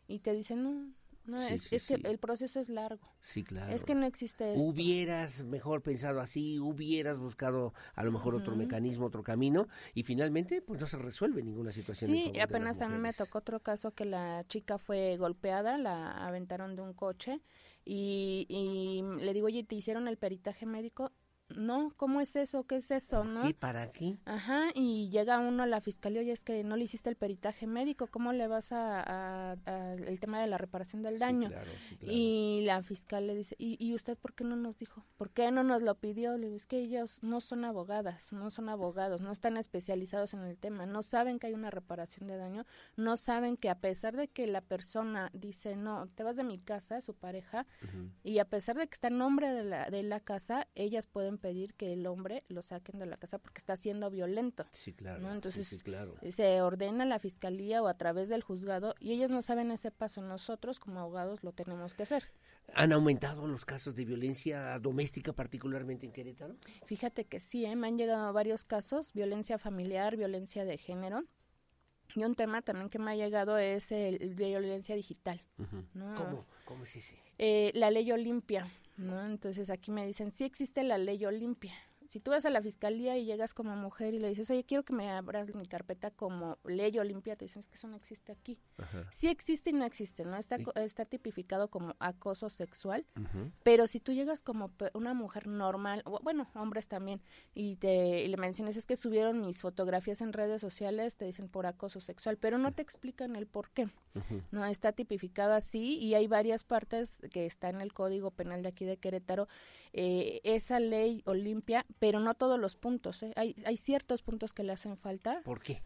y 0.07 0.19
te 0.19 0.33
dicen, 0.33 0.63
no, 0.63 0.93
no, 1.25 1.39
Sí, 1.39 1.53
es, 1.53 1.61
sí, 1.61 1.75
es 1.75 1.87
que 1.87 1.95
sí. 1.97 2.01
el 2.05 2.17
proceso 2.17 2.59
es 2.59 2.69
largo. 2.69 3.07
Sí, 3.21 3.43
claro. 3.43 3.73
Es 3.73 3.83
que 3.83 3.93
no 3.93 4.05
existe 4.05 4.53
esto. 4.53 4.63
Hubieras 4.67 5.43
mejor 5.43 5.83
pensado 5.83 6.19
así, 6.19 6.59
hubieras 6.59 7.19
buscado 7.19 7.73
a 7.93 8.03
lo 8.03 8.11
mejor 8.11 8.33
otro 8.35 8.55
mecanismo, 8.55 9.05
otro 9.05 9.23
camino, 9.23 9.67
y 9.93 10.03
finalmente 10.03 10.61
pues 10.61 10.81
no 10.81 10.87
se 10.87 10.97
resuelve 10.97 11.43
ninguna 11.43 11.71
situación. 11.71 12.09
en 12.11 12.17
Sí, 12.17 12.31
de 12.31 12.41
apenas 12.41 12.79
las 12.79 12.89
mí 12.89 12.97
me 12.97 13.13
tocó 13.13 13.37
otro 13.37 13.59
caso 13.59 13.91
que 13.91 14.05
la 14.05 14.43
chica 14.47 14.77
fue 14.77 15.17
golpeada, 15.17 15.77
la 15.77 16.11
aventaron 16.25 16.75
de 16.75 16.81
un 16.81 16.93
coche 16.93 17.41
y, 17.85 18.45
y 18.49 19.03
le 19.23 19.33
digo, 19.33 19.47
oye, 19.47 19.63
¿te 19.63 19.75
hicieron 19.75 20.07
el 20.07 20.17
peritaje 20.17 20.65
médico? 20.65 21.11
No, 21.57 21.91
¿cómo 21.97 22.21
es 22.21 22.35
eso? 22.35 22.65
¿Qué 22.65 22.77
es 22.77 22.91
eso? 22.91 23.23
¿no? 23.23 23.43
¿Qué? 23.43 23.53
¿Para 23.53 23.91
qué? 23.91 24.17
Ajá, 24.25 24.65
y 24.73 25.09
llega 25.09 25.39
uno 25.39 25.63
a 25.63 25.65
la 25.67 25.81
fiscalía 25.81 26.21
y 26.23 26.31
es 26.31 26.43
que 26.43 26.63
no 26.63 26.75
le 26.75 26.83
hiciste 26.83 27.09
el 27.09 27.15
peritaje 27.15 27.67
médico, 27.67 28.07
¿cómo 28.07 28.33
le 28.33 28.47
vas 28.47 28.71
a, 28.71 29.01
a- 29.01 29.57
a 29.65 29.93
el 29.93 30.19
tema 30.19 30.41
de 30.41 30.47
la 30.47 30.57
reparación 30.57 31.01
del 31.03 31.15
Sí, 31.15 31.19
daño? 31.19 31.47
claro, 31.49 31.71
sí, 31.89 31.95
claro. 31.97 32.13
Y 32.15 32.63
la 32.65 32.81
fiscal 32.83 33.27
le 33.27 33.35
dice, 33.35 33.55
¿Y, 33.57 33.77
¿y 33.79 33.93
usted 33.93 34.17
por 34.17 34.33
qué 34.33 34.43
no 34.43 34.55
nos 34.55 34.77
dijo? 34.77 35.05
¿Por 35.17 35.29
qué 35.31 35.51
no 35.51 35.63
nos 35.63 35.81
lo 35.81 35.95
pidió? 35.95 36.37
Le 36.37 36.45
digo, 36.47 36.55
es 36.57 36.65
que 36.65 36.79
ellos 36.79 37.19
no 37.23 37.41
son 37.41 37.65
abogadas, 37.65 38.33
no 38.33 38.49
son 38.51 38.69
abogados, 38.69 39.21
no 39.21 39.31
están 39.31 39.57
especializados 39.57 40.33
en 40.33 40.41
el 40.41 40.57
tema, 40.57 40.85
no 40.85 41.01
saben 41.03 41.39
que 41.39 41.47
hay 41.47 41.53
una 41.53 41.69
reparación 41.71 42.27
de 42.27 42.37
daño, 42.37 42.65
no 42.95 43.17
saben 43.17 43.57
que 43.57 43.69
a 43.69 43.79
pesar 43.79 44.15
de 44.15 44.27
que 44.27 44.47
la 44.47 44.61
persona 44.61 45.29
dice, 45.33 45.75
no, 45.75 46.07
te 46.15 46.23
vas 46.23 46.35
de 46.35 46.43
mi 46.43 46.59
casa, 46.59 47.01
su 47.01 47.13
pareja, 47.13 47.65
y 48.23 48.39
a 48.39 48.45
pesar 48.45 48.77
de 48.77 48.87
que 48.87 48.93
está 48.93 49.07
en 49.09 49.17
nombre 49.17 49.49
de 49.51 49.63
la, 49.63 49.89
de 49.89 50.03
la 50.03 50.19
casa, 50.19 50.67
ellas 50.75 51.07
pueden 51.07 51.37
pedir 51.41 51.73
que 51.73 51.93
el 51.93 52.07
hombre 52.07 52.43
lo 52.47 52.61
saquen 52.61 52.99
de 52.99 53.05
la 53.05 53.17
casa 53.17 53.39
porque 53.39 53.57
está 53.57 53.75
siendo 53.75 54.09
violento. 54.09 54.65
Sí, 54.71 54.93
claro. 54.93 55.31
Entonces, 55.31 55.67
sí, 55.67 55.79
claro. 55.81 56.15
se 56.29 56.61
ordena 56.61 57.03
a 57.03 57.07
la 57.07 57.19
fiscalía 57.19 57.81
o 57.81 57.87
a 57.87 57.97
través 57.97 58.29
del 58.29 58.43
juzgado 58.43 58.95
y 58.99 59.11
ellas 59.11 59.31
no 59.31 59.41
saben 59.41 59.71
ese 59.71 59.91
paso. 59.91 60.21
Nosotros 60.21 60.79
como 60.79 60.99
abogados 60.99 61.43
lo 61.43 61.51
tenemos 61.51 61.93
que 61.93 62.03
hacer. 62.03 62.31
¿Han 62.73 62.93
aumentado 62.93 63.47
los 63.47 63.65
casos 63.65 63.95
de 63.95 64.05
violencia 64.05 64.79
doméstica, 64.79 65.33
particularmente 65.33 66.05
en 66.05 66.13
Querétaro? 66.13 66.55
Fíjate 66.85 67.25
que 67.25 67.39
sí, 67.39 67.65
¿eh? 67.65 67.75
me 67.75 67.87
han 67.87 67.97
llegado 67.97 68.31
varios 68.31 68.63
casos, 68.63 69.11
violencia 69.13 69.57
familiar, 69.57 70.15
violencia 70.15 70.63
de 70.63 70.77
género. 70.77 71.25
Y 72.15 72.23
un 72.23 72.35
tema 72.35 72.61
también 72.61 72.89
que 72.89 72.99
me 72.99 73.11
ha 73.11 73.15
llegado 73.15 73.57
es 73.57 73.91
el, 73.91 74.21
el 74.21 74.35
violencia 74.35 74.95
digital. 74.95 75.41
¿no? 75.93 76.15
¿Cómo? 76.15 76.45
¿Cómo 76.65 76.83
es 76.83 76.95
ese? 76.95 77.21
Eh, 77.37 77.71
la 77.73 77.89
ley 77.89 78.11
Olimpia, 78.11 78.71
¿no? 78.97 79.25
Entonces 79.25 79.69
aquí 79.69 79.91
me 79.91 80.05
dicen, 80.05 80.31
sí 80.31 80.43
existe 80.43 80.83
la 80.83 80.97
ley 80.97 81.25
Olimpia. 81.25 81.73
Si 82.11 82.19
tú 82.19 82.31
vas 82.31 82.43
a 82.43 82.49
la 82.49 82.61
fiscalía 82.61 83.17
y 83.17 83.23
llegas 83.23 83.53
como 83.53 83.73
mujer 83.77 84.13
y 84.13 84.19
le 84.19 84.27
dices, 84.27 84.49
oye, 84.49 84.65
quiero 84.65 84.83
que 84.83 84.91
me 84.91 85.09
abras 85.09 85.55
mi 85.55 85.65
carpeta 85.65 86.11
como 86.11 86.57
ley 86.65 86.99
Olimpia, 86.99 87.37
te 87.37 87.45
dicen, 87.45 87.61
es 87.61 87.69
que 87.69 87.75
eso 87.75 87.87
no 87.87 87.95
existe 87.95 88.33
aquí. 88.33 88.59
Sí 89.11 89.29
existe 89.29 89.69
y 89.69 89.73
no 89.73 89.85
existe, 89.85 90.25
¿no? 90.25 90.35
Está, 90.35 90.57
está 90.75 91.05
tipificado 91.05 91.69
como 91.69 91.95
acoso 91.99 92.49
sexual, 92.49 93.05
pero 93.63 93.87
si 93.87 94.01
tú 94.01 94.11
llegas 94.11 94.43
como 94.43 94.71
una 94.93 95.13
mujer 95.13 95.47
normal, 95.47 96.01
o 96.03 96.19
bueno, 96.21 96.49
hombres 96.53 96.89
también, 96.89 97.21
y 97.53 97.77
te 97.77 98.25
y 98.25 98.27
le 98.27 98.35
mencionas, 98.35 98.75
es 98.75 98.85
que 98.85 98.97
subieron 98.97 99.39
mis 99.39 99.61
fotografías 99.61 100.19
en 100.19 100.33
redes 100.33 100.59
sociales, 100.59 101.15
te 101.15 101.23
dicen 101.23 101.47
por 101.47 101.65
acoso 101.65 102.01
sexual, 102.01 102.35
pero 102.35 102.57
no 102.57 102.73
te 102.73 102.81
explican 102.81 103.37
el 103.37 103.47
por 103.47 103.69
qué. 103.69 103.87
No, 104.51 104.65
está 104.65 104.91
tipificado 104.91 105.53
así 105.53 105.97
y 105.97 106.15
hay 106.15 106.27
varias 106.27 106.65
partes 106.65 107.21
que 107.31 107.45
está 107.45 107.69
en 107.69 107.79
el 107.79 107.93
Código 107.93 108.31
Penal 108.31 108.63
de 108.63 108.67
aquí 108.67 108.83
de 108.83 108.97
Querétaro, 108.97 109.47
eh, 109.93 110.41
esa 110.43 110.81
ley 110.81 111.21
Olimpia, 111.25 111.85
pero 112.01 112.19
no 112.19 112.33
todos 112.33 112.59
los 112.59 112.75
puntos, 112.75 113.21
¿eh? 113.21 113.31
hay, 113.35 113.55
hay 113.63 113.77
ciertos 113.77 114.23
puntos 114.23 114.53
que 114.53 114.63
le 114.63 114.71
hacen 114.71 114.97
falta. 114.97 115.41
¿Por 115.43 115.61
qué? 115.61 115.83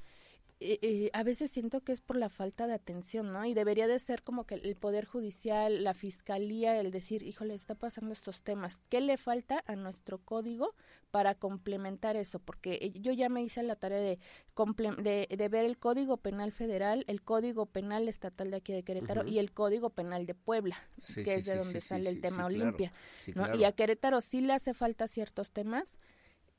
Eh, 0.62 0.80
eh, 0.82 1.10
a 1.12 1.24
veces 1.24 1.52
siento 1.52 1.82
que 1.82 1.92
es 1.92 2.00
por 2.00 2.16
la 2.16 2.30
falta 2.30 2.66
de 2.66 2.74
atención, 2.74 3.34
¿no? 3.34 3.44
Y 3.44 3.54
debería 3.54 3.88
de 3.88 4.00
ser 4.00 4.24
como 4.24 4.46
que 4.46 4.56
el 4.56 4.78
Poder 4.78 5.04
Judicial, 5.04 5.84
la 5.84 5.94
Fiscalía, 5.94 6.80
el 6.80 6.92
decir, 6.92 7.24
híjole, 7.24 7.56
está 7.56 7.76
pasando 7.76 8.14
estos 8.14 8.42
temas. 8.42 8.82
¿Qué 8.88 9.02
le 9.02 9.18
falta 9.18 9.64
a 9.68 9.76
nuestro 9.76 10.18
código 10.20 10.74
para 11.12 11.36
complementar 11.36 12.16
eso? 12.16 12.40
Porque 12.40 12.80
eh, 12.82 12.94
yo 13.02 13.12
ya 13.12 13.28
me 13.28 13.44
hice 13.44 13.64
la 13.64 13.76
tarea 13.76 14.00
de, 14.00 14.18
de, 15.04 15.28
de 15.30 15.50
ver 15.50 15.66
el 15.66 15.78
Código 15.78 16.16
Penal 16.18 16.54
Federal, 16.54 17.04
el 17.08 17.22
Código 17.22 17.66
Penal 17.66 18.08
Estatal 18.08 18.50
de 18.50 18.58
aquí 18.58 18.72
de 18.72 18.84
Querétaro 18.84 19.28
y 19.28 19.40
el 19.40 19.52
Código 19.52 19.90
Penal 19.90 20.26
de 20.26 20.36
Puebla, 20.36 20.78
Sí, 21.02 21.16
que 21.16 21.24
sí, 21.24 21.32
es 21.32 21.46
de 21.48 21.52
sí, 21.52 21.58
donde 21.58 21.82
sale 21.82 22.10
el 22.10 22.22
tema 22.22 22.48
claro. 22.48 22.56
Olimpia. 22.56 22.94
¿no? 23.36 23.44
claro. 23.44 23.60
Y 23.60 23.66
a 23.66 23.74
Querétaro 23.74 24.22
sí 24.22 24.40
le 24.40 24.54
hace 24.54 24.74
falta 24.74 25.10
ciertos 25.10 25.52
temas, 25.52 25.98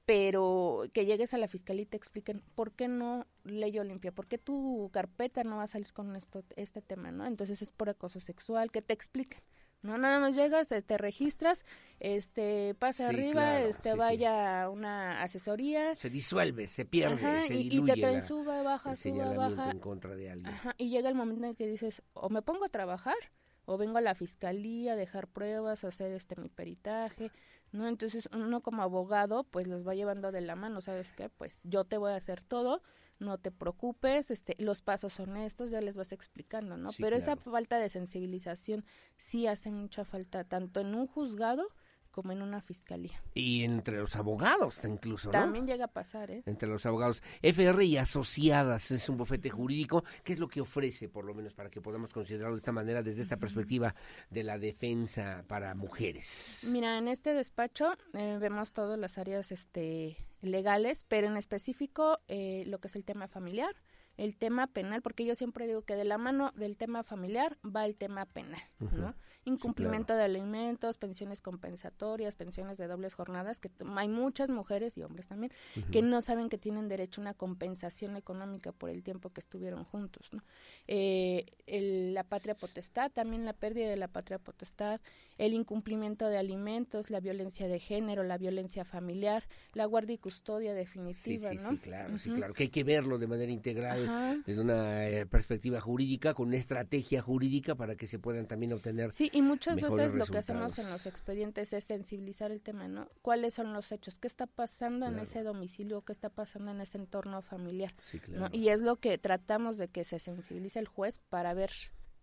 pero 0.06 0.84
que 0.94 1.04
llegues 1.04 1.34
a 1.34 1.38
la 1.38 1.48
fiscalía 1.48 1.82
y 1.82 1.86
te 1.86 1.96
expliquen 1.96 2.40
por 2.54 2.72
qué 2.72 2.86
no 2.88 3.26
ley 3.44 3.76
Olimpia, 3.78 4.12
por 4.12 4.26
qué 4.28 4.38
tu 4.38 4.88
carpeta 4.92 5.42
no 5.44 5.56
va 5.56 5.64
a 5.64 5.68
salir 5.68 5.92
con 5.92 6.14
esto, 6.16 6.44
este 6.54 6.80
tema, 6.80 7.10
¿no? 7.10 7.26
Entonces 7.26 7.60
es 7.60 7.70
por 7.72 7.90
acoso 7.90 8.20
sexual, 8.20 8.70
que 8.70 8.82
te 8.82 8.94
expliquen. 8.94 9.40
No, 9.82 9.98
nada 9.98 10.18
más 10.18 10.34
llegas, 10.34 10.72
eh, 10.72 10.80
te 10.80 10.96
registras, 10.96 11.64
este, 12.00 12.74
pase 12.74 13.02
Sí, 13.04 13.08
arriba, 13.14 13.32
claro, 13.32 13.66
este, 13.68 13.92
sí, 13.92 13.98
vaya 13.98 14.62
a 14.62 14.70
una 14.70 15.22
asesoría. 15.22 15.94
Se 15.96 16.08
disuelve, 16.08 16.66
se 16.66 16.84
pierde, 16.84 17.14
Ajá, 17.26 17.40
se 17.46 17.54
y- 17.54 17.66
y 17.66 17.68
diluye 17.68 17.94
te 17.94 18.00
traen 18.00 18.20
sube, 18.22 18.62
baja, 18.62 18.96
sube, 18.96 19.36
baja. 19.36 19.70
en 19.70 19.78
contra 19.80 20.14
de 20.16 20.30
alguien. 20.30 20.52
Ajá, 20.54 20.74
y 20.78 20.88
llega 20.88 21.08
el 21.08 21.14
momento 21.14 21.46
en 21.46 21.54
que 21.54 21.66
dices, 21.66 22.02
o 22.14 22.30
me 22.30 22.42
pongo 22.42 22.64
a 22.64 22.68
trabajar, 22.68 23.16
o 23.64 23.76
vengo 23.76 23.98
a 23.98 24.00
la 24.00 24.14
fiscalía 24.14 24.92
a 24.92 24.96
dejar 24.96 25.26
pruebas, 25.28 25.84
a 25.84 25.88
hacer 25.88 26.12
este 26.12 26.36
mi 26.40 26.48
peritaje, 26.48 27.30
¿no? 27.72 27.88
Entonces 27.88 28.28
uno 28.32 28.60
como 28.60 28.82
abogado 28.82 29.44
pues 29.44 29.66
los 29.66 29.86
va 29.86 29.94
llevando 29.94 30.32
de 30.32 30.40
la 30.40 30.56
mano, 30.56 30.80
¿sabes 30.80 31.12
qué? 31.12 31.28
Pues 31.28 31.60
yo 31.64 31.84
te 31.84 31.98
voy 31.98 32.12
a 32.12 32.16
hacer 32.16 32.40
todo, 32.40 32.82
no 33.18 33.38
te 33.38 33.50
preocupes, 33.50 34.30
este, 34.30 34.56
los 34.58 34.82
pasos 34.82 35.12
son 35.12 35.36
estos, 35.36 35.70
ya 35.70 35.80
les 35.80 35.96
vas 35.96 36.12
explicando, 36.12 36.76
¿no? 36.76 36.92
Sí, 36.92 37.02
Pero 37.02 37.16
esa 37.16 37.36
falta 37.36 37.78
de 37.78 37.88
sensibilización 37.88 38.84
sí 39.16 39.46
hace 39.46 39.70
mucha 39.70 40.04
falta, 40.04 40.44
tanto 40.44 40.80
en 40.80 40.94
un 40.94 41.06
juzgado 41.06 41.68
como 42.16 42.32
en 42.32 42.40
una 42.40 42.62
fiscalía. 42.62 43.22
Y 43.34 43.62
entre 43.62 43.98
los 43.98 44.16
abogados 44.16 44.80
incluso, 44.84 45.28
¿no? 45.28 45.32
También 45.32 45.66
llega 45.66 45.84
a 45.84 45.88
pasar, 45.88 46.30
¿eh? 46.30 46.42
Entre 46.46 46.66
los 46.66 46.86
abogados. 46.86 47.22
FR 47.42 47.84
y 47.84 47.98
Asociadas 47.98 48.90
es 48.90 49.06
un 49.10 49.18
bufete 49.18 49.50
jurídico. 49.50 50.02
¿Qué 50.24 50.32
es 50.32 50.38
lo 50.38 50.48
que 50.48 50.62
ofrece, 50.62 51.10
por 51.10 51.26
lo 51.26 51.34
menos, 51.34 51.52
para 51.52 51.68
que 51.68 51.82
podamos 51.82 52.14
considerarlo 52.14 52.54
de 52.54 52.60
esta 52.60 52.72
manera, 52.72 53.02
desde 53.02 53.20
esta 53.20 53.36
perspectiva 53.36 53.94
de 54.30 54.44
la 54.44 54.58
defensa 54.58 55.44
para 55.46 55.74
mujeres? 55.74 56.66
Mira, 56.66 56.96
en 56.96 57.08
este 57.08 57.34
despacho 57.34 57.92
eh, 58.14 58.38
vemos 58.40 58.72
todas 58.72 58.98
las 58.98 59.18
áreas 59.18 59.52
este, 59.52 60.16
legales, 60.40 61.04
pero 61.06 61.26
en 61.26 61.36
específico 61.36 62.18
eh, 62.28 62.64
lo 62.66 62.78
que 62.78 62.88
es 62.88 62.96
el 62.96 63.04
tema 63.04 63.28
familiar, 63.28 63.76
el 64.16 64.36
tema 64.36 64.66
penal, 64.66 65.02
porque 65.02 65.24
yo 65.24 65.34
siempre 65.34 65.66
digo 65.66 65.82
que 65.82 65.96
de 65.96 66.04
la 66.04 66.18
mano 66.18 66.52
del 66.56 66.76
tema 66.76 67.02
familiar 67.02 67.58
va 67.64 67.84
el 67.84 67.96
tema 67.96 68.26
penal, 68.26 68.60
¿no? 68.78 69.14
Incumplimiento 69.44 70.16
de 70.16 70.24
alimentos, 70.24 70.98
pensiones 70.98 71.40
compensatorias, 71.40 72.34
pensiones 72.34 72.78
de 72.78 72.88
dobles 72.88 73.14
jornadas, 73.14 73.60
que 73.60 73.70
hay 73.96 74.08
muchas 74.08 74.50
mujeres 74.50 74.96
y 74.96 75.02
hombres 75.02 75.28
también 75.28 75.52
que 75.92 76.02
no 76.02 76.20
saben 76.20 76.48
que 76.48 76.58
tienen 76.58 76.88
derecho 76.88 77.20
a 77.20 77.22
una 77.22 77.34
compensación 77.34 78.16
económica 78.16 78.72
por 78.72 78.90
el 78.90 79.02
tiempo 79.02 79.30
que 79.30 79.40
estuvieron 79.40 79.84
juntos, 79.84 80.28
¿no? 80.32 80.42
Eh, 80.88 81.46
el, 81.66 82.14
la 82.14 82.24
patria 82.24 82.56
potestad, 82.56 83.10
también 83.12 83.44
la 83.44 83.52
pérdida 83.52 83.88
de 83.88 83.96
la 83.96 84.08
patria 84.08 84.38
potestad, 84.38 85.00
el 85.38 85.52
incumplimiento 85.52 86.28
de 86.28 86.38
alimentos, 86.38 87.10
la 87.10 87.20
violencia 87.20 87.68
de 87.68 87.78
género, 87.78 88.22
la 88.22 88.38
violencia 88.38 88.84
familiar, 88.84 89.44
la 89.74 89.84
guardia 89.84 90.14
y 90.14 90.18
custodia 90.18 90.74
definitiva, 90.74 91.50
sí, 91.50 91.58
sí, 91.58 91.62
¿no? 91.62 91.70
Sí, 91.70 91.78
claro, 91.78 92.18
sí, 92.18 92.30
claro, 92.30 92.54
que 92.54 92.64
hay 92.64 92.68
que 92.68 92.84
verlo 92.84 93.18
de 93.18 93.26
manera 93.26 93.52
integral, 93.52 94.05
desde 94.44 94.60
una 94.60 95.08
eh, 95.08 95.26
perspectiva 95.26 95.80
jurídica, 95.80 96.34
con 96.34 96.48
una 96.48 96.56
estrategia 96.56 97.22
jurídica 97.22 97.74
para 97.74 97.96
que 97.96 98.06
se 98.06 98.18
puedan 98.18 98.46
también 98.46 98.72
obtener. 98.72 99.12
Sí, 99.12 99.30
y 99.32 99.42
muchas 99.42 99.80
veces 99.80 100.14
lo 100.14 100.26
que 100.26 100.38
hacemos 100.38 100.78
en 100.78 100.88
los 100.90 101.06
expedientes 101.06 101.72
es 101.72 101.84
sensibilizar 101.84 102.50
el 102.50 102.60
tema, 102.60 102.88
¿no? 102.88 103.08
¿Cuáles 103.22 103.54
son 103.54 103.72
los 103.72 103.92
hechos? 103.92 104.18
¿Qué 104.18 104.26
está 104.26 104.46
pasando 104.46 105.06
en 105.06 105.18
ese 105.18 105.42
domicilio? 105.42 106.02
¿Qué 106.02 106.12
está 106.12 106.28
pasando 106.28 106.70
en 106.70 106.80
ese 106.80 106.98
entorno 106.98 107.42
familiar? 107.42 107.94
Sí, 108.02 108.18
claro. 108.18 108.48
Y 108.52 108.68
es 108.68 108.82
lo 108.82 108.96
que 108.96 109.18
tratamos 109.18 109.78
de 109.78 109.88
que 109.88 110.04
se 110.04 110.18
sensibilice 110.18 110.78
el 110.78 110.88
juez 110.88 111.18
para 111.28 111.54
ver 111.54 111.70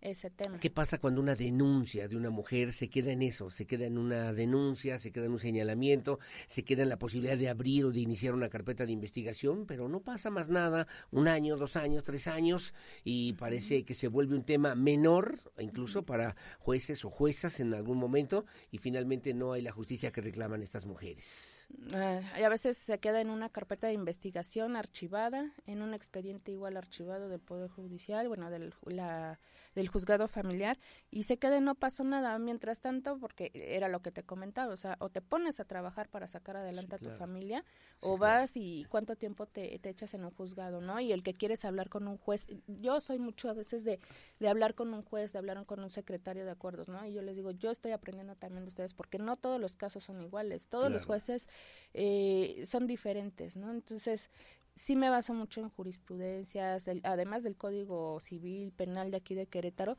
ese 0.04 0.30
tema. 0.30 0.58
¿Qué 0.60 0.70
pasa 0.70 0.98
cuando 0.98 1.20
una 1.20 1.34
denuncia 1.34 2.06
de 2.06 2.16
una 2.16 2.30
mujer 2.30 2.72
se 2.72 2.88
queda 2.88 3.12
en 3.12 3.22
eso? 3.22 3.50
Se 3.50 3.66
queda 3.66 3.86
en 3.86 3.98
una 3.98 4.32
denuncia, 4.32 4.98
se 4.98 5.10
queda 5.10 5.24
en 5.24 5.32
un 5.32 5.40
señalamiento, 5.40 6.20
se 6.46 6.62
queda 6.62 6.82
en 6.82 6.90
la 6.90 6.98
posibilidad 6.98 7.36
de 7.36 7.48
abrir 7.48 7.86
o 7.86 7.90
de 7.90 8.00
iniciar 8.00 8.34
una 8.34 8.48
carpeta 8.48 8.86
de 8.86 8.92
investigación, 8.92 9.66
pero 9.66 9.88
no 9.88 10.00
pasa 10.00 10.30
más 10.30 10.48
nada, 10.48 10.86
un 11.10 11.26
año, 11.26 11.56
dos 11.56 11.76
años, 11.76 12.04
tres 12.04 12.28
años, 12.28 12.74
y 13.02 13.32
parece 13.32 13.84
que 13.84 13.94
se 13.94 14.08
vuelve 14.08 14.36
un 14.36 14.44
tema 14.44 14.74
menor, 14.74 15.38
incluso 15.58 16.04
para 16.04 16.36
jueces 16.58 17.04
o 17.04 17.10
juezas 17.10 17.58
en 17.60 17.72
algún 17.72 17.98
momento, 17.98 18.44
y 18.70 18.78
finalmente 18.78 19.32
no 19.32 19.52
hay 19.52 19.62
la 19.62 19.72
justicia 19.72 20.12
que 20.12 20.20
reclaman 20.20 20.62
estas 20.62 20.84
mujeres. 20.84 21.66
Uh, 21.70 22.20
y 22.38 22.42
a 22.42 22.48
veces 22.48 22.76
se 22.76 22.98
queda 22.98 23.20
en 23.20 23.30
una 23.30 23.48
carpeta 23.48 23.86
de 23.86 23.94
investigación 23.94 24.76
archivada, 24.76 25.52
en 25.66 25.80
un 25.82 25.94
expediente 25.94 26.52
igual 26.52 26.76
archivado 26.76 27.28
del 27.28 27.40
Poder 27.40 27.70
Judicial, 27.70 28.28
bueno, 28.28 28.50
de 28.50 28.70
la 28.86 29.40
del 29.74 29.88
juzgado 29.88 30.28
familiar 30.28 30.78
y 31.10 31.24
se 31.24 31.38
queda 31.38 31.60
no 31.60 31.74
pasó 31.74 32.04
nada 32.04 32.38
mientras 32.38 32.80
tanto 32.80 33.18
porque 33.18 33.50
era 33.54 33.88
lo 33.88 34.00
que 34.00 34.10
te 34.12 34.22
comentaba, 34.22 34.72
o 34.72 34.76
sea, 34.76 34.96
o 35.00 35.08
te 35.10 35.20
pones 35.20 35.60
a 35.60 35.64
trabajar 35.64 36.08
para 36.08 36.28
sacar 36.28 36.56
adelante 36.56 36.90
Sí, 36.90 36.96
a 36.96 36.98
claro. 36.98 37.14
tu 37.14 37.18
familia 37.18 37.64
Sí, 38.00 38.08
o 38.08 38.18
claro. 38.18 38.34
vas 38.40 38.56
y 38.56 38.84
cuánto 38.88 39.16
tiempo 39.16 39.46
te, 39.46 39.78
te 39.78 39.88
echas 39.90 40.14
en 40.14 40.24
un 40.24 40.30
juzgado, 40.30 40.80
¿no? 40.80 41.00
Y 41.00 41.12
el 41.12 41.22
que 41.22 41.34
quieres 41.34 41.64
hablar 41.64 41.88
con 41.88 42.06
un 42.08 42.18
juez, 42.18 42.46
yo 42.66 43.00
soy 43.00 43.18
mucho 43.18 43.48
a 43.48 43.54
veces 43.54 43.84
de, 43.84 44.00
de 44.40 44.48
hablar 44.48 44.74
con 44.74 44.92
un 44.94 45.02
juez, 45.02 45.32
de 45.32 45.38
hablar 45.38 45.64
con 45.66 45.80
un 45.80 45.90
secretario 45.90 46.44
de 46.44 46.50
acuerdos, 46.50 46.88
¿no? 46.88 47.04
Y 47.06 47.12
yo 47.12 47.22
les 47.22 47.36
digo, 47.36 47.50
yo 47.50 47.70
estoy 47.70 47.92
aprendiendo 47.92 48.34
también 48.36 48.64
de 48.64 48.68
ustedes 48.68 48.94
porque 48.94 49.18
no 49.18 49.36
todos 49.36 49.60
los 49.60 49.76
casos 49.76 50.04
son 50.04 50.20
iguales, 50.22 50.68
todos 50.68 50.90
los 50.90 51.04
jueces 51.06 51.48
eh, 51.92 52.62
son 52.66 52.86
diferentes, 52.86 53.56
¿no? 53.56 53.70
Entonces, 53.70 54.30
sí 54.76 54.96
me 54.96 55.10
baso 55.10 55.34
mucho 55.34 55.60
en 55.60 55.70
jurisprudencias, 55.70 56.88
el- 56.88 57.00
además 57.04 57.42
del 57.44 57.56
Código 57.56 58.20
Civil, 58.20 58.72
Penal 58.72 59.10
de 59.10 59.16
aquí 59.18 59.34
de 59.34 59.46
Querétaro, 59.46 59.96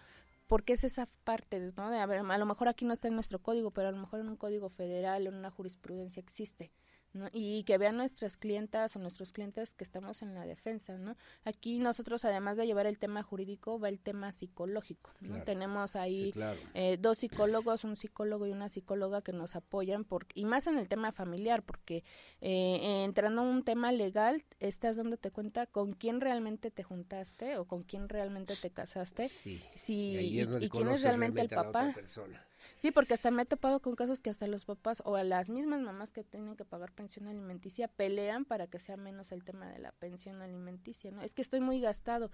porque 0.48 0.74
es 0.74 0.84
esa 0.84 1.08
parte, 1.24 1.74
¿no? 1.78 1.90
De, 1.90 1.98
a, 2.00 2.04
a 2.06 2.38
lo 2.38 2.46
mejor 2.46 2.68
aquí 2.68 2.86
no 2.86 2.94
está 2.94 3.08
en 3.08 3.16
nuestro 3.16 3.40
código, 3.40 3.72
pero 3.72 3.90
a 3.90 3.92
lo 3.92 3.98
mejor 3.98 4.20
en 4.20 4.30
un 4.30 4.36
código 4.38 4.70
federal, 4.70 5.28
en 5.28 5.36
una 5.36 5.52
jurisprudencia 5.52 6.20
existe. 6.22 6.72
¿No? 7.16 7.28
Y 7.32 7.64
que 7.64 7.78
vean 7.78 7.98
nuestras 7.98 8.38
clientas 8.38 8.96
o 8.96 9.00
nuestros 9.00 9.32
clientes 9.34 9.74
que 9.74 9.84
estamos 9.84 10.22
en 10.22 10.36
la 10.36 10.46
defensa, 10.46 10.98
¿no? 10.98 11.16
Aquí 11.44 11.80
nosotros, 11.80 12.26
además 12.26 12.58
de 12.58 12.68
llevar 12.68 12.86
el 12.86 13.00
tema 13.00 13.24
jurídico, 13.24 13.80
va 13.80 13.90
el 13.90 14.00
tema 14.00 14.32
psicológico, 14.32 15.12
¿no? 15.22 15.30
Claro. 15.30 15.44
Tenemos 15.46 15.96
ahí 15.96 16.26
Sí, 16.26 16.32
claro. 16.34 16.60
eh, 16.74 16.98
dos 17.00 17.18
psicólogos, 17.20 17.84
un 17.84 17.96
psicólogo 17.96 18.46
y 18.46 18.52
una 18.52 18.70
psicóloga 18.70 19.22
que 19.22 19.32
nos 19.34 19.56
apoyan, 19.56 20.04
por, 20.04 20.28
y 20.36 20.46
más 20.46 20.68
en 20.68 20.78
el 20.78 20.88
tema 20.88 21.12
familiar, 21.12 21.64
porque 21.64 22.04
eh, 22.42 23.04
entrando 23.06 23.42
a 23.42 23.46
un 23.46 23.64
tema 23.64 23.92
legal, 23.92 24.44
estás 24.60 24.98
dándote 24.98 25.32
cuenta 25.32 25.66
con 25.66 25.94
quién 25.94 26.22
realmente 26.22 26.70
te 26.70 26.84
juntaste 26.84 27.58
o 27.58 27.66
con 27.66 27.84
quién 27.84 28.10
realmente 28.10 28.56
te 28.56 28.70
casaste, 28.72 29.30
Sí. 29.30 29.62
si, 29.74 30.18
y 30.62 30.70
quién 30.70 30.90
es 30.90 31.02
realmente 31.02 31.42
el 31.42 31.50
papá. 31.50 31.94
Sí, 32.78 32.92
porque 32.92 33.14
hasta 33.14 33.32
me 33.32 33.44
he 33.44 33.46
topado 33.46 33.82
con 33.82 33.96
casos 33.96 34.22
que 34.22 34.30
hasta 34.30 34.48
los 34.48 34.66
papás 34.66 35.02
o 35.06 35.16
a 35.16 35.24
las 35.24 35.50
mismas 35.50 35.82
mamás 35.82 36.12
que 36.12 36.24
tienen 36.24 36.56
que 36.56 36.66
pagar 36.66 36.92
pensión 36.92 37.28
alimenticia 37.28 37.88
pelean 37.88 38.46
para 38.46 38.68
que 38.68 38.80
sea 38.80 38.98
menos 38.98 39.32
el 39.32 39.44
tema 39.44 39.70
de 39.70 39.80
la 39.80 39.92
pensión 39.94 40.42
alimenticia, 40.42 41.12
¿no? 41.12 41.22
Es 41.22 41.34
que 41.34 41.42
estoy 41.42 41.62
muy 41.62 41.80
gastado. 41.80 42.32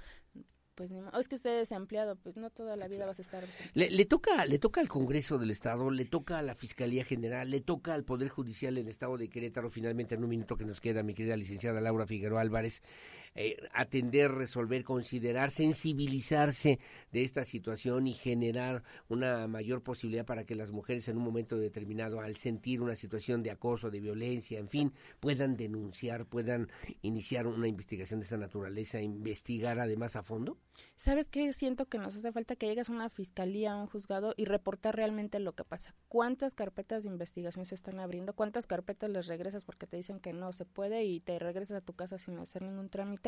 Pues 0.75 0.89
ni 0.89 1.01
o 1.01 1.19
es 1.19 1.27
que 1.27 1.35
usted 1.35 1.51
es 1.51 1.69
desempleado, 1.69 2.15
pues 2.15 2.37
no 2.37 2.49
toda 2.49 2.77
la 2.77 2.87
vida 2.87 3.05
vas 3.05 3.19
a 3.19 3.21
estar. 3.21 3.43
Le, 3.73 3.91
le 3.91 4.05
toca, 4.05 4.45
le 4.45 4.57
toca 4.57 4.79
al 4.79 4.87
Congreso 4.87 5.37
del 5.37 5.51
Estado, 5.51 5.91
le 5.91 6.05
toca 6.05 6.39
a 6.39 6.41
la 6.41 6.55
Fiscalía 6.55 7.03
General, 7.03 7.49
le 7.49 7.59
toca 7.59 7.93
al 7.93 8.05
Poder 8.05 8.29
Judicial 8.29 8.75
del 8.75 8.87
Estado 8.87 9.17
de 9.17 9.29
Querétaro, 9.29 9.69
finalmente 9.69 10.15
en 10.15 10.23
un 10.23 10.29
minuto 10.29 10.55
que 10.55 10.65
nos 10.65 10.79
queda, 10.79 11.03
mi 11.03 11.13
querida 11.13 11.35
licenciada 11.35 11.81
Laura 11.81 12.07
Figueroa 12.07 12.41
Álvarez, 12.41 12.83
eh, 13.33 13.55
atender, 13.73 14.31
resolver, 14.31 14.83
considerar, 14.83 15.51
sensibilizarse 15.51 16.79
de 17.11 17.23
esta 17.23 17.43
situación 17.45 18.07
y 18.07 18.13
generar 18.13 18.83
una 19.07 19.47
mayor 19.47 19.83
posibilidad 19.83 20.25
para 20.25 20.43
que 20.43 20.55
las 20.55 20.71
mujeres 20.71 21.07
en 21.07 21.17
un 21.17 21.23
momento 21.23 21.57
determinado, 21.57 22.19
al 22.19 22.35
sentir 22.35 22.81
una 22.81 22.95
situación 22.95 23.41
de 23.41 23.51
acoso, 23.51 23.89
de 23.89 24.01
violencia, 24.01 24.59
en 24.59 24.67
fin, 24.67 24.93
puedan 25.19 25.55
denunciar, 25.55 26.25
puedan 26.25 26.69
iniciar 27.01 27.47
una 27.47 27.67
investigación 27.67 28.19
de 28.19 28.25
esta 28.25 28.37
naturaleza, 28.37 28.99
investigar 29.01 29.79
además 29.79 30.15
a 30.15 30.23
fondo? 30.23 30.57
¿Sabes 30.97 31.29
qué? 31.29 31.51
Siento 31.53 31.87
que 31.87 31.97
nos 31.97 32.15
hace 32.15 32.31
falta 32.31 32.55
que 32.55 32.67
llegues 32.67 32.89
a 32.89 32.93
una 32.93 33.09
fiscalía, 33.09 33.71
a 33.71 33.77
un 33.77 33.87
juzgado 33.87 34.33
y 34.37 34.45
reportar 34.45 34.95
realmente 34.95 35.39
lo 35.39 35.53
que 35.53 35.63
pasa. 35.63 35.95
¿Cuántas 36.09 36.53
carpetas 36.53 37.03
de 37.03 37.09
investigación 37.09 37.65
se 37.65 37.75
están 37.75 37.99
abriendo? 37.99 38.33
¿Cuántas 38.33 38.67
carpetas 38.67 39.09
les 39.09 39.27
regresas 39.27 39.63
porque 39.63 39.87
te 39.87 39.97
dicen 39.97 40.19
que 40.19 40.33
no 40.33 40.53
se 40.53 40.65
puede 40.65 41.03
y 41.05 41.19
te 41.19 41.39
regresas 41.39 41.77
a 41.77 41.81
tu 41.81 41.93
casa 41.93 42.19
sin 42.19 42.37
hacer 42.37 42.61
ningún 42.61 42.89
trámite? 42.89 43.20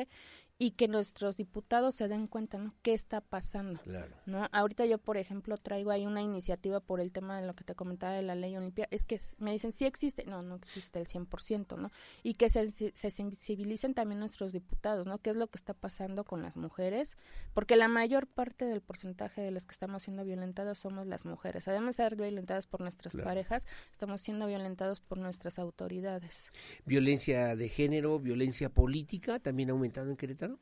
Y 0.60 0.72
que 0.72 0.88
nuestros 0.88 1.36
diputados 1.36 1.96
se 1.96 2.08
den 2.08 2.28
cuenta, 2.28 2.60
¿no? 2.60 2.76
¿Qué 2.84 2.94
está 2.94 3.22
pasando? 3.22 3.82
Claro. 3.82 4.16
¿no? 4.28 4.48
Ahorita 4.52 4.86
yo, 4.86 5.00
por 5.00 5.18
ejemplo, 5.18 5.58
traigo 5.58 5.90
ahí 5.90 6.06
una 6.06 6.22
iniciativa 6.22 6.80
por 6.80 7.02
el 7.02 7.12
tema 7.12 7.42
de 7.42 7.48
lo 7.48 7.56
que 7.56 7.64
te 7.64 7.74
comentaba 7.74 8.14
de 8.14 8.22
la 8.22 8.36
ley 8.36 8.56
Olimpia. 8.56 8.88
Es 8.92 9.08
que 9.08 9.20
me 9.40 9.52
dicen, 9.52 9.72
sí 9.72 9.86
existe. 9.86 10.26
No, 10.26 10.44
no 10.44 10.56
existe 10.58 11.00
el 11.00 11.08
100%, 11.08 11.76
¿no? 11.78 11.90
Y 12.22 12.36
que 12.36 12.50
se, 12.52 12.68
se 12.70 13.10
sensibilicen 13.10 13.96
también 13.96 14.20
nuestros 14.20 14.54
diputados, 14.54 15.08
¿no? 15.08 15.18
¿Qué 15.18 15.32
es 15.32 15.36
lo 15.36 15.48
que 15.48 15.58
está 15.58 15.74
pasando 15.74 16.24
con 16.24 16.44
las 16.44 16.56
mujeres? 16.56 17.18
Porque 17.56 17.76
la 17.76 17.88
mayor 17.88 18.28
parte 18.28 18.64
del 18.66 18.82
porcentaje 18.82 19.42
de 19.42 19.50
las 19.52 19.66
que 19.66 19.74
estamos 19.74 20.04
siendo 20.04 20.24
violentadas 20.24 20.78
somos 20.78 21.08
las 21.08 21.26
mujeres. 21.26 21.68
Además 21.68 21.98
de 21.98 22.04
ser 22.04 22.16
violentadas 22.16 22.68
por 22.68 22.80
nuestras 22.80 23.14
Claro. 23.14 23.26
parejas, 23.28 23.66
estamos 23.92 24.22
siendo 24.22 24.46
violentados 24.46 25.02
por 25.02 25.18
nuestras 25.18 25.58
autoridades. 25.58 26.52
Violencia 26.86 27.56
de 27.56 27.70
género, 27.70 28.20
violencia 28.20 28.70
política, 28.70 29.40
también 29.40 29.72
ha 29.72 29.74
aumentado 29.84 30.10
en 30.10 30.18
Querétaro. 30.18 30.60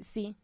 Sí, 0.00 0.36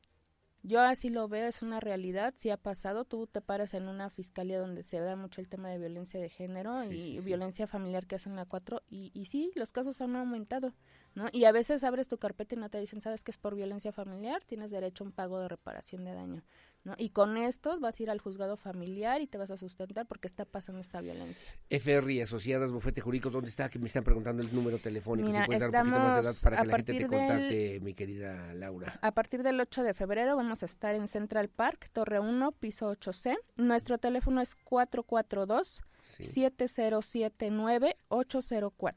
yo 0.62 0.80
así 0.80 1.08
lo 1.08 1.28
veo, 1.28 1.46
es 1.46 1.62
una 1.62 1.80
realidad, 1.80 2.34
sí 2.36 2.50
ha 2.50 2.56
pasado, 2.56 3.04
tú 3.04 3.26
te 3.26 3.40
paras 3.40 3.74
en 3.74 3.88
una 3.88 4.10
fiscalía 4.10 4.58
donde 4.60 4.82
se 4.82 4.98
da 5.00 5.16
mucho 5.16 5.40
el 5.40 5.48
tema 5.48 5.70
de 5.70 5.78
violencia 5.78 6.20
de 6.20 6.28
género 6.28 6.82
Sí, 6.82 6.94
y 6.94 6.98
sí, 7.00 7.18
sí. 7.18 7.24
violencia 7.24 7.66
familiar 7.66 8.06
que 8.06 8.16
hacen 8.16 8.36
la 8.36 8.44
4 8.44 8.82
y, 8.90 9.10
y 9.14 9.26
sí, 9.26 9.50
los 9.54 9.72
casos 9.72 10.00
han 10.00 10.16
aumentado, 10.16 10.74
¿no? 11.14 11.26
Y 11.32 11.44
a 11.44 11.52
veces 11.52 11.84
abres 11.84 12.08
tu 12.08 12.18
carpeta 12.18 12.54
y 12.54 12.58
no 12.58 12.68
te 12.70 12.78
dicen, 12.78 13.00
¿sabes 13.00 13.24
que 13.24 13.30
es 13.30 13.38
por 13.38 13.54
violencia 13.54 13.92
familiar? 13.92 14.42
Tienes 14.44 14.70
derecho 14.70 15.04
a 15.04 15.06
un 15.08 15.12
pago 15.12 15.40
de 15.40 15.48
reparación 15.48 16.04
de 16.04 16.14
daño, 16.14 16.42
¿no? 16.84 16.94
Y 16.96 17.10
con 17.10 17.36
esto 17.36 17.78
vas 17.80 17.98
a 17.98 18.02
ir 18.02 18.10
al 18.10 18.20
juzgado 18.20 18.56
familiar 18.56 19.20
y 19.20 19.26
te 19.26 19.36
vas 19.38 19.50
a 19.50 19.56
sustentar 19.56 20.06
porque 20.06 20.28
está 20.28 20.44
pasando 20.44 20.80
esta 20.80 21.00
violencia. 21.00 21.48
FR 21.70 22.12
y 22.12 22.20
Asociadas, 22.20 22.70
Bufete 22.70 23.00
Jurídico, 23.00 23.30
¿dónde 23.30 23.50
está? 23.50 23.68
Que 23.68 23.78
me 23.78 23.86
están 23.86 24.04
preguntando 24.04 24.42
el 24.42 24.54
número 24.54 24.78
telefónico. 24.78 25.28
Mira, 25.28 25.42
si 25.42 25.46
puedes 25.46 25.72
dar 25.72 25.84
un 25.84 25.90
poquito 25.92 25.98
más 26.08 26.16
de 26.16 26.22
datos 26.26 26.40
para 26.42 26.56
que 26.60 26.66
la 26.66 26.76
gente 26.76 26.92
te 26.92 26.98
del- 27.00 27.08
contacte, 27.08 27.80
mi 27.80 27.94
querida 27.94 28.54
Laura. 28.54 28.98
A 29.02 29.12
partir 29.12 29.42
del 29.42 29.60
8 29.60 29.82
de 29.82 29.94
febrero 29.94 30.36
vamos 30.36 30.62
a 30.62 30.66
estar 30.66 30.94
en 30.94 31.08
Central 31.08 31.48
Park, 31.48 31.90
Torre 31.92 32.20
1, 32.20 32.52
piso 32.52 32.90
8C. 32.92 33.36
Nuestro 33.56 33.98
teléfono 33.98 34.40
es 34.40 34.54
442 34.54 35.82
7079 36.20 37.94
804. 38.08 38.94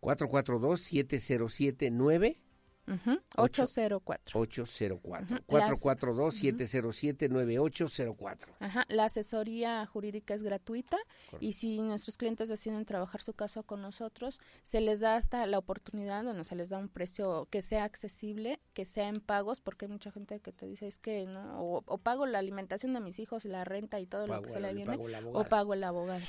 442-7079. 0.00 2.45
Uh 2.86 3.16
804. 3.36 4.40
804. 4.40 5.38
442-707-9804. 5.46 8.46
Ajá, 8.60 8.84
la 8.88 9.04
asesoría 9.04 9.84
jurídica 9.86 10.34
es 10.34 10.42
gratuita 10.42 10.98
y 11.40 11.54
si 11.54 11.80
nuestros 11.82 12.16
clientes 12.16 12.48
deciden 12.48 12.84
trabajar 12.84 13.20
su 13.22 13.34
caso 13.34 13.64
con 13.64 13.82
nosotros, 13.82 14.40
se 14.62 14.80
les 14.80 15.00
da 15.00 15.16
hasta 15.16 15.44
la 15.46 15.58
oportunidad, 15.58 16.22
bueno, 16.24 16.44
se 16.44 16.54
les 16.54 16.68
da 16.70 16.78
un 16.78 16.88
precio 16.88 17.48
que 17.50 17.62
sea 17.62 17.82
accesible, 17.84 18.60
que 18.72 18.84
sea 18.84 19.08
en 19.08 19.20
pagos, 19.20 19.60
porque 19.60 19.86
hay 19.86 19.92
mucha 19.92 20.12
gente 20.12 20.38
que 20.40 20.52
te 20.52 20.66
dice 20.66 20.86
es 20.86 20.98
que 20.98 21.26
no, 21.26 21.82
o, 21.86 21.98
pago 21.98 22.26
la 22.26 22.38
alimentación 22.38 22.92
de 22.94 23.00
mis 23.00 23.18
hijos, 23.18 23.44
la 23.44 23.64
renta 23.64 23.98
y 24.00 24.06
todo 24.06 24.26
lo 24.26 24.42
que 24.42 24.50
se 24.50 24.60
le 24.60 24.74
viene, 24.74 24.98
o 25.32 25.44
pago 25.44 25.74
el 25.74 25.84
abogado. 25.84 26.20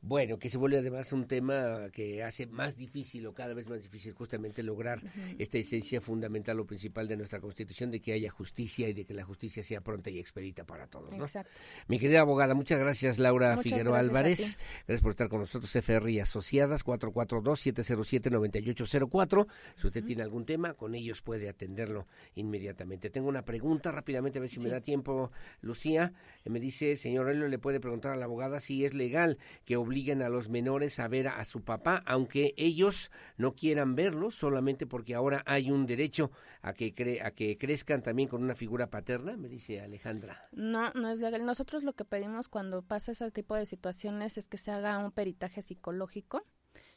Bueno, 0.00 0.38
que 0.38 0.48
se 0.48 0.58
vuelve 0.58 0.78
además 0.78 1.12
un 1.12 1.26
tema 1.26 1.90
que 1.92 2.22
hace 2.22 2.46
más 2.46 2.76
difícil 2.76 3.26
o 3.26 3.34
cada 3.34 3.54
vez 3.54 3.68
más 3.68 3.82
difícil 3.82 4.12
justamente 4.12 4.62
lograr 4.62 5.02
esta 5.38 5.58
esencia 5.58 6.00
fundamental 6.06 6.58
o 6.60 6.64
principal 6.64 7.08
de 7.08 7.16
nuestra 7.16 7.40
Constitución 7.40 7.90
de 7.90 8.00
que 8.00 8.12
haya 8.12 8.30
justicia 8.30 8.88
y 8.88 8.92
de 8.94 9.04
que 9.04 9.12
la 9.12 9.24
justicia 9.24 9.64
sea 9.64 9.80
pronta 9.80 10.08
y 10.08 10.20
expedita 10.20 10.62
para 10.64 10.86
todos. 10.86 11.16
¿no? 11.16 11.26
Mi 11.88 11.98
querida 11.98 12.20
abogada, 12.20 12.54
muchas 12.54 12.78
gracias 12.78 13.18
Laura 13.18 13.56
Figueroa 13.58 13.98
Álvarez. 13.98 14.56
Gracias 14.86 15.02
por 15.02 15.10
estar 15.10 15.28
con 15.28 15.40
nosotros, 15.40 15.74
FR 15.74 16.08
y 16.10 16.20
Asociadas, 16.20 16.84
442-707-9804. 16.84 19.48
Si 19.74 19.88
usted 19.88 20.04
tiene 20.04 20.22
algún 20.22 20.46
tema, 20.46 20.74
con 20.74 20.94
ellos 20.94 21.22
puede 21.22 21.48
atenderlo 21.48 22.06
inmediatamente. 22.36 23.10
Tengo 23.10 23.28
una 23.28 23.42
pregunta 23.42 23.90
rápidamente, 23.90 24.38
a 24.38 24.42
ver 24.42 24.50
si 24.50 24.60
me 24.60 24.68
da 24.68 24.80
tiempo, 24.80 25.32
Lucía. 25.60 26.12
Eh, 26.44 26.50
me 26.50 26.60
dice, 26.60 26.94
señor 26.96 27.28
Helio, 27.28 27.48
le 27.48 27.58
puede 27.58 27.80
preguntar 27.80 28.12
a 28.12 28.16
la 28.16 28.26
abogada 28.26 28.60
si 28.60 28.84
es 28.84 28.94
legal 28.94 29.38
que 29.64 29.76
obliguen 29.76 30.22
a 30.22 30.28
los 30.28 30.48
menores 30.48 31.00
a 31.00 31.08
ver 31.08 31.26
a 31.26 31.44
su 31.44 31.62
papá, 31.62 32.04
aunque 32.06 32.54
ellos 32.56 33.10
no 33.36 33.56
quieran 33.56 33.96
verlo, 33.96 34.30
solamente 34.30 34.86
porque 34.86 35.16
ahora 35.16 35.42
hay 35.46 35.72
un 35.72 35.84
derecho 35.96 36.30
a 36.62 36.72
que, 36.72 36.94
cre 36.94 37.22
a 37.22 37.30
que 37.30 37.58
crezcan 37.58 38.02
también 38.02 38.28
con 38.28 38.42
una 38.42 38.54
figura 38.54 38.90
paterna, 38.90 39.36
me 39.36 39.48
dice 39.48 39.80
Alejandra. 39.80 40.48
No, 40.52 40.90
no 40.92 41.08
es 41.08 41.18
legal. 41.18 41.44
Nosotros 41.44 41.82
lo 41.82 41.94
que 41.94 42.04
pedimos 42.04 42.48
cuando 42.48 42.82
pasa 42.82 43.12
ese 43.12 43.30
tipo 43.30 43.54
de 43.54 43.66
situaciones 43.66 44.38
es 44.38 44.48
que 44.48 44.56
se 44.56 44.70
haga 44.70 44.98
un 44.98 45.12
peritaje 45.12 45.62
psicológico 45.62 46.44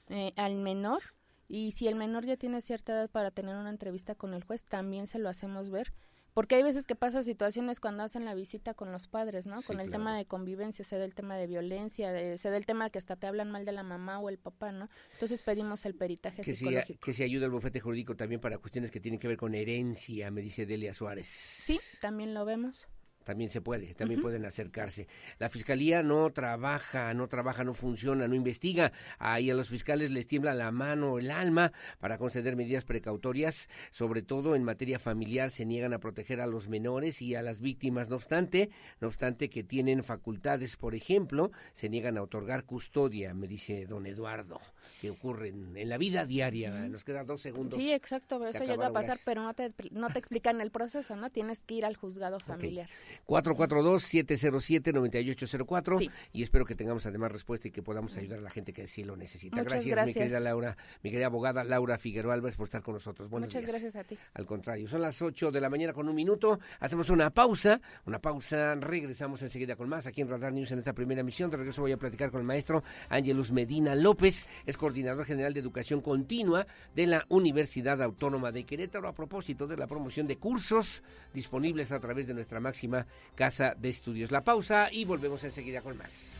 eh, 0.09 0.33
al 0.35 0.55
menor 0.55 1.01
y 1.47 1.71
si 1.71 1.87
el 1.87 1.95
menor 1.95 2.25
ya 2.25 2.37
tiene 2.37 2.61
cierta 2.61 2.93
edad 2.93 3.09
para 3.09 3.31
tener 3.31 3.55
una 3.55 3.69
entrevista 3.69 4.15
con 4.15 4.33
el 4.33 4.43
juez, 4.43 4.65
también 4.65 5.07
se 5.07 5.17
lo 5.17 5.29
hacemos 5.29 5.69
ver 5.69 5.93
porque 6.39 6.55
hay 6.55 6.63
veces 6.63 6.85
que 6.85 6.95
pasa 6.95 7.21
situaciones 7.21 7.81
cuando 7.81 8.01
hacen 8.01 8.23
la 8.23 8.33
visita 8.33 8.73
con 8.73 8.93
los 8.93 9.09
padres, 9.09 9.45
¿no? 9.45 9.61
con 9.61 9.81
el 9.81 9.91
tema 9.91 10.15
de 10.15 10.23
convivencia, 10.23 10.85
se 10.85 10.97
da 10.97 11.03
el 11.03 11.13
tema 11.13 11.35
de 11.35 11.47
violencia, 11.47 12.37
se 12.37 12.49
da 12.49 12.55
el 12.55 12.65
tema 12.65 12.85
de 12.85 12.91
que 12.91 12.97
hasta 12.97 13.17
te 13.17 13.27
hablan 13.27 13.51
mal 13.51 13.65
de 13.65 13.73
la 13.73 13.83
mamá 13.83 14.19
o 14.19 14.29
el 14.29 14.37
papá, 14.37 14.71
¿no? 14.71 14.87
Entonces 15.11 15.41
pedimos 15.41 15.85
el 15.85 15.95
peritaje 15.95 16.41
que 16.41 16.53
psicológico. 16.53 17.01
que 17.03 17.11
se 17.11 17.25
ayude 17.25 17.43
el 17.43 17.51
bufete 17.51 17.81
jurídico 17.81 18.15
también 18.15 18.39
para 18.39 18.57
cuestiones 18.57 18.89
que 18.89 19.01
tienen 19.01 19.19
que 19.19 19.27
ver 19.27 19.35
con 19.35 19.53
herencia, 19.53 20.31
me 20.31 20.41
dice 20.41 20.65
Delia 20.65 20.93
Suárez. 20.93 21.27
Sí, 21.27 21.77
también 21.99 22.33
lo 22.33 22.45
vemos 22.45 22.87
también 23.29 23.51
se 23.51 23.61
puede, 23.61 23.93
también 23.93 24.23
pueden 24.23 24.43
acercarse. 24.43 25.07
La 25.37 25.49
fiscalía 25.49 26.01
no 26.01 26.31
trabaja, 26.31 27.13
no 27.13 27.27
trabaja, 27.27 27.63
no 27.63 27.75
funciona, 27.75 28.27
no 28.27 28.33
investiga. 28.33 28.91
Ahí 29.19 29.51
a 29.51 29.53
los 29.53 29.69
fiscales 29.69 30.09
les 30.09 30.25
tiembla 30.25 30.55
la 30.55 30.71
mano, 30.71 31.19
el 31.19 31.29
alma 31.29 31.71
para 31.99 32.17
conceder 32.17 32.55
medidas 32.55 32.85
precautorias, 32.85 33.69
sobre 33.91 34.23
todo 34.23 34.55
en 34.55 34.63
materia 34.63 34.97
familiar, 34.97 35.51
se 35.51 35.67
niegan 35.67 35.93
a 35.93 35.99
proteger 35.99 36.41
a 36.41 36.47
los 36.47 36.69
menores 36.69 37.21
y 37.21 37.35
a 37.35 37.43
las 37.43 37.61
víctimas. 37.61 38.09
No 38.09 38.15
obstante, 38.15 38.71
no 38.99 39.09
obstante 39.09 39.47
que 39.47 39.63
tienen 39.63 40.03
facultades, 40.03 40.75
por 40.75 40.95
ejemplo, 40.95 41.51
se 41.73 41.87
niegan 41.87 42.17
a 42.17 42.23
otorgar 42.23 42.63
custodia, 42.63 43.35
me 43.35 43.47
dice 43.47 43.85
don 43.85 44.07
Eduardo, 44.07 44.59
que 45.01 45.11
ocurre 45.11 45.49
en, 45.49 45.87
la 45.87 45.99
vida 45.99 46.25
diaria. 46.25 46.71
Nos 46.89 47.03
quedan 47.03 47.27
dos 47.27 47.41
segundos. 47.41 47.77
Sí, 47.77 47.93
exacto, 47.93 48.43
eso 48.47 48.63
llega 48.63 48.87
a 48.87 48.91
pasar, 48.91 49.19
pero 49.23 49.43
no 49.43 49.53
te, 49.53 49.71
no 49.91 50.09
te 50.09 50.17
explican 50.17 50.61
el 50.61 50.71
proceso, 50.71 51.15
¿no? 51.15 51.29
Tienes 51.29 51.61
que 51.61 51.75
ir 51.75 51.85
al 51.85 51.95
juzgado 51.95 52.39
familiar. 52.39 52.89
442-707-9804 53.27 56.11
y 56.33 56.43
espero 56.43 56.65
que 56.65 56.75
tengamos 56.75 57.05
además 57.05 57.31
respuesta 57.31 57.67
y 57.67 57.71
que 57.71 57.83
podamos 57.83 58.17
ayudar 58.17 58.39
a 58.39 58.41
la 58.41 58.49
gente 58.49 58.73
que 58.73 58.87
sí 58.87 59.03
lo 59.03 59.15
necesita. 59.15 59.63
Gracias, 59.63 60.07
mi 60.07 60.13
querida 60.13 60.39
Laura, 60.39 60.75
mi 61.03 61.11
querida 61.11 61.27
abogada 61.27 61.63
Laura 61.63 61.97
Figueroa 61.97 62.33
Álvarez 62.33 62.55
por 62.55 62.67
estar 62.67 62.81
con 62.81 62.95
nosotros. 62.95 63.29
Buenos 63.29 63.53
Muchas 63.53 63.69
gracias 63.69 63.95
a 63.95 64.03
ti. 64.03 64.17
Al 64.33 64.45
contrario, 64.45 64.87
son 64.87 65.01
las 65.01 65.21
8 65.21 65.51
de 65.51 65.61
la 65.61 65.69
mañana 65.69 65.93
con 65.93 66.09
un 66.09 66.15
minuto, 66.15 66.59
hacemos 66.79 67.09
una 67.09 67.29
pausa, 67.29 67.81
una 68.05 68.19
pausa, 68.19 68.75
regresamos 68.75 69.41
enseguida 69.41 69.75
con 69.75 69.89
más 69.89 70.07
aquí 70.07 70.21
en 70.21 70.29
Radar 70.29 70.53
News 70.53 70.71
en 70.71 70.79
esta 70.79 70.93
primera 70.93 71.19
emisión. 71.21 71.51
De 71.51 71.57
regreso 71.57 71.81
voy 71.81 71.91
a 71.91 71.97
platicar 71.97 72.31
con 72.31 72.39
el 72.41 72.47
maestro 72.47 72.83
Ángelus 73.09 73.51
Medina 73.51 73.95
López, 73.95 74.47
es 74.65 74.77
coordinador 74.77 75.25
general 75.25 75.53
de 75.53 75.59
educación 75.59 76.01
continua 76.01 76.65
de 76.95 77.07
la 77.07 77.25
Universidad 77.29 78.01
Autónoma 78.01 78.51
de 78.51 78.63
Querétaro 78.63 79.07
a 79.07 79.13
propósito 79.13 79.67
de 79.67 79.77
la 79.77 79.87
promoción 79.87 80.27
de 80.27 80.37
cursos 80.37 81.03
disponibles 81.33 81.91
a 81.91 81.99
través 81.99 82.27
de 82.27 82.33
nuestra 82.33 82.59
máxima 82.59 82.98
Casa 83.35 83.75
de 83.77 83.89
Estudios. 83.89 84.31
La 84.31 84.43
pausa 84.43 84.89
y 84.91 85.05
volvemos 85.05 85.43
enseguida 85.43 85.81
con 85.81 85.97
más. 85.97 86.37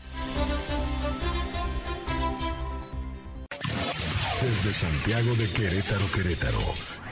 Desde 4.40 4.72
Santiago 4.72 5.34
de 5.34 5.48
Querétaro, 5.50 6.06
Querétaro, 6.14 6.58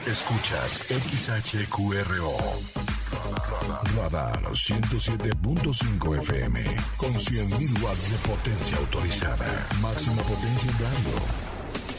escuchas 0.07 0.83
XHQRO. 0.89 2.37
Radar 3.95 4.41
107.5 4.51 6.17
FM 6.17 6.63
con 6.97 7.13
100.000 7.13 7.83
watts 7.83 8.11
de 8.11 8.17
potencia 8.27 8.77
autorizada. 8.77 9.67
Máxima 9.81 10.21
potencia 10.23 10.71
en 10.71 10.77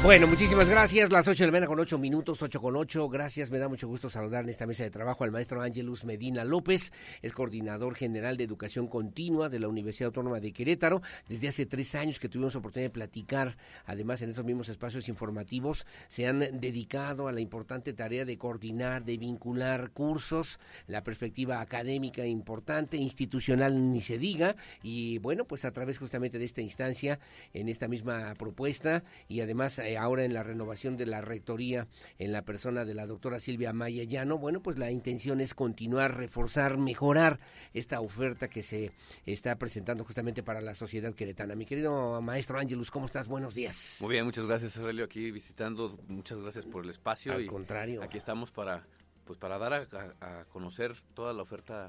Bueno, 0.00 0.28
muchísimas 0.28 0.68
gracias. 0.68 1.10
Las 1.10 1.26
8 1.26 1.42
de 1.42 1.46
la 1.48 1.52
mañana 1.52 1.66
con 1.66 1.80
8 1.80 1.98
minutos, 1.98 2.40
8 2.40 2.60
con 2.60 2.76
8. 2.76 3.08
Gracias, 3.08 3.50
me 3.50 3.58
da 3.58 3.68
mucho 3.68 3.88
gusto 3.88 4.08
saludar 4.08 4.44
en 4.44 4.50
esta 4.50 4.64
mesa 4.64 4.84
de 4.84 4.90
trabajo 4.90 5.24
al 5.24 5.32
maestro 5.32 5.60
Ángelus 5.60 6.04
Medina 6.04 6.44
López. 6.44 6.92
Es 7.20 7.32
coordinador 7.32 7.96
general 7.96 8.36
de 8.36 8.44
educación 8.44 8.86
continua 8.86 9.48
de 9.48 9.58
la 9.58 9.66
Universidad 9.66 10.06
Autónoma 10.06 10.38
de 10.38 10.52
Querétaro. 10.52 11.02
Desde 11.28 11.48
hace 11.48 11.66
tres 11.66 11.96
años 11.96 12.20
que 12.20 12.28
tuvimos 12.28 12.54
oportunidad 12.54 12.90
de 12.90 12.94
platicar, 12.94 13.56
además 13.86 14.22
en 14.22 14.30
estos 14.30 14.44
mismos 14.44 14.68
espacios 14.68 15.08
informativos, 15.08 15.84
se 16.06 16.28
han 16.28 16.60
dedicado 16.60 17.26
a 17.26 17.32
la 17.32 17.40
importante 17.40 17.92
tarea 17.92 18.24
de 18.24 18.38
coordinar, 18.38 19.04
de 19.04 19.18
vincular 19.18 19.90
cursos, 19.90 20.60
la 20.86 21.02
perspectiva 21.02 21.60
académica 21.60 22.24
importante, 22.24 22.96
institucional 22.96 23.90
ni 23.92 24.00
se 24.00 24.16
diga. 24.16 24.54
Y 24.80 25.18
bueno, 25.18 25.44
pues 25.44 25.64
a 25.64 25.72
través 25.72 25.98
justamente 25.98 26.38
de 26.38 26.44
esta 26.44 26.60
instancia, 26.60 27.18
en 27.52 27.68
esta 27.68 27.88
misma 27.88 28.32
propuesta 28.38 29.02
y 29.26 29.40
además 29.40 29.80
eh, 29.87 29.87
ahora 29.96 30.24
en 30.24 30.34
la 30.34 30.42
renovación 30.42 30.96
de 30.96 31.06
la 31.06 31.20
rectoría 31.20 31.86
en 32.18 32.32
la 32.32 32.42
persona 32.42 32.84
de 32.84 32.94
la 32.94 33.06
doctora 33.06 33.40
Silvia 33.40 33.72
Maya 33.72 34.04
Llano, 34.04 34.38
bueno, 34.38 34.60
pues 34.60 34.78
la 34.78 34.90
intención 34.90 35.40
es 35.40 35.54
continuar, 35.54 36.16
reforzar, 36.16 36.76
mejorar 36.78 37.38
esta 37.72 38.00
oferta 38.00 38.48
que 38.48 38.62
se 38.62 38.92
está 39.24 39.56
presentando 39.56 40.04
justamente 40.04 40.42
para 40.42 40.60
la 40.60 40.74
sociedad 40.74 41.14
queretana. 41.14 41.54
Mi 41.54 41.64
querido 41.64 42.20
maestro 42.20 42.58
Ángelus, 42.58 42.90
¿cómo 42.90 43.06
estás? 43.06 43.28
Buenos 43.28 43.54
días. 43.54 43.98
Muy 44.00 44.10
bien, 44.10 44.24
muchas 44.24 44.46
gracias 44.46 44.76
Aurelio, 44.78 45.04
aquí 45.04 45.30
visitando, 45.30 45.98
muchas 46.08 46.38
gracias 46.40 46.66
por 46.66 46.84
el 46.84 46.90
espacio. 46.90 47.32
Al 47.32 47.46
contrario. 47.46 48.02
Aquí 48.02 48.18
estamos 48.18 48.50
para, 48.50 48.86
pues 49.24 49.38
para 49.38 49.58
dar 49.58 49.72
a, 50.20 50.44
conocer 50.46 50.96
toda 51.14 51.32
la 51.32 51.42
oferta 51.42 51.88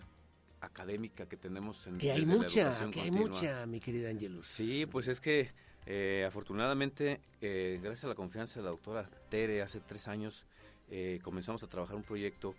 académica 0.62 1.26
que 1.28 1.38
tenemos 1.38 1.88
en 1.88 1.98
que 1.98 2.12
hay 2.12 2.26
mucha, 2.26 2.72
que 2.92 3.02
hay 3.02 3.12
mucha, 3.12 3.66
mi 3.66 3.80
querida 3.80 4.10
Ángelus. 4.10 4.48
Sí, 4.48 4.86
pues 4.86 5.08
es 5.08 5.20
que 5.20 5.52
eh, 5.92 6.24
afortunadamente, 6.24 7.20
eh, 7.42 7.80
gracias 7.82 8.06
a 8.06 8.10
la 8.10 8.16
confianza 8.16 8.60
de 8.60 8.64
la 8.64 8.70
doctora 8.70 9.10
Tere, 9.30 9.64
hace 9.64 9.80
tres 9.80 10.08
años 10.08 10.46
eh, 10.92 11.20
comenzamos 11.24 11.64
a 11.64 11.68
trabajar 11.68 11.96
un 11.96 12.04
proyecto 12.04 12.54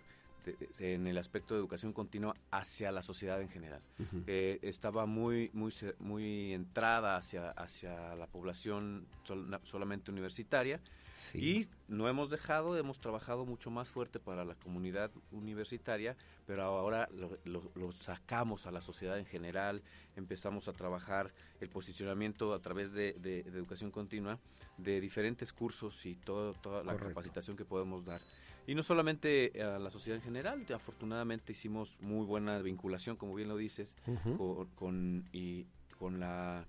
en 0.79 1.07
el 1.07 1.17
aspecto 1.17 1.53
de 1.53 1.61
educación 1.61 1.93
continua 1.93 2.35
hacia 2.49 2.91
la 2.91 3.01
sociedad 3.01 3.39
en 3.41 3.47
general. 3.47 3.79
estaba 4.25 5.05
muy, 5.05 5.49
muy, 5.53 5.71
muy 5.99 6.51
entrada 6.51 7.15
hacia, 7.15 7.51
hacia 7.51 8.15
la 8.15 8.27
población 8.27 9.05
solamente 9.63 10.11
universitaria 10.11 10.81
y 11.33 11.67
no 11.87 12.09
hemos 12.09 12.29
dejado, 12.29 12.77
hemos 12.77 12.99
trabajado 12.99 13.45
mucho 13.45 13.69
más 13.69 13.89
fuerte 13.89 14.19
para 14.19 14.43
la 14.43 14.55
comunidad 14.55 15.11
universitaria, 15.31 16.17
pero 16.51 16.63
ahora 16.63 17.07
lo, 17.45 17.91
sacamos 17.93 18.67
a 18.67 18.71
la 18.71 18.81
sociedad 18.81 19.17
en 19.17 19.25
general, 19.25 19.81
empezamos 20.17 20.67
a 20.67 20.73
trabajar 20.73 21.31
el 21.61 21.69
posicionamiento 21.69 22.53
a 22.53 22.59
través 22.59 22.91
de, 22.91 23.11
educación 23.45 23.89
continua 23.89 24.37
de 24.77 24.99
diferentes 24.99 25.53
cursos 25.53 26.05
y 26.05 26.17
todo, 26.17 26.53
toda 26.55 26.83
la 26.83 26.97
capacitación 26.97 27.55
que 27.55 27.63
podemos 27.63 28.03
dar. 28.03 28.19
Y 28.67 28.75
no 28.75 28.83
solamente 28.83 29.63
a 29.63 29.79
la 29.79 29.89
sociedad 29.89 30.17
en 30.17 30.23
general, 30.23 30.65
afortunadamente 30.75 31.53
hicimos 31.53 31.97
muy 32.01 32.25
buena 32.25 32.59
vinculación, 32.59 33.15
como 33.15 33.33
bien 33.33 33.47
lo 33.47 33.55
dices, 33.55 33.95
con, 34.37 34.65
con, 34.75 35.29
y, 35.31 35.67
con 35.97 36.19
la 36.19 36.67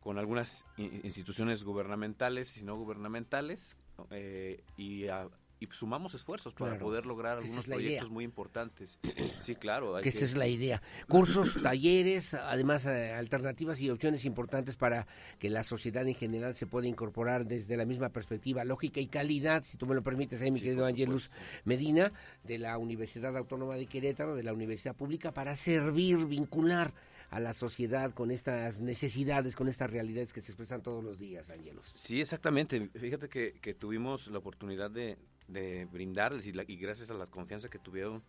con 0.00 0.18
algunas 0.18 0.66
instituciones 0.76 1.64
gubernamentales 1.64 2.58
y 2.58 2.64
no 2.64 2.76
gubernamentales 2.76 3.78
eh, 4.10 4.62
y 4.76 5.08
a, 5.08 5.26
y 5.58 5.68
sumamos 5.70 6.14
esfuerzos 6.14 6.54
para 6.54 6.78
poder 6.78 7.06
lograr 7.06 7.38
algunos 7.38 7.66
proyectos 7.66 8.10
muy 8.10 8.24
importantes. 8.24 8.98
Sí, 9.38 9.54
claro. 9.54 9.96
que, 10.02 10.08
esa 10.08 10.24
es 10.24 10.36
la 10.36 10.46
idea. 10.46 10.82
Cursos, 11.08 11.56
talleres, 11.62 12.34
además 12.34 12.86
eh, 12.86 13.12
alternativas 13.12 13.80
y 13.80 13.90
opciones 13.90 14.24
importantes 14.24 14.76
para 14.76 15.06
que 15.38 15.48
la 15.48 15.62
sociedad 15.62 16.06
en 16.06 16.14
general 16.14 16.54
se 16.54 16.66
pueda 16.66 16.86
incorporar 16.88 17.46
desde 17.46 17.76
la 17.76 17.86
misma 17.86 18.10
perspectiva 18.10 18.64
lógica 18.64 19.00
y 19.00 19.06
calidad, 19.06 19.62
si 19.62 19.76
tú 19.76 19.86
me 19.86 19.94
lo 19.94 20.02
permites, 20.02 20.42
ahí 20.42 20.50
mi 20.50 20.60
querido 20.60 20.84
Angelus 20.84 21.30
Medina, 21.64 22.12
de 22.44 22.58
la 22.58 22.76
Universidad 22.78 23.36
Autónoma 23.36 23.76
de 23.76 23.86
Querétaro, 23.86 24.34
de 24.34 24.42
la 24.42 24.52
Universidad 24.52 24.94
Pública, 24.94 25.32
para 25.32 25.56
servir, 25.56 26.26
vincular 26.26 26.92
a 27.36 27.40
la 27.40 27.52
sociedad 27.52 28.14
con 28.14 28.30
estas 28.30 28.80
necesidades, 28.80 29.56
con 29.56 29.68
estas 29.68 29.90
realidades 29.90 30.32
que 30.32 30.40
se 30.40 30.52
expresan 30.52 30.82
todos 30.82 31.04
los 31.04 31.18
días, 31.18 31.50
Angelus. 31.50 31.84
Sí, 31.94 32.18
exactamente. 32.18 32.88
Fíjate 32.94 33.28
que, 33.28 33.58
que 33.60 33.74
tuvimos 33.74 34.28
la 34.28 34.38
oportunidad 34.38 34.90
de, 34.90 35.18
de 35.46 35.84
brindarles 35.84 36.46
y, 36.46 36.54
y, 36.66 36.76
gracias 36.78 37.10
a 37.10 37.14
la 37.14 37.26
confianza 37.26 37.68
que 37.68 37.78
tuvieron, 37.78 38.22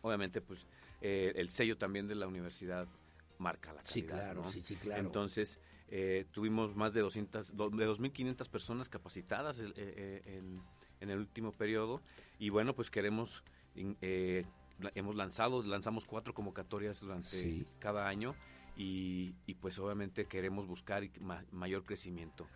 obviamente, 0.00 0.40
pues 0.40 0.66
eh, 1.02 1.34
el 1.36 1.50
sello 1.50 1.76
también 1.76 2.08
de 2.08 2.14
la 2.14 2.26
universidad 2.26 2.88
marca 3.36 3.74
la 3.74 3.82
calidad. 3.82 3.92
Sí, 3.92 4.02
claro, 4.02 4.48
sí, 4.48 4.62
sí, 4.64 4.76
claro. 4.76 5.02
Entonces, 5.02 5.58
eh, 5.88 6.24
tuvimos 6.32 6.74
más 6.74 6.94
de 6.94 7.02
200, 7.02 7.54
de 7.54 7.86
2.500 7.86 8.48
personas 8.48 8.88
capacitadas 8.88 9.60
eh, 9.60 10.22
en, 10.24 10.62
en, 11.00 11.10
el 11.10 11.18
último 11.18 11.52
periodo 11.52 12.00
y 12.38 12.48
bueno, 12.48 12.74
pues 12.74 12.90
queremos, 12.90 13.44
hemos 13.74 15.16
lanzado, 15.16 15.62
lanzamos 15.62 16.06
cuatro 16.06 16.32
convocatorias 16.32 16.98
durante 17.00 17.66
cada 17.78 18.08
año 18.08 18.34
y, 18.76 19.34
y, 19.46 19.54
pues 19.54 19.78
obviamente 19.78 20.26
queremos 20.26 20.66
buscar 20.66 21.08
mayor 21.52 21.84
crecimiento. 21.84 22.46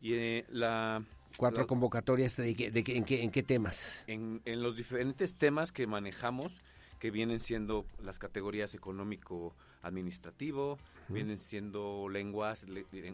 Y 0.00 0.42
la 0.48 1.04
Cuatro 1.36 1.66
convocatorias 1.66 2.36
de, 2.36 2.54
de, 2.54 2.84
en, 2.86 3.04
qué, 3.04 3.22
en 3.22 3.30
qué 3.30 3.42
temas? 3.42 4.04
En, 4.06 4.40
en, 4.44 4.62
los 4.62 4.76
diferentes 4.76 5.34
temas 5.34 5.72
que 5.72 5.88
manejamos, 5.88 6.62
que 7.00 7.10
vienen 7.10 7.40
siendo 7.40 7.86
las 7.98 8.20
categorías 8.20 8.74
económico-administrativo, 8.74 10.78
vienen 11.08 11.38
siendo 11.38 12.08
lenguas, 12.08 12.66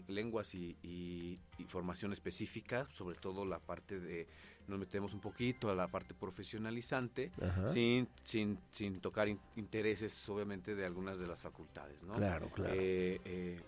lenguas 0.07 0.53
y, 0.53 0.77
y, 0.83 1.39
formación 1.67 2.13
específica, 2.13 2.87
sobre 2.91 3.17
todo 3.17 3.43
la 3.45 3.57
parte 3.59 3.99
de, 3.99 4.27
nos 4.67 4.79
metemos 4.79 5.13
un 5.13 5.19
poquito 5.19 5.69
a 5.69 5.75
la 5.75 5.87
parte 5.87 6.13
profesionalizante, 6.13 7.31
sin, 7.65 8.07
sin, 8.23 8.59
sin 8.71 8.99
tocar 8.99 9.27
intereses 9.55 10.29
obviamente 10.29 10.75
de 10.75 10.85
algunas 10.85 11.19
de 11.19 11.27
las 11.27 11.41
facultades, 11.41 12.03
¿no? 12.03 12.13
Claro, 12.15 12.49
claro. 12.49 12.73
Eh, 12.75 13.19
eh, 13.25 13.61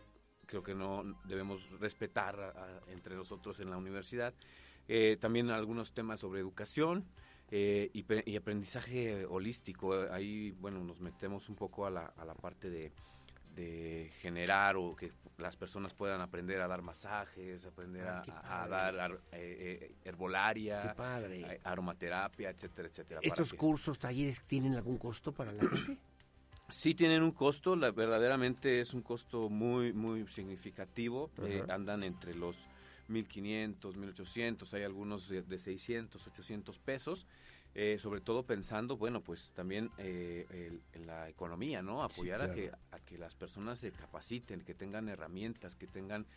creo 0.46 0.64
que 0.64 0.76
no 0.76 1.04
debemos 1.26 1.70
respetar 1.80 2.54
entre 2.88 3.16
nosotros 3.16 3.60
en 3.60 3.70
la 3.70 3.78
universidad. 3.78 4.34
Eh, 4.88 5.18
también 5.20 5.50
algunos 5.50 5.94
temas 5.94 6.20
sobre 6.20 6.42
educación 6.42 7.06
eh, 7.52 7.90
y, 7.94 8.36
aprendizaje 8.36 9.26
holístico. 9.26 9.94
Ahí, 10.12 10.52
bueno, 10.52 10.84
nos 10.84 11.02
metemos 11.02 11.50
un 11.50 11.56
poco 11.56 11.86
a 11.86 11.92
la, 11.92 12.06
a 12.18 12.26
la 12.26 12.36
parte 12.36 12.70
de, 12.70 12.92
generar 14.22 14.76
o 14.78 14.96
que 14.96 15.12
las 15.38 15.56
personas 15.58 15.94
puedan 15.94 16.22
aprender 16.22 16.62
a 16.62 16.68
dar 16.68 16.82
masajes, 16.82 17.66
aprender 17.66 18.08
a, 18.08 18.68
dar 18.68 19.20
eh, 19.32 19.96
herbolaria, 20.04 20.96
aromaterapia, 21.64 22.50
etcétera, 22.50 22.88
etcétera. 22.88 23.20
¿Estos 23.24 23.54
cursos, 23.54 24.00
talleres 24.00 24.42
tienen 24.48 24.76
algún 24.76 24.98
costo 24.98 25.32
para 25.32 25.52
la 25.52 25.68
gente? 25.68 25.98
Sí 26.70 26.96
tienen 26.96 27.22
un 27.22 27.32
costo, 27.32 27.76
la, 27.76 27.92
verdaderamente 27.92 28.80
es 28.80 28.94
un 28.94 29.02
costo 29.02 29.50
muy, 29.50 29.94
muy 29.94 30.28
significativo. 30.28 31.30
Eh, 31.44 31.64
andan 31.70 32.04
entre 32.04 32.34
los 32.34 32.66
1.500, 33.10 33.80
1.800, 33.96 34.74
hay 34.74 34.84
algunos 34.84 35.28
de, 35.28 35.60
600, 35.60 36.26
800 36.26 36.80
pesos. 36.80 37.28
Eh, 37.76 37.98
sobre 38.00 38.22
todo 38.22 38.44
pensando, 38.44 38.98
bueno, 38.98 39.22
pues 39.22 39.52
también 39.52 39.90
eh, 39.98 40.80
en 40.94 41.08
la 41.08 41.28
economía, 41.28 41.82
¿no? 41.82 42.04
Apoyar 42.04 42.42
a, 42.42 42.54
que, 42.54 42.70
a 42.70 43.00
que 43.00 43.18
las 43.18 43.34
personas 43.34 43.80
se 43.80 43.92
capaciten, 43.92 44.62
que 44.62 44.76
tengan 44.76 45.10
herramientas, 45.10 45.76
que 45.76 45.88
tengan 45.88 46.28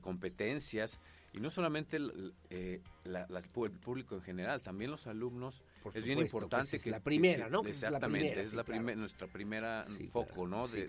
competencias 0.00 1.00
y 1.34 1.40
no 1.40 1.50
solamente 1.50 1.96
el, 1.96 2.32
eh, 2.48 2.80
el, 3.04 3.42
público 3.80 4.14
en 4.14 4.22
general, 4.22 4.62
también 4.62 4.92
los 4.92 5.08
alumnos. 5.08 5.64
es 5.92 6.04
bien 6.04 6.20
importante 6.20 6.70
que, 6.70 6.76
es 6.76 6.86
la 6.86 7.00
primera, 7.00 7.48
¿no? 7.48 7.62
Exactamente, 7.64 8.40
es, 8.40 8.54
la 8.54 8.62
primera, 8.62 8.96
nuestra 8.96 9.26
primera 9.26 9.84
foco, 10.12 10.46
¿no? 10.46 10.68
De, 10.68 10.86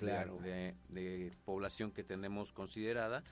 de, 0.89 1.31
población 1.45 1.91
que 1.91 2.03
tenemos 2.03 2.51
considerada 2.51 3.23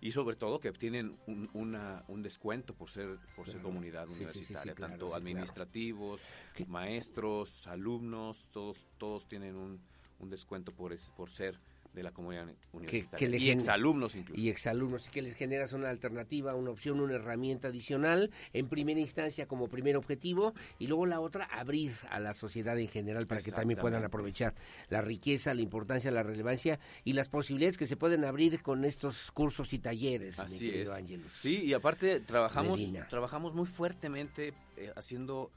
y 0.00 0.12
sobre 0.12 0.36
todo 0.36 0.60
que 0.60 0.72
tienen 0.72 1.18
un, 1.26 1.50
una, 1.52 2.04
un 2.08 2.22
descuento 2.22 2.74
por 2.74 2.90
ser 2.90 3.18
por 3.36 3.48
ser 3.48 3.60
comunidad 3.60 4.08
universitaria, 4.08 4.74
tanto 4.74 5.14
administrativos, 5.14 6.22
maestros, 6.66 7.66
alumnos, 7.66 8.46
todos 8.50 8.86
todos 8.98 9.26
tienen 9.28 9.56
un, 9.56 9.80
un 10.18 10.30
descuento 10.30 10.72
por 10.72 10.96
por 11.16 11.30
ser 11.30 11.58
de 11.92 12.02
la 12.02 12.12
comunidad 12.12 12.46
universitaria. 12.72 13.38
y 13.38 13.50
exalumnos 13.50 14.14
incluso. 14.14 14.40
Y 14.40 14.48
exalumnos, 14.48 15.08
y 15.08 15.10
que 15.10 15.22
les 15.22 15.34
generas 15.34 15.72
una 15.72 15.90
alternativa, 15.90 16.54
una 16.54 16.70
opción, 16.70 17.00
una 17.00 17.14
herramienta 17.14 17.68
adicional, 17.68 18.30
en 18.52 18.68
primera 18.68 19.00
instancia 19.00 19.46
como 19.46 19.68
primer 19.68 19.96
objetivo, 19.96 20.54
y 20.78 20.86
luego 20.86 21.06
la 21.06 21.20
otra, 21.20 21.44
abrir 21.44 21.92
a 22.10 22.20
la 22.20 22.34
sociedad 22.34 22.78
en 22.78 22.88
general 22.88 23.26
para 23.26 23.40
que 23.40 23.52
también 23.52 23.78
puedan 23.80 24.04
aprovechar 24.04 24.54
la 24.88 25.00
riqueza, 25.00 25.54
la 25.54 25.62
importancia, 25.62 26.10
la 26.10 26.22
relevancia 26.22 26.78
y 27.04 27.12
las 27.14 27.28
posibilidades 27.28 27.76
que 27.76 27.86
se 27.86 27.96
pueden 27.96 28.24
abrir 28.24 28.62
con 28.62 28.84
estos 28.84 29.30
cursos 29.32 29.72
y 29.72 29.78
talleres. 29.78 30.38
Así 30.38 30.70
es. 30.70 30.90
Sí, 31.34 31.64
y 31.64 31.72
aparte 31.72 32.20
trabajamos, 32.20 32.80
trabajamos 33.08 33.54
muy 33.54 33.66
fuertemente 33.66 34.54
eh, 34.76 34.92
haciendo 34.96 35.50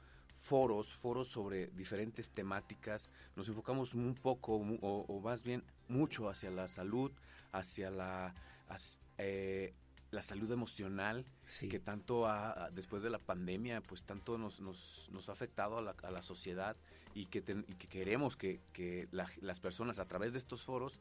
foros, 0.44 0.92
foros 0.92 1.28
sobre 1.28 1.68
diferentes 1.68 2.30
temáticas. 2.30 3.08
Nos 3.34 3.48
enfocamos 3.48 3.94
un 3.94 4.14
poco, 4.14 4.56
o, 4.56 5.20
más 5.20 5.42
bien 5.42 5.64
mucho 5.88 6.28
hacia 6.28 6.50
la 6.50 6.68
salud, 6.68 7.10
hacia 7.52 7.90
la, 7.90 8.34
eh, 9.16 9.72
la 10.10 10.20
salud 10.20 10.52
emocional, 10.52 11.24
que 11.70 11.80
tanto 11.80 12.28
después 12.72 13.02
de 13.02 13.08
la 13.08 13.18
pandemia, 13.18 13.80
pues 13.80 14.02
tanto 14.02 14.36
nos, 14.36 14.60
nos, 14.60 15.08
nos 15.12 15.30
ha 15.30 15.32
afectado 15.32 15.78
a 15.78 15.82
la, 15.82 15.96
a 16.02 16.10
la 16.10 16.20
sociedad 16.20 16.76
y 17.14 17.26
que, 17.26 17.42
que 17.42 17.88
queremos 17.88 18.36
que, 18.36 18.60
que 18.74 19.08
las 19.12 19.60
personas 19.60 19.98
a 19.98 20.04
través 20.04 20.34
de 20.34 20.40
estos 20.40 20.62
foros 20.62 21.00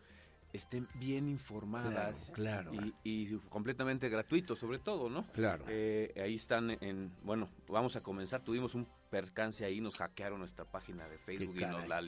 estén 0.53 0.87
bien 0.93 1.27
informadas 1.27 2.31
claro, 2.33 2.71
Y, 3.03 3.35
completamente 3.49 4.07
gratuitos 4.07 4.59
sobre 4.59 4.79
todo, 4.79 5.09
¿no? 5.09 5.27
Claro. 5.33 5.65
Eh, 5.67 6.13
ahí 6.15 6.35
están 6.35 6.69
en, 6.69 7.11
bueno, 7.23 7.49
vamos 7.67 7.95
a 7.95 8.01
comenzar, 8.01 8.41
tuvimos 8.41 8.75
un 8.75 8.87
percance 9.09 9.65
ahí, 9.65 9.81
nos 9.81 9.97
hackearon 9.97 10.39
nuestra 10.39 10.65
página 10.65 11.09
de 11.09 11.17
Facebook 11.17 11.57
y 11.57 11.65
nos 11.65 11.87
la 11.87 12.01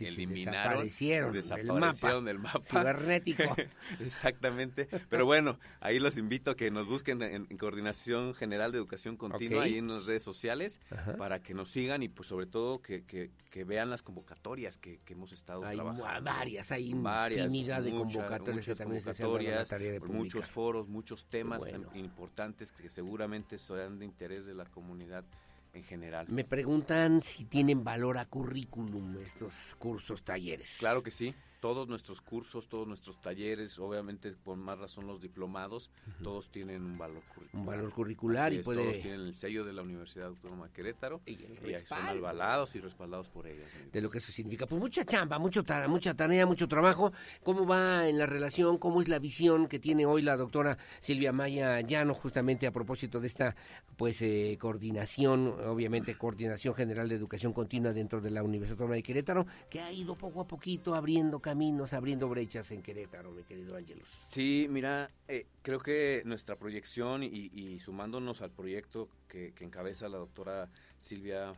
eliminaron, 0.00 0.84
desaparecieron, 1.32 2.24
del 2.24 2.38
mapa, 2.38 2.60
cibernético. 2.62 3.56
Exactamente. 4.00 4.88
Pero 5.08 5.24
bueno, 5.24 5.58
ahí 5.80 5.98
los 5.98 6.16
invito 6.16 6.52
a 6.52 6.56
que 6.56 6.70
nos 6.70 6.86
busquen 6.86 7.22
en, 7.22 7.46
Coordinación 7.58 8.34
General 8.34 8.70
de 8.72 8.78
Educación 8.78 9.16
Continua 9.16 9.64
ahí 9.64 9.78
en 9.78 9.88
las 9.88 10.06
redes 10.06 10.22
sociales 10.22 10.80
para 11.16 11.40
que 11.40 11.54
nos 11.54 11.70
sigan 11.70 12.02
y 12.02 12.08
pues 12.08 12.28
sobre 12.28 12.46
todo 12.46 12.80
que, 12.80 13.04
que, 13.04 13.64
vean 13.64 13.90
las 13.90 14.02
convocatorias 14.02 14.78
que, 14.78 15.00
hemos 15.08 15.32
estado 15.32 15.64
hay 15.64 15.76
trabajando. 15.76 16.22
Varias, 16.22 16.70
hay 16.70 16.92
varias, 16.94 17.46
infinidad 17.46 17.82
de 17.82 17.90
convocatorias 17.90 18.66
que 18.66 18.74
también 18.74 19.02
convocatorias, 19.02 19.70
muchos 20.08 20.46
foros, 20.46 20.88
muchos 20.88 21.26
temas 21.26 21.64
importantes 21.94 22.72
que 22.72 22.88
seguramente 22.88 23.58
serán 23.58 23.98
de 23.98 24.04
interés 24.04 24.46
de 24.46 24.54
la 24.54 24.64
comunidad 24.64 25.24
en 25.72 25.84
general. 25.84 26.26
Me 26.28 26.44
preguntan 26.44 27.22
si 27.22 27.44
tienen 27.44 27.84
valor 27.84 28.18
a 28.18 28.26
currículum 28.26 29.18
estos 29.18 29.74
cursos, 29.78 30.22
talleres. 30.22 30.76
Claro 30.78 31.02
que 31.02 31.10
sí 31.10 31.34
todos 31.60 31.88
nuestros 31.88 32.20
cursos, 32.20 32.68
todos 32.68 32.86
nuestros 32.86 33.20
talleres, 33.20 33.78
obviamente 33.78 34.32
por 34.32 34.56
más 34.56 34.78
razón 34.78 35.06
los 35.06 35.20
diplomados, 35.20 35.90
todos 36.22 36.50
tienen 36.50 36.84
un 36.84 36.98
valor 36.98 37.22
curricular. 37.34 37.60
Un 37.60 37.66
valor 37.66 37.92
curricular 37.92 38.52
y 38.52 38.62
puede... 38.62 38.82
Todos 38.82 39.00
tienen 39.00 39.20
el 39.20 39.34
sello 39.34 39.64
de 39.64 39.72
la 39.72 39.82
Universidad 39.82 40.28
Autónoma 40.28 40.68
de 40.68 40.72
Querétaro 40.72 41.20
y, 41.26 41.38
son 41.86 41.98
avalados 41.98 42.76
y 42.76 42.80
respaldados 42.80 43.28
por 43.28 43.46
ellos. 43.46 43.66
De 43.92 44.00
lo 44.00 44.10
que 44.10 44.18
eso 44.18 44.30
significa. 44.30 44.66
Pues 44.66 44.80
mucha 44.80 45.04
chamba, 45.04 45.38
mucho 45.38 45.64
mucha 45.88 46.14
tarea, 46.14 46.46
mucho 46.46 46.68
trabajo. 46.68 47.12
¿Cómo 47.42 47.66
va 47.66 48.08
en 48.08 48.18
la 48.18 48.26
relación? 48.26 48.78
¿Cómo 48.78 49.00
es 49.00 49.08
la 49.08 49.18
visión 49.18 49.66
que 49.66 49.78
tiene 49.78 50.06
hoy 50.06 50.22
la 50.22 50.36
doctora 50.36 50.78
Silvia 51.00 51.32
Maya 51.32 51.80
Llano 51.80 52.14
justamente 52.14 52.66
a 52.66 52.72
propósito 52.72 53.20
de 53.20 53.26
esta 53.26 53.56
pues 53.96 54.22
eh, 54.22 54.56
coordinación, 54.60 55.48
obviamente 55.66 56.16
coordinación 56.16 56.74
general 56.74 57.08
de 57.08 57.16
educación 57.16 57.52
continua 57.52 57.92
dentro 57.92 58.20
de 58.20 58.30
la 58.30 58.42
Universidad 58.42 58.74
Autónoma 58.74 58.94
de 58.94 59.02
Querétaro, 59.02 59.46
que 59.68 59.80
ha 59.80 59.92
ido 59.92 60.16
poco 60.16 60.40
a 60.40 60.46
poquito 60.46 60.94
abriendo 60.94 61.40
caminos, 61.48 61.94
abriendo 61.94 62.28
brechas 62.28 62.70
en 62.72 62.82
Querétaro, 62.82 63.30
mi 63.30 63.42
querido 63.42 63.74
Ángelos. 63.74 64.06
Sí, 64.12 64.66
mira, 64.68 65.10
eh, 65.28 65.46
creo 65.62 65.80
que 65.80 66.20
nuestra 66.26 66.56
proyección 66.56 67.22
y, 67.22 67.80
sumándonos 67.80 68.42
al 68.42 68.50
proyecto 68.50 69.08
que, 69.28 69.54
encabeza 69.60 70.10
la 70.10 70.18
doctora 70.18 70.68
Silvia 70.98 71.54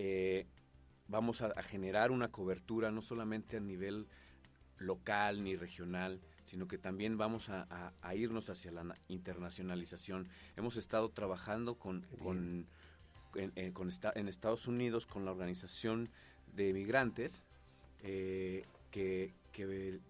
eh, 0.00 0.48
vamos 1.06 1.40
a, 1.40 1.62
generar 1.62 2.10
una 2.10 2.32
cobertura 2.32 2.90
no 2.90 3.00
solamente 3.00 3.58
a 3.58 3.60
nivel 3.60 4.08
local 4.78 5.44
ni 5.44 5.54
regional, 5.54 6.20
sino 6.42 6.66
que 6.66 6.76
también 6.76 7.16
vamos 7.16 7.48
a, 7.48 7.92
irnos 8.16 8.50
hacia 8.50 8.72
la 8.72 8.92
internacionalización. 9.06 10.26
Hemos 10.56 10.76
estado 10.76 11.10
trabajando 11.10 11.76
con, 11.76 12.08
con, 12.20 12.66
en, 13.36 13.52
en, 13.54 14.26
Estados 14.28 14.66
Unidos 14.66 15.06
con 15.06 15.24
la 15.24 15.30
Organización 15.30 16.08
de 16.56 16.72
Migrantes, 16.72 17.44
eh, 18.00 18.64
que, 18.92 19.32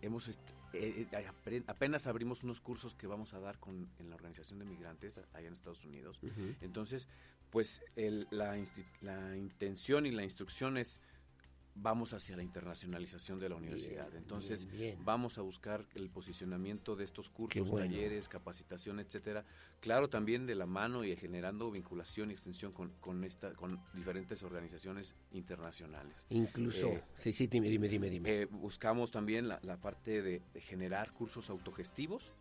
hemos 0.02 0.28
eh, 0.28 1.06
eh, 1.12 1.64
apenas 1.66 2.06
abrimos 2.06 2.44
unos 2.44 2.60
cursos 2.60 2.94
que 2.94 3.06
vamos 3.06 3.32
a 3.32 3.40
dar 3.40 3.58
con 3.58 3.88
en 3.98 4.10
la 4.10 4.16
organización 4.16 4.58
de 4.58 4.66
migrantes 4.66 5.18
allá 5.32 5.46
en 5.46 5.54
Estados 5.54 5.84
Unidos. 5.86 6.20
Entonces, 6.60 7.08
pues 7.50 7.82
la, 8.30 8.58
la 9.00 9.36
intención 9.36 10.04
y 10.04 10.10
la 10.10 10.24
instrucción 10.24 10.76
es 10.76 11.00
vamos 11.74 12.12
hacia 12.12 12.36
la 12.36 12.42
internacionalización 12.42 13.38
de 13.38 13.48
la 13.48 13.56
universidad. 13.56 14.14
Entonces, 14.14 14.68
vamos 15.04 15.38
a 15.38 15.42
buscar 15.42 15.86
el 15.94 16.10
posicionamiento 16.10 16.96
de 16.96 17.04
estos 17.04 17.30
cursos, 17.30 17.70
talleres, 17.70 18.28
capacitación, 18.28 19.00
etcétera. 19.00 19.44
Claro, 19.80 20.08
también 20.08 20.46
de 20.46 20.54
la 20.54 20.66
mano 20.66 21.04
y 21.04 21.16
generando 21.16 21.70
vinculación 21.70 22.30
y 22.30 22.34
extensión 22.34 22.72
con, 22.72 22.90
con 23.00 23.24
esta 23.24 23.52
con 23.54 23.80
diferentes 23.94 24.42
organizaciones 24.42 25.16
internacionales. 25.32 26.26
Incluso, 26.30 26.88
eh, 26.88 27.02
sí, 27.16 27.32
sí, 27.32 27.46
dime, 27.46 27.68
dime, 27.68 27.88
dime. 27.88 28.42
Eh, 28.42 28.44
buscamos 28.46 29.10
también 29.10 29.48
la, 29.48 29.60
parte 29.80 30.22
de 30.22 30.42
generar 30.60 31.12
cursos 31.12 31.50
autogestivos 31.50 32.32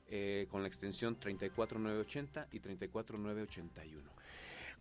eh, 0.08 0.46
con 0.50 0.62
la 0.62 0.68
extensión 0.68 1.16
34980 1.16 2.48
y 2.52 2.60
34981. 2.60 4.24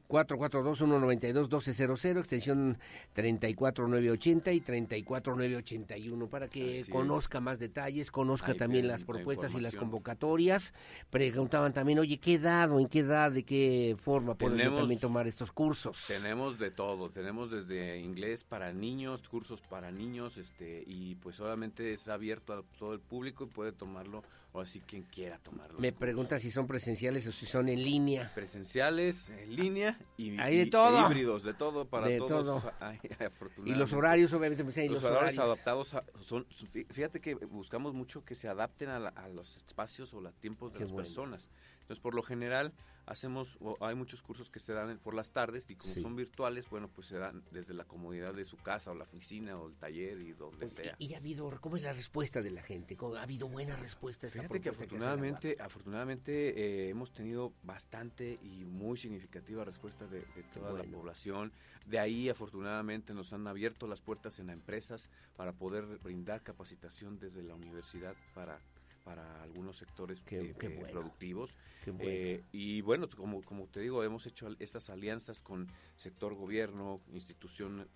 442-192-1200, 0.10 2.20
extensión 2.20 2.78
34980 3.14 4.52
y 4.52 4.62
34981, 4.62 6.28
para 6.28 6.48
que 6.48 6.86
conozca 6.92 7.40
más 7.40 7.60
detalles, 7.60 8.12
conozca 8.12 8.54
también 8.54 8.88
las 8.88 9.04
propuestas 9.04 9.56
y 9.56 9.62
las 9.62 9.76
convocatorias. 9.76 10.74
Preguntaban 11.10 11.74
también, 11.74 11.98
oye, 12.00 12.20
¿qué 12.20 12.36
edad 12.36 12.72
o 12.72 12.80
en 12.80 12.88
qué 12.88 13.00
edad, 13.00 13.32
de 13.32 13.44
qué 13.44 13.96
forma 14.00 14.36
pueden 14.36 14.76
también 14.76 15.00
tomar 15.00 15.28
estos 15.28 15.52
cursos? 15.52 16.06
Tenemos 16.08 16.60
de 16.60 16.72
todo, 16.72 17.10
tenemos 17.10 17.52
desde 17.52 18.00
inglés 18.00 18.44
para 18.44 18.74
niños, 18.74 19.28
cursos 19.28 19.62
para 19.62 19.92
niños, 19.92 20.38
este 20.38 20.84
y 20.86 21.16
pues 21.16 21.40
obviamente 21.40 21.94
es 21.94 22.08
abierto 22.08 22.54
a 22.54 22.64
todo 22.78 22.94
el 22.94 23.00
público 23.00 23.46
y 23.46 23.48
puede 23.48 23.72
tomarlo 23.72 24.24
o 24.54 24.62
así 24.62 24.80
quien 24.82 25.04
quiera 25.04 25.40
tomarlo. 25.40 25.80
Me 25.80 25.92
pregunta 25.92 26.40
si 26.40 26.52
son 26.52 26.68
presenciales 26.68 27.28
o 27.28 27.32
si 27.32 27.46
son 27.48 27.70
en 27.70 27.84
línea. 27.84 28.32
Presenciales, 28.36 29.30
en 29.30 29.56
línea 29.56 30.00
y, 30.16 30.40
Hay 30.40 30.58
de 30.58 30.66
todo. 30.68 31.00
E 31.00 31.02
híbridos, 31.06 31.44
de 31.44 31.56
todo 31.56 31.86
para 31.86 32.16
todos. 32.18 32.64
y 33.66 33.74
los 33.74 33.92
horarios, 33.94 34.32
obviamente, 34.32 34.64
pues, 34.64 34.78
los, 34.90 35.04
horarios, 35.04 35.40
adaptados 35.40 35.96
son, 36.22 36.46
fíjate 36.92 37.20
que 37.20 37.34
buscamos 37.34 37.94
mucho 37.94 38.24
que 38.24 38.36
se 38.36 38.48
adapten 38.48 38.90
a, 38.90 39.28
los 39.30 39.58
espacios 39.58 40.14
o 40.14 40.22
los 40.22 40.34
tiempos 40.36 40.72
de 40.74 40.82
las 40.82 40.92
personas. 40.92 41.50
Entonces, 41.82 42.00
por 42.00 42.14
lo 42.14 42.22
general, 42.22 42.74
hacemos, 43.06 43.58
hay 43.82 43.96
muchos 43.96 44.22
cursos 44.22 44.50
que 44.50 44.60
se 44.60 44.74
dan 44.74 44.98
por 45.00 45.14
las 45.14 45.32
tardes 45.32 45.70
y 45.70 45.76
como 45.76 45.94
son 45.96 46.16
virtuales, 46.16 46.70
bueno, 46.70 46.88
pues 46.88 47.08
se 47.08 47.18
dan 47.18 47.44
desde 47.52 47.74
la 47.74 47.86
comodidad 47.86 48.34
de 48.34 48.46
su 48.46 48.58
casa 48.58 48.92
o 48.92 48.96
la 48.96 49.04
oficina 49.04 49.58
o 49.58 49.68
el 49.68 49.76
taller 49.76 50.20
y 50.22 50.34
donde 50.34 50.58
pues, 50.60 50.76
sea. 50.76 50.96
Y, 51.00 51.14
ha 51.14 51.18
habido, 51.18 51.50
¿cómo 51.62 51.78
es 51.78 51.84
la 51.84 51.94
respuesta 51.94 52.42
de 52.42 52.52
la 52.52 52.62
gente? 52.62 52.98
¿Ha 53.18 53.22
habido 53.22 53.48
buena 53.48 53.76
respuesta? 53.76 54.28
Fíjate 54.28 54.62
que 54.62 54.70
afortunadamente, 54.70 55.58
afortunadamente 55.60 56.50
eh, 56.60 56.90
hemos 56.90 57.12
tenido 57.12 57.54
bastante 57.64 58.40
y 58.42 58.66
muy 58.66 58.98
significativa 58.98 59.64
respuesta 59.64 60.08
de, 60.08 60.24
toda 60.54 60.74
la 60.74 60.84
población. 60.84 61.52
De 61.86 62.00
ahí, 62.00 62.30
afortunadamente, 62.30 63.14
nos 63.14 63.34
han 63.34 63.48
abierto 63.48 63.88
las 63.88 64.02
puertas 64.02 64.40
en 64.40 64.50
empresas 64.50 65.10
para 65.36 65.54
poder 65.54 65.86
brindar 66.00 66.42
capacitación 66.42 67.20
desde 67.20 67.44
la 67.44 67.56
universidad 67.56 68.16
para 68.34 68.60
para 69.04 69.44
algunos 69.44 69.78
sectores 69.78 70.22
eh, 70.32 70.54
productivos. 70.92 71.58
Eh, 72.00 72.42
y 72.52 72.82
bueno, 72.82 73.08
como, 73.10 73.42
como 73.42 73.68
te 73.68 73.82
digo, 73.82 74.04
hemos 74.04 74.26
hecho 74.26 74.48
esas 74.60 74.90
alianzas 74.90 75.42
con 75.42 75.68
sector 75.96 76.34
gobierno, 76.34 77.02
institución 77.14 77.88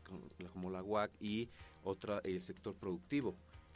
como 0.53 0.69
la 0.69 0.83
UAC 0.83 1.11
y 1.21 1.49
otra 1.83 2.19
el 2.23 2.41
sector 2.41 2.75
productivo 2.75 3.35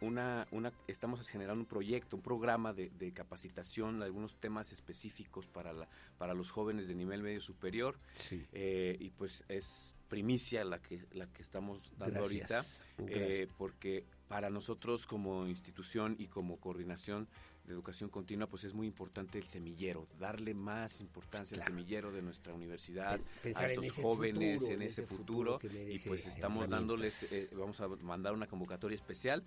una, 0.00 0.46
una, 0.50 0.72
estamos 0.86 1.28
generando 1.28 1.62
un 1.62 1.66
proyecto, 1.66 2.16
un 2.16 2.22
programa 2.22 2.72
de, 2.72 2.90
capacitación 3.12 3.98
de 3.98 4.04
algunos 4.06 4.36
temas 4.36 4.72
específicos 4.72 5.46
para, 5.46 5.72
la, 5.72 5.88
para 6.16 6.32
los 6.34 6.50
jóvenes 6.50 6.86
de 6.86 6.94
nivel 6.94 7.22
medio 7.22 7.40
superior. 7.40 7.98
Sí. 8.28 8.46
Eh, 8.52 8.96
y 9.00 9.10
pues 9.10 9.44
es 9.48 9.96
primicia 10.08 10.64
la 10.64 10.80
que, 10.80 11.06
la 11.12 11.26
que 11.26 11.42
estamos 11.42 11.90
dando 11.98 12.20
ahorita, 12.20 12.64
eh, 13.06 13.48
porque 13.56 14.04
para 14.28 14.48
nosotros 14.48 15.06
como 15.06 15.46
institución 15.46 16.14
y 16.18 16.28
como 16.28 16.60
coordinación 16.60 17.28
de 17.64 17.72
educación 17.72 18.10
continua, 18.10 18.46
pues 18.46 18.64
es 18.64 18.74
muy 18.74 18.86
importante 18.86 19.38
el 19.38 19.46
semillero, 19.46 20.06
darle 20.18 20.54
más 20.54 21.00
importancia 21.00 21.56
al 21.56 21.62
semillero 21.62 22.12
de 22.12 22.22
nuestra 22.22 22.54
universidad, 22.54 23.20
a 23.54 23.66
estos 23.66 23.92
jóvenes, 23.92 24.68
en, 24.68 24.82
ese 24.82 25.02
futuro, 25.02 25.58
y 25.62 25.98
pues 26.00 26.26
estamos 26.26 26.68
dándoles, 26.68 27.32
eh, 27.32 27.50
vamos 27.52 27.80
a 27.80 27.88
mandar 27.88 28.34
una 28.34 28.46
convocatoria 28.46 28.96
especial, 28.96 29.44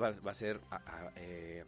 va, 0.00 0.30
a 0.30 0.34
ser 0.34 0.60
eh, 1.16 1.64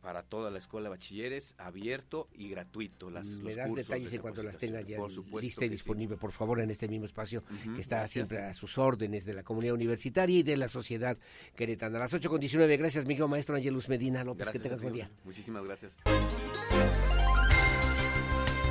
para 0.00 0.22
toda 0.22 0.50
la 0.50 0.58
escuela 0.58 0.84
de 0.84 0.90
bachilleres, 0.90 1.54
abierto 1.58 2.28
y 2.32 2.48
gratuito. 2.48 3.10
Las, 3.10 3.38
Me 3.38 3.54
das 3.54 3.74
detalles 3.74 4.12
en 4.12 4.20
cuanto 4.20 4.42
las 4.42 4.58
tenga 4.58 4.80
ya 4.80 4.98
lista 5.40 5.64
y 5.64 5.68
disponible, 5.68 6.16
por 6.16 6.32
favor, 6.32 6.60
en 6.60 6.70
este 6.70 6.88
mismo 6.88 7.06
espacio 7.06 7.44
que 7.74 7.80
está 7.80 8.06
siempre 8.06 8.38
a 8.38 8.54
sus 8.54 8.78
órdenes 8.78 9.24
de 9.24 9.34
la 9.34 9.42
comunidad 9.42 9.74
universitaria 9.74 10.38
y 10.38 10.42
de 10.42 10.56
la 10.56 10.68
sociedad 10.68 11.16
queretana. 11.54 11.96
A 11.98 12.00
las 12.00 12.14
8 12.14 12.28
con 12.28 12.40
19, 12.40 12.76
gracias, 12.76 13.06
Miguel 13.06 13.28
Maestro 13.28 13.56
Angelus 13.56 13.88
Medina 13.88 14.24
López, 14.24 14.50
que 14.50 14.58
tengas 14.58 14.80
buen 14.80 14.94
día. 14.94 15.10
Muchísimas 15.24 15.64
gracias. 15.64 16.02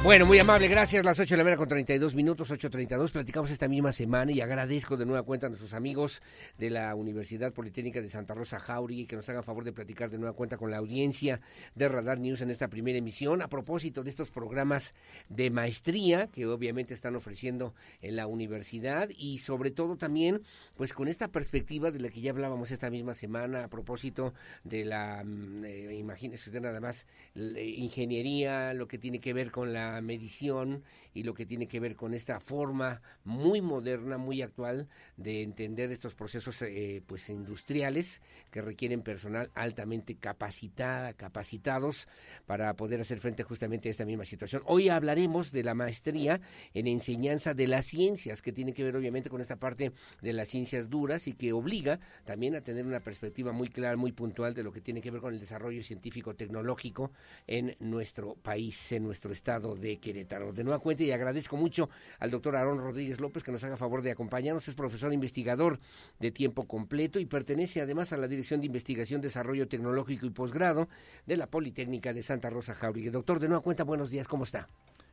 Bueno, 0.05 0.27
muy 0.27 0.37
amable, 0.37 0.67
gracias. 0.67 1.03
Las 1.03 1.19
8 1.19 1.33
de 1.33 1.37
la 1.39 1.43
mañana 1.43 1.57
con 1.57 1.67
32 1.67 2.13
minutos, 2.13 2.51
8.32. 2.51 3.09
Platicamos 3.09 3.49
esta 3.49 3.67
misma 3.67 3.91
semana 3.91 4.31
y 4.31 4.39
agradezco 4.39 4.97
de 4.97 5.05
nueva 5.07 5.23
cuenta 5.23 5.47
a 5.47 5.49
nuestros 5.49 5.73
amigos 5.73 6.21
de 6.59 6.69
la 6.69 6.93
Universidad 6.93 7.51
Politécnica 7.51 8.01
de 8.01 8.09
Santa 8.11 8.35
Rosa 8.35 8.59
Jauregui 8.59 9.07
que 9.07 9.15
nos 9.15 9.27
hagan 9.29 9.43
favor 9.43 9.63
de 9.63 9.73
platicar 9.73 10.11
de 10.11 10.19
nueva 10.19 10.35
cuenta 10.35 10.57
con 10.57 10.69
la 10.69 10.77
audiencia 10.77 11.41
de 11.73 11.89
Radar 11.89 12.19
News 12.19 12.41
en 12.41 12.51
esta 12.51 12.67
primera 12.67 12.99
emisión 12.99 13.41
a 13.41 13.47
propósito 13.47 14.03
de 14.03 14.11
estos 14.11 14.29
programas 14.29 14.93
de 15.29 15.49
maestría 15.49 16.27
que 16.27 16.45
obviamente 16.45 16.93
están 16.93 17.15
ofreciendo 17.15 17.73
en 18.03 18.15
la 18.15 18.27
universidad 18.27 19.09
y 19.09 19.39
sobre 19.39 19.71
todo 19.71 19.97
también 19.97 20.43
pues 20.77 20.93
con 20.93 21.07
esta 21.07 21.29
perspectiva 21.29 21.89
de 21.89 21.99
la 21.99 22.09
que 22.09 22.21
ya 22.21 22.29
hablábamos 22.29 22.69
esta 22.69 22.91
misma 22.91 23.15
semana 23.15 23.63
a 23.63 23.69
propósito 23.69 24.35
de 24.63 24.85
la, 24.85 25.23
mm, 25.25 25.65
eh, 25.65 25.95
imagínese 25.95 26.51
usted 26.51 26.61
nada 26.61 26.79
más, 26.79 27.07
ingeniería, 27.33 28.71
lo 28.75 28.87
que 28.87 28.99
tiene 28.99 29.19
que 29.19 29.33
ver 29.33 29.49
con 29.49 29.73
la 29.73 29.94
medición 30.01 30.83
y 31.13 31.23
lo 31.23 31.33
que 31.33 31.45
tiene 31.45 31.67
que 31.67 31.79
ver 31.79 31.95
con 31.95 32.13
esta 32.13 32.39
forma 32.39 33.01
muy 33.23 33.61
moderna, 33.61 34.17
muy 34.17 34.41
actual 34.41 34.87
de 35.17 35.41
entender 35.41 35.91
estos 35.91 36.13
procesos 36.13 36.61
eh, 36.61 37.01
pues 37.05 37.29
industriales 37.29 38.21
que 38.51 38.61
requieren 38.61 39.01
personal 39.01 39.49
altamente 39.55 40.15
capacitada, 40.15 41.13
capacitados 41.13 42.07
para 42.45 42.73
poder 42.75 43.01
hacer 43.01 43.19
frente 43.19 43.43
justamente 43.43 43.89
a 43.89 43.91
esta 43.91 44.05
misma 44.05 44.25
situación. 44.25 44.61
Hoy 44.65 44.89
hablaremos 44.89 45.51
de 45.51 45.63
la 45.63 45.73
maestría 45.73 46.41
en 46.73 46.87
enseñanza 46.87 47.53
de 47.53 47.67
las 47.67 47.85
ciencias, 47.85 48.41
que 48.41 48.51
tiene 48.51 48.73
que 48.73 48.83
ver 48.83 48.95
obviamente 48.95 49.29
con 49.29 49.41
esta 49.41 49.55
parte 49.55 49.93
de 50.21 50.33
las 50.33 50.49
ciencias 50.49 50.89
duras 50.89 51.27
y 51.27 51.33
que 51.33 51.53
obliga 51.53 51.99
también 52.25 52.55
a 52.55 52.61
tener 52.61 52.85
una 52.85 52.99
perspectiva 52.99 53.51
muy 53.51 53.69
clara, 53.69 53.95
muy 53.95 54.11
puntual 54.11 54.53
de 54.53 54.63
lo 54.63 54.71
que 54.71 54.81
tiene 54.81 55.01
que 55.01 55.11
ver 55.11 55.21
con 55.21 55.33
el 55.33 55.39
desarrollo 55.39 55.83
científico 55.83 56.35
tecnológico 56.35 57.11
en 57.47 57.75
nuestro 57.79 58.35
país, 58.35 58.91
en 58.91 59.03
nuestro 59.03 59.31
estado 59.31 59.75
de 59.75 59.84
Querétaro. 59.97 60.51
De 60.51 60.63
nueva 60.63 60.79
cuenta 60.79 61.03
y 61.03 61.11
agradezco 61.11 61.57
mucho 61.57 61.89
al 62.19 62.31
doctor 62.31 62.55
Aarón 62.55 62.79
Rodríguez 62.79 63.19
López 63.19 63.43
que 63.43 63.51
nos 63.51 63.63
haga 63.63 63.77
favor 63.77 64.01
de 64.01 64.11
acompañarnos. 64.11 64.67
Es 64.67 64.75
profesor 64.75 65.13
investigador 65.13 65.79
de 66.19 66.31
tiempo 66.31 66.67
completo 66.67 67.19
y 67.19 67.25
pertenece 67.25 67.81
además 67.81 68.11
a 68.13 68.17
la 68.17 68.27
Dirección 68.27 68.59
de 68.59 68.67
Investigación, 68.67 69.21
Desarrollo 69.21 69.67
Tecnológico 69.67 70.25
y 70.25 70.31
Posgrado 70.31 70.89
de 71.25 71.37
la 71.37 71.47
Politécnica 71.47 72.13
de 72.13 72.21
Santa 72.21 72.49
Rosa 72.49 72.75
Jauregui. 72.75 73.09
Doctor, 73.09 73.39
de 73.39 73.47
nueva 73.47 73.61
cuenta, 73.61 73.83
buenos 73.83 74.09
días, 74.09 74.27
¿cómo 74.27 74.43
está? 74.43 74.67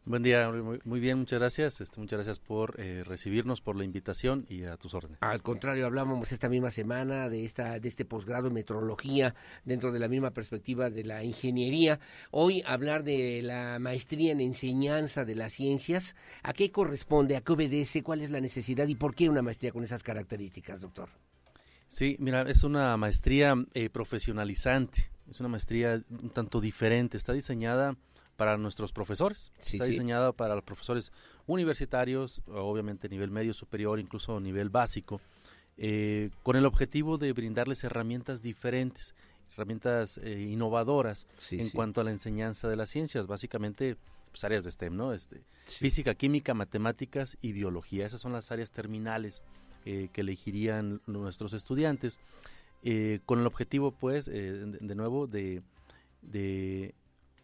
Buen 0.04 0.24
día, 0.24 0.50
muy, 0.84 0.98
bien, 0.98 1.18
muchas 1.18 1.38
gracias. 1.38 1.80
Este, 1.80 2.00
muchas 2.00 2.16
gracias 2.16 2.40
por 2.40 2.74
eh, 2.80 3.04
recibirnos, 3.06 3.60
por 3.60 3.76
la 3.76 3.84
invitación 3.84 4.46
y 4.48 4.64
a 4.64 4.76
tus 4.76 4.94
órdenes. 4.94 5.18
Al 5.20 5.42
contrario, 5.42 5.86
hablábamos 5.86 6.32
esta 6.32 6.48
misma 6.48 6.70
semana 6.70 7.28
de 7.28 7.44
esta 7.44 7.78
de 7.78 7.88
este 7.88 8.04
posgrado 8.04 8.48
en 8.48 8.54
metrología 8.54 9.36
dentro 9.64 9.92
de 9.92 10.00
la 10.00 10.08
misma 10.08 10.32
perspectiva 10.32 10.90
de 10.90 11.04
la 11.04 11.22
ingeniería. 11.22 12.00
Hoy 12.32 12.64
hablar 12.66 13.04
de 13.04 13.42
la 13.42 13.78
maestría 13.78 14.32
en 14.32 14.40
enseñanza 14.40 15.24
de 15.24 15.36
las 15.36 15.52
ciencias, 15.52 16.16
¿a 16.42 16.52
qué 16.52 16.72
corresponde, 16.72 17.36
a 17.36 17.40
qué 17.40 17.52
obedece, 17.52 18.02
cuál 18.02 18.22
es 18.22 18.32
la 18.32 18.40
necesidad 18.40 18.88
y 18.88 18.96
por 18.96 19.14
qué 19.14 19.28
una 19.28 19.42
maestría 19.42 19.70
con 19.70 19.84
esas 19.84 20.02
características, 20.02 20.80
doctor? 20.80 21.10
Sí, 21.86 22.16
mira, 22.18 22.42
es 22.42 22.64
una 22.64 22.96
maestría 22.96 23.54
eh, 23.72 23.88
profesionalizante, 23.88 25.12
es 25.30 25.38
una 25.38 25.48
maestría 25.48 26.02
un 26.10 26.30
tanto 26.30 26.60
diferente, 26.60 27.16
está 27.16 27.32
diseñada 27.32 27.96
para 28.36 28.56
nuestros 28.56 28.92
profesores. 28.92 29.52
Está 29.58 29.84
diseñada 29.84 30.32
para 30.32 30.54
los 30.54 30.64
profesores 30.64 31.12
universitarios, 31.46 32.42
obviamente 32.48 33.08
nivel 33.08 33.30
medio 33.30 33.52
superior, 33.52 33.98
incluso 34.00 34.40
nivel 34.40 34.68
básico, 34.68 35.20
eh, 35.78 36.30
con 36.42 36.56
el 36.56 36.66
objetivo 36.66 37.18
de 37.18 37.32
brindarles 37.32 37.82
herramientas 37.84 38.42
diferentes, 38.42 39.14
herramientas 39.52 40.18
eh, 40.18 40.40
innovadoras 40.40 41.26
en 41.50 41.70
cuanto 41.70 42.00
a 42.00 42.04
la 42.04 42.10
enseñanza 42.10 42.68
de 42.68 42.76
las 42.76 42.90
ciencias, 42.90 43.26
básicamente 43.26 43.96
pues, 44.30 44.44
áreas 44.44 44.64
de 44.64 44.70
STEM, 44.70 44.96
¿no? 44.96 45.12
Este, 45.12 45.42
Física, 45.66 46.14
química, 46.14 46.54
matemáticas 46.54 47.38
y 47.40 47.52
biología. 47.52 48.06
Esas 48.06 48.20
son 48.20 48.32
las 48.32 48.50
áreas 48.50 48.72
terminales 48.72 49.42
eh, 49.84 50.08
que 50.12 50.22
elegirían 50.22 51.00
nuestros 51.06 51.52
estudiantes, 51.52 52.18
con 53.26 53.38
el 53.38 53.46
objetivo, 53.46 53.92
pues, 53.92 54.24
de, 54.26 54.94
nuevo, 54.96 55.28
de, 55.28 55.62
de 56.22 56.96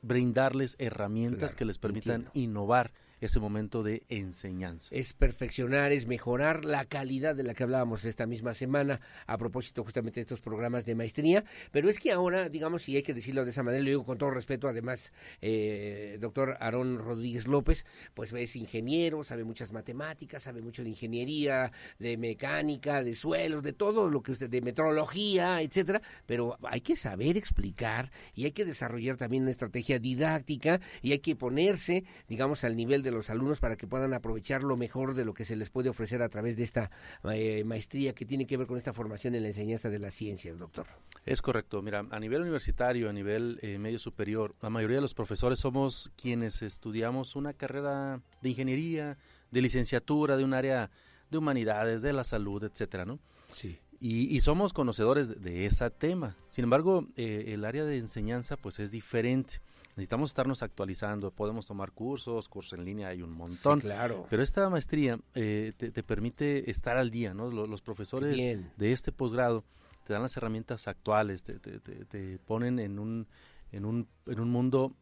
brindarles 0.03 0.77
herramientas 0.79 1.57
que 1.57 1.65
les 1.65 1.79
permitan 1.79 2.29
innovar 2.35 2.93
ese 3.21 3.41
momento 3.41 3.83
de 3.83 4.03
enseñanza. 4.09 4.89
Es 4.95 5.13
perfeccionar, 5.13 5.93
es 5.93 6.07
mejorar 6.07 6.65
la 6.65 6.85
calidad 6.85 7.35
de 7.35 7.43
la 7.43 7.55
que 7.55 7.63
hablábamos 7.63 8.05
esta 8.05 8.27
misma 8.27 8.55
semana 8.55 9.01
a 9.27 9.39
propósito 9.39 9.85
justamente 9.85 10.21
de 10.21 10.23
estos 10.23 10.41
programas 10.41 10.85
de 10.85 10.95
maestría, 10.95 11.45
pero 11.73 11.89
es 11.89 11.99
que 11.99 12.13
ahora, 12.13 12.49
digamos, 12.49 12.83
si 12.83 12.97
hay 12.97 13.03
que 13.03 13.15
decirlo 13.15 13.45
de 13.45 13.51
esa 13.51 13.63
manera, 13.63 13.83
lo 13.83 13.91
digo 13.91 14.05
con 14.05 14.19
todo 14.19 14.31
respeto, 14.31 14.69
además, 14.69 15.13
eh, 15.41 16.19
doctor 16.21 16.57
Aarón 16.61 16.99
Rodríguez 16.99 17.47
López, 17.47 17.87
pues 18.15 18.33
es 18.33 18.57
ingeniero, 18.57 19.25
sabe 19.25 19.45
muchas 19.45 19.73
matemáticas, 19.73 20.43
sabe 20.43 20.63
mucho 20.63 20.83
de 20.83 20.91
ingeniería, 20.91 21.73
de 21.99 22.17
mecánica, 22.17 23.03
de 23.03 23.15
suelos, 23.15 23.63
de 23.63 23.73
todo 23.73 24.11
lo 24.11 24.23
que 24.23 24.33
usted, 24.33 24.49
de 24.49 24.61
metrología, 24.61 25.61
etcétera, 25.61 26.03
pero 26.27 26.59
hay 26.63 26.81
que 26.81 26.97
saber 26.97 27.37
explicar 27.37 28.11
y 28.35 28.45
hay 28.45 28.53
que 28.53 28.65
desarrollar 28.65 29.17
también 29.17 29.43
una 29.43 29.53
estrategia 29.53 29.99
didáctica 29.99 30.81
y 31.03 31.13
hay 31.13 31.19
que 31.19 31.37
ponerse, 31.37 32.05
digamos, 32.29 32.65
al 32.65 32.77
nivel 32.77 33.03
de 33.03 33.08
de 33.09 33.17
los 33.17 33.31
alumnos 33.31 33.59
para 33.59 33.77
que 33.77 33.87
puedan 33.87 34.15
aprovechar 34.15 34.63
lo 34.63 34.77
mejor 34.77 35.15
de 35.15 35.25
lo 35.25 35.35
que 35.35 35.45
se 35.45 35.57
les 35.57 35.71
puede 35.71 35.89
ofrecer 35.89 36.23
a 36.23 36.29
través 36.29 36.57
de 36.57 36.65
esta 36.65 36.91
eh, 37.33 37.65
maestría 37.65 38.15
que 38.15 38.25
tiene 38.25 38.47
que 38.47 38.57
ver 38.57 38.67
con 38.67 38.77
esta 38.77 38.93
formación 38.93 39.35
en 39.35 39.43
la 39.43 39.49
enseñanza 39.49 39.91
de 39.91 39.99
las 39.99 40.15
ciencias, 40.15 40.59
doctor. 40.59 40.87
Es 41.25 41.43
correcto. 41.43 41.83
Mira, 41.83 42.07
a 42.11 42.21
nivel 42.21 42.43
universitario, 42.43 43.09
a 43.09 43.13
nivel 43.13 43.59
eh, 43.63 43.79
medio 43.79 43.99
superior, 43.99 44.55
la 44.61 44.71
mayoría 44.71 44.97
de 44.97 45.03
los 45.03 45.15
profesores 45.15 45.59
somos 45.59 46.11
quienes 46.21 46.63
estudiamos 46.63 47.37
una 47.37 47.53
carrera 47.53 48.21
de 48.43 48.49
ingeniería, 48.49 49.19
de 49.51 49.63
licenciatura, 49.63 50.37
de 50.37 50.45
un 50.45 50.55
área 50.55 50.91
de 51.31 51.39
humanidades, 51.39 52.03
de 52.03 52.13
la 52.13 52.25
salud, 52.25 52.63
etcétera, 52.65 53.05
¿no? 53.05 53.19
Sí. 53.53 53.79
Y, 54.01 54.41
somos 54.43 54.73
conocedores 54.73 55.43
de, 55.43 55.67
ese 55.67 55.91
tema. 55.91 56.37
Sin 56.47 56.63
embargo, 56.63 57.09
eh, 57.17 57.47
el 57.49 57.65
área 57.65 57.85
de 57.85 57.99
enseñanza 57.99 58.57
pues 58.57 58.79
es 58.79 58.93
diferente 58.93 59.61
necesitamos 59.99 60.31
estarnos 60.31 60.63
actualizando, 60.63 61.33
podemos 61.33 61.67
tomar 61.67 61.91
cursos, 61.91 62.49
cursos 62.49 62.79
en 62.79 62.85
línea 62.85 63.09
hay 63.09 63.21
un 63.21 63.33
montón. 63.33 63.81
claro. 63.81 64.27
Pero 64.31 64.43
esta 64.45 64.71
maestría 64.71 65.19
eh, 65.35 65.73
te, 65.77 66.03
permite 66.05 66.71
estar 66.71 66.97
al 66.97 67.11
día, 67.11 67.35
¿no? 67.35 67.51
Los, 67.51 67.83
profesores 67.83 68.37
de 68.77 68.93
este 68.93 69.11
posgrado 69.11 69.65
te 70.05 70.13
dan 70.13 70.23
las 70.23 70.37
herramientas 70.37 70.87
actuales, 70.87 71.43
te, 71.43 71.59
te, 71.59 71.81
te, 71.81 72.39
ponen 72.39 72.79
en 72.79 73.01
un, 73.01 73.27
en 73.73 73.85
un, 73.85 74.09
en 74.27 74.39
un 74.39 74.51
mundo 74.51 74.95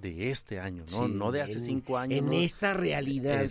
de 0.00 0.30
este 0.30 0.58
año, 0.60 0.84
¿no? 0.90 1.08
no 1.08 1.32
de 1.32 1.42
hace 1.42 1.58
cinco 1.58 1.98
años. 1.98 2.18
En 2.18 2.32
esta 2.32 2.74
realidad 2.74 3.46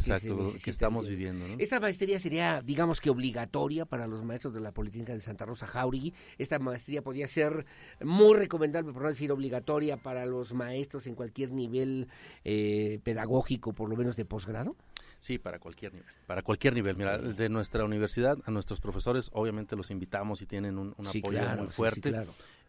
que, 0.63 0.69
estamos 0.69 1.07
viviendo. 1.07 1.47
¿no? 1.47 1.55
Esta 1.59 1.79
maestría 1.79 2.19
sería, 2.19 2.61
digamos 2.61 2.99
que 3.01 3.09
obligatoria 3.09 3.85
para 3.85 4.07
los 4.07 4.23
maestros 4.23 4.53
de 4.53 4.59
la 4.59 4.71
Politécnica 4.71 5.13
de 5.13 5.21
Santa 5.21 5.45
Rosa 5.45 5.67
Jauregui. 5.67 6.13
Esta 6.37 6.59
maestría 6.59 7.01
podría 7.01 7.27
ser 7.27 7.65
muy 8.01 8.35
recomendable, 8.35 8.91
por 8.91 9.03
no 9.03 9.09
decir 9.09 9.31
obligatoria, 9.31 9.97
para 9.97 10.25
los 10.25 10.53
maestros 10.53 11.07
en 11.07 11.15
cualquier 11.15 11.51
nivel 11.51 12.07
eh, 12.43 12.99
pedagógico, 13.03 13.73
por 13.73 13.89
lo 13.89 13.95
menos 13.95 14.15
de 14.15 14.25
posgrado. 14.25 14.75
Sí, 15.19 15.37
para 15.37 15.59
cualquier 15.59 15.93
nivel. 15.93 16.09
Para 16.25 16.41
cualquier 16.41 16.73
nivel. 16.73 16.95
Mira, 16.95 17.17
de 17.17 17.49
nuestra 17.49 17.83
universidad 17.83 18.37
a 18.45 18.51
nuestros 18.51 18.79
profesores, 18.79 19.29
obviamente 19.33 19.75
los 19.75 19.91
invitamos 19.91 20.41
y 20.41 20.45
tienen 20.45 20.77
un, 20.77 20.95
apoyo 20.97 21.57
muy 21.57 21.67
fuerte. 21.67 22.13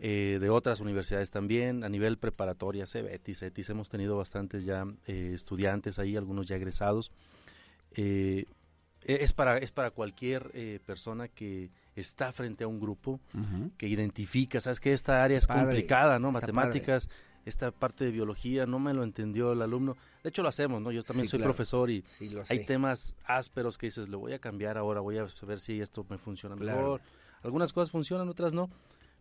Eh, 0.01 0.39
de 0.41 0.51
otras 0.51 0.81
universidades 0.81 1.31
también, 1.31 1.85
a 1.85 1.89
nivel 1.89 2.17
preparatoria, 2.19 2.87
CEBETIS, 2.87 3.43
ETIS, 3.43 3.71
hemos 3.71 3.89
tenido 3.89 4.17
bastantes 4.17 4.65
ya 4.65 4.85
eh, 5.07 5.33
estudiantes 5.35 5.99
ahí, 5.99 6.17
algunos 6.17 6.49
ya 6.49 6.57
egresados. 6.57 7.13
Eh, 7.93 8.47
e, 9.03 9.23
es, 9.23 9.33
para, 9.33 9.59
es 9.59 9.71
para 9.73 9.91
cualquier 9.91 10.81
persona 10.85 11.29
que 11.29 11.71
está 11.95 12.33
frente 12.33 12.65
a 12.65 12.67
un 12.67 12.81
grupo, 12.81 13.21
que 13.77 13.87
identifica, 13.87 14.61
sabes 14.61 14.81
que 14.81 14.93
esta 14.93 15.23
área 15.23 15.39
es 15.39 15.47
complicada, 15.47 16.19
¿no? 16.19 16.33
Matemáticas 16.33 17.09
esta 17.47 17.71
parte 17.71 18.05
de 18.05 18.11
biología 18.11 18.67
no 18.67 18.79
me 18.79 18.93
lo 18.95 19.03
entendió 19.03 19.53
el 19.53 19.63
alumno. 19.63 19.97
De 20.23 20.29
hecho 20.29 20.43
lo 20.43 20.49
hacemos, 20.49 20.81
¿no? 20.83 20.93
Yo 20.93 21.03
también 21.03 21.29
soy 21.29 21.41
profesor 21.41 21.91
y 21.91 22.05
hay 22.49 22.65
temas 22.65 23.15
ásperos 23.25 23.79
que 23.79 23.87
dices, 23.87 24.09
lo 24.09 24.19
voy 24.19 24.33
a 24.33 24.39
cambiar 24.39 24.79
ahora, 24.79 25.01
voy 25.01 25.19
a 25.19 25.27
ver 25.47 25.61
si 25.61 25.81
esto 25.81 26.05
me 26.09 26.19
funciona 26.19 26.57
mejor. 26.57 27.01
Algunas 27.43 27.73
cosas 27.73 27.91
funcionan, 27.91 28.29
otras 28.29 28.53
no. 28.53 28.69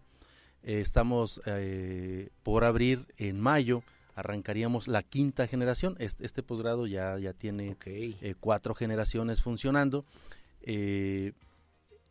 Eh, 0.61 0.81
estamos 0.81 1.41
por 2.43 2.63
abrir 2.63 3.07
en 3.17 3.39
mayo 3.39 3.81
arrancaríamos 4.21 4.87
la 4.87 5.03
quinta 5.03 5.47
generación. 5.47 5.95
Este, 5.99 6.25
este 6.25 6.43
posgrado 6.43 6.87
ya, 6.87 7.17
ya 7.19 7.33
tiene 7.33 7.75
eh, 7.85 8.35
cuatro 8.39 8.73
generaciones 8.73 9.41
funcionando. 9.41 10.05
Eh, 10.61 11.33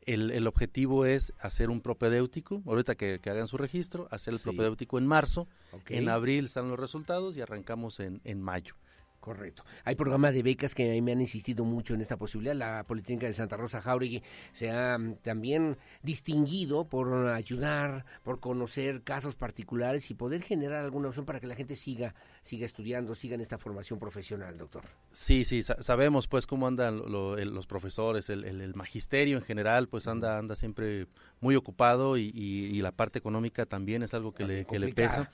el, 0.06 0.46
objetivo 0.46 1.06
es 1.06 1.32
hacer 1.38 1.70
un 1.70 1.80
propedéutico, 1.80 2.62
ahorita 2.66 2.96
que, 2.96 3.20
hagan 3.24 3.46
su 3.46 3.56
registro, 3.56 4.08
hacer 4.10 4.34
el 4.34 4.40
propedéutico 4.40 4.98
en 4.98 5.06
marzo, 5.06 5.46
en 5.88 6.08
abril 6.08 6.46
están 6.46 6.68
los 6.68 6.80
resultados 6.80 7.36
y 7.36 7.42
arrancamos 7.42 8.00
en, 8.00 8.20
en 8.24 8.40
mayo. 8.40 8.74
Correcto. 9.20 9.64
Hay 9.84 9.96
programas 9.96 10.32
de 10.32 10.42
becas 10.42 10.74
que 10.74 10.90
a 10.90 10.94
mí 10.94 11.02
me 11.02 11.12
han 11.12 11.20
insistido 11.20 11.62
mucho 11.62 11.92
en 11.92 12.00
esta 12.00 12.16
posibilidad. 12.16 12.54
La 12.54 12.84
Politécnica 12.84 13.26
de 13.26 13.34
Santa 13.34 13.58
Rosa 13.58 13.82
Jauregui 13.82 14.22
se 14.54 14.70
ha 14.70 14.96
mm, 14.96 15.16
también 15.16 15.76
distinguido 16.02 16.88
por 16.88 17.28
ayudar, 17.28 18.06
por 18.22 18.40
conocer 18.40 19.02
casos 19.02 19.36
particulares 19.36 20.10
y 20.10 20.14
poder 20.14 20.42
generar 20.42 20.84
alguna 20.84 21.08
opción 21.08 21.26
para 21.26 21.38
que 21.38 21.46
la 21.46 21.54
gente 21.54 21.76
siga 21.76 22.14
siga 22.42 22.64
estudiando, 22.64 23.14
siga 23.14 23.34
en 23.34 23.42
esta 23.42 23.58
formación 23.58 23.98
profesional, 23.98 24.56
doctor. 24.56 24.84
Sí, 25.10 25.44
sí, 25.44 25.62
sabemos 25.62 26.26
pues 26.26 26.46
cómo 26.46 26.66
andan 26.66 26.96
los 26.98 27.66
profesores, 27.66 28.30
el, 28.30 28.74
magisterio 28.74 29.36
en 29.36 29.42
general, 29.42 29.88
pues 29.88 30.06
anda 30.06 30.38
anda 30.38 30.56
siempre 30.56 31.06
muy 31.40 31.56
ocupado 31.56 32.16
y, 32.16 32.80
la 32.80 32.92
parte 32.92 33.18
económica 33.18 33.66
también 33.66 34.02
es 34.02 34.14
algo 34.14 34.32
que, 34.32 34.46
le, 34.46 34.64
que 34.64 34.78
le 34.78 34.94
pesa. 34.94 35.30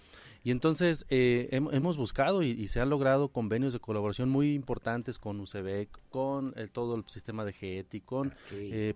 Y 0.46 0.52
entonces 0.52 1.06
eh, 1.08 1.48
hemos 1.50 1.96
buscado 1.96 2.44
y, 2.44 2.68
se 2.68 2.78
han 2.78 2.88
logrado 2.88 3.30
convenios 3.30 3.72
de 3.72 3.80
colaboración 3.80 4.28
muy 4.28 4.54
importantes 4.54 5.18
con 5.18 5.40
UCB, 5.40 5.88
con 6.08 6.54
todo 6.72 6.94
el 6.94 7.02
sistema 7.08 7.44
de 7.44 7.52
GETI, 7.52 8.00
con 8.02 8.32
eh, 8.52 8.94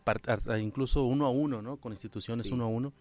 incluso 0.60 1.02
uno 1.02 1.26
a 1.26 1.30
uno, 1.30 1.60
¿no? 1.60 1.76
Con 1.78 1.90
instituciones 1.90 2.52
uno 2.52 2.66
a 2.66 2.68
uno. 2.68 2.92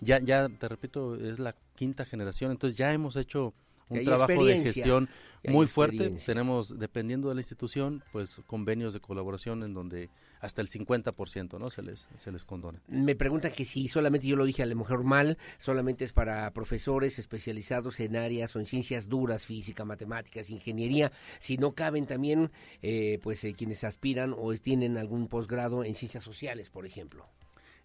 Ya, 0.00 0.18
ya, 0.18 0.48
te 0.48 0.68
repito, 0.68 1.14
es 1.14 1.38
la 1.38 1.54
quinta 1.76 2.04
generación, 2.04 2.50
entonces 2.50 2.76
ya 2.76 2.92
hemos 2.92 3.14
hecho 3.14 3.54
un 3.88 4.02
trabajo 4.02 4.44
de 4.46 4.62
gestión 4.62 5.08
muy 5.44 5.68
fuerte. 5.68 6.10
Tenemos, 6.26 6.76
dependiendo 6.76 7.28
de 7.28 7.36
la 7.36 7.40
institución, 7.40 8.02
pues 8.10 8.42
convenios 8.48 8.94
de 8.94 8.98
colaboración 8.98 9.62
en 9.62 9.74
donde 9.74 10.10
hasta 10.42 10.60
el 10.60 10.68
50% 10.68 11.58
¿no? 11.58 11.70
se, 11.70 11.82
les, 11.82 12.08
se 12.16 12.32
les 12.32 12.44
condona. 12.44 12.82
Me 12.88 13.14
pregunta 13.14 13.50
que 13.50 13.64
si 13.64 13.88
solamente, 13.88 14.26
yo 14.26 14.36
lo 14.36 14.44
dije 14.44 14.62
a 14.62 14.66
lo 14.66 14.76
mejor 14.76 15.04
mal, 15.04 15.38
solamente 15.56 16.04
es 16.04 16.12
para 16.12 16.50
profesores 16.52 17.18
especializados 17.18 18.00
en 18.00 18.16
áreas 18.16 18.54
o 18.56 18.60
en 18.60 18.66
ciencias 18.66 19.08
duras, 19.08 19.46
física, 19.46 19.84
matemáticas, 19.84 20.50
ingeniería, 20.50 21.12
si 21.38 21.56
no 21.56 21.72
caben 21.72 22.06
también 22.06 22.50
eh, 22.82 23.20
pues 23.22 23.44
eh, 23.44 23.54
quienes 23.54 23.84
aspiran 23.84 24.34
o 24.36 24.52
tienen 24.58 24.98
algún 24.98 25.28
posgrado 25.28 25.84
en 25.84 25.94
ciencias 25.94 26.24
sociales, 26.24 26.70
por 26.70 26.86
ejemplo. 26.86 27.28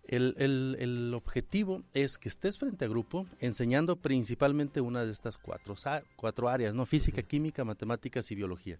El, 0.07 0.35
el, 0.37 0.77
el, 0.79 1.13
objetivo 1.13 1.83
es 1.93 2.17
que 2.17 2.29
estés 2.29 2.57
frente 2.57 2.85
a 2.85 2.87
grupo 2.87 3.25
enseñando 3.39 3.97
principalmente 3.97 4.79
una 4.79 5.03
de 5.03 5.11
estas 5.11 5.37
cuatro, 5.37 5.75
cuatro 6.15 6.47
áreas, 6.47 6.73
¿no? 6.73 6.85
Física, 6.85 7.21
química, 7.23 7.65
matemáticas 7.65 8.31
y 8.31 8.35
biología. 8.35 8.79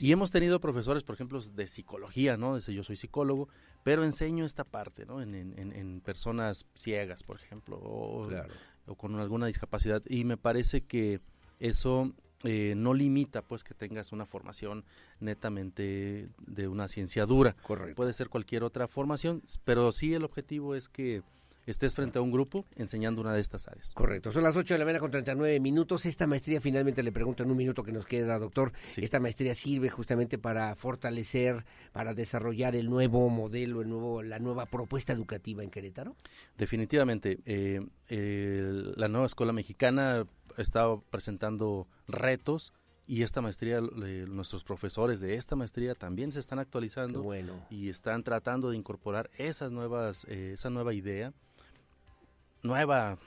Y 0.00 0.12
hemos 0.12 0.30
tenido 0.30 0.58
profesores, 0.58 1.02
por 1.02 1.14
ejemplo, 1.14 1.40
de 1.40 1.66
psicología, 1.66 2.38
¿no? 2.38 2.58
yo 2.58 2.82
soy 2.82 2.96
psicólogo, 2.96 3.48
pero 3.84 4.02
enseño 4.02 4.46
esta 4.46 4.64
parte, 4.64 5.04
¿no? 5.04 5.20
En, 5.20 5.34
en, 5.34 5.72
en 5.72 6.00
personas 6.00 6.66
ciegas, 6.74 7.22
por 7.22 7.36
ejemplo, 7.36 7.76
o, 7.76 8.28
o 8.86 8.94
con 8.94 9.14
alguna 9.20 9.46
discapacidad. 9.46 10.02
Y 10.08 10.24
me 10.24 10.38
parece 10.38 10.80
que 10.82 11.20
eso 11.60 12.14
eh, 12.46 12.74
no 12.76 12.94
limita 12.94 13.42
pues 13.42 13.64
que 13.64 13.74
tengas 13.74 14.12
una 14.12 14.24
formación 14.24 14.84
netamente 15.20 16.28
de 16.46 16.68
una 16.68 16.88
ciencia 16.88 17.26
dura. 17.26 17.56
Puede 17.94 18.12
ser 18.12 18.28
cualquier 18.28 18.62
otra 18.62 18.88
formación, 18.88 19.42
pero 19.64 19.92
sí 19.92 20.14
el 20.14 20.24
objetivo 20.24 20.74
es 20.74 20.88
que 20.88 21.22
estés 21.66 21.94
frente 21.94 22.18
a 22.18 22.22
un 22.22 22.30
grupo 22.30 22.64
enseñando 22.76 23.20
una 23.20 23.32
de 23.32 23.40
estas 23.40 23.68
áreas. 23.68 23.92
Correcto. 23.92 24.32
Son 24.32 24.42
las 24.42 24.56
8 24.56 24.74
de 24.74 24.78
la 24.78 24.84
mañana 24.84 25.00
con 25.00 25.10
39 25.10 25.60
minutos. 25.60 26.06
Esta 26.06 26.26
maestría, 26.26 26.60
finalmente 26.60 27.02
le 27.02 27.12
pregunto 27.12 27.42
en 27.42 27.50
un 27.50 27.56
minuto 27.56 27.82
que 27.82 27.92
nos 27.92 28.06
queda, 28.06 28.38
doctor, 28.38 28.72
esta 28.96 29.20
maestría 29.20 29.54
sirve 29.54 29.90
justamente 29.90 30.38
para 30.38 30.74
fortalecer, 30.76 31.64
para 31.92 32.14
desarrollar 32.14 32.76
el 32.76 32.88
nuevo 32.88 33.28
modelo, 33.28 33.82
el 33.82 33.88
nuevo, 33.88 34.22
la 34.22 34.38
nueva 34.38 34.66
propuesta 34.66 35.12
educativa 35.12 35.62
en 35.62 35.70
Querétaro. 35.70 36.16
Definitivamente. 36.56 37.38
Eh, 37.44 37.80
la 38.96 39.08
nueva 39.08 39.26
escuela 39.26 39.52
mexicana 39.52 40.26
estado 40.56 41.02
presentando 41.10 41.88
retos 42.08 42.72
y 43.06 43.22
esta 43.22 43.40
maestría, 43.40 43.80
nuestros 43.80 44.64
profesores 44.64 45.20
de 45.20 45.34
esta 45.34 45.54
maestría 45.54 45.94
también 45.94 46.32
se 46.32 46.40
están 46.40 46.58
actualizando 46.58 47.24
y 47.70 47.88
están 47.88 48.24
tratando 48.24 48.70
de 48.70 48.76
incorporar 48.76 49.30
esas 49.38 49.70
nuevas, 49.70 50.26
eh, 50.28 50.52
esa 50.54 50.70
nueva 50.70 50.92
idea 50.92 51.32
nueva 52.66 53.18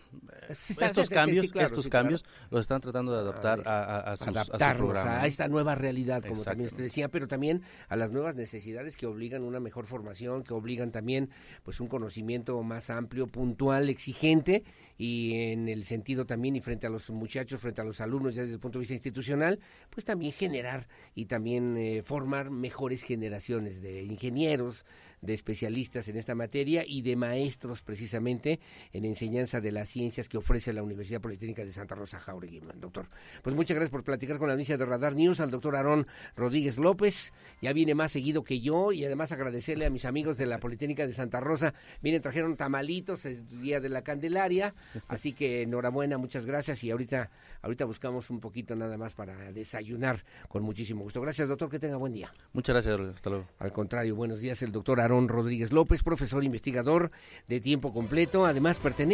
estos 0.50 1.10
cambios 1.10 1.52
estos 1.56 1.88
cambios 1.88 2.26
los 2.50 2.62
están 2.62 2.82
tratando 2.82 3.14
de 3.14 3.20
adaptar 3.20 3.68
a, 3.68 4.12
a, 4.12 4.18
sus, 4.18 4.36
a, 4.36 5.26
esta 5.26 5.48
nueva 5.48 5.76
realidad 5.76 6.24
como 6.24 6.44
también 6.44 6.68
usted 6.68 6.84
decía 6.84 7.10
pero 7.10 7.28
también 7.28 7.62
a 7.88 7.96
las 7.96 8.12
nuevas 8.12 8.36
necesidades 8.36 8.98
que 8.98 9.06
obligan 9.06 9.44
una 9.44 9.60
mejor 9.60 9.86
formación 9.86 10.44
que 10.44 10.54
obligan 10.54 10.92
también 10.92 11.30
pues 11.64 11.80
un 11.80 11.88
conocimiento 11.88 12.62
más 12.64 12.90
amplio 12.90 13.28
puntual 13.28 13.90
exigente 13.90 14.64
y 14.98 15.52
en 15.52 15.70
el 15.70 15.86
sentido 15.86 16.26
también 16.26 16.56
y 16.56 16.62
frente 16.62 16.88
a 16.88 16.90
los 16.90 17.10
muchachos 17.10 17.62
frente 17.62 17.82
a 17.82 17.84
los 17.84 18.02
alumnos 18.02 18.36
ya 18.36 18.42
desde 18.42 18.56
el 18.56 18.60
punto 18.60 18.80
de 18.80 18.82
vista 18.82 18.94
institucional 18.94 19.60
pues 19.90 20.06
también 20.06 20.34
generar 20.34 20.88
y 21.16 21.26
también 21.26 21.78
eh, 21.78 22.02
formar 22.04 22.50
mejores 22.50 23.04
generaciones 23.04 23.82
de 23.82 24.04
ingenieros 24.04 24.86
de 25.22 25.34
especialistas 25.34 26.08
en 26.08 26.18
esta 26.18 26.36
materia 26.36 26.84
y 26.88 27.02
de 27.02 27.16
maestros 27.16 27.82
precisamente 27.82 28.60
en 28.94 29.06
enseñanza 29.06 29.29
de 29.30 29.72
las 29.72 29.90
ciencias 29.90 30.28
que 30.28 30.38
ofrece 30.38 30.74
la 30.74 30.82
Universidad 30.82 31.22
Politécnica 31.22 31.64
de 31.64 31.72
Santa 31.72 31.94
Rosa 31.94 32.20
Jauregui, 32.20 32.62
doctor. 32.76 33.08
Pues 33.44 33.56
muchas 33.56 33.76
gracias 33.76 33.92
por 33.92 34.04
platicar 34.04 34.40
con 34.40 34.48
la 34.48 34.54
audiencia 34.54 34.76
de 34.76 34.86
Radar 34.86 35.16
News, 35.16 35.40
al 35.40 35.52
doctor 35.52 35.76
Aarón 35.76 36.08
Rodríguez 36.36 36.80
López, 36.80 37.32
ya 37.62 37.72
viene 37.72 37.94
más 37.94 38.12
seguido 38.12 38.44
que 38.44 38.60
yo 38.60 38.92
y 38.92 39.06
además 39.06 39.32
agradecerle 39.32 39.86
a 39.86 39.92
mis 39.92 40.06
amigos 40.06 40.38
de 40.38 40.48
la 40.48 40.60
Politécnica 40.60 41.06
de 41.06 41.14
Santa 41.14 41.40
Rosa, 41.40 41.76
vienen, 42.02 42.22
trajeron 42.22 42.58
tamalitos, 42.58 43.26
es 43.26 43.48
Día 43.48 43.80
de 43.80 43.90
la 43.90 44.02
Candelaria, 44.02 44.74
así 45.08 45.34
que 45.34 45.62
enhorabuena, 45.62 46.18
muchas 46.18 46.48
gracias 46.48 46.84
y 46.84 46.90
ahorita, 46.90 47.30
ahorita 47.62 47.86
buscamos 47.86 48.32
un 48.32 48.40
poquito 48.40 48.76
nada 48.76 48.98
más 48.98 49.14
para 49.14 49.52
desayunar 49.52 50.24
con 50.48 50.64
muchísimo 50.64 51.04
gusto. 51.04 51.22
Gracias, 51.22 51.48
doctor, 51.48 51.70
que 51.70 51.80
tenga 51.80 51.98
buen 51.98 52.14
día. 52.14 52.32
Muchas 52.54 52.74
gracias, 52.74 53.16
hasta 53.16 53.30
luego. 53.30 53.46
Al 53.60 53.72
contrario, 53.72 54.16
buenos 54.16 54.40
días, 54.40 54.62
el 54.64 54.72
doctor 54.72 55.00
Aarón 55.00 55.28
Rodríguez 55.28 55.72
López, 55.72 56.02
profesor 56.02 56.44
investigador 56.44 57.12
de 57.48 57.60
tiempo 57.60 57.94
completo. 57.94 58.46
Además, 58.46 58.80
pertenece 58.80 59.09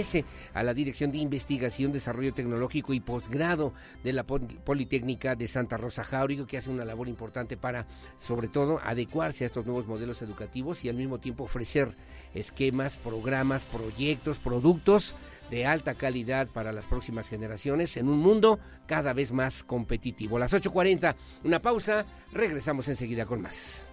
a 0.54 0.64
la 0.64 0.74
Dirección 0.74 1.12
de 1.12 1.20
Investigación, 1.20 1.92
Desarrollo 1.92 2.34
Tecnológico 2.34 2.94
y 2.94 3.00
Posgrado 3.00 3.74
de 4.04 4.14
la 4.14 4.24
Politécnica 4.24 5.36
de 5.36 5.48
Santa 5.48 5.78
Rosa 5.78 6.04
Jáurico, 6.04 6.48
que 6.48 6.58
hace 6.58 6.70
una 6.70 6.86
labor 6.86 7.08
importante 7.08 7.56
para, 7.56 7.88
sobre 8.18 8.48
todo, 8.48 8.80
adecuarse 8.84 9.44
a 9.44 9.48
estos 9.48 9.66
nuevos 9.66 9.88
modelos 9.88 10.22
educativos 10.22 10.84
y 10.84 10.90
al 10.90 10.96
mismo 10.96 11.20
tiempo 11.20 11.46
ofrecer 11.46 11.96
esquemas, 12.34 12.98
programas, 12.98 13.66
proyectos, 13.66 14.38
productos 14.38 15.16
de 15.50 15.66
alta 15.66 15.94
calidad 15.94 16.48
para 16.48 16.72
las 16.72 16.86
próximas 16.86 17.30
generaciones 17.30 17.96
en 17.98 18.10
un 18.10 18.20
mundo 18.20 18.60
cada 18.88 19.14
vez 19.14 19.32
más 19.32 19.64
competitivo. 19.64 20.40
Las 20.40 20.54
8.40, 20.54 21.16
una 21.44 21.62
pausa, 21.62 22.06
regresamos 22.34 22.88
enseguida 22.88 23.26
con 23.26 23.42
más. 23.42 23.84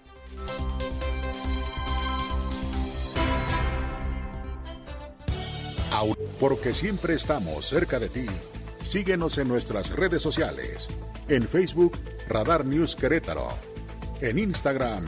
Porque 6.40 6.74
siempre 6.74 7.14
estamos 7.14 7.66
cerca 7.66 7.98
de 7.98 8.08
ti. 8.08 8.26
Síguenos 8.82 9.38
en 9.38 9.48
nuestras 9.48 9.90
redes 9.90 10.22
sociales. 10.22 10.88
En 11.28 11.46
Facebook, 11.46 11.96
Radar 12.28 12.64
News 12.64 12.96
Querétaro. 12.96 13.48
En 14.20 14.38
Instagram, 14.38 15.06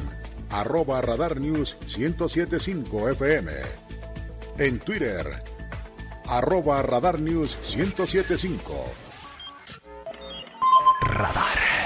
arroba 0.50 1.00
Radar 1.00 1.40
News 1.40 1.76
1075 1.96 3.10
FM. 3.10 3.52
En 4.58 4.78
Twitter, 4.78 5.42
arroba 6.26 6.82
Radar 6.82 7.18
News 7.18 7.58
1075. 7.74 8.84
Radar. 11.02 11.83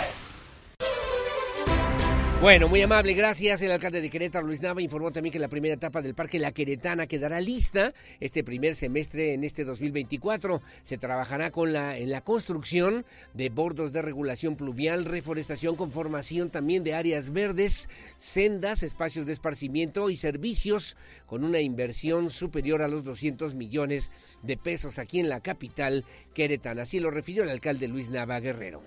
Bueno, 2.40 2.68
muy 2.68 2.80
amable, 2.80 3.14
gracias. 3.14 3.62
El 3.62 3.72
alcalde 3.72 4.00
de 4.00 4.08
Querétaro, 4.08 4.46
Luis 4.46 4.62
Nava, 4.62 4.80
informó 4.80 5.10
también 5.10 5.32
que 5.32 5.40
la 5.40 5.48
primera 5.48 5.74
etapa 5.74 6.02
del 6.02 6.14
Parque 6.14 6.38
La 6.38 6.52
Queretana 6.52 7.08
quedará 7.08 7.40
lista 7.40 7.92
este 8.20 8.44
primer 8.44 8.76
semestre 8.76 9.34
en 9.34 9.42
este 9.42 9.64
2024. 9.64 10.62
Se 10.82 10.98
trabajará 10.98 11.50
con 11.50 11.72
la, 11.72 11.98
en 11.98 12.12
la 12.12 12.20
construcción 12.20 13.04
de 13.34 13.48
bordos 13.48 13.92
de 13.92 14.02
regulación 14.02 14.54
pluvial, 14.54 15.04
reforestación 15.04 15.74
con 15.74 15.90
formación 15.90 16.50
también 16.50 16.84
de 16.84 16.94
áreas 16.94 17.32
verdes, 17.32 17.88
sendas, 18.18 18.84
espacios 18.84 19.26
de 19.26 19.32
esparcimiento 19.32 20.08
y 20.08 20.14
servicios 20.14 20.96
con 21.26 21.42
una 21.42 21.58
inversión 21.58 22.30
superior 22.30 22.82
a 22.82 22.88
los 22.88 23.02
200 23.02 23.56
millones 23.56 24.12
de 24.44 24.56
pesos 24.56 25.00
aquí 25.00 25.18
en 25.18 25.28
la 25.28 25.40
capital 25.40 26.04
queretana. 26.34 26.82
Así 26.82 27.00
lo 27.00 27.10
refirió 27.10 27.42
el 27.42 27.50
alcalde 27.50 27.88
Luis 27.88 28.10
Nava 28.10 28.38
Guerrero. 28.38 28.80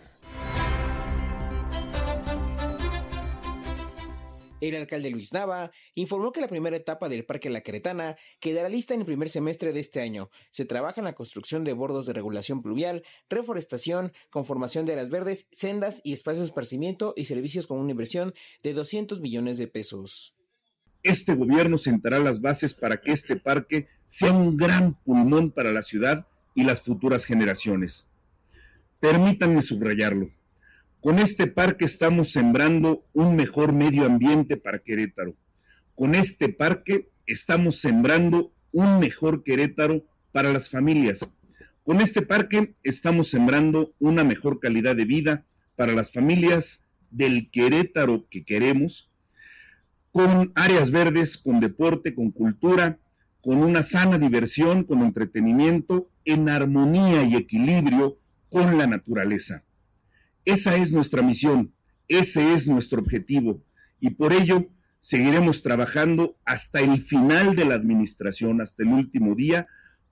El 4.61 4.75
alcalde 4.75 5.09
Luis 5.09 5.33
Nava 5.33 5.71
informó 5.95 6.31
que 6.31 6.39
la 6.39 6.47
primera 6.47 6.77
etapa 6.77 7.09
del 7.09 7.25
Parque 7.25 7.49
La 7.49 7.61
Queretana 7.61 8.15
quedará 8.39 8.69
lista 8.69 8.93
en 8.93 8.99
el 8.99 9.07
primer 9.07 9.27
semestre 9.27 9.73
de 9.73 9.79
este 9.79 10.01
año. 10.01 10.29
Se 10.51 10.65
trabaja 10.65 11.01
en 11.01 11.05
la 11.05 11.15
construcción 11.15 11.63
de 11.63 11.73
bordos 11.73 12.05
de 12.05 12.13
regulación 12.13 12.61
pluvial, 12.61 13.03
reforestación, 13.27 14.13
conformación 14.29 14.85
de 14.85 14.93
áreas 14.93 15.09
verdes, 15.09 15.47
sendas 15.51 15.99
y 16.03 16.13
espacios 16.13 16.41
de 16.41 16.45
esparcimiento 16.45 17.15
y 17.17 17.25
servicios 17.25 17.65
con 17.65 17.79
una 17.79 17.89
inversión 17.89 18.35
de 18.61 18.73
200 18.73 19.19
millones 19.19 19.57
de 19.57 19.67
pesos. 19.67 20.35
este 21.01 21.33
gobierno 21.33 21.79
sentará 21.79 22.19
las 22.19 22.41
bases 22.41 22.75
para 22.75 23.01
que 23.01 23.11
este 23.11 23.35
parque 23.35 23.88
sea 24.05 24.31
un 24.31 24.55
gran 24.55 24.93
pulmón 24.93 25.49
para 25.49 25.71
la 25.71 25.81
ciudad 25.81 26.27
y 26.53 26.63
las 26.63 26.81
futuras 26.81 27.25
generaciones. 27.25 28.07
Permítanme 28.99 29.63
subrayarlo. 29.63 30.29
Con 31.02 31.18
este 31.18 31.48
parque 31.48 31.86
estamos 31.86 32.32
sembrando 32.32 33.03
un 33.14 33.36
mejor 33.36 33.73
medio 33.73 34.06
ambiente 34.06 34.56
para 34.56 34.78
Querétaro. 34.78 35.34
Con 35.95 36.14
este 36.14 36.48
parque 36.49 37.10
estamos 37.26 37.80
sembrando 37.80 38.53
un 38.72 38.99
mejor 38.99 39.44
Querétaro 39.44 40.06
para 40.32 40.53
las 40.53 40.69
familias. 40.69 41.28
Con 41.84 42.02
este 42.02 42.22
parque 42.22 42.76
estamos 42.84 43.32
sembrando 43.32 43.95
una 43.98 44.23
mejor 44.23 44.60
calidad 44.60 44.95
de 44.95 45.06
vida 45.06 45.44
para 45.76 45.94
las 45.94 46.11
familias 46.11 46.86
del 47.10 47.49
Querétaro 47.49 48.28
que 48.30 48.45
queremos, 48.45 49.10
con 50.11 50.52
áreas 50.53 50.91
verdes, 50.91 51.36
con 51.36 51.60
deporte, 51.60 52.14
con 52.14 52.30
cultura, 52.30 52.99
con 53.41 53.57
una 53.64 53.82
sana 53.82 54.19
diversión, 54.19 54.84
con 54.84 55.02
entretenimiento, 55.02 56.11
en 56.26 56.48
armonía 56.48 57.23
y 57.23 57.38
equilibrio 57.38 58.19
con 58.49 58.78
la 58.78 58.86
naturaleza. 58.86 59.64
Esa 60.45 60.76
es 60.76 60.91
nuestra 60.91 61.22
misión, 61.22 61.73
ese 62.07 62.53
es 62.53 62.68
nuestro 62.68 63.01
objetivo 63.01 63.63
y 63.99 64.11
por 64.11 64.34
ello 64.34 64.68
seguiremos 65.01 65.61
trabajando 65.61 66.35
hasta 66.45 66.80
el 66.80 67.03
final 67.03 67.55
de 67.55 67.65
la 67.65 67.76
administración, 67.76 68.61
hasta 68.61 68.84
el 68.84 68.89
último 68.89 69.35
día, 69.35 69.68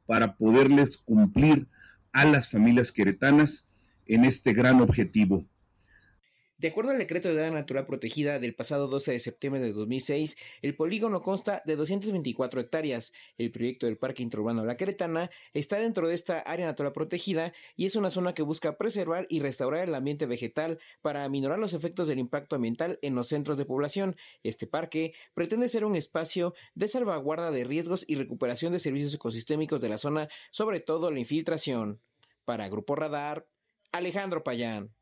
para 0.05 0.35
poderles 0.35 0.97
cumplir 0.97 1.67
a 2.11 2.25
las 2.25 2.49
familias 2.49 2.91
queretanas 2.91 3.67
en 4.05 4.25
este 4.25 4.53
gran 4.53 4.81
objetivo. 4.81 5.45
De 6.59 6.67
acuerdo 6.67 6.91
al 6.91 6.97
decreto 6.97 7.33
de 7.33 7.39
área 7.39 7.57
natural 7.57 7.85
protegida 7.85 8.37
del 8.37 8.53
pasado 8.53 8.89
12 8.89 9.13
de 9.13 9.21
septiembre 9.21 9.61
de 9.61 9.71
2006, 9.71 10.35
el 10.61 10.75
polígono 10.75 11.21
consta 11.21 11.63
de 11.65 11.77
224 11.77 12.59
hectáreas. 12.59 13.13
El 13.37 13.49
proyecto 13.49 13.85
del 13.85 13.97
Parque 13.97 14.23
Interurbano 14.23 14.65
La 14.65 14.75
Queretana 14.75 15.31
está 15.53 15.79
dentro 15.79 16.09
de 16.09 16.15
esta 16.15 16.39
área 16.39 16.65
natural 16.65 16.91
protegida 16.91 17.53
y 17.77 17.85
es 17.85 17.95
una 17.95 18.09
zona 18.09 18.33
que 18.33 18.41
busca 18.41 18.77
preservar 18.77 19.25
y 19.29 19.39
restaurar 19.39 19.87
el 19.87 19.95
ambiente 19.95 20.25
vegetal 20.25 20.79
para 21.01 21.23
aminorar 21.23 21.59
los 21.59 21.71
efectos 21.71 22.09
del 22.09 22.19
impacto 22.19 22.57
ambiental 22.57 22.99
en 23.01 23.15
los 23.15 23.29
centros 23.29 23.55
de 23.55 23.63
población. 23.63 24.17
Este 24.43 24.67
parque 24.67 25.13
pretende 25.33 25.69
ser 25.69 25.85
un 25.85 25.95
espacio 25.95 26.53
de 26.75 26.89
salvaguarda 26.89 27.51
de 27.51 27.63
riesgos 27.63 28.03
y 28.05 28.15
recuperación 28.15 28.73
de 28.73 28.79
servicios 28.79 29.13
ecosistémicos 29.13 29.79
de 29.79 29.87
la 29.87 29.97
zona, 29.97 30.27
sobre 30.51 30.81
todo 30.81 31.09
la 31.09 31.19
infiltración. 31.19 32.01
Para 32.43 32.67
Grupo 32.67 32.97
Radar, 32.97 33.47
Alejandro 33.93 34.43
Payán. 34.43 34.98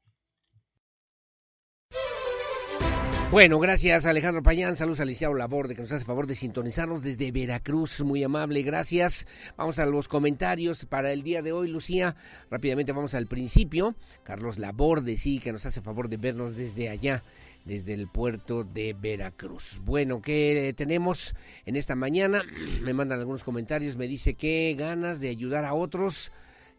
Bueno, 3.29 3.59
gracias 3.59 4.05
Alejandro 4.05 4.41
Payán, 4.41 4.77
saludos 4.77 5.01
a 5.01 5.05
Liceo 5.05 5.33
Laborde 5.33 5.75
que 5.75 5.81
nos 5.81 5.91
hace 5.91 6.05
favor 6.05 6.27
de 6.27 6.35
sintonizarnos 6.35 7.03
desde 7.03 7.29
Veracruz, 7.33 7.99
muy 7.99 8.23
amable, 8.23 8.61
gracias. 8.61 9.27
Vamos 9.57 9.79
a 9.79 9.85
los 9.85 10.07
comentarios 10.07 10.85
para 10.85 11.11
el 11.11 11.23
día 11.23 11.41
de 11.41 11.51
hoy, 11.51 11.67
Lucía. 11.67 12.15
Rápidamente 12.49 12.93
vamos 12.93 13.13
al 13.15 13.27
principio. 13.27 13.95
Carlos 14.23 14.59
Laborde, 14.59 15.17
sí, 15.17 15.39
que 15.39 15.51
nos 15.51 15.65
hace 15.65 15.81
favor 15.81 16.07
de 16.07 16.15
vernos 16.15 16.55
desde 16.55 16.87
allá, 16.87 17.21
desde 17.65 17.93
el 17.95 18.07
puerto 18.07 18.63
de 18.63 18.95
Veracruz. 18.97 19.81
Bueno, 19.83 20.21
¿qué 20.21 20.73
tenemos 20.77 21.35
en 21.65 21.75
esta 21.75 21.95
mañana? 21.95 22.43
Me 22.81 22.93
mandan 22.93 23.19
algunos 23.19 23.43
comentarios, 23.43 23.97
me 23.97 24.07
dice 24.07 24.35
que 24.35 24.73
ganas 24.79 25.19
de 25.19 25.27
ayudar 25.27 25.65
a 25.65 25.73
otros. 25.73 26.31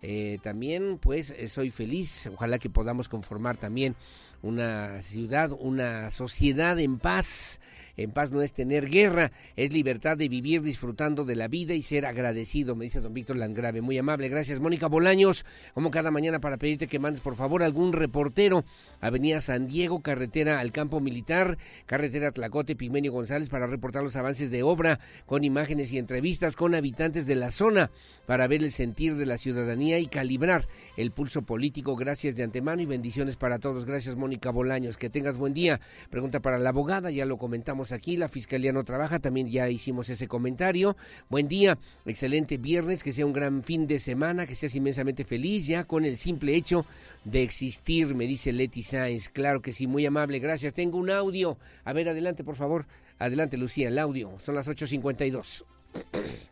Eh, 0.03 0.39
también, 0.43 0.99
pues, 0.99 1.35
soy 1.49 1.70
feliz. 1.70 2.29
Ojalá 2.33 2.59
que 2.59 2.70
podamos 2.70 3.09
conformar 3.09 3.57
también 3.57 3.97
una 4.43 5.03
ciudad, 5.03 5.51
una 5.59 6.11
sociedad 6.11 6.79
en 6.79 6.99
paz. 6.99 7.61
En 7.99 8.12
paz 8.12 8.31
no 8.31 8.43
es 8.43 8.53
tener 8.53 8.89
guerra, 8.89 9.33
es 9.57 9.73
libertad 9.73 10.16
de 10.16 10.29
vivir 10.29 10.62
disfrutando 10.62 11.25
de 11.25 11.35
la 11.35 11.49
vida 11.49 11.75
y 11.75 11.83
ser 11.83 12.07
agradecido, 12.07 12.77
me 12.77 12.85
dice 12.85 13.01
don 13.01 13.12
Víctor 13.12 13.37
Landgrave. 13.37 13.81
Muy 13.81 13.99
amable, 13.99 14.29
gracias. 14.29 14.61
Mónica 14.61 14.87
Bolaños, 14.87 15.45
como 15.75 15.91
cada 15.91 16.12
mañana 16.12 16.39
para 16.39 16.59
pedirte 16.59 16.87
que 16.87 17.01
mandes 17.01 17.20
por 17.20 17.35
favor 17.35 17.65
algún 17.65 17.93
reportero. 17.93 18.65
Avenida 19.01 19.41
San 19.41 19.66
Diego, 19.66 20.01
carretera 20.01 20.61
al 20.61 20.70
campo 20.70 21.01
militar, 21.01 21.59
carretera 21.87 22.31
Tlacote, 22.31 22.77
Pigmenio 22.77 23.11
González 23.11 23.49
para 23.49 23.66
reportar 23.66 24.05
los 24.05 24.15
avances 24.15 24.49
de 24.53 24.62
obra 24.62 25.01
con 25.27 25.43
imágenes 25.43 25.93
y 25.93 25.99
entrevistas 25.99 26.55
con 26.55 26.77
habitantes 26.77 27.27
de 27.27 27.35
la 27.35 27.51
zona 27.51 27.91
para 28.27 28.47
ver 28.47 28.62
el 28.62 28.70
sentir 28.70 29.16
de 29.16 29.27
la 29.27 29.39
ciudadanía 29.39 29.99
y 29.99 30.07
calibrar 30.07 30.69
el 30.97 31.11
pulso 31.11 31.43
político. 31.43 31.97
Gracias 31.97 32.37
de 32.37 32.45
antemano 32.45 32.81
y 32.81 32.87
bendiciones 32.87 33.35
para 33.35 33.59
todos. 33.59 33.87
Gracias 33.87 34.15
Mónica 34.15 34.53
Bolaños. 34.53 34.97
Que 34.97 35.11
tengas 35.11 35.37
buen 35.37 35.53
día. 35.53 35.81
Pregunta 36.11 36.39
para 36.39 36.61
la 36.61 36.69
abogada, 36.69 37.11
ya 37.11 37.25
lo 37.25 37.39
comentamos 37.39 37.88
aquí, 37.93 38.16
la 38.16 38.28
Fiscalía 38.28 38.73
no 38.73 38.85
trabaja, 38.85 39.19
también 39.19 39.48
ya 39.48 39.69
hicimos 39.69 40.09
ese 40.10 40.28
comentario. 40.28 40.97
Buen 41.28 41.48
día, 41.48 41.78
excelente 42.06 42.56
viernes, 42.56 43.02
que 43.02 43.12
sea 43.12 43.27
un 43.27 43.32
gran 43.32 43.62
fin 43.62 43.86
de 43.86 43.98
semana, 43.98 44.47
que 44.47 44.55
seas 44.55 44.74
inmensamente 44.74 45.24
feliz 45.24 45.66
ya 45.66 45.85
con 45.85 46.05
el 46.05 46.16
simple 46.16 46.55
hecho 46.55 46.86
de 47.24 47.43
existir, 47.43 48.15
me 48.15 48.27
dice 48.27 48.52
Leti 48.52 48.82
Sáenz. 48.82 49.28
Claro 49.28 49.62
que 49.62 49.73
sí, 49.73 49.86
muy 49.86 50.06
amable, 50.06 50.39
gracias. 50.39 50.74
Tengo 50.74 50.98
un 50.98 51.10
audio. 51.10 51.59
A 51.85 51.93
ver, 51.93 52.09
adelante, 52.09 52.44
por 52.44 52.56
favor. 52.56 52.86
Adelante, 53.19 53.56
Lucía, 53.56 53.89
el 53.89 53.98
audio. 53.98 54.39
Son 54.39 54.55
las 54.55 54.69
8.52. 54.69 55.65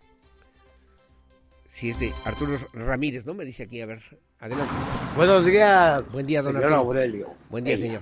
Sí, 1.77 1.91
es 1.91 2.01
de 2.01 2.11
Arturo 2.25 2.57
Ramírez, 2.73 3.27
¿no? 3.27 3.35
Me 3.35 3.45
dice 3.45 3.65
aquí, 3.65 3.83
a 3.83 3.85
ver, 3.85 4.03
adelante. 4.41 4.73
Buenos 5.15 5.45
días. 5.45 6.11
Buen 6.11 6.27
día, 6.27 6.41
don 6.41 6.53
señor 6.53 6.73
Arturo. 6.73 6.81
Aurelio. 6.81 7.35
Buen 7.51 7.65
día, 7.65 7.77
señor. 7.77 8.01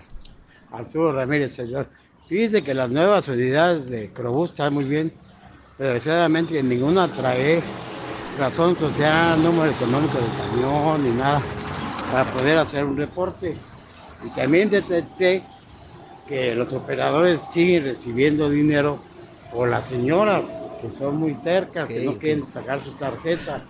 Arturo 0.70 1.12
Ramírez, 1.12 1.50
señor. 1.50 1.88
Dice 2.28 2.62
que 2.62 2.74
las 2.74 2.90
nuevas 2.90 3.28
unidades 3.28 3.90
de 3.90 4.08
Crobús 4.08 4.50
están 4.50 4.72
muy 4.72 4.84
bien, 4.84 5.12
pero 5.76 5.92
desgraciadamente 5.92 6.62
ninguna 6.62 7.06
trae 7.06 7.62
razón 8.38 8.76
social, 8.78 9.42
número 9.42 9.70
económico 9.70 10.18
del 10.18 10.30
camión 10.38 11.04
ni 11.04 11.18
nada 11.18 11.42
para 12.10 12.32
poder 12.32 12.56
hacer 12.58 12.84
un 12.84 12.96
reporte. 12.96 13.54
Y 14.24 14.30
también 14.30 14.70
detecté 14.70 15.42
que 16.26 16.54
los 16.54 16.72
operadores 16.72 17.42
siguen 17.52 17.84
recibiendo 17.84 18.48
dinero 18.48 18.98
por 19.52 19.68
las 19.68 19.86
señoras 19.86 20.44
que 20.80 20.90
son 20.90 21.18
muy 21.18 21.34
tercas, 21.34 21.86
que 21.86 22.00
Ok, 22.00 22.04
no 22.04 22.18
quieren 22.18 22.46
pagar 22.46 22.80
su 22.80 22.92
tarjeta. 22.92 23.62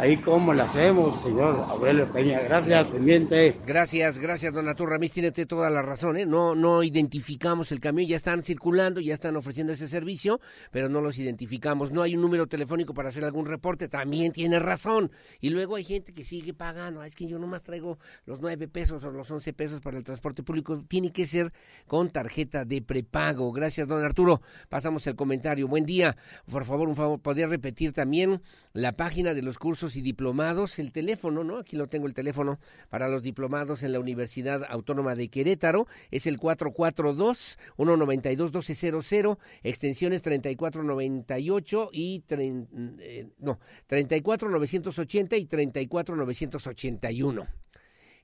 Ahí 0.00 0.16
cómo 0.16 0.54
le 0.54 0.62
hacemos, 0.62 1.22
señor 1.22 1.62
Aurelio 1.68 2.10
Peña. 2.10 2.40
Gracias, 2.40 2.86
pendiente. 2.86 3.60
Gracias, 3.66 4.16
gracias, 4.16 4.50
don 4.50 4.66
Arturo 4.66 4.92
Ramírez, 4.92 5.12
tiene 5.12 5.28
usted 5.28 5.46
toda 5.46 5.68
la 5.68 5.82
razón, 5.82 6.16
¿eh? 6.16 6.24
No, 6.24 6.54
no 6.54 6.82
identificamos 6.82 7.70
el 7.70 7.80
camión, 7.80 8.08
ya 8.08 8.16
están 8.16 8.42
circulando, 8.42 9.02
ya 9.02 9.12
están 9.12 9.36
ofreciendo 9.36 9.74
ese 9.74 9.88
servicio, 9.88 10.40
pero 10.70 10.88
no 10.88 11.02
los 11.02 11.18
identificamos. 11.18 11.92
No 11.92 12.00
hay 12.00 12.14
un 12.16 12.22
número 12.22 12.46
telefónico 12.46 12.94
para 12.94 13.10
hacer 13.10 13.24
algún 13.24 13.44
reporte, 13.44 13.88
también 13.88 14.32
tiene 14.32 14.58
razón. 14.58 15.12
Y 15.38 15.50
luego 15.50 15.76
hay 15.76 15.84
gente 15.84 16.14
que 16.14 16.24
sigue 16.24 16.54
pagando, 16.54 17.02
"Ah, 17.02 17.06
es 17.06 17.14
que 17.14 17.28
yo 17.28 17.38
nomás 17.38 17.62
traigo 17.62 17.98
los 18.24 18.40
nueve 18.40 18.68
pesos 18.68 19.04
o 19.04 19.10
los 19.10 19.30
once 19.30 19.52
pesos 19.52 19.82
para 19.82 19.98
el 19.98 20.02
transporte 20.02 20.42
público, 20.42 20.82
tiene 20.88 21.12
que 21.12 21.26
ser 21.26 21.52
con 21.86 22.08
tarjeta 22.08 22.64
de 22.64 22.80
prepago. 22.80 23.52
Gracias, 23.52 23.86
don 23.86 24.02
Arturo. 24.02 24.40
Pasamos 24.70 25.06
el 25.06 25.14
comentario. 25.14 25.68
Buen 25.68 25.84
día. 25.84 26.16
Por 26.50 26.64
favor, 26.64 26.88
un 26.88 26.96
favor, 26.96 27.20
podría 27.20 27.48
repetir 27.48 27.92
también 27.92 28.40
la 28.72 28.92
página 28.92 29.34
de 29.34 29.42
los 29.42 29.58
cursos 29.58 29.89
y 29.96 30.02
diplomados, 30.02 30.78
el 30.78 30.92
teléfono, 30.92 31.44
¿no? 31.44 31.58
Aquí 31.58 31.76
lo 31.76 31.88
tengo 31.88 32.06
el 32.06 32.14
teléfono 32.14 32.58
para 32.88 33.08
los 33.08 33.22
diplomados 33.22 33.82
en 33.82 33.92
la 33.92 34.00
Universidad 34.00 34.62
Autónoma 34.68 35.14
de 35.14 35.28
Querétaro, 35.28 35.86
es 36.10 36.26
el 36.26 36.38
442-192-1200, 36.38 39.38
extensiones 39.62 40.22
3498 40.22 41.90
y, 41.92 42.22
tren- 42.28 42.96
eh, 43.00 43.28
no, 43.38 43.58
34980 43.88 45.36
y 45.36 45.44
34981. 45.46 47.46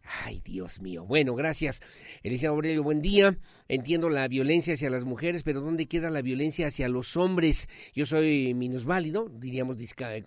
Ay, 0.06 0.40
Dios 0.44 0.80
mío. 0.80 1.04
Bueno, 1.04 1.34
gracias. 1.34 1.80
Elisa 2.22 2.48
Aurelio, 2.48 2.82
buen 2.82 3.02
día. 3.02 3.38
Entiendo 3.68 4.08
la 4.08 4.28
violencia 4.28 4.74
hacia 4.74 4.90
las 4.90 5.04
mujeres, 5.04 5.42
pero 5.42 5.60
¿dónde 5.60 5.86
queda 5.86 6.10
la 6.10 6.22
violencia 6.22 6.68
hacia 6.68 6.88
los 6.88 7.16
hombres? 7.16 7.68
Yo 7.94 8.06
soy 8.06 8.54
minusválido, 8.54 9.28
diríamos 9.28 9.76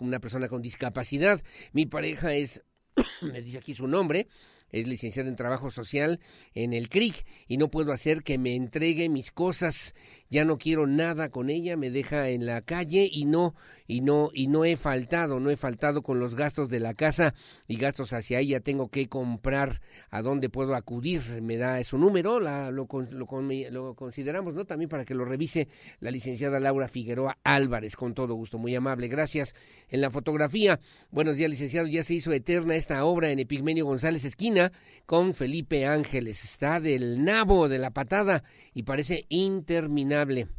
una 0.02 0.20
persona 0.20 0.50
con 0.50 0.62
discapacidad. 0.62 1.42
Mi 1.72 1.86
pareja 1.86 2.34
es, 2.34 2.62
me 3.22 3.42
dice 3.42 3.60
aquí 3.60 3.74
su 3.74 3.88
nombre, 3.88 4.28
es 4.72 4.88
licenciada 4.88 5.30
en 5.30 5.36
trabajo 5.36 5.72
social 5.72 6.20
en 6.54 6.74
el 6.74 6.90
CRIC 6.90 7.26
y 7.48 7.58
no 7.58 7.70
puedo 7.70 7.92
hacer 7.92 8.22
que 8.24 8.38
me 8.38 8.56
entregue 8.56 9.10
mis 9.10 9.32
cosas. 9.32 9.96
Ya 10.30 10.46
no 10.46 10.60
quiero 10.60 10.86
nada 10.86 11.30
con 11.30 11.50
ella, 11.50 11.76
me 11.76 11.90
deja 11.90 12.30
en 12.30 12.46
la 12.46 12.62
calle 12.62 13.10
y 13.12 13.26
no 13.26 13.56
y 13.88 14.02
no 14.02 14.30
y 14.32 14.46
no 14.46 14.64
he 14.64 14.78
faltado, 14.78 15.40
no 15.40 15.50
he 15.50 15.58
faltado 15.58 16.04
con 16.04 16.20
los 16.20 16.36
gastos 16.36 16.70
de 16.70 16.80
la 16.80 16.94
casa 16.94 17.34
y 17.68 17.78
gastos 17.78 18.14
hacia 18.14 18.40
ella. 18.40 18.60
Tengo 18.60 18.90
que 18.90 19.10
comprar 19.10 19.82
a 20.12 20.22
dónde 20.22 20.50
puedo 20.50 20.76
acudir. 20.76 21.42
Me 21.42 21.58
da 21.58 21.84
su 21.84 21.98
número, 21.98 22.40
la, 22.40 22.70
lo, 22.70 22.88
lo 23.10 23.96
consideramos, 23.96 24.54
¿no? 24.54 24.66
También 24.66 24.88
para 24.88 25.04
que 25.04 25.16
lo 25.16 25.26
revise 25.26 25.68
la 26.00 26.12
licenciada 26.12 26.60
Laura 26.60 26.88
Figueroa 26.88 27.40
Álvarez, 27.44 27.96
con 27.96 28.14
todo 28.14 28.36
gusto, 28.36 28.60
muy 28.60 28.76
amable. 28.76 29.08
Gracias. 29.08 29.56
En 29.90 30.02
la 30.02 30.12
fotografía, 30.12 30.80
buenos 31.10 31.38
días, 31.38 31.50
licenciado. 31.50 31.88
Ya 31.88 32.04
se 32.04 32.14
hizo 32.14 32.32
eterna 32.32 32.76
esta 32.76 33.04
obra 33.04 33.32
en 33.32 33.40
Epigmenio 33.40 33.86
González 33.86 34.24
Esquina 34.26 34.72
con 35.08 35.34
Felipe 35.34 35.88
Ángeles. 35.88 36.44
Está 36.44 36.80
del 36.80 37.24
nabo 37.24 37.68
de 37.68 37.80
la 37.80 37.90
patada 37.90 38.44
y 38.76 38.84
parece 38.84 39.26
interminable 39.30 40.19
entrañable. 40.20 40.59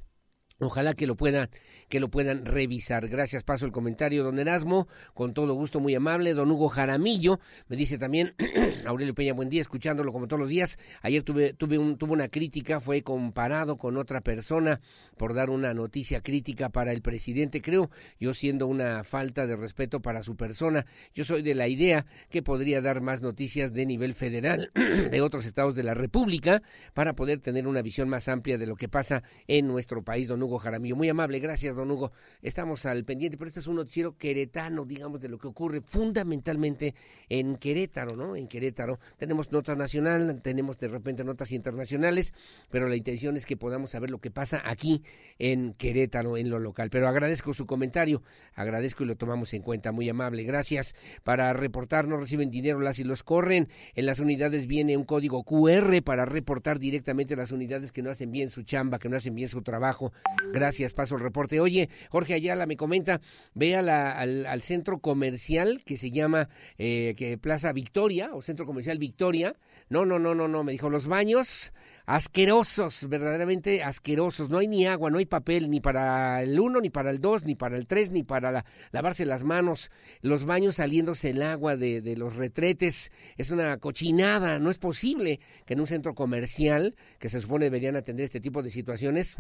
Ojalá 0.61 0.93
que 0.93 1.07
lo 1.07 1.17
puedan, 1.17 1.49
que 1.89 2.01
lo 2.01 2.11
puedan 2.11 2.45
revisar. 2.45 3.09
Gracias, 3.09 3.45
paso 3.45 3.65
el 3.65 3.73
comentario, 3.73 4.23
don 4.23 4.39
Erasmo, 4.39 4.89
con 5.15 5.33
todo 5.33 5.55
gusto, 5.55 5.81
muy 5.81 5.95
amable. 5.95 6.35
Don 6.35 6.51
Hugo 6.51 6.69
Jaramillo 6.69 7.41
me 7.69 7.77
dice 7.77 7.97
también, 7.97 8.35
Aurelio 8.87 9.15
Peña, 9.15 9.33
buen 9.33 9.49
día, 9.49 9.63
escuchándolo 9.63 10.13
como 10.13 10.29
todos 10.29 10.41
los 10.41 10.51
días. 10.51 10.79
Ayer 11.01 11.23
tuve, 11.23 11.55
tuve, 11.55 11.79
un, 11.79 11.97
tuve 11.97 12.13
una 12.13 12.29
crítica, 12.29 12.79
fue 12.79 13.03
comparado 13.03 13.79
con 13.79 13.97
otra 13.97 14.21
persona 14.21 14.81
por 15.17 15.35
dar 15.35 15.49
una 15.49 15.73
noticia 15.73 16.21
crítica 16.21 16.69
para 16.69 16.93
el 16.93 17.01
presidente, 17.01 17.63
creo, 17.63 17.91
yo 18.19 18.35
siendo 18.35 18.67
una 18.67 19.03
falta 19.05 19.47
de 19.47 19.57
respeto 19.57 20.01
para 20.01 20.23
su 20.23 20.37
persona. 20.37 20.85
Yo 21.15 21.25
soy 21.25 21.43
de 21.43 21.55
la 21.55 21.69
idea 21.69 22.05
que 22.29 22.43
podría 22.43 22.83
dar 22.83 23.01
más 23.01 23.23
noticias 23.23 23.73
de 23.73 23.87
nivel 23.87 24.15
federal 24.15 24.71
de 24.75 25.21
otros 25.23 25.47
estados 25.47 25.75
de 25.75 25.85
la 25.85 25.95
República 25.95 26.63
para 26.93 27.15
poder 27.15 27.41
tener 27.41 27.67
una 27.67 27.81
visión 27.81 28.11
más 28.11 28.29
amplia 28.29 28.59
de 28.59 28.67
lo 28.67 28.77
que 28.77 28.89
pasa 28.89 29.23
en 29.47 29.67
nuestro 29.67 30.03
país, 30.03 30.29
don 30.29 30.43
Hugo 30.43 30.50
Hugo 30.51 30.59
Jaramillo. 30.59 30.97
Muy 30.97 31.09
amable, 31.09 31.39
gracias, 31.39 31.77
don 31.77 31.91
Hugo. 31.93 32.11
Estamos 32.43 32.85
al 32.85 33.05
pendiente, 33.05 33.39
pero 33.39 33.49
este 33.49 33.61
es 33.61 33.69
un 33.69 33.77
noticiero 33.77 34.17
queretano, 34.17 34.85
digamos, 34.85 35.21
de 35.21 35.29
lo 35.29 35.39
que 35.39 35.47
ocurre 35.47 35.81
fundamentalmente 35.81 36.97
en 37.29 37.57
Querétaro, 37.57 38.17
¿no? 38.17 38.35
En 38.35 38.49
Querétaro. 38.49 38.99
Tenemos 39.17 39.53
notas 39.53 39.77
nacional, 39.77 40.41
tenemos 40.43 40.77
de 40.79 40.89
repente 40.89 41.23
notas 41.23 41.53
internacionales, 41.53 42.35
pero 42.69 42.89
la 42.89 42.97
intención 42.97 43.37
es 43.37 43.47
que 43.47 43.57
podamos 43.57 43.91
saber 43.91 44.11
lo 44.11 44.19
que 44.19 44.33
pasa 44.33 44.61
aquí 44.65 45.05
en 45.39 45.75
Querétaro, 45.75 46.37
en 46.37 46.51
lo 46.51 46.59
local. 46.59 46.91
Pero 46.91 47.07
agradezco 47.07 47.55
su 47.55 47.67
comentario, 47.67 48.23
agradezco 48.55 49.05
y 49.05 49.07
lo 49.07 49.17
tomamos 49.17 49.55
en 49.55 49.63
cuenta. 49.63 49.93
Muy 49.93 50.09
amable, 50.09 50.43
gracias. 50.43 50.97
Para 51.23 51.53
reportar, 51.53 52.09
no 52.09 52.17
reciben 52.17 52.51
dinero 52.51 52.81
las 52.81 52.99
y 52.99 53.05
los 53.05 53.23
corren. 53.23 53.69
En 53.95 54.07
las 54.07 54.19
unidades 54.19 54.67
viene 54.67 54.97
un 54.97 55.05
código 55.05 55.45
QR 55.45 56.03
para 56.03 56.25
reportar 56.25 56.81
directamente 56.81 57.37
las 57.37 57.53
unidades 57.53 57.93
que 57.93 58.03
no 58.03 58.11
hacen 58.11 58.33
bien 58.33 58.51
su 58.51 58.65
chamba, 58.65 58.99
que 58.99 59.09
no 59.09 59.17
hacen 59.17 59.37
bien 59.37 59.49
su 59.49 59.63
trabajo. 59.63 60.13
Gracias, 60.53 60.95
paso 60.95 61.17
el 61.17 61.23
reporte. 61.23 61.61
Oye, 61.61 61.89
Jorge 62.09 62.35
Ayala 62.35 62.67
me 62.67 62.77
comenta, 62.77 63.21
ve 63.55 63.77
al, 63.77 63.89
al, 63.89 64.63
centro 64.63 64.99
comercial 64.99 65.83
que 65.85 65.97
se 65.97 66.11
llama 66.11 66.49
eh, 66.79 67.15
que 67.17 67.39
Plaza 67.39 67.73
Victoria 67.73 68.31
o 68.33 68.43
Centro 68.43 68.67
Comercial 68.67 68.99
Victoria. 68.99 69.57
No, 69.89 70.05
no, 70.05 70.19
no, 70.19 70.35
no, 70.35 70.49
no, 70.49 70.65
me 70.65 70.73
dijo 70.73 70.91
los 70.91 71.07
baños 71.07 71.73
asquerosos, 72.07 73.09
verdaderamente 73.09 73.83
asquerosos. 73.83 74.51
No 74.51 74.59
hay 74.59 74.67
ni 74.67 74.87
agua, 74.87 75.11
no 75.11 75.19
hay 75.19 75.27
papel 75.27 75.71
ni 75.71 75.81
para 75.81 76.43
el 76.43 76.59
uno, 76.59 76.81
ni 76.81 76.91
para 76.91 77.11
el 77.11 77.21
dos, 77.21 77.45
ni 77.45 77.55
para 77.55 77.77
el 77.77 77.87
tres, 77.87 78.11
ni 78.11 78.23
para 78.23 78.65
lavarse 78.91 79.25
las 79.25 79.45
manos. 79.45 79.91
Los 80.21 80.45
baños 80.45 80.77
saliéndose 80.77 81.31
el 81.31 81.43
agua 81.43 81.77
de, 81.77 82.03
de 82.03 82.17
los 82.17 82.35
retretes. 82.35 83.13
Es 83.37 83.51
una 83.51 83.79
cochinada. 83.79 84.59
No 84.59 84.71
es 84.71 84.79
posible 84.79 85.41
que 85.67 85.75
en 85.75 85.81
un 85.81 85.87
centro 85.87 86.15
comercial, 86.15 86.97
que 87.19 87.29
se 87.29 87.41
supone 87.41 87.67
deberían 87.67 87.97
atender 87.97 88.25
este 88.25 88.41
tipo 88.41 88.63
de 88.63 88.71
situaciones, 88.71 89.37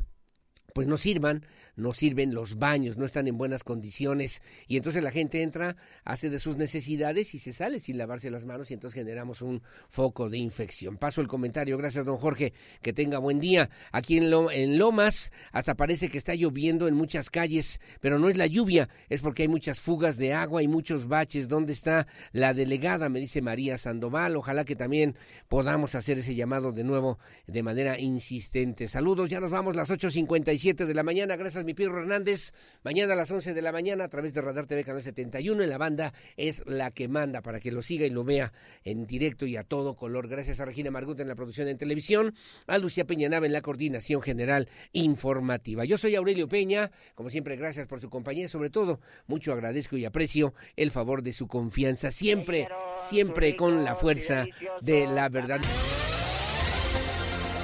pues 0.74 0.86
no 0.86 0.96
sirvan, 0.96 1.44
no 1.76 1.92
sirven 1.92 2.34
los 2.34 2.58
baños, 2.58 2.96
no 2.96 3.04
están 3.04 3.26
en 3.28 3.38
buenas 3.38 3.64
condiciones 3.64 4.42
y 4.68 4.76
entonces 4.76 5.02
la 5.02 5.10
gente 5.10 5.42
entra, 5.42 5.76
hace 6.04 6.30
de 6.30 6.38
sus 6.38 6.56
necesidades 6.56 7.34
y 7.34 7.38
se 7.38 7.52
sale 7.52 7.78
sin 7.78 7.98
lavarse 7.98 8.30
las 8.30 8.44
manos 8.44 8.70
y 8.70 8.74
entonces 8.74 8.98
generamos 8.98 9.42
un 9.42 9.62
foco 9.88 10.28
de 10.28 10.38
infección. 10.38 10.96
Paso 10.96 11.20
el 11.20 11.28
comentario, 11.28 11.78
gracias 11.78 12.04
don 12.04 12.16
Jorge, 12.16 12.52
que 12.82 12.92
tenga 12.92 13.18
buen 13.18 13.40
día. 13.40 13.70
Aquí 13.92 14.18
en, 14.18 14.32
en 14.52 14.78
Lomas 14.78 15.32
hasta 15.52 15.74
parece 15.74 16.08
que 16.10 16.18
está 16.18 16.34
lloviendo 16.34 16.88
en 16.88 16.94
muchas 16.94 17.30
calles, 17.30 17.80
pero 18.00 18.18
no 18.18 18.28
es 18.28 18.36
la 18.36 18.46
lluvia, 18.46 18.88
es 19.08 19.20
porque 19.20 19.42
hay 19.42 19.48
muchas 19.48 19.80
fugas 19.80 20.16
de 20.16 20.32
agua 20.32 20.62
y 20.62 20.68
muchos 20.68 21.08
baches. 21.08 21.48
¿Dónde 21.48 21.72
está 21.72 22.06
la 22.32 22.54
delegada? 22.54 23.08
Me 23.08 23.20
dice 23.20 23.42
María 23.42 23.78
Sandoval, 23.78 24.36
ojalá 24.36 24.64
que 24.64 24.76
también 24.76 25.16
podamos 25.48 25.94
hacer 25.94 26.18
ese 26.18 26.34
llamado 26.34 26.72
de 26.72 26.84
nuevo 26.84 27.18
de 27.46 27.62
manera 27.62 27.98
insistente. 27.98 28.88
Saludos, 28.88 29.30
ya 29.30 29.40
nos 29.40 29.50
vamos 29.50 29.76
las 29.76 29.90
8.55 29.90 30.36
siete 30.60 30.86
de 30.86 30.94
la 30.94 31.02
mañana. 31.02 31.36
Gracias, 31.36 31.64
mi 31.64 31.74
Pedro 31.74 31.98
Hernández. 31.98 32.52
Mañana 32.84 33.14
a 33.14 33.16
las 33.16 33.30
11 33.30 33.54
de 33.54 33.62
la 33.62 33.72
mañana 33.72 34.04
a 34.04 34.08
través 34.08 34.34
de 34.34 34.42
Radar 34.42 34.66
TV 34.66 34.84
Canal 34.84 35.02
71 35.02 35.62
en 35.62 35.70
la 35.70 35.78
banda 35.78 36.12
es 36.36 36.62
la 36.66 36.90
que 36.90 37.08
manda 37.08 37.40
para 37.40 37.60
que 37.60 37.72
lo 37.72 37.82
siga 37.82 38.06
y 38.06 38.10
lo 38.10 38.24
vea 38.24 38.52
en 38.84 39.06
directo 39.06 39.46
y 39.46 39.56
a 39.56 39.64
todo 39.64 39.96
color. 39.96 40.28
Gracias 40.28 40.60
a 40.60 40.66
Regina 40.66 40.90
Margut 40.90 41.18
en 41.20 41.28
la 41.28 41.34
producción 41.34 41.66
en 41.68 41.78
televisión, 41.78 42.34
a 42.66 42.78
Lucía 42.78 43.06
Peñanaba 43.06 43.46
en 43.46 43.52
la 43.52 43.62
coordinación 43.62 44.22
general 44.22 44.68
informativa. 44.92 45.84
Yo 45.84 45.96
soy 45.96 46.14
Aurelio 46.14 46.46
Peña. 46.46 46.90
Como 47.14 47.30
siempre, 47.30 47.56
gracias 47.56 47.86
por 47.86 48.00
su 48.00 48.10
compañía 48.10 48.44
y 48.44 48.48
sobre 48.48 48.70
todo, 48.70 49.00
mucho 49.26 49.52
agradezco 49.52 49.96
y 49.96 50.04
aprecio 50.04 50.54
el 50.76 50.90
favor 50.90 51.22
de 51.22 51.32
su 51.32 51.48
confianza. 51.48 52.10
Siempre, 52.10 52.68
siempre 53.08 53.56
con 53.56 53.82
la 53.82 53.96
fuerza 53.96 54.44
de 54.82 55.06
la 55.06 55.28
verdad 55.28 55.60